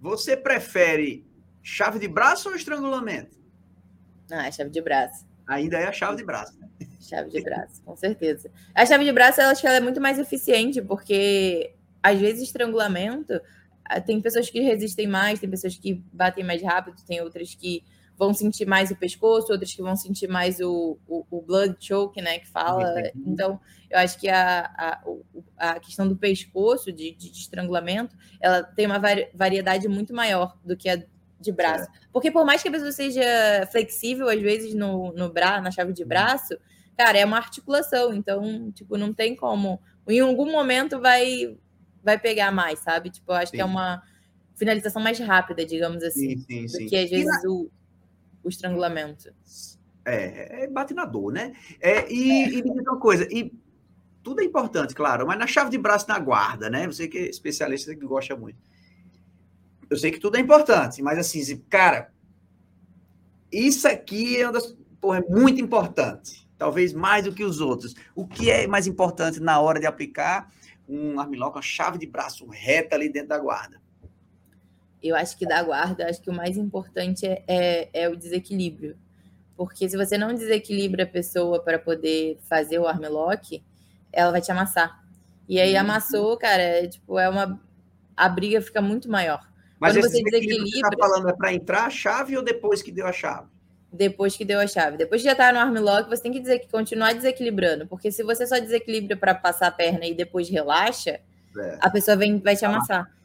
Você 0.00 0.36
prefere 0.36 1.26
chave 1.62 1.98
de 1.98 2.08
braço 2.08 2.48
ou 2.48 2.54
estrangulamento? 2.54 3.36
Ah, 4.30 4.46
é 4.46 4.52
chave 4.52 4.70
de 4.70 4.80
braço 4.80 5.28
ainda 5.48 5.78
é 5.78 5.86
a 5.86 5.92
chave 5.92 6.16
de 6.16 6.24
braço. 6.24 6.56
Né? 6.60 6.68
Chave 7.00 7.30
de 7.30 7.40
braço, 7.40 7.82
com 7.82 7.96
certeza. 7.96 8.50
A 8.74 8.84
chave 8.84 9.04
de 9.04 9.12
braço, 9.12 9.40
eu 9.40 9.48
acho 9.48 9.62
que 9.62 9.66
ela 9.66 9.76
é 9.76 9.80
muito 9.80 10.00
mais 10.00 10.18
eficiente, 10.18 10.82
porque 10.82 11.72
às 12.02 12.18
vezes 12.20 12.42
estrangulamento 12.42 13.40
ah, 13.84 14.00
tem 14.00 14.20
pessoas 14.20 14.50
que 14.50 14.60
resistem 14.60 15.06
mais, 15.06 15.40
tem 15.40 15.48
pessoas 15.48 15.76
que 15.76 15.94
batem 16.12 16.44
mais 16.44 16.62
rápido, 16.62 17.02
tem 17.06 17.22
outras 17.22 17.54
que 17.54 17.82
vão 18.18 18.34
sentir 18.34 18.66
mais 18.66 18.90
o 18.90 18.96
pescoço, 18.96 19.52
outras 19.52 19.72
que 19.72 19.80
vão 19.80 19.94
sentir 19.94 20.26
mais 20.26 20.58
o, 20.58 20.98
o, 21.06 21.24
o 21.30 21.40
blood 21.40 21.76
choke, 21.78 22.20
né, 22.20 22.40
que 22.40 22.48
fala. 22.48 22.92
Então, 23.14 23.60
eu 23.88 23.98
acho 24.00 24.18
que 24.18 24.28
a, 24.28 24.70
a, 24.76 25.04
a 25.56 25.80
questão 25.80 26.08
do 26.08 26.16
pescoço, 26.16 26.92
de, 26.92 27.12
de, 27.12 27.30
estrangulamento, 27.30 28.16
ela 28.40 28.62
tem 28.64 28.86
uma 28.86 29.00
variedade 29.32 29.86
muito 29.86 30.12
maior 30.12 30.58
do 30.64 30.76
que 30.76 30.88
a 30.88 31.00
de 31.40 31.52
braço. 31.52 31.84
É. 31.84 32.08
Porque 32.12 32.32
por 32.32 32.44
mais 32.44 32.60
que 32.60 32.68
a 32.68 32.72
pessoa 32.72 32.90
seja 32.90 33.22
flexível, 33.70 34.28
às 34.28 34.40
vezes, 34.42 34.74
no, 34.74 35.12
no 35.12 35.32
bra, 35.32 35.60
na 35.60 35.70
chave 35.70 35.92
de 35.92 36.04
braço, 36.04 36.58
cara, 36.96 37.16
é 37.16 37.24
uma 37.24 37.36
articulação, 37.36 38.12
então, 38.12 38.72
tipo, 38.72 38.98
não 38.98 39.14
tem 39.14 39.36
como. 39.36 39.80
Em 40.08 40.18
algum 40.18 40.50
momento 40.50 41.00
vai 41.00 41.56
vai 42.02 42.18
pegar 42.18 42.50
mais, 42.50 42.80
sabe? 42.80 43.10
Tipo, 43.10 43.30
eu 43.30 43.36
acho 43.36 43.50
sim. 43.50 43.58
que 43.58 43.60
é 43.60 43.64
uma 43.64 44.02
finalização 44.56 45.00
mais 45.00 45.20
rápida, 45.20 45.64
digamos 45.64 46.02
assim, 46.02 46.38
sim, 46.38 46.66
sim, 46.66 46.84
do 46.84 46.90
que 46.90 46.96
às 46.96 47.08
vezes 47.08 47.42
na... 47.44 47.50
o, 47.50 47.70
o 48.48 48.50
estrangulamento. 48.50 49.32
É, 50.04 50.64
é, 50.64 50.66
bate 50.66 50.94
na 50.94 51.04
dor, 51.04 51.32
né? 51.32 51.52
É, 51.80 52.10
e, 52.10 52.30
é. 52.30 52.48
e 52.48 52.62
me 52.62 52.72
diz 52.72 52.82
uma 52.82 52.98
coisa, 52.98 53.28
e 53.30 53.52
tudo 54.22 54.40
é 54.40 54.44
importante, 54.44 54.94
claro, 54.94 55.26
mas 55.26 55.38
na 55.38 55.46
chave 55.46 55.70
de 55.70 55.78
braço 55.78 56.08
na 56.08 56.18
guarda, 56.18 56.68
né? 56.68 56.86
Você 56.86 57.08
que 57.08 57.18
é 57.18 57.28
especialista 57.28 57.94
que 57.94 58.06
gosta 58.06 58.36
muito. 58.36 58.58
Eu 59.88 59.96
sei 59.96 60.10
que 60.10 60.18
tudo 60.18 60.36
é 60.36 60.40
importante, 60.40 61.02
mas 61.02 61.18
assim, 61.18 61.56
cara, 61.68 62.12
isso 63.50 63.88
aqui 63.88 64.38
é, 64.38 64.44
uma 64.44 64.52
das, 64.52 64.76
porra, 65.00 65.18
é 65.18 65.30
muito 65.30 65.60
importante, 65.60 66.48
talvez 66.58 66.92
mais 66.92 67.24
do 67.24 67.32
que 67.32 67.44
os 67.44 67.60
outros. 67.60 67.94
O 68.14 68.26
que 68.26 68.50
é 68.50 68.66
mais 68.66 68.86
importante 68.86 69.40
na 69.40 69.60
hora 69.60 69.80
de 69.80 69.86
aplicar 69.86 70.52
um 70.88 71.20
armlock, 71.20 71.56
uma 71.56 71.62
chave 71.62 71.98
de 71.98 72.06
braço 72.06 72.46
reta 72.46 72.96
ali 72.96 73.08
dentro 73.08 73.28
da 73.28 73.38
guarda? 73.38 73.80
Eu 75.02 75.14
acho 75.14 75.36
que 75.36 75.46
da 75.46 75.62
guarda, 75.62 76.08
acho 76.08 76.20
que 76.20 76.30
o 76.30 76.34
mais 76.34 76.56
importante 76.56 77.26
é, 77.26 77.42
é, 77.46 77.88
é 77.92 78.08
o 78.08 78.16
desequilíbrio. 78.16 78.96
Porque 79.56 79.88
se 79.88 79.96
você 79.96 80.16
não 80.16 80.34
desequilibra 80.34 81.04
a 81.04 81.06
pessoa 81.06 81.62
para 81.62 81.78
poder 81.78 82.38
fazer 82.48 82.78
o 82.78 82.86
armlock, 82.86 83.62
ela 84.12 84.30
vai 84.30 84.40
te 84.40 84.50
amassar. 84.50 85.02
E 85.48 85.60
aí 85.60 85.74
uhum. 85.74 85.80
amassou, 85.80 86.36
cara, 86.36 86.62
é, 86.62 86.86
tipo, 86.86 87.18
é 87.18 87.28
uma 87.28 87.60
a 88.18 88.28
briga 88.28 88.60
fica 88.60 88.82
muito 88.82 89.08
maior. 89.08 89.40
Mas 89.78 89.92
Quando 89.94 90.10
você 90.10 90.22
desequilibra, 90.22 90.66
você 90.66 90.80
tá 90.80 90.96
falando 90.98 91.28
é 91.28 91.32
para 91.32 91.52
entrar 91.54 91.86
a 91.86 91.90
chave 91.90 92.36
ou 92.36 92.42
depois 92.42 92.82
que 92.82 92.90
deu 92.90 93.06
a 93.06 93.12
chave? 93.12 93.46
Depois 93.92 94.36
que 94.36 94.44
deu 94.44 94.58
a 94.58 94.66
chave. 94.66 94.96
Depois 94.96 95.22
que 95.22 95.28
já 95.28 95.36
tá 95.36 95.52
no 95.52 95.60
armlock, 95.60 96.08
você 96.10 96.22
tem 96.22 96.32
que 96.32 96.40
dizer 96.40 96.58
que 96.58 96.68
continuar 96.68 97.14
desequilibrando, 97.14 97.86
porque 97.86 98.10
se 98.10 98.24
você 98.24 98.46
só 98.46 98.58
desequilibra 98.58 99.16
para 99.16 99.34
passar 99.34 99.68
a 99.68 99.70
perna 99.70 100.04
e 100.04 100.14
depois 100.14 100.50
relaxa, 100.50 101.20
é. 101.56 101.78
a 101.80 101.88
pessoa 101.88 102.16
vem 102.16 102.38
vai 102.40 102.56
te 102.56 102.64
ah. 102.64 102.68
amassar. 102.68 103.17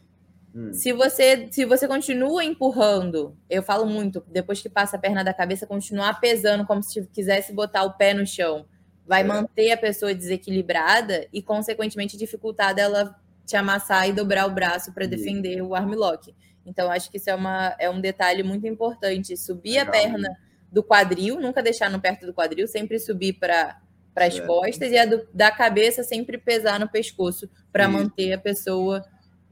Hum. 0.55 0.71
Se 0.73 0.93
você 0.93 1.47
se 1.51 1.65
você 1.65 1.87
continua 1.87 2.43
empurrando, 2.43 3.35
eu 3.49 3.63
falo 3.63 3.85
muito, 3.85 4.23
depois 4.27 4.61
que 4.61 4.69
passa 4.69 4.97
a 4.97 4.99
perna 4.99 5.23
da 5.23 5.33
cabeça, 5.33 5.65
continuar 5.65 6.19
pesando 6.19 6.65
como 6.65 6.83
se 6.83 7.05
quisesse 7.07 7.53
botar 7.53 7.83
o 7.83 7.93
pé 7.93 8.13
no 8.13 8.25
chão, 8.25 8.65
vai 9.05 9.21
é. 9.21 9.23
manter 9.23 9.71
a 9.71 9.77
pessoa 9.77 10.13
desequilibrada 10.13 11.27
e 11.33 11.41
consequentemente 11.41 12.17
dificultar 12.17 12.73
dela 12.75 13.15
te 13.45 13.55
amassar 13.55 14.07
e 14.07 14.13
dobrar 14.13 14.47
o 14.47 14.51
braço 14.53 14.93
para 14.93 15.05
defender 15.05 15.61
o 15.61 15.75
armlock. 15.75 16.33
Então 16.65 16.89
acho 16.89 17.11
que 17.11 17.17
isso 17.17 17.29
é, 17.29 17.35
uma, 17.35 17.75
é 17.77 17.89
um 17.89 17.99
detalhe 17.99 18.41
muito 18.41 18.65
importante, 18.65 19.35
subir 19.35 19.71
Legal. 19.71 19.87
a 19.87 19.91
perna 19.91 20.37
do 20.71 20.81
quadril, 20.81 21.39
nunca 21.39 21.61
deixar 21.61 21.89
no 21.89 21.99
perto 21.99 22.25
do 22.25 22.33
quadril, 22.33 22.67
sempre 22.67 22.99
subir 22.99 23.33
para 23.33 23.79
para 24.13 24.25
as 24.25 24.39
costas 24.39 24.91
e 24.91 24.97
a 24.97 25.05
do, 25.07 25.27
da 25.33 25.49
cabeça 25.49 26.03
sempre 26.03 26.37
pesar 26.37 26.79
no 26.79 26.87
pescoço 26.87 27.49
para 27.71 27.87
manter 27.87 28.31
a 28.31 28.37
pessoa 28.37 29.03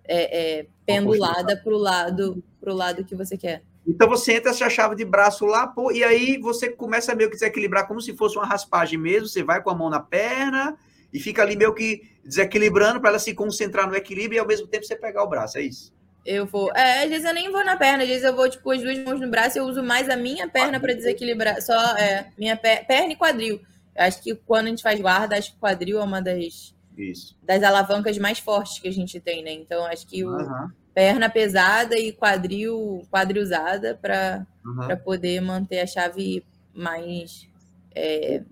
é, 0.07 0.59
é, 0.59 0.65
pendulada 0.85 1.57
para 1.57 1.73
o 1.73 1.77
lado, 1.77 2.43
pro 2.59 2.73
lado 2.73 3.05
que 3.05 3.15
você 3.15 3.37
quer. 3.37 3.63
Então 3.87 4.07
você 4.07 4.33
entra 4.33 4.51
essa 4.51 4.69
chave 4.69 4.95
de 4.95 5.03
braço 5.03 5.45
lá, 5.45 5.67
pô, 5.67 5.91
e 5.91 6.03
aí 6.03 6.37
você 6.37 6.69
começa 6.69 7.15
meio 7.15 7.29
que 7.29 7.35
desequilibrar 7.35 7.87
como 7.87 7.99
se 7.99 8.15
fosse 8.15 8.37
uma 8.37 8.45
raspagem 8.45 8.97
mesmo. 8.97 9.27
Você 9.27 9.43
vai 9.43 9.61
com 9.61 9.69
a 9.69 9.75
mão 9.75 9.89
na 9.89 9.99
perna 9.99 10.77
e 11.11 11.19
fica 11.19 11.41
ali 11.41 11.55
meio 11.55 11.73
que 11.73 12.03
desequilibrando 12.23 13.01
para 13.01 13.09
ela 13.09 13.19
se 13.19 13.33
concentrar 13.33 13.87
no 13.87 13.95
equilíbrio 13.95 14.37
e 14.37 14.39
ao 14.39 14.47
mesmo 14.47 14.67
tempo 14.67 14.85
você 14.85 14.95
pegar 14.95 15.23
o 15.23 15.29
braço, 15.29 15.57
é 15.57 15.61
isso? 15.61 15.93
Eu 16.23 16.45
vou. 16.45 16.71
É, 16.75 17.03
às 17.03 17.09
vezes 17.09 17.25
eu 17.25 17.33
nem 17.33 17.51
vou 17.51 17.65
na 17.65 17.75
perna, 17.75 18.03
às 18.03 18.09
vezes 18.09 18.23
eu 18.23 18.35
vou, 18.35 18.47
tipo, 18.47 18.69
as 18.69 18.81
duas 18.81 18.97
mãos 18.99 19.19
no 19.19 19.29
braço 19.29 19.57
e 19.57 19.59
eu 19.59 19.65
uso 19.65 19.81
mais 19.81 20.07
a 20.07 20.15
minha 20.15 20.47
perna 20.47 20.79
para 20.79 20.93
desequilibrar. 20.93 21.59
Só 21.61 21.73
é, 21.97 22.31
minha 22.37 22.55
per... 22.55 22.85
perna 22.85 23.13
e 23.13 23.15
quadril. 23.15 23.59
Eu 23.95 24.03
acho 24.05 24.21
que 24.21 24.35
quando 24.35 24.67
a 24.67 24.69
gente 24.69 24.83
faz 24.83 24.99
guarda, 25.01 25.35
acho 25.35 25.53
que 25.53 25.59
quadril 25.59 25.99
é 25.99 26.03
uma 26.03 26.21
das, 26.21 26.75
isso. 27.03 27.37
das 27.43 27.63
alavancas 27.63 28.17
mais 28.17 28.39
fortes 28.39 28.79
que 28.79 28.87
a 28.87 28.93
gente 28.93 29.19
tem, 29.19 29.43
né? 29.43 29.51
Então, 29.51 29.85
acho 29.85 30.05
que 30.07 30.23
o 30.23 30.29
uhum. 30.29 30.69
perna 30.93 31.29
pesada 31.29 31.97
e 31.97 32.11
quadril, 32.11 33.01
quadrilzada 33.09 33.97
para 34.01 34.45
uhum. 34.65 34.97
poder 35.03 35.41
manter 35.41 35.79
a 35.79 35.87
chave 35.87 36.45
mais. 36.73 37.47
É, 37.93 38.43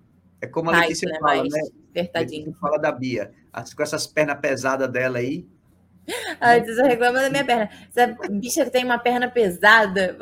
é 0.42 0.48
como 0.48 0.70
a 0.70 0.82
Letícia 0.82 1.10
né? 1.10 1.20
fala, 1.20 1.38
mais 1.38 1.54
né? 1.54 1.62
Apertadinho. 1.90 2.56
fala 2.60 2.78
da 2.78 2.92
Bia. 2.92 3.32
Com 3.76 3.84
essas 3.84 4.08
pernas 4.08 4.40
pesadas 4.40 4.90
dela 4.92 5.20
aí. 5.20 5.48
Ai, 6.40 6.64
você 6.64 6.82
reclama 6.84 7.22
da 7.22 7.30
minha 7.30 7.46
perna. 7.46 7.70
Essa 7.90 8.16
bicha 8.30 8.66
que 8.66 8.72
tem 8.72 8.86
uma 8.86 9.00
perna 9.00 9.30
pesada. 9.30 10.18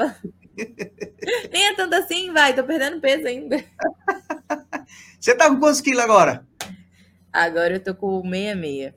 Nem 1.52 1.68
é 1.68 1.76
tanto 1.76 1.94
assim, 1.96 2.34
vai, 2.34 2.56
tô 2.56 2.64
perdendo 2.64 3.00
peso 3.00 3.28
ainda. 3.28 3.64
Você 5.20 5.36
tá 5.36 5.50
com 5.50 5.60
quantos 5.60 5.82
quilos 5.82 6.04
agora? 6.04 6.46
Agora 7.32 7.76
eu 7.76 7.84
tô 7.84 7.94
com 7.94 8.22
66. 8.22 8.94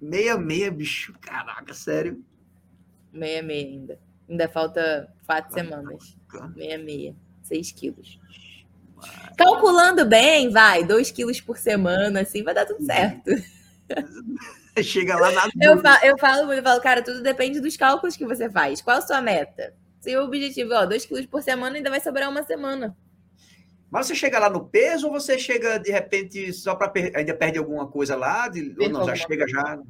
66, 0.00 0.72
bicho. 0.72 1.12
Caraca, 1.20 1.74
sério. 1.74 2.24
66 3.12 3.50
ainda. 3.50 3.98
Ainda 4.28 4.48
falta 4.48 5.12
quatro 5.26 5.52
semanas. 5.52 6.16
66. 6.54 7.14
6 7.50 7.72
quilos. 7.72 8.20
Calculando 9.36 10.04
bem, 10.06 10.50
vai, 10.50 10.84
2 10.84 11.10
quilos 11.10 11.40
por 11.40 11.58
semana, 11.58 12.20
assim, 12.20 12.44
vai 12.44 12.54
dar 12.54 12.66
tudo 12.66 12.84
certo. 12.84 13.30
Chega 14.82 15.16
lá 15.16 15.32
na. 15.32 15.48
Eu 15.60 15.78
falo, 15.78 16.04
eu 16.04 16.18
falo, 16.18 16.52
eu 16.52 16.62
falo, 16.62 16.80
cara, 16.80 17.02
tudo 17.02 17.22
depende 17.22 17.60
dos 17.60 17.76
cálculos 17.76 18.16
que 18.16 18.24
você 18.24 18.48
faz. 18.48 18.80
Qual 18.80 18.96
a 18.96 19.00
sua 19.00 19.20
meta? 19.20 19.74
Se 20.00 20.16
o 20.16 20.24
objetivo, 20.24 20.72
ó, 20.74 20.86
2 20.86 21.04
quilos 21.04 21.26
por 21.26 21.42
semana, 21.42 21.76
ainda 21.76 21.90
vai 21.90 22.00
sobrar 22.00 22.30
uma 22.30 22.42
semana. 22.44 22.96
Mas 23.90 24.06
você 24.06 24.14
chega 24.14 24.38
lá 24.38 24.48
no 24.48 24.64
peso 24.64 25.06
ou 25.06 25.12
você 25.12 25.38
chega 25.38 25.78
de 25.78 25.90
repente 25.90 26.52
só 26.52 26.74
para 26.74 26.88
per... 26.88 27.12
ainda 27.16 27.34
perde 27.34 27.58
alguma 27.58 27.86
coisa 27.88 28.14
lá? 28.14 28.48
De... 28.48 28.74
Ou 28.78 28.88
não, 28.88 29.04
já 29.04 29.16
chega 29.16 29.46
já. 29.48 29.80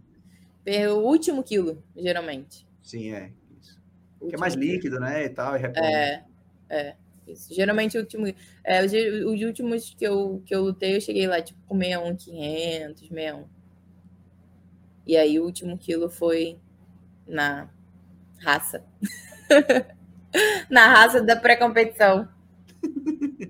O 0.91 1.01
último 1.01 1.43
quilo, 1.43 1.83
geralmente. 1.97 2.67
Sim, 2.83 3.13
é. 3.13 3.33
Isso. 3.61 3.79
Que 4.29 4.35
é 4.35 4.39
mais 4.39 4.55
líquido, 4.55 4.99
né? 4.99 5.25
E 5.25 5.29
tal, 5.29 5.57
e 5.57 5.65
é, 5.77 6.25
é. 6.69 6.95
Isso. 7.27 7.55
Geralmente 7.55 7.97
o 7.97 8.01
último. 8.01 8.27
É, 8.65 8.85
os, 8.85 8.93
os, 8.93 9.43
últimos 9.43 9.95
que 9.95 10.05
eu, 10.05 10.43
que 10.47 10.55
eu 10.55 10.63
lutei, 10.63 10.97
eu 10.97 11.01
cheguei 11.01 11.27
lá, 11.27 11.41
tipo, 11.41 11.59
com 11.67 11.79
61, 11.79 12.17
500, 12.17 13.01
61. 13.01 13.45
E 15.07 15.17
aí 15.17 15.39
o 15.39 15.45
último 15.45 15.77
quilo 15.79 16.09
foi 16.09 16.59
na 17.27 17.69
raça. 18.39 18.85
na 20.71 20.87
raça 20.89 21.23
da 21.23 21.37
pré-competição. 21.37 22.29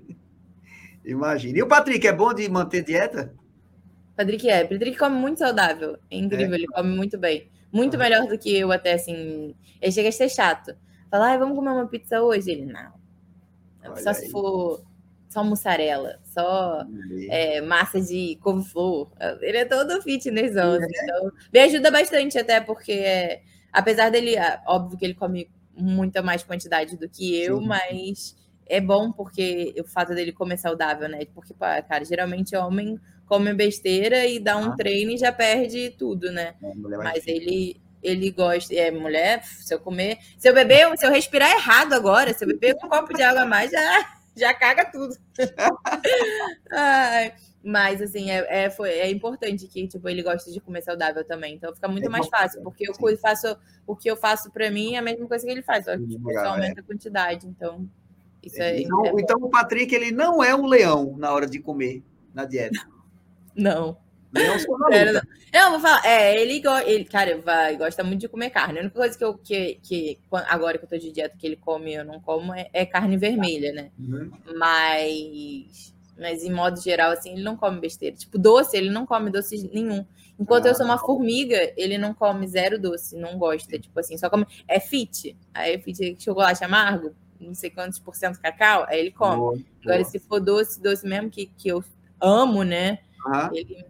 Imagina. 1.05 1.57
E 1.57 1.63
o 1.63 1.67
Patrick, 1.67 2.05
é 2.07 2.13
bom 2.13 2.33
de 2.33 2.47
manter 2.49 2.83
dieta? 2.83 3.33
Patrick 4.15 4.49
é. 4.49 4.63
Patrick 4.63 4.97
come 4.97 5.15
muito 5.15 5.39
saudável. 5.39 5.97
É 6.09 6.17
incrível, 6.17 6.53
é. 6.53 6.57
ele 6.57 6.67
come 6.67 6.95
muito 6.95 7.17
bem. 7.17 7.49
Muito 7.71 7.95
ah. 7.95 7.99
melhor 7.99 8.27
do 8.27 8.37
que 8.37 8.55
eu, 8.55 8.71
até 8.71 8.93
assim. 8.93 9.55
Ele 9.81 9.91
chega 9.91 10.09
a 10.09 10.11
ser 10.11 10.29
chato. 10.29 10.75
Fala, 11.09 11.33
ah, 11.33 11.37
vamos 11.37 11.55
comer 11.55 11.71
uma 11.71 11.87
pizza 11.87 12.21
hoje? 12.21 12.51
Ele, 12.51 12.65
não. 12.65 12.93
Olha 13.83 13.95
só 13.97 14.09
aí. 14.09 14.15
se 14.15 14.29
for 14.29 14.83
só 15.31 15.45
mussarela, 15.45 16.19
só 16.25 16.85
é, 17.29 17.61
massa 17.61 18.01
de 18.01 18.37
couve-flor. 18.41 19.09
Ele 19.39 19.59
é 19.59 19.65
todo 19.65 20.01
fitness, 20.01 20.57
é. 20.57 20.59
então 20.59 21.31
me 21.53 21.59
ajuda 21.61 21.89
bastante 21.89 22.37
até 22.37 22.59
porque, 22.59 22.91
é, 22.91 23.41
apesar 23.71 24.11
dele, 24.11 24.35
é, 24.35 24.61
óbvio 24.67 24.97
que 24.97 25.05
ele 25.05 25.13
come 25.13 25.49
muita 25.73 26.21
mais 26.21 26.43
quantidade 26.43 26.97
do 26.97 27.07
que 27.07 27.41
eu, 27.41 27.59
Sim. 27.59 27.65
mas 27.65 28.35
é 28.71 28.79
bom 28.79 29.11
porque 29.11 29.75
o 29.77 29.83
fato 29.83 30.15
dele 30.15 30.31
comer 30.31 30.57
saudável, 30.57 31.09
né? 31.09 31.25
Porque, 31.35 31.53
cara, 31.53 32.05
geralmente 32.05 32.55
homem 32.55 32.97
come 33.27 33.53
besteira 33.53 34.25
e 34.25 34.39
dá 34.39 34.57
um 34.57 34.71
ah. 34.71 34.75
treino 34.77 35.11
e 35.11 35.17
já 35.17 35.31
perde 35.31 35.89
tudo, 35.91 36.31
né? 36.31 36.55
É, 36.63 36.73
Mas 36.97 37.27
ele 37.27 37.79
ele 38.01 38.31
gosta, 38.31 38.73
é 38.73 38.89
mulher, 38.89 39.43
se 39.43 39.71
eu 39.71 39.79
comer, 39.79 40.17
se 40.35 40.49
eu 40.49 40.55
beber, 40.55 40.97
se 40.97 41.05
eu 41.05 41.11
respirar 41.11 41.51
errado 41.51 41.93
agora, 41.93 42.33
se 42.33 42.43
eu 42.43 42.47
beber 42.47 42.75
um 42.83 42.89
copo 42.89 43.13
de 43.13 43.21
água 43.21 43.43
a 43.43 43.45
mais, 43.45 43.69
já, 43.69 44.15
já 44.35 44.53
caga 44.55 44.85
tudo. 44.85 45.15
Ai, 46.71 47.31
mas 47.63 48.01
assim, 48.01 48.31
é, 48.31 48.63
é, 48.63 48.69
foi, 48.71 48.89
é 48.89 49.11
importante 49.11 49.67
que 49.67 49.87
tipo, 49.87 50.09
ele 50.09 50.23
goste 50.23 50.51
de 50.51 50.59
comer 50.59 50.81
saudável 50.81 51.23
também. 51.23 51.55
Então 51.55 51.75
fica 51.75 51.87
muito 51.87 52.07
é 52.07 52.09
mais 52.09 52.27
fácil, 52.27 52.63
porque 52.63 52.89
eu 52.89 53.17
faço 53.19 53.55
o 53.85 53.95
que 53.95 54.09
eu 54.09 54.15
faço 54.15 54.49
para 54.49 54.71
mim 54.71 54.95
é 54.95 54.97
a 54.97 55.01
mesma 55.03 55.27
coisa 55.27 55.45
que 55.45 55.51
ele 55.51 55.61
faz, 55.61 55.85
só 55.85 55.95
que 55.95 56.07
tipo, 56.07 56.33
só 56.33 56.45
aumenta 56.47 56.79
é. 56.79 56.83
a 56.83 56.85
quantidade. 56.85 57.47
Então, 57.47 57.87
isso 58.43 58.61
é. 58.61 58.81
Então, 58.81 59.05
é 59.05 59.11
então, 59.17 59.37
o 59.41 59.49
Patrick 59.49 59.93
ele 59.93 60.11
não 60.11 60.43
é 60.43 60.55
um 60.55 60.65
leão 60.65 61.15
na 61.17 61.31
hora 61.31 61.47
de 61.47 61.59
comer 61.59 62.03
na 62.33 62.45
dieta. 62.45 62.79
Não. 63.55 63.97
Leão 64.33 64.55
não. 64.57 65.21
não, 65.53 65.71
vou 65.71 65.79
falar. 65.81 66.05
É, 66.05 66.41
ele, 66.41 66.61
ele 66.85 67.05
cara, 67.05 67.37
vai, 67.39 67.75
gosta 67.75 68.03
muito 68.03 68.21
de 68.21 68.29
comer 68.29 68.49
carne. 68.49 68.79
A 68.79 68.81
única 68.81 68.97
coisa 68.97 69.17
que 69.17 69.23
eu 69.23 69.37
que, 69.37 69.79
que 69.83 70.19
agora 70.47 70.77
que 70.77 70.85
eu 70.85 70.89
tô 70.89 70.97
de 70.97 71.11
dieta 71.11 71.35
que 71.37 71.45
ele 71.45 71.57
come, 71.57 71.93
eu 71.93 72.05
não 72.05 72.19
como, 72.19 72.53
é, 72.53 72.69
é 72.71 72.85
carne 72.85 73.17
vermelha, 73.17 73.73
né? 73.73 73.91
Uhum. 73.99 74.31
Mas. 74.57 75.91
Mas, 76.17 76.43
em 76.43 76.51
modo 76.51 76.79
geral, 76.79 77.11
assim, 77.11 77.31
ele 77.31 77.41
não 77.41 77.57
come 77.57 77.79
besteira. 77.79 78.15
Tipo, 78.15 78.37
doce, 78.37 78.77
ele 78.77 78.91
não 78.91 79.07
come 79.07 79.31
doce 79.31 79.67
nenhum. 79.73 80.05
Enquanto 80.39 80.65
ah, 80.65 80.69
eu 80.69 80.75
sou 80.75 80.85
uma 80.85 80.97
formiga, 80.97 81.73
ele 81.75 81.97
não 81.97 82.13
come 82.13 82.47
zero 82.47 82.79
doce, 82.79 83.17
não 83.17 83.39
gosta. 83.39 83.79
Tipo 83.79 83.99
assim, 83.99 84.17
só 84.17 84.29
come. 84.29 84.45
É 84.67 84.79
fit. 84.79 85.35
Aí, 85.51 85.81
fit 85.81 86.15
chocolate 86.19 86.63
amargo, 86.63 87.15
não 87.41 87.53
sei 87.53 87.69
quantos 87.69 87.99
por 87.99 88.15
cento 88.15 88.39
cacau, 88.39 88.85
aí 88.87 88.99
ele 88.99 89.11
come. 89.11 89.37
Boa, 89.37 89.57
Agora, 89.83 89.99
boa. 89.99 90.05
se 90.05 90.19
for 90.19 90.39
doce, 90.39 90.81
doce 90.81 91.05
mesmo 91.07 91.29
que, 91.29 91.45
que 91.45 91.69
eu 91.69 91.83
amo, 92.19 92.63
né? 92.63 92.99
Uhum. 93.25 93.49
Ele 93.53 93.85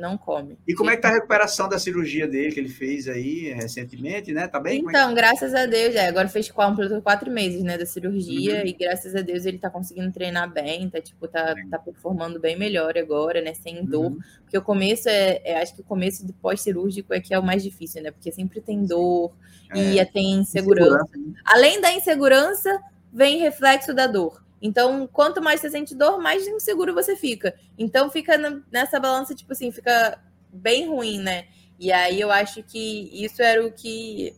não 0.00 0.16
come. 0.16 0.58
E 0.66 0.74
como 0.74 0.90
é 0.90 0.96
que 0.96 1.02
tá 1.02 1.08
a 1.08 1.12
recuperação 1.12 1.68
da 1.68 1.78
cirurgia 1.78 2.26
dele 2.26 2.52
que 2.52 2.58
ele 2.58 2.68
fez 2.68 3.06
aí 3.06 3.52
recentemente, 3.52 4.32
né? 4.32 4.48
Tá 4.48 4.58
bem? 4.58 4.80
Então, 4.80 5.10
é 5.10 5.14
graças 5.14 5.54
a 5.54 5.66
Deus, 5.66 5.94
é, 5.94 6.08
agora 6.08 6.28
fez 6.28 6.50
completou 6.50 7.00
quatro 7.02 7.30
meses, 7.30 7.62
né, 7.62 7.76
da 7.76 7.86
cirurgia 7.86 8.60
uhum. 8.60 8.66
e 8.66 8.72
graças 8.72 9.14
a 9.14 9.20
Deus 9.20 9.44
ele 9.44 9.58
tá 9.58 9.70
conseguindo 9.70 10.10
treinar 10.12 10.50
bem, 10.52 10.88
tá 10.88 11.00
tipo 11.00 11.28
tá, 11.28 11.54
tá 11.70 11.78
performando 11.78 12.40
bem 12.40 12.58
melhor 12.58 12.96
agora, 12.96 13.40
né, 13.40 13.54
sem 13.54 13.84
dor. 13.84 14.12
Uhum. 14.12 14.18
Porque 14.42 14.58
o 14.58 14.62
começo 14.62 15.08
é, 15.08 15.40
é, 15.44 15.60
acho 15.60 15.74
que 15.74 15.82
o 15.82 15.84
começo 15.84 16.26
do 16.26 16.32
pós-cirúrgico 16.32 17.14
é 17.14 17.20
que 17.20 17.34
é 17.34 17.38
o 17.38 17.42
mais 17.42 17.62
difícil, 17.62 18.02
né? 18.02 18.10
Porque 18.10 18.32
sempre 18.32 18.60
tem 18.60 18.84
dor 18.84 19.32
é. 19.70 19.78
e 19.78 20.06
tem 20.06 20.40
insegurança. 20.40 21.04
insegurança. 21.04 21.42
Além 21.44 21.80
da 21.80 21.92
insegurança, 21.92 22.80
vem 23.12 23.38
reflexo 23.38 23.94
da 23.94 24.06
dor. 24.06 24.42
Então, 24.62 25.06
quanto 25.06 25.40
mais 25.40 25.60
você 25.60 25.70
sente 25.70 25.94
dor, 25.94 26.20
mais 26.20 26.46
inseguro 26.46 26.94
você 26.94 27.16
fica. 27.16 27.54
Então, 27.78 28.10
fica 28.10 28.36
nessa 28.70 29.00
balança, 29.00 29.34
tipo 29.34 29.52
assim, 29.52 29.72
fica 29.72 30.18
bem 30.52 30.88
ruim, 30.88 31.18
né? 31.18 31.46
E 31.78 31.90
aí 31.90 32.20
eu 32.20 32.30
acho 32.30 32.62
que 32.62 33.10
isso 33.12 33.42
era 33.42 33.64
o 33.64 33.72
que 33.72 34.34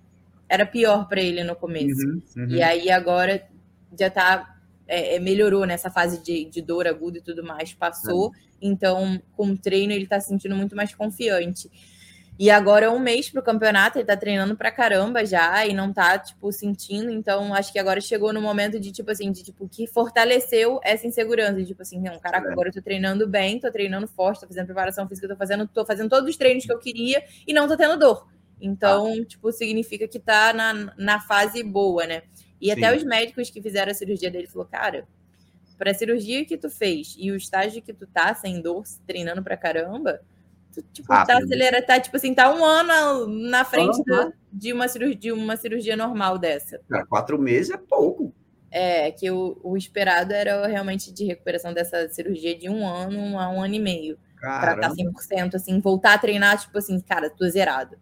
era 0.48 0.64
pior 0.64 1.08
para 1.08 1.20
ele 1.20 1.42
no 1.42 1.56
começo. 1.56 2.06
Uhum, 2.06 2.22
uhum. 2.36 2.48
E 2.50 2.62
aí 2.62 2.90
agora 2.90 3.42
já 3.98 4.08
tá. 4.08 4.48
É, 4.86 5.16
é, 5.16 5.18
melhorou 5.18 5.64
nessa 5.64 5.90
fase 5.90 6.22
de, 6.22 6.44
de 6.44 6.60
dor 6.60 6.86
aguda 6.86 7.16
e 7.18 7.22
tudo 7.22 7.42
mais, 7.42 7.72
passou. 7.72 8.26
Uhum. 8.26 8.32
Então, 8.60 9.22
com 9.32 9.46
o 9.50 9.56
treino, 9.56 9.92
ele 9.92 10.06
tá 10.06 10.20
se 10.20 10.28
sentindo 10.28 10.54
muito 10.54 10.76
mais 10.76 10.94
confiante. 10.94 11.70
E 12.38 12.50
agora 12.50 12.86
é 12.86 12.88
um 12.88 12.98
mês 12.98 13.28
pro 13.28 13.42
campeonato, 13.42 13.98
ele 13.98 14.06
tá 14.06 14.16
treinando 14.16 14.56
pra 14.56 14.70
caramba 14.70 15.24
já 15.24 15.66
e 15.66 15.74
não 15.74 15.92
tá, 15.92 16.18
tipo, 16.18 16.50
sentindo. 16.50 17.10
Então, 17.10 17.54
acho 17.54 17.72
que 17.72 17.78
agora 17.78 18.00
chegou 18.00 18.32
no 18.32 18.40
momento 18.40 18.80
de, 18.80 18.90
tipo 18.90 19.10
assim, 19.10 19.30
de 19.30 19.44
tipo, 19.44 19.68
que 19.68 19.86
fortaleceu 19.86 20.80
essa 20.82 21.06
insegurança. 21.06 21.54
De, 21.54 21.66
tipo 21.66 21.82
assim, 21.82 22.00
não, 22.00 22.18
caraca, 22.18 22.50
agora 22.50 22.70
eu 22.70 22.72
tô 22.72 22.82
treinando 22.82 23.28
bem, 23.28 23.60
tô 23.60 23.70
treinando 23.70 24.08
forte, 24.08 24.40
tô 24.40 24.46
fazendo 24.46 24.66
preparação 24.66 25.06
física, 25.06 25.28
tô 25.28 25.36
fazendo, 25.36 25.68
tô 25.68 25.84
fazendo 25.84 26.08
todos 26.08 26.28
os 26.28 26.36
treinos 26.36 26.64
que 26.64 26.72
eu 26.72 26.78
queria 26.78 27.22
e 27.46 27.52
não 27.52 27.68
tô 27.68 27.76
tendo 27.76 27.98
dor. 27.98 28.26
Então, 28.60 29.12
ah. 29.12 29.24
tipo, 29.24 29.52
significa 29.52 30.08
que 30.08 30.18
tá 30.18 30.52
na, 30.52 30.94
na 30.96 31.20
fase 31.20 31.62
boa, 31.62 32.06
né? 32.06 32.22
E 32.60 32.66
Sim. 32.66 32.72
até 32.72 32.96
os 32.96 33.04
médicos 33.04 33.50
que 33.50 33.60
fizeram 33.60 33.90
a 33.90 33.94
cirurgia 33.94 34.30
dele 34.30 34.46
falou, 34.46 34.66
cara, 34.66 35.06
para 35.76 35.90
a 35.90 35.94
cirurgia 35.94 36.44
que 36.44 36.56
tu 36.56 36.70
fez 36.70 37.14
e 37.18 37.30
o 37.30 37.36
estágio 37.36 37.82
que 37.82 37.92
tu 37.92 38.06
tá 38.06 38.34
sem 38.34 38.62
dor, 38.62 38.84
treinando 39.06 39.42
pra 39.42 39.56
caramba, 39.56 40.20
tipo, 40.92 41.12
ah, 41.12 41.26
tá 41.26 41.38
acelerando, 41.38 41.86
tá, 41.86 42.00
tipo 42.00 42.16
assim, 42.16 42.34
tá 42.34 42.52
um 42.54 42.64
ano 42.64 43.26
na 43.26 43.64
frente 43.64 43.98
uhum. 43.98 44.04
do, 44.04 44.32
de, 44.52 44.72
uma 44.72 44.88
cirurgia, 44.88 45.18
de 45.18 45.32
uma 45.32 45.56
cirurgia 45.56 45.96
normal 45.96 46.38
dessa. 46.38 46.80
Cara, 46.88 47.04
quatro 47.06 47.38
meses 47.38 47.70
é 47.70 47.76
pouco. 47.76 48.32
É, 48.70 49.10
que 49.10 49.30
o, 49.30 49.58
o 49.62 49.76
esperado 49.76 50.32
era 50.32 50.66
realmente 50.66 51.12
de 51.12 51.26
recuperação 51.26 51.74
dessa 51.74 52.08
cirurgia 52.08 52.58
de 52.58 52.70
um 52.70 52.86
ano 52.86 53.38
a 53.38 53.50
um 53.50 53.62
ano 53.62 53.74
e 53.74 53.78
meio. 53.78 54.18
Caramba. 54.36 54.88
Pra 54.88 54.88
estar 54.88 55.44
100%, 55.44 55.54
assim, 55.54 55.78
voltar 55.80 56.14
a 56.14 56.18
treinar, 56.18 56.58
tipo 56.58 56.78
assim, 56.78 56.98
cara, 57.00 57.28
tô 57.28 57.46
zerado. 57.48 57.96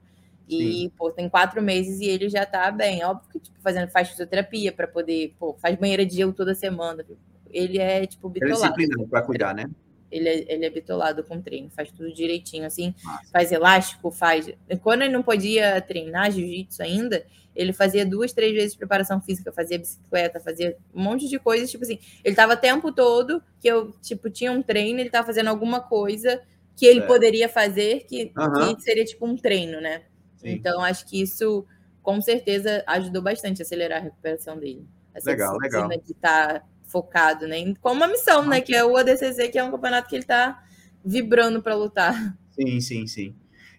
E, 0.49 0.83
Sim. 0.83 0.93
pô, 0.97 1.11
tem 1.11 1.29
quatro 1.29 1.61
meses 1.63 2.01
e 2.01 2.07
ele 2.07 2.29
já 2.29 2.47
tá 2.47 2.71
bem. 2.71 3.05
Óbvio 3.05 3.29
que, 3.31 3.39
tipo, 3.39 3.61
fazendo, 3.61 3.89
faz 3.89 4.09
fisioterapia 4.09 4.73
para 4.73 4.89
poder, 4.89 5.35
pô, 5.39 5.55
faz 5.61 5.77
banheira 5.77 6.05
de 6.05 6.17
gelo 6.17 6.33
toda 6.33 6.55
semana. 6.55 7.05
Ele 7.49 7.79
é, 7.79 8.07
tipo, 8.07 8.29
bitolado. 8.29 8.57
Ele 8.57 8.65
é 8.65 8.69
disciplinado 8.69 9.09
pra 9.09 9.23
cuidar, 9.23 9.55
né? 9.55 9.71
Ele 10.11 10.29
é, 10.29 10.53
ele 10.53 10.67
é 10.67 10.71
bitolado 10.71 11.23
com 11.23 11.41
treino, 11.41 11.71
faz 11.71 11.91
tudo 11.91 12.13
direitinho, 12.13 12.67
assim, 12.67 12.95
Nossa. 13.05 13.31
faz 13.33 13.53
elástico, 13.53 14.11
faz. 14.11 14.51
Quando 14.83 15.03
ele 15.03 15.13
não 15.13 15.23
podia 15.23 15.81
treinar 15.81 16.31
jiu-jitsu 16.31 16.83
ainda, 16.83 17.25
ele 17.55 17.73
fazia 17.73 18.07
duas, 18.07 18.33
três 18.33 18.53
vezes 18.53 18.77
preparação 18.77 19.21
física, 19.21 19.53
fazia 19.53 19.79
bicicleta, 19.79 20.41
fazia 20.41 20.77
um 20.95 21.03
monte 21.03 21.29
de 21.29 21.39
coisas, 21.39 21.71
tipo 21.71 21.85
assim, 21.85 21.99
ele 22.25 22.35
tava 22.35 22.55
o 22.55 22.57
tempo 22.57 22.93
todo 22.93 23.43
que 23.61 23.69
eu, 23.69 23.93
tipo, 24.01 24.31
tinha 24.31 24.53
um 24.53 24.63
treino, 24.63 25.01
ele 25.01 25.11
tava 25.11 25.27
fazendo 25.27 25.49
alguma 25.49 25.81
coisa 25.81 26.41
que 26.77 26.87
ele 26.87 27.01
é. 27.01 27.07
poderia 27.07 27.49
fazer, 27.49 28.07
que, 28.07 28.33
uhum. 28.37 28.75
que, 28.75 28.83
seria 28.83 29.05
tipo 29.05 29.27
um 29.27 29.37
treino, 29.37 29.81
né? 29.81 30.03
Sim. 30.37 30.51
Então, 30.53 30.81
acho 30.81 31.07
que 31.07 31.21
isso, 31.21 31.67
com 32.03 32.21
certeza, 32.23 32.83
ajudou 32.87 33.21
bastante 33.21 33.61
a 33.61 33.65
acelerar 33.65 33.99
a 33.99 34.05
recuperação 34.05 34.59
dele. 34.59 34.87
Essa 35.15 35.31
legal, 35.31 35.59
legal. 35.59 35.89
De 35.89 36.13
estar 36.13 36.61
tá 36.61 36.65
focado, 36.91 37.47
né? 37.47 37.75
Com 37.81 37.93
uma 37.93 38.07
missão, 38.07 38.47
né? 38.47 38.61
Que 38.61 38.75
é 38.75 38.85
o 38.85 38.97
ADCC, 38.97 39.49
que 39.49 39.59
é 39.59 39.65
um 39.65 39.71
campeonato 39.71 40.09
que 40.09 40.17
ele 40.17 40.23
está 40.23 40.63
vibrando 41.05 41.63
para 41.63 41.75
lutar. 41.75 42.37
Sim, 42.51 42.81
sim, 42.81 43.07
sim. 43.07 43.35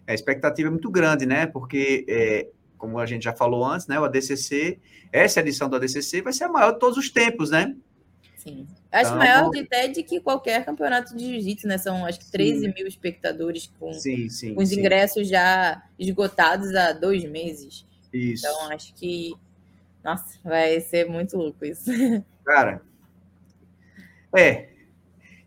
A 0.07 0.14
expectativa 0.14 0.68
é 0.68 0.72
muito 0.72 0.89
grande, 0.89 1.26
né? 1.26 1.45
Porque, 1.45 2.05
é, 2.07 2.47
como 2.78 2.97
a 2.99 3.05
gente 3.05 3.24
já 3.24 3.34
falou 3.34 3.64
antes, 3.66 3.88
né? 3.88 3.99
O 3.99 4.03
ADCC, 4.03 4.80
essa 5.12 5.39
edição 5.39 5.70
do 5.70 5.76
ADCC 5.76 6.22
vai 6.22 6.34
ser 6.34 6.45
a 6.45 6.49
maior 6.49 6.74
de 6.74 6.80
todos 6.80 6.97
os 6.97 7.09
tempos, 7.09 7.51
né? 7.51 7.76
Sim. 8.36 8.66
Acho 8.91 9.14
então, 9.14 9.18
maior 9.20 9.51
até 9.55 9.88
de 9.88 10.01
que 10.01 10.20
qualquer 10.20 10.66
campeonato 10.66 11.16
de 11.16 11.26
jiu-jitsu, 11.26 11.68
né? 11.68 11.78
São 11.78 12.05
acho 12.05 12.20
que 12.20 12.32
13 12.32 12.62
sim. 12.62 12.74
mil 12.74 12.88
espectadores 12.88 13.72
com, 13.80 13.93
sim, 13.93 14.28
sim, 14.30 14.55
com 14.55 14.62
os 14.64 14.72
ingressos 14.72 15.30
já 15.30 15.84
esgotados 15.99 16.74
há 16.74 16.91
dois 16.91 17.24
meses. 17.24 17.86
Isso. 18.12 18.45
Então 18.45 18.72
acho 18.72 18.93
que, 18.95 19.34
nossa, 20.03 20.39
vai 20.43 20.82
ser 20.82 21.07
muito 21.07 21.38
louco 21.38 21.64
isso. 21.64 21.91
Cara, 22.43 22.82
é. 24.36 24.69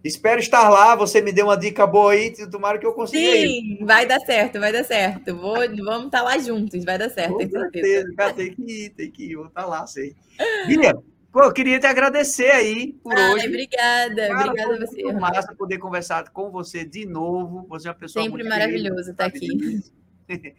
Espero 0.02 0.38
estar 0.38 0.68
lá. 0.68 0.94
Você 0.94 1.22
me 1.22 1.32
deu 1.32 1.46
uma 1.46 1.56
dica 1.56 1.86
boa 1.86 2.12
aí. 2.12 2.34
Tomara 2.50 2.78
que 2.78 2.84
eu 2.84 2.92
consiga. 2.92 3.32
Sim, 3.32 3.78
ir. 3.80 3.84
vai 3.84 4.06
dar 4.06 4.20
certo, 4.20 4.60
vai 4.60 4.70
dar 4.70 4.84
certo. 4.84 5.34
Vou, 5.34 5.56
vamos 5.82 6.06
estar 6.06 6.22
lá 6.22 6.36
juntos, 6.36 6.84
vai 6.84 6.98
dar 6.98 7.08
certo. 7.08 7.32
Com 7.32 7.48
certeza. 7.48 8.12
Cara, 8.14 8.34
tem 8.34 8.54
que 8.54 8.62
ir, 8.62 8.90
tem 8.90 9.10
que 9.10 9.30
ir. 9.30 9.36
Vou 9.36 9.46
estar 9.46 9.64
lá, 9.64 9.86
sei. 9.86 10.14
Guilherme, 10.66 11.02
eu 11.34 11.52
queria 11.52 11.80
te 11.80 11.86
agradecer 11.86 12.50
aí 12.50 12.92
por 13.02 13.14
Ai, 13.16 13.32
hoje. 13.32 13.48
Obrigada, 13.48 14.28
Cara, 14.28 14.44
obrigada 14.44 14.74
a 14.74 14.86
você. 14.86 15.02
Foi 15.02 15.12
massa 15.14 15.54
poder 15.54 15.78
conversar 15.78 16.28
com 16.30 16.50
você 16.50 16.84
de 16.84 17.06
novo. 17.06 17.66
Você 17.70 17.88
é 17.88 17.90
uma 17.90 17.96
pessoa 17.96 18.22
Sempre 18.22 18.44
maravilhoso 18.44 19.10
estar 19.10 19.26
aqui. 19.26 19.82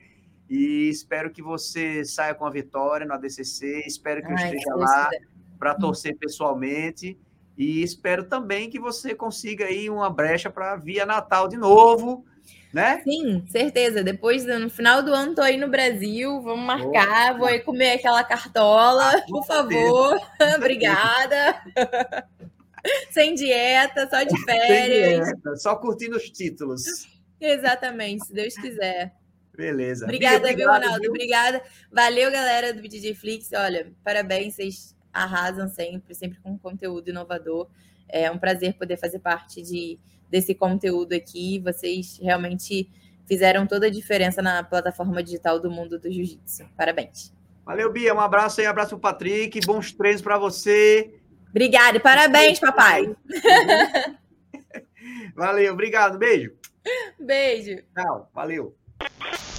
E 0.48 0.90
espero 0.90 1.32
que 1.32 1.42
você 1.42 2.06
saia 2.06 2.36
com 2.36 2.46
a 2.46 2.52
vitória 2.52 3.06
no 3.06 3.14
ADCC. 3.14 3.84
Espero 3.88 4.22
que 4.22 4.28
Ai, 4.28 4.34
eu 4.34 4.56
esteja 4.58 4.76
lá 4.76 5.10
para 5.58 5.74
torcer 5.74 6.16
pessoalmente. 6.18 7.18
E 7.58 7.82
espero 7.82 8.26
também 8.26 8.70
que 8.70 8.80
você 8.80 9.16
consiga 9.16 9.66
aí 9.66 9.90
uma 9.90 10.10
brecha 10.10 10.50
para 10.50 10.76
via 10.76 11.06
Natal 11.06 11.48
de 11.48 11.56
novo, 11.56 12.26
né? 12.74 13.02
Sim, 13.04 13.46
certeza. 13.48 14.04
Depois, 14.04 14.46
no 14.46 14.70
final 14.70 15.02
do 15.02 15.14
ano, 15.14 15.34
tô 15.34 15.42
aí 15.42 15.58
no 15.58 15.70
Brasil, 15.70 16.42
vamos 16.42 16.66
marcar, 16.66 17.38
vou 17.38 17.48
aí 17.48 17.60
comer 17.60 17.94
aquela 17.94 18.24
cartola, 18.24 19.10
ah, 19.16 19.22
por 19.28 19.46
favor. 19.46 20.20
Obrigada. 20.58 21.62
Sem 23.12 23.34
dieta, 23.34 24.08
só 24.10 24.24
de 24.24 24.44
férias. 24.44 25.26
Dieta, 25.26 25.56
só 25.56 25.76
curtindo 25.76 26.18
os 26.18 26.30
títulos. 26.30 26.84
Exatamente, 27.40 28.26
se 28.26 28.34
Deus 28.34 28.54
quiser. 28.56 29.14
Beleza. 29.56 30.04
Obrigada, 30.04 30.54
viu, 30.54 30.68
Ronaldo? 30.70 31.00
Viu? 31.00 31.12
Obrigada. 31.12 31.62
Valeu, 31.92 32.30
galera 32.30 32.74
do 32.74 32.82
DJ 32.82 33.16
Flix. 33.16 33.50
Olha, 33.54 33.92
parabéns, 34.04 34.56
vocês 34.56 34.95
arrasam 35.16 35.68
sempre, 35.68 36.14
sempre 36.14 36.40
com 36.42 36.58
conteúdo 36.58 37.10
inovador. 37.10 37.68
É 38.08 38.30
um 38.30 38.38
prazer 38.38 38.74
poder 38.76 38.98
fazer 38.98 39.20
parte 39.20 39.62
de, 39.62 39.98
desse 40.30 40.54
conteúdo 40.54 41.14
aqui. 41.14 41.60
Vocês 41.60 42.20
realmente 42.22 42.90
fizeram 43.26 43.66
toda 43.66 43.88
a 43.88 43.90
diferença 43.90 44.42
na 44.42 44.64
plataforma 44.64 45.24
digital 45.24 45.60
do 45.60 45.72
mundo 45.72 45.98
do 45.98 46.12
jiu-jitsu. 46.12 46.66
Parabéns. 46.78 47.34
Valeu, 47.66 47.92
Bia. 47.92 48.14
Um 48.14 48.20
abraço 48.20 48.62
aí, 48.62 48.68
um 48.68 48.70
abraço 48.70 48.98
para 49.00 49.12
Patrick. 49.14 49.60
Bons 49.66 49.92
treinos 49.92 50.22
para 50.22 50.38
você. 50.38 51.20
Obrigada 51.50 51.98
e 51.98 52.00
parabéns, 52.00 52.60
papai. 52.60 53.16
Valeu, 55.36 55.74
obrigado. 55.74 56.18
Beijo. 56.18 56.52
Beijo. 57.20 57.82
Tchau, 57.96 58.30
valeu. 58.34 58.76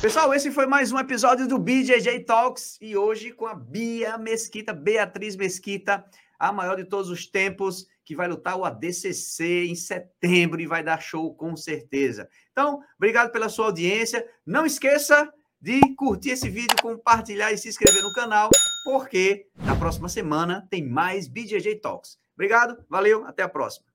Pessoal, 0.01 0.33
esse 0.35 0.51
foi 0.51 0.67
mais 0.67 0.93
um 0.93 0.99
episódio 0.99 1.49
do 1.49 1.59
BJJ 1.59 2.21
Talks 2.25 2.79
e 2.83 2.97
hoje 2.97 3.33
com 3.33 3.47
a 3.47 3.55
Bia 3.55 4.19
Mesquita, 4.19 4.73
Beatriz 4.73 5.35
Mesquita, 5.37 6.05
a 6.39 6.53
maior 6.53 6.77
de 6.77 6.85
todos 6.85 7.11
os 7.11 7.27
tempos, 7.27 7.87
que 8.05 8.15
vai 8.15 8.29
lutar 8.29 8.57
o 8.57 8.65
ADCC 8.65 9.65
em 9.67 9.75
setembro 9.75 10.61
e 10.61 10.67
vai 10.67 10.85
dar 10.85 11.01
show 11.01 11.35
com 11.35 11.57
certeza. 11.57 12.29
Então, 12.53 12.81
obrigado 12.97 13.33
pela 13.33 13.49
sua 13.49 13.67
audiência. 13.67 14.25
Não 14.45 14.67
esqueça 14.67 15.33
de 15.61 15.81
curtir 15.97 16.31
esse 16.31 16.49
vídeo, 16.49 16.77
compartilhar 16.81 17.53
e 17.53 17.59
se 17.59 17.69
inscrever 17.69 18.03
no 18.03 18.13
canal, 18.13 18.51
porque 18.85 19.49
na 19.57 19.75
próxima 19.75 20.09
semana 20.09 20.67
tem 20.71 20.87
mais 20.87 21.27
BJJ 21.27 21.77
Talks. 21.77 22.19
Obrigado, 22.35 22.85
valeu, 22.89 23.27
até 23.27 23.43
a 23.43 23.49
próxima. 23.49 23.87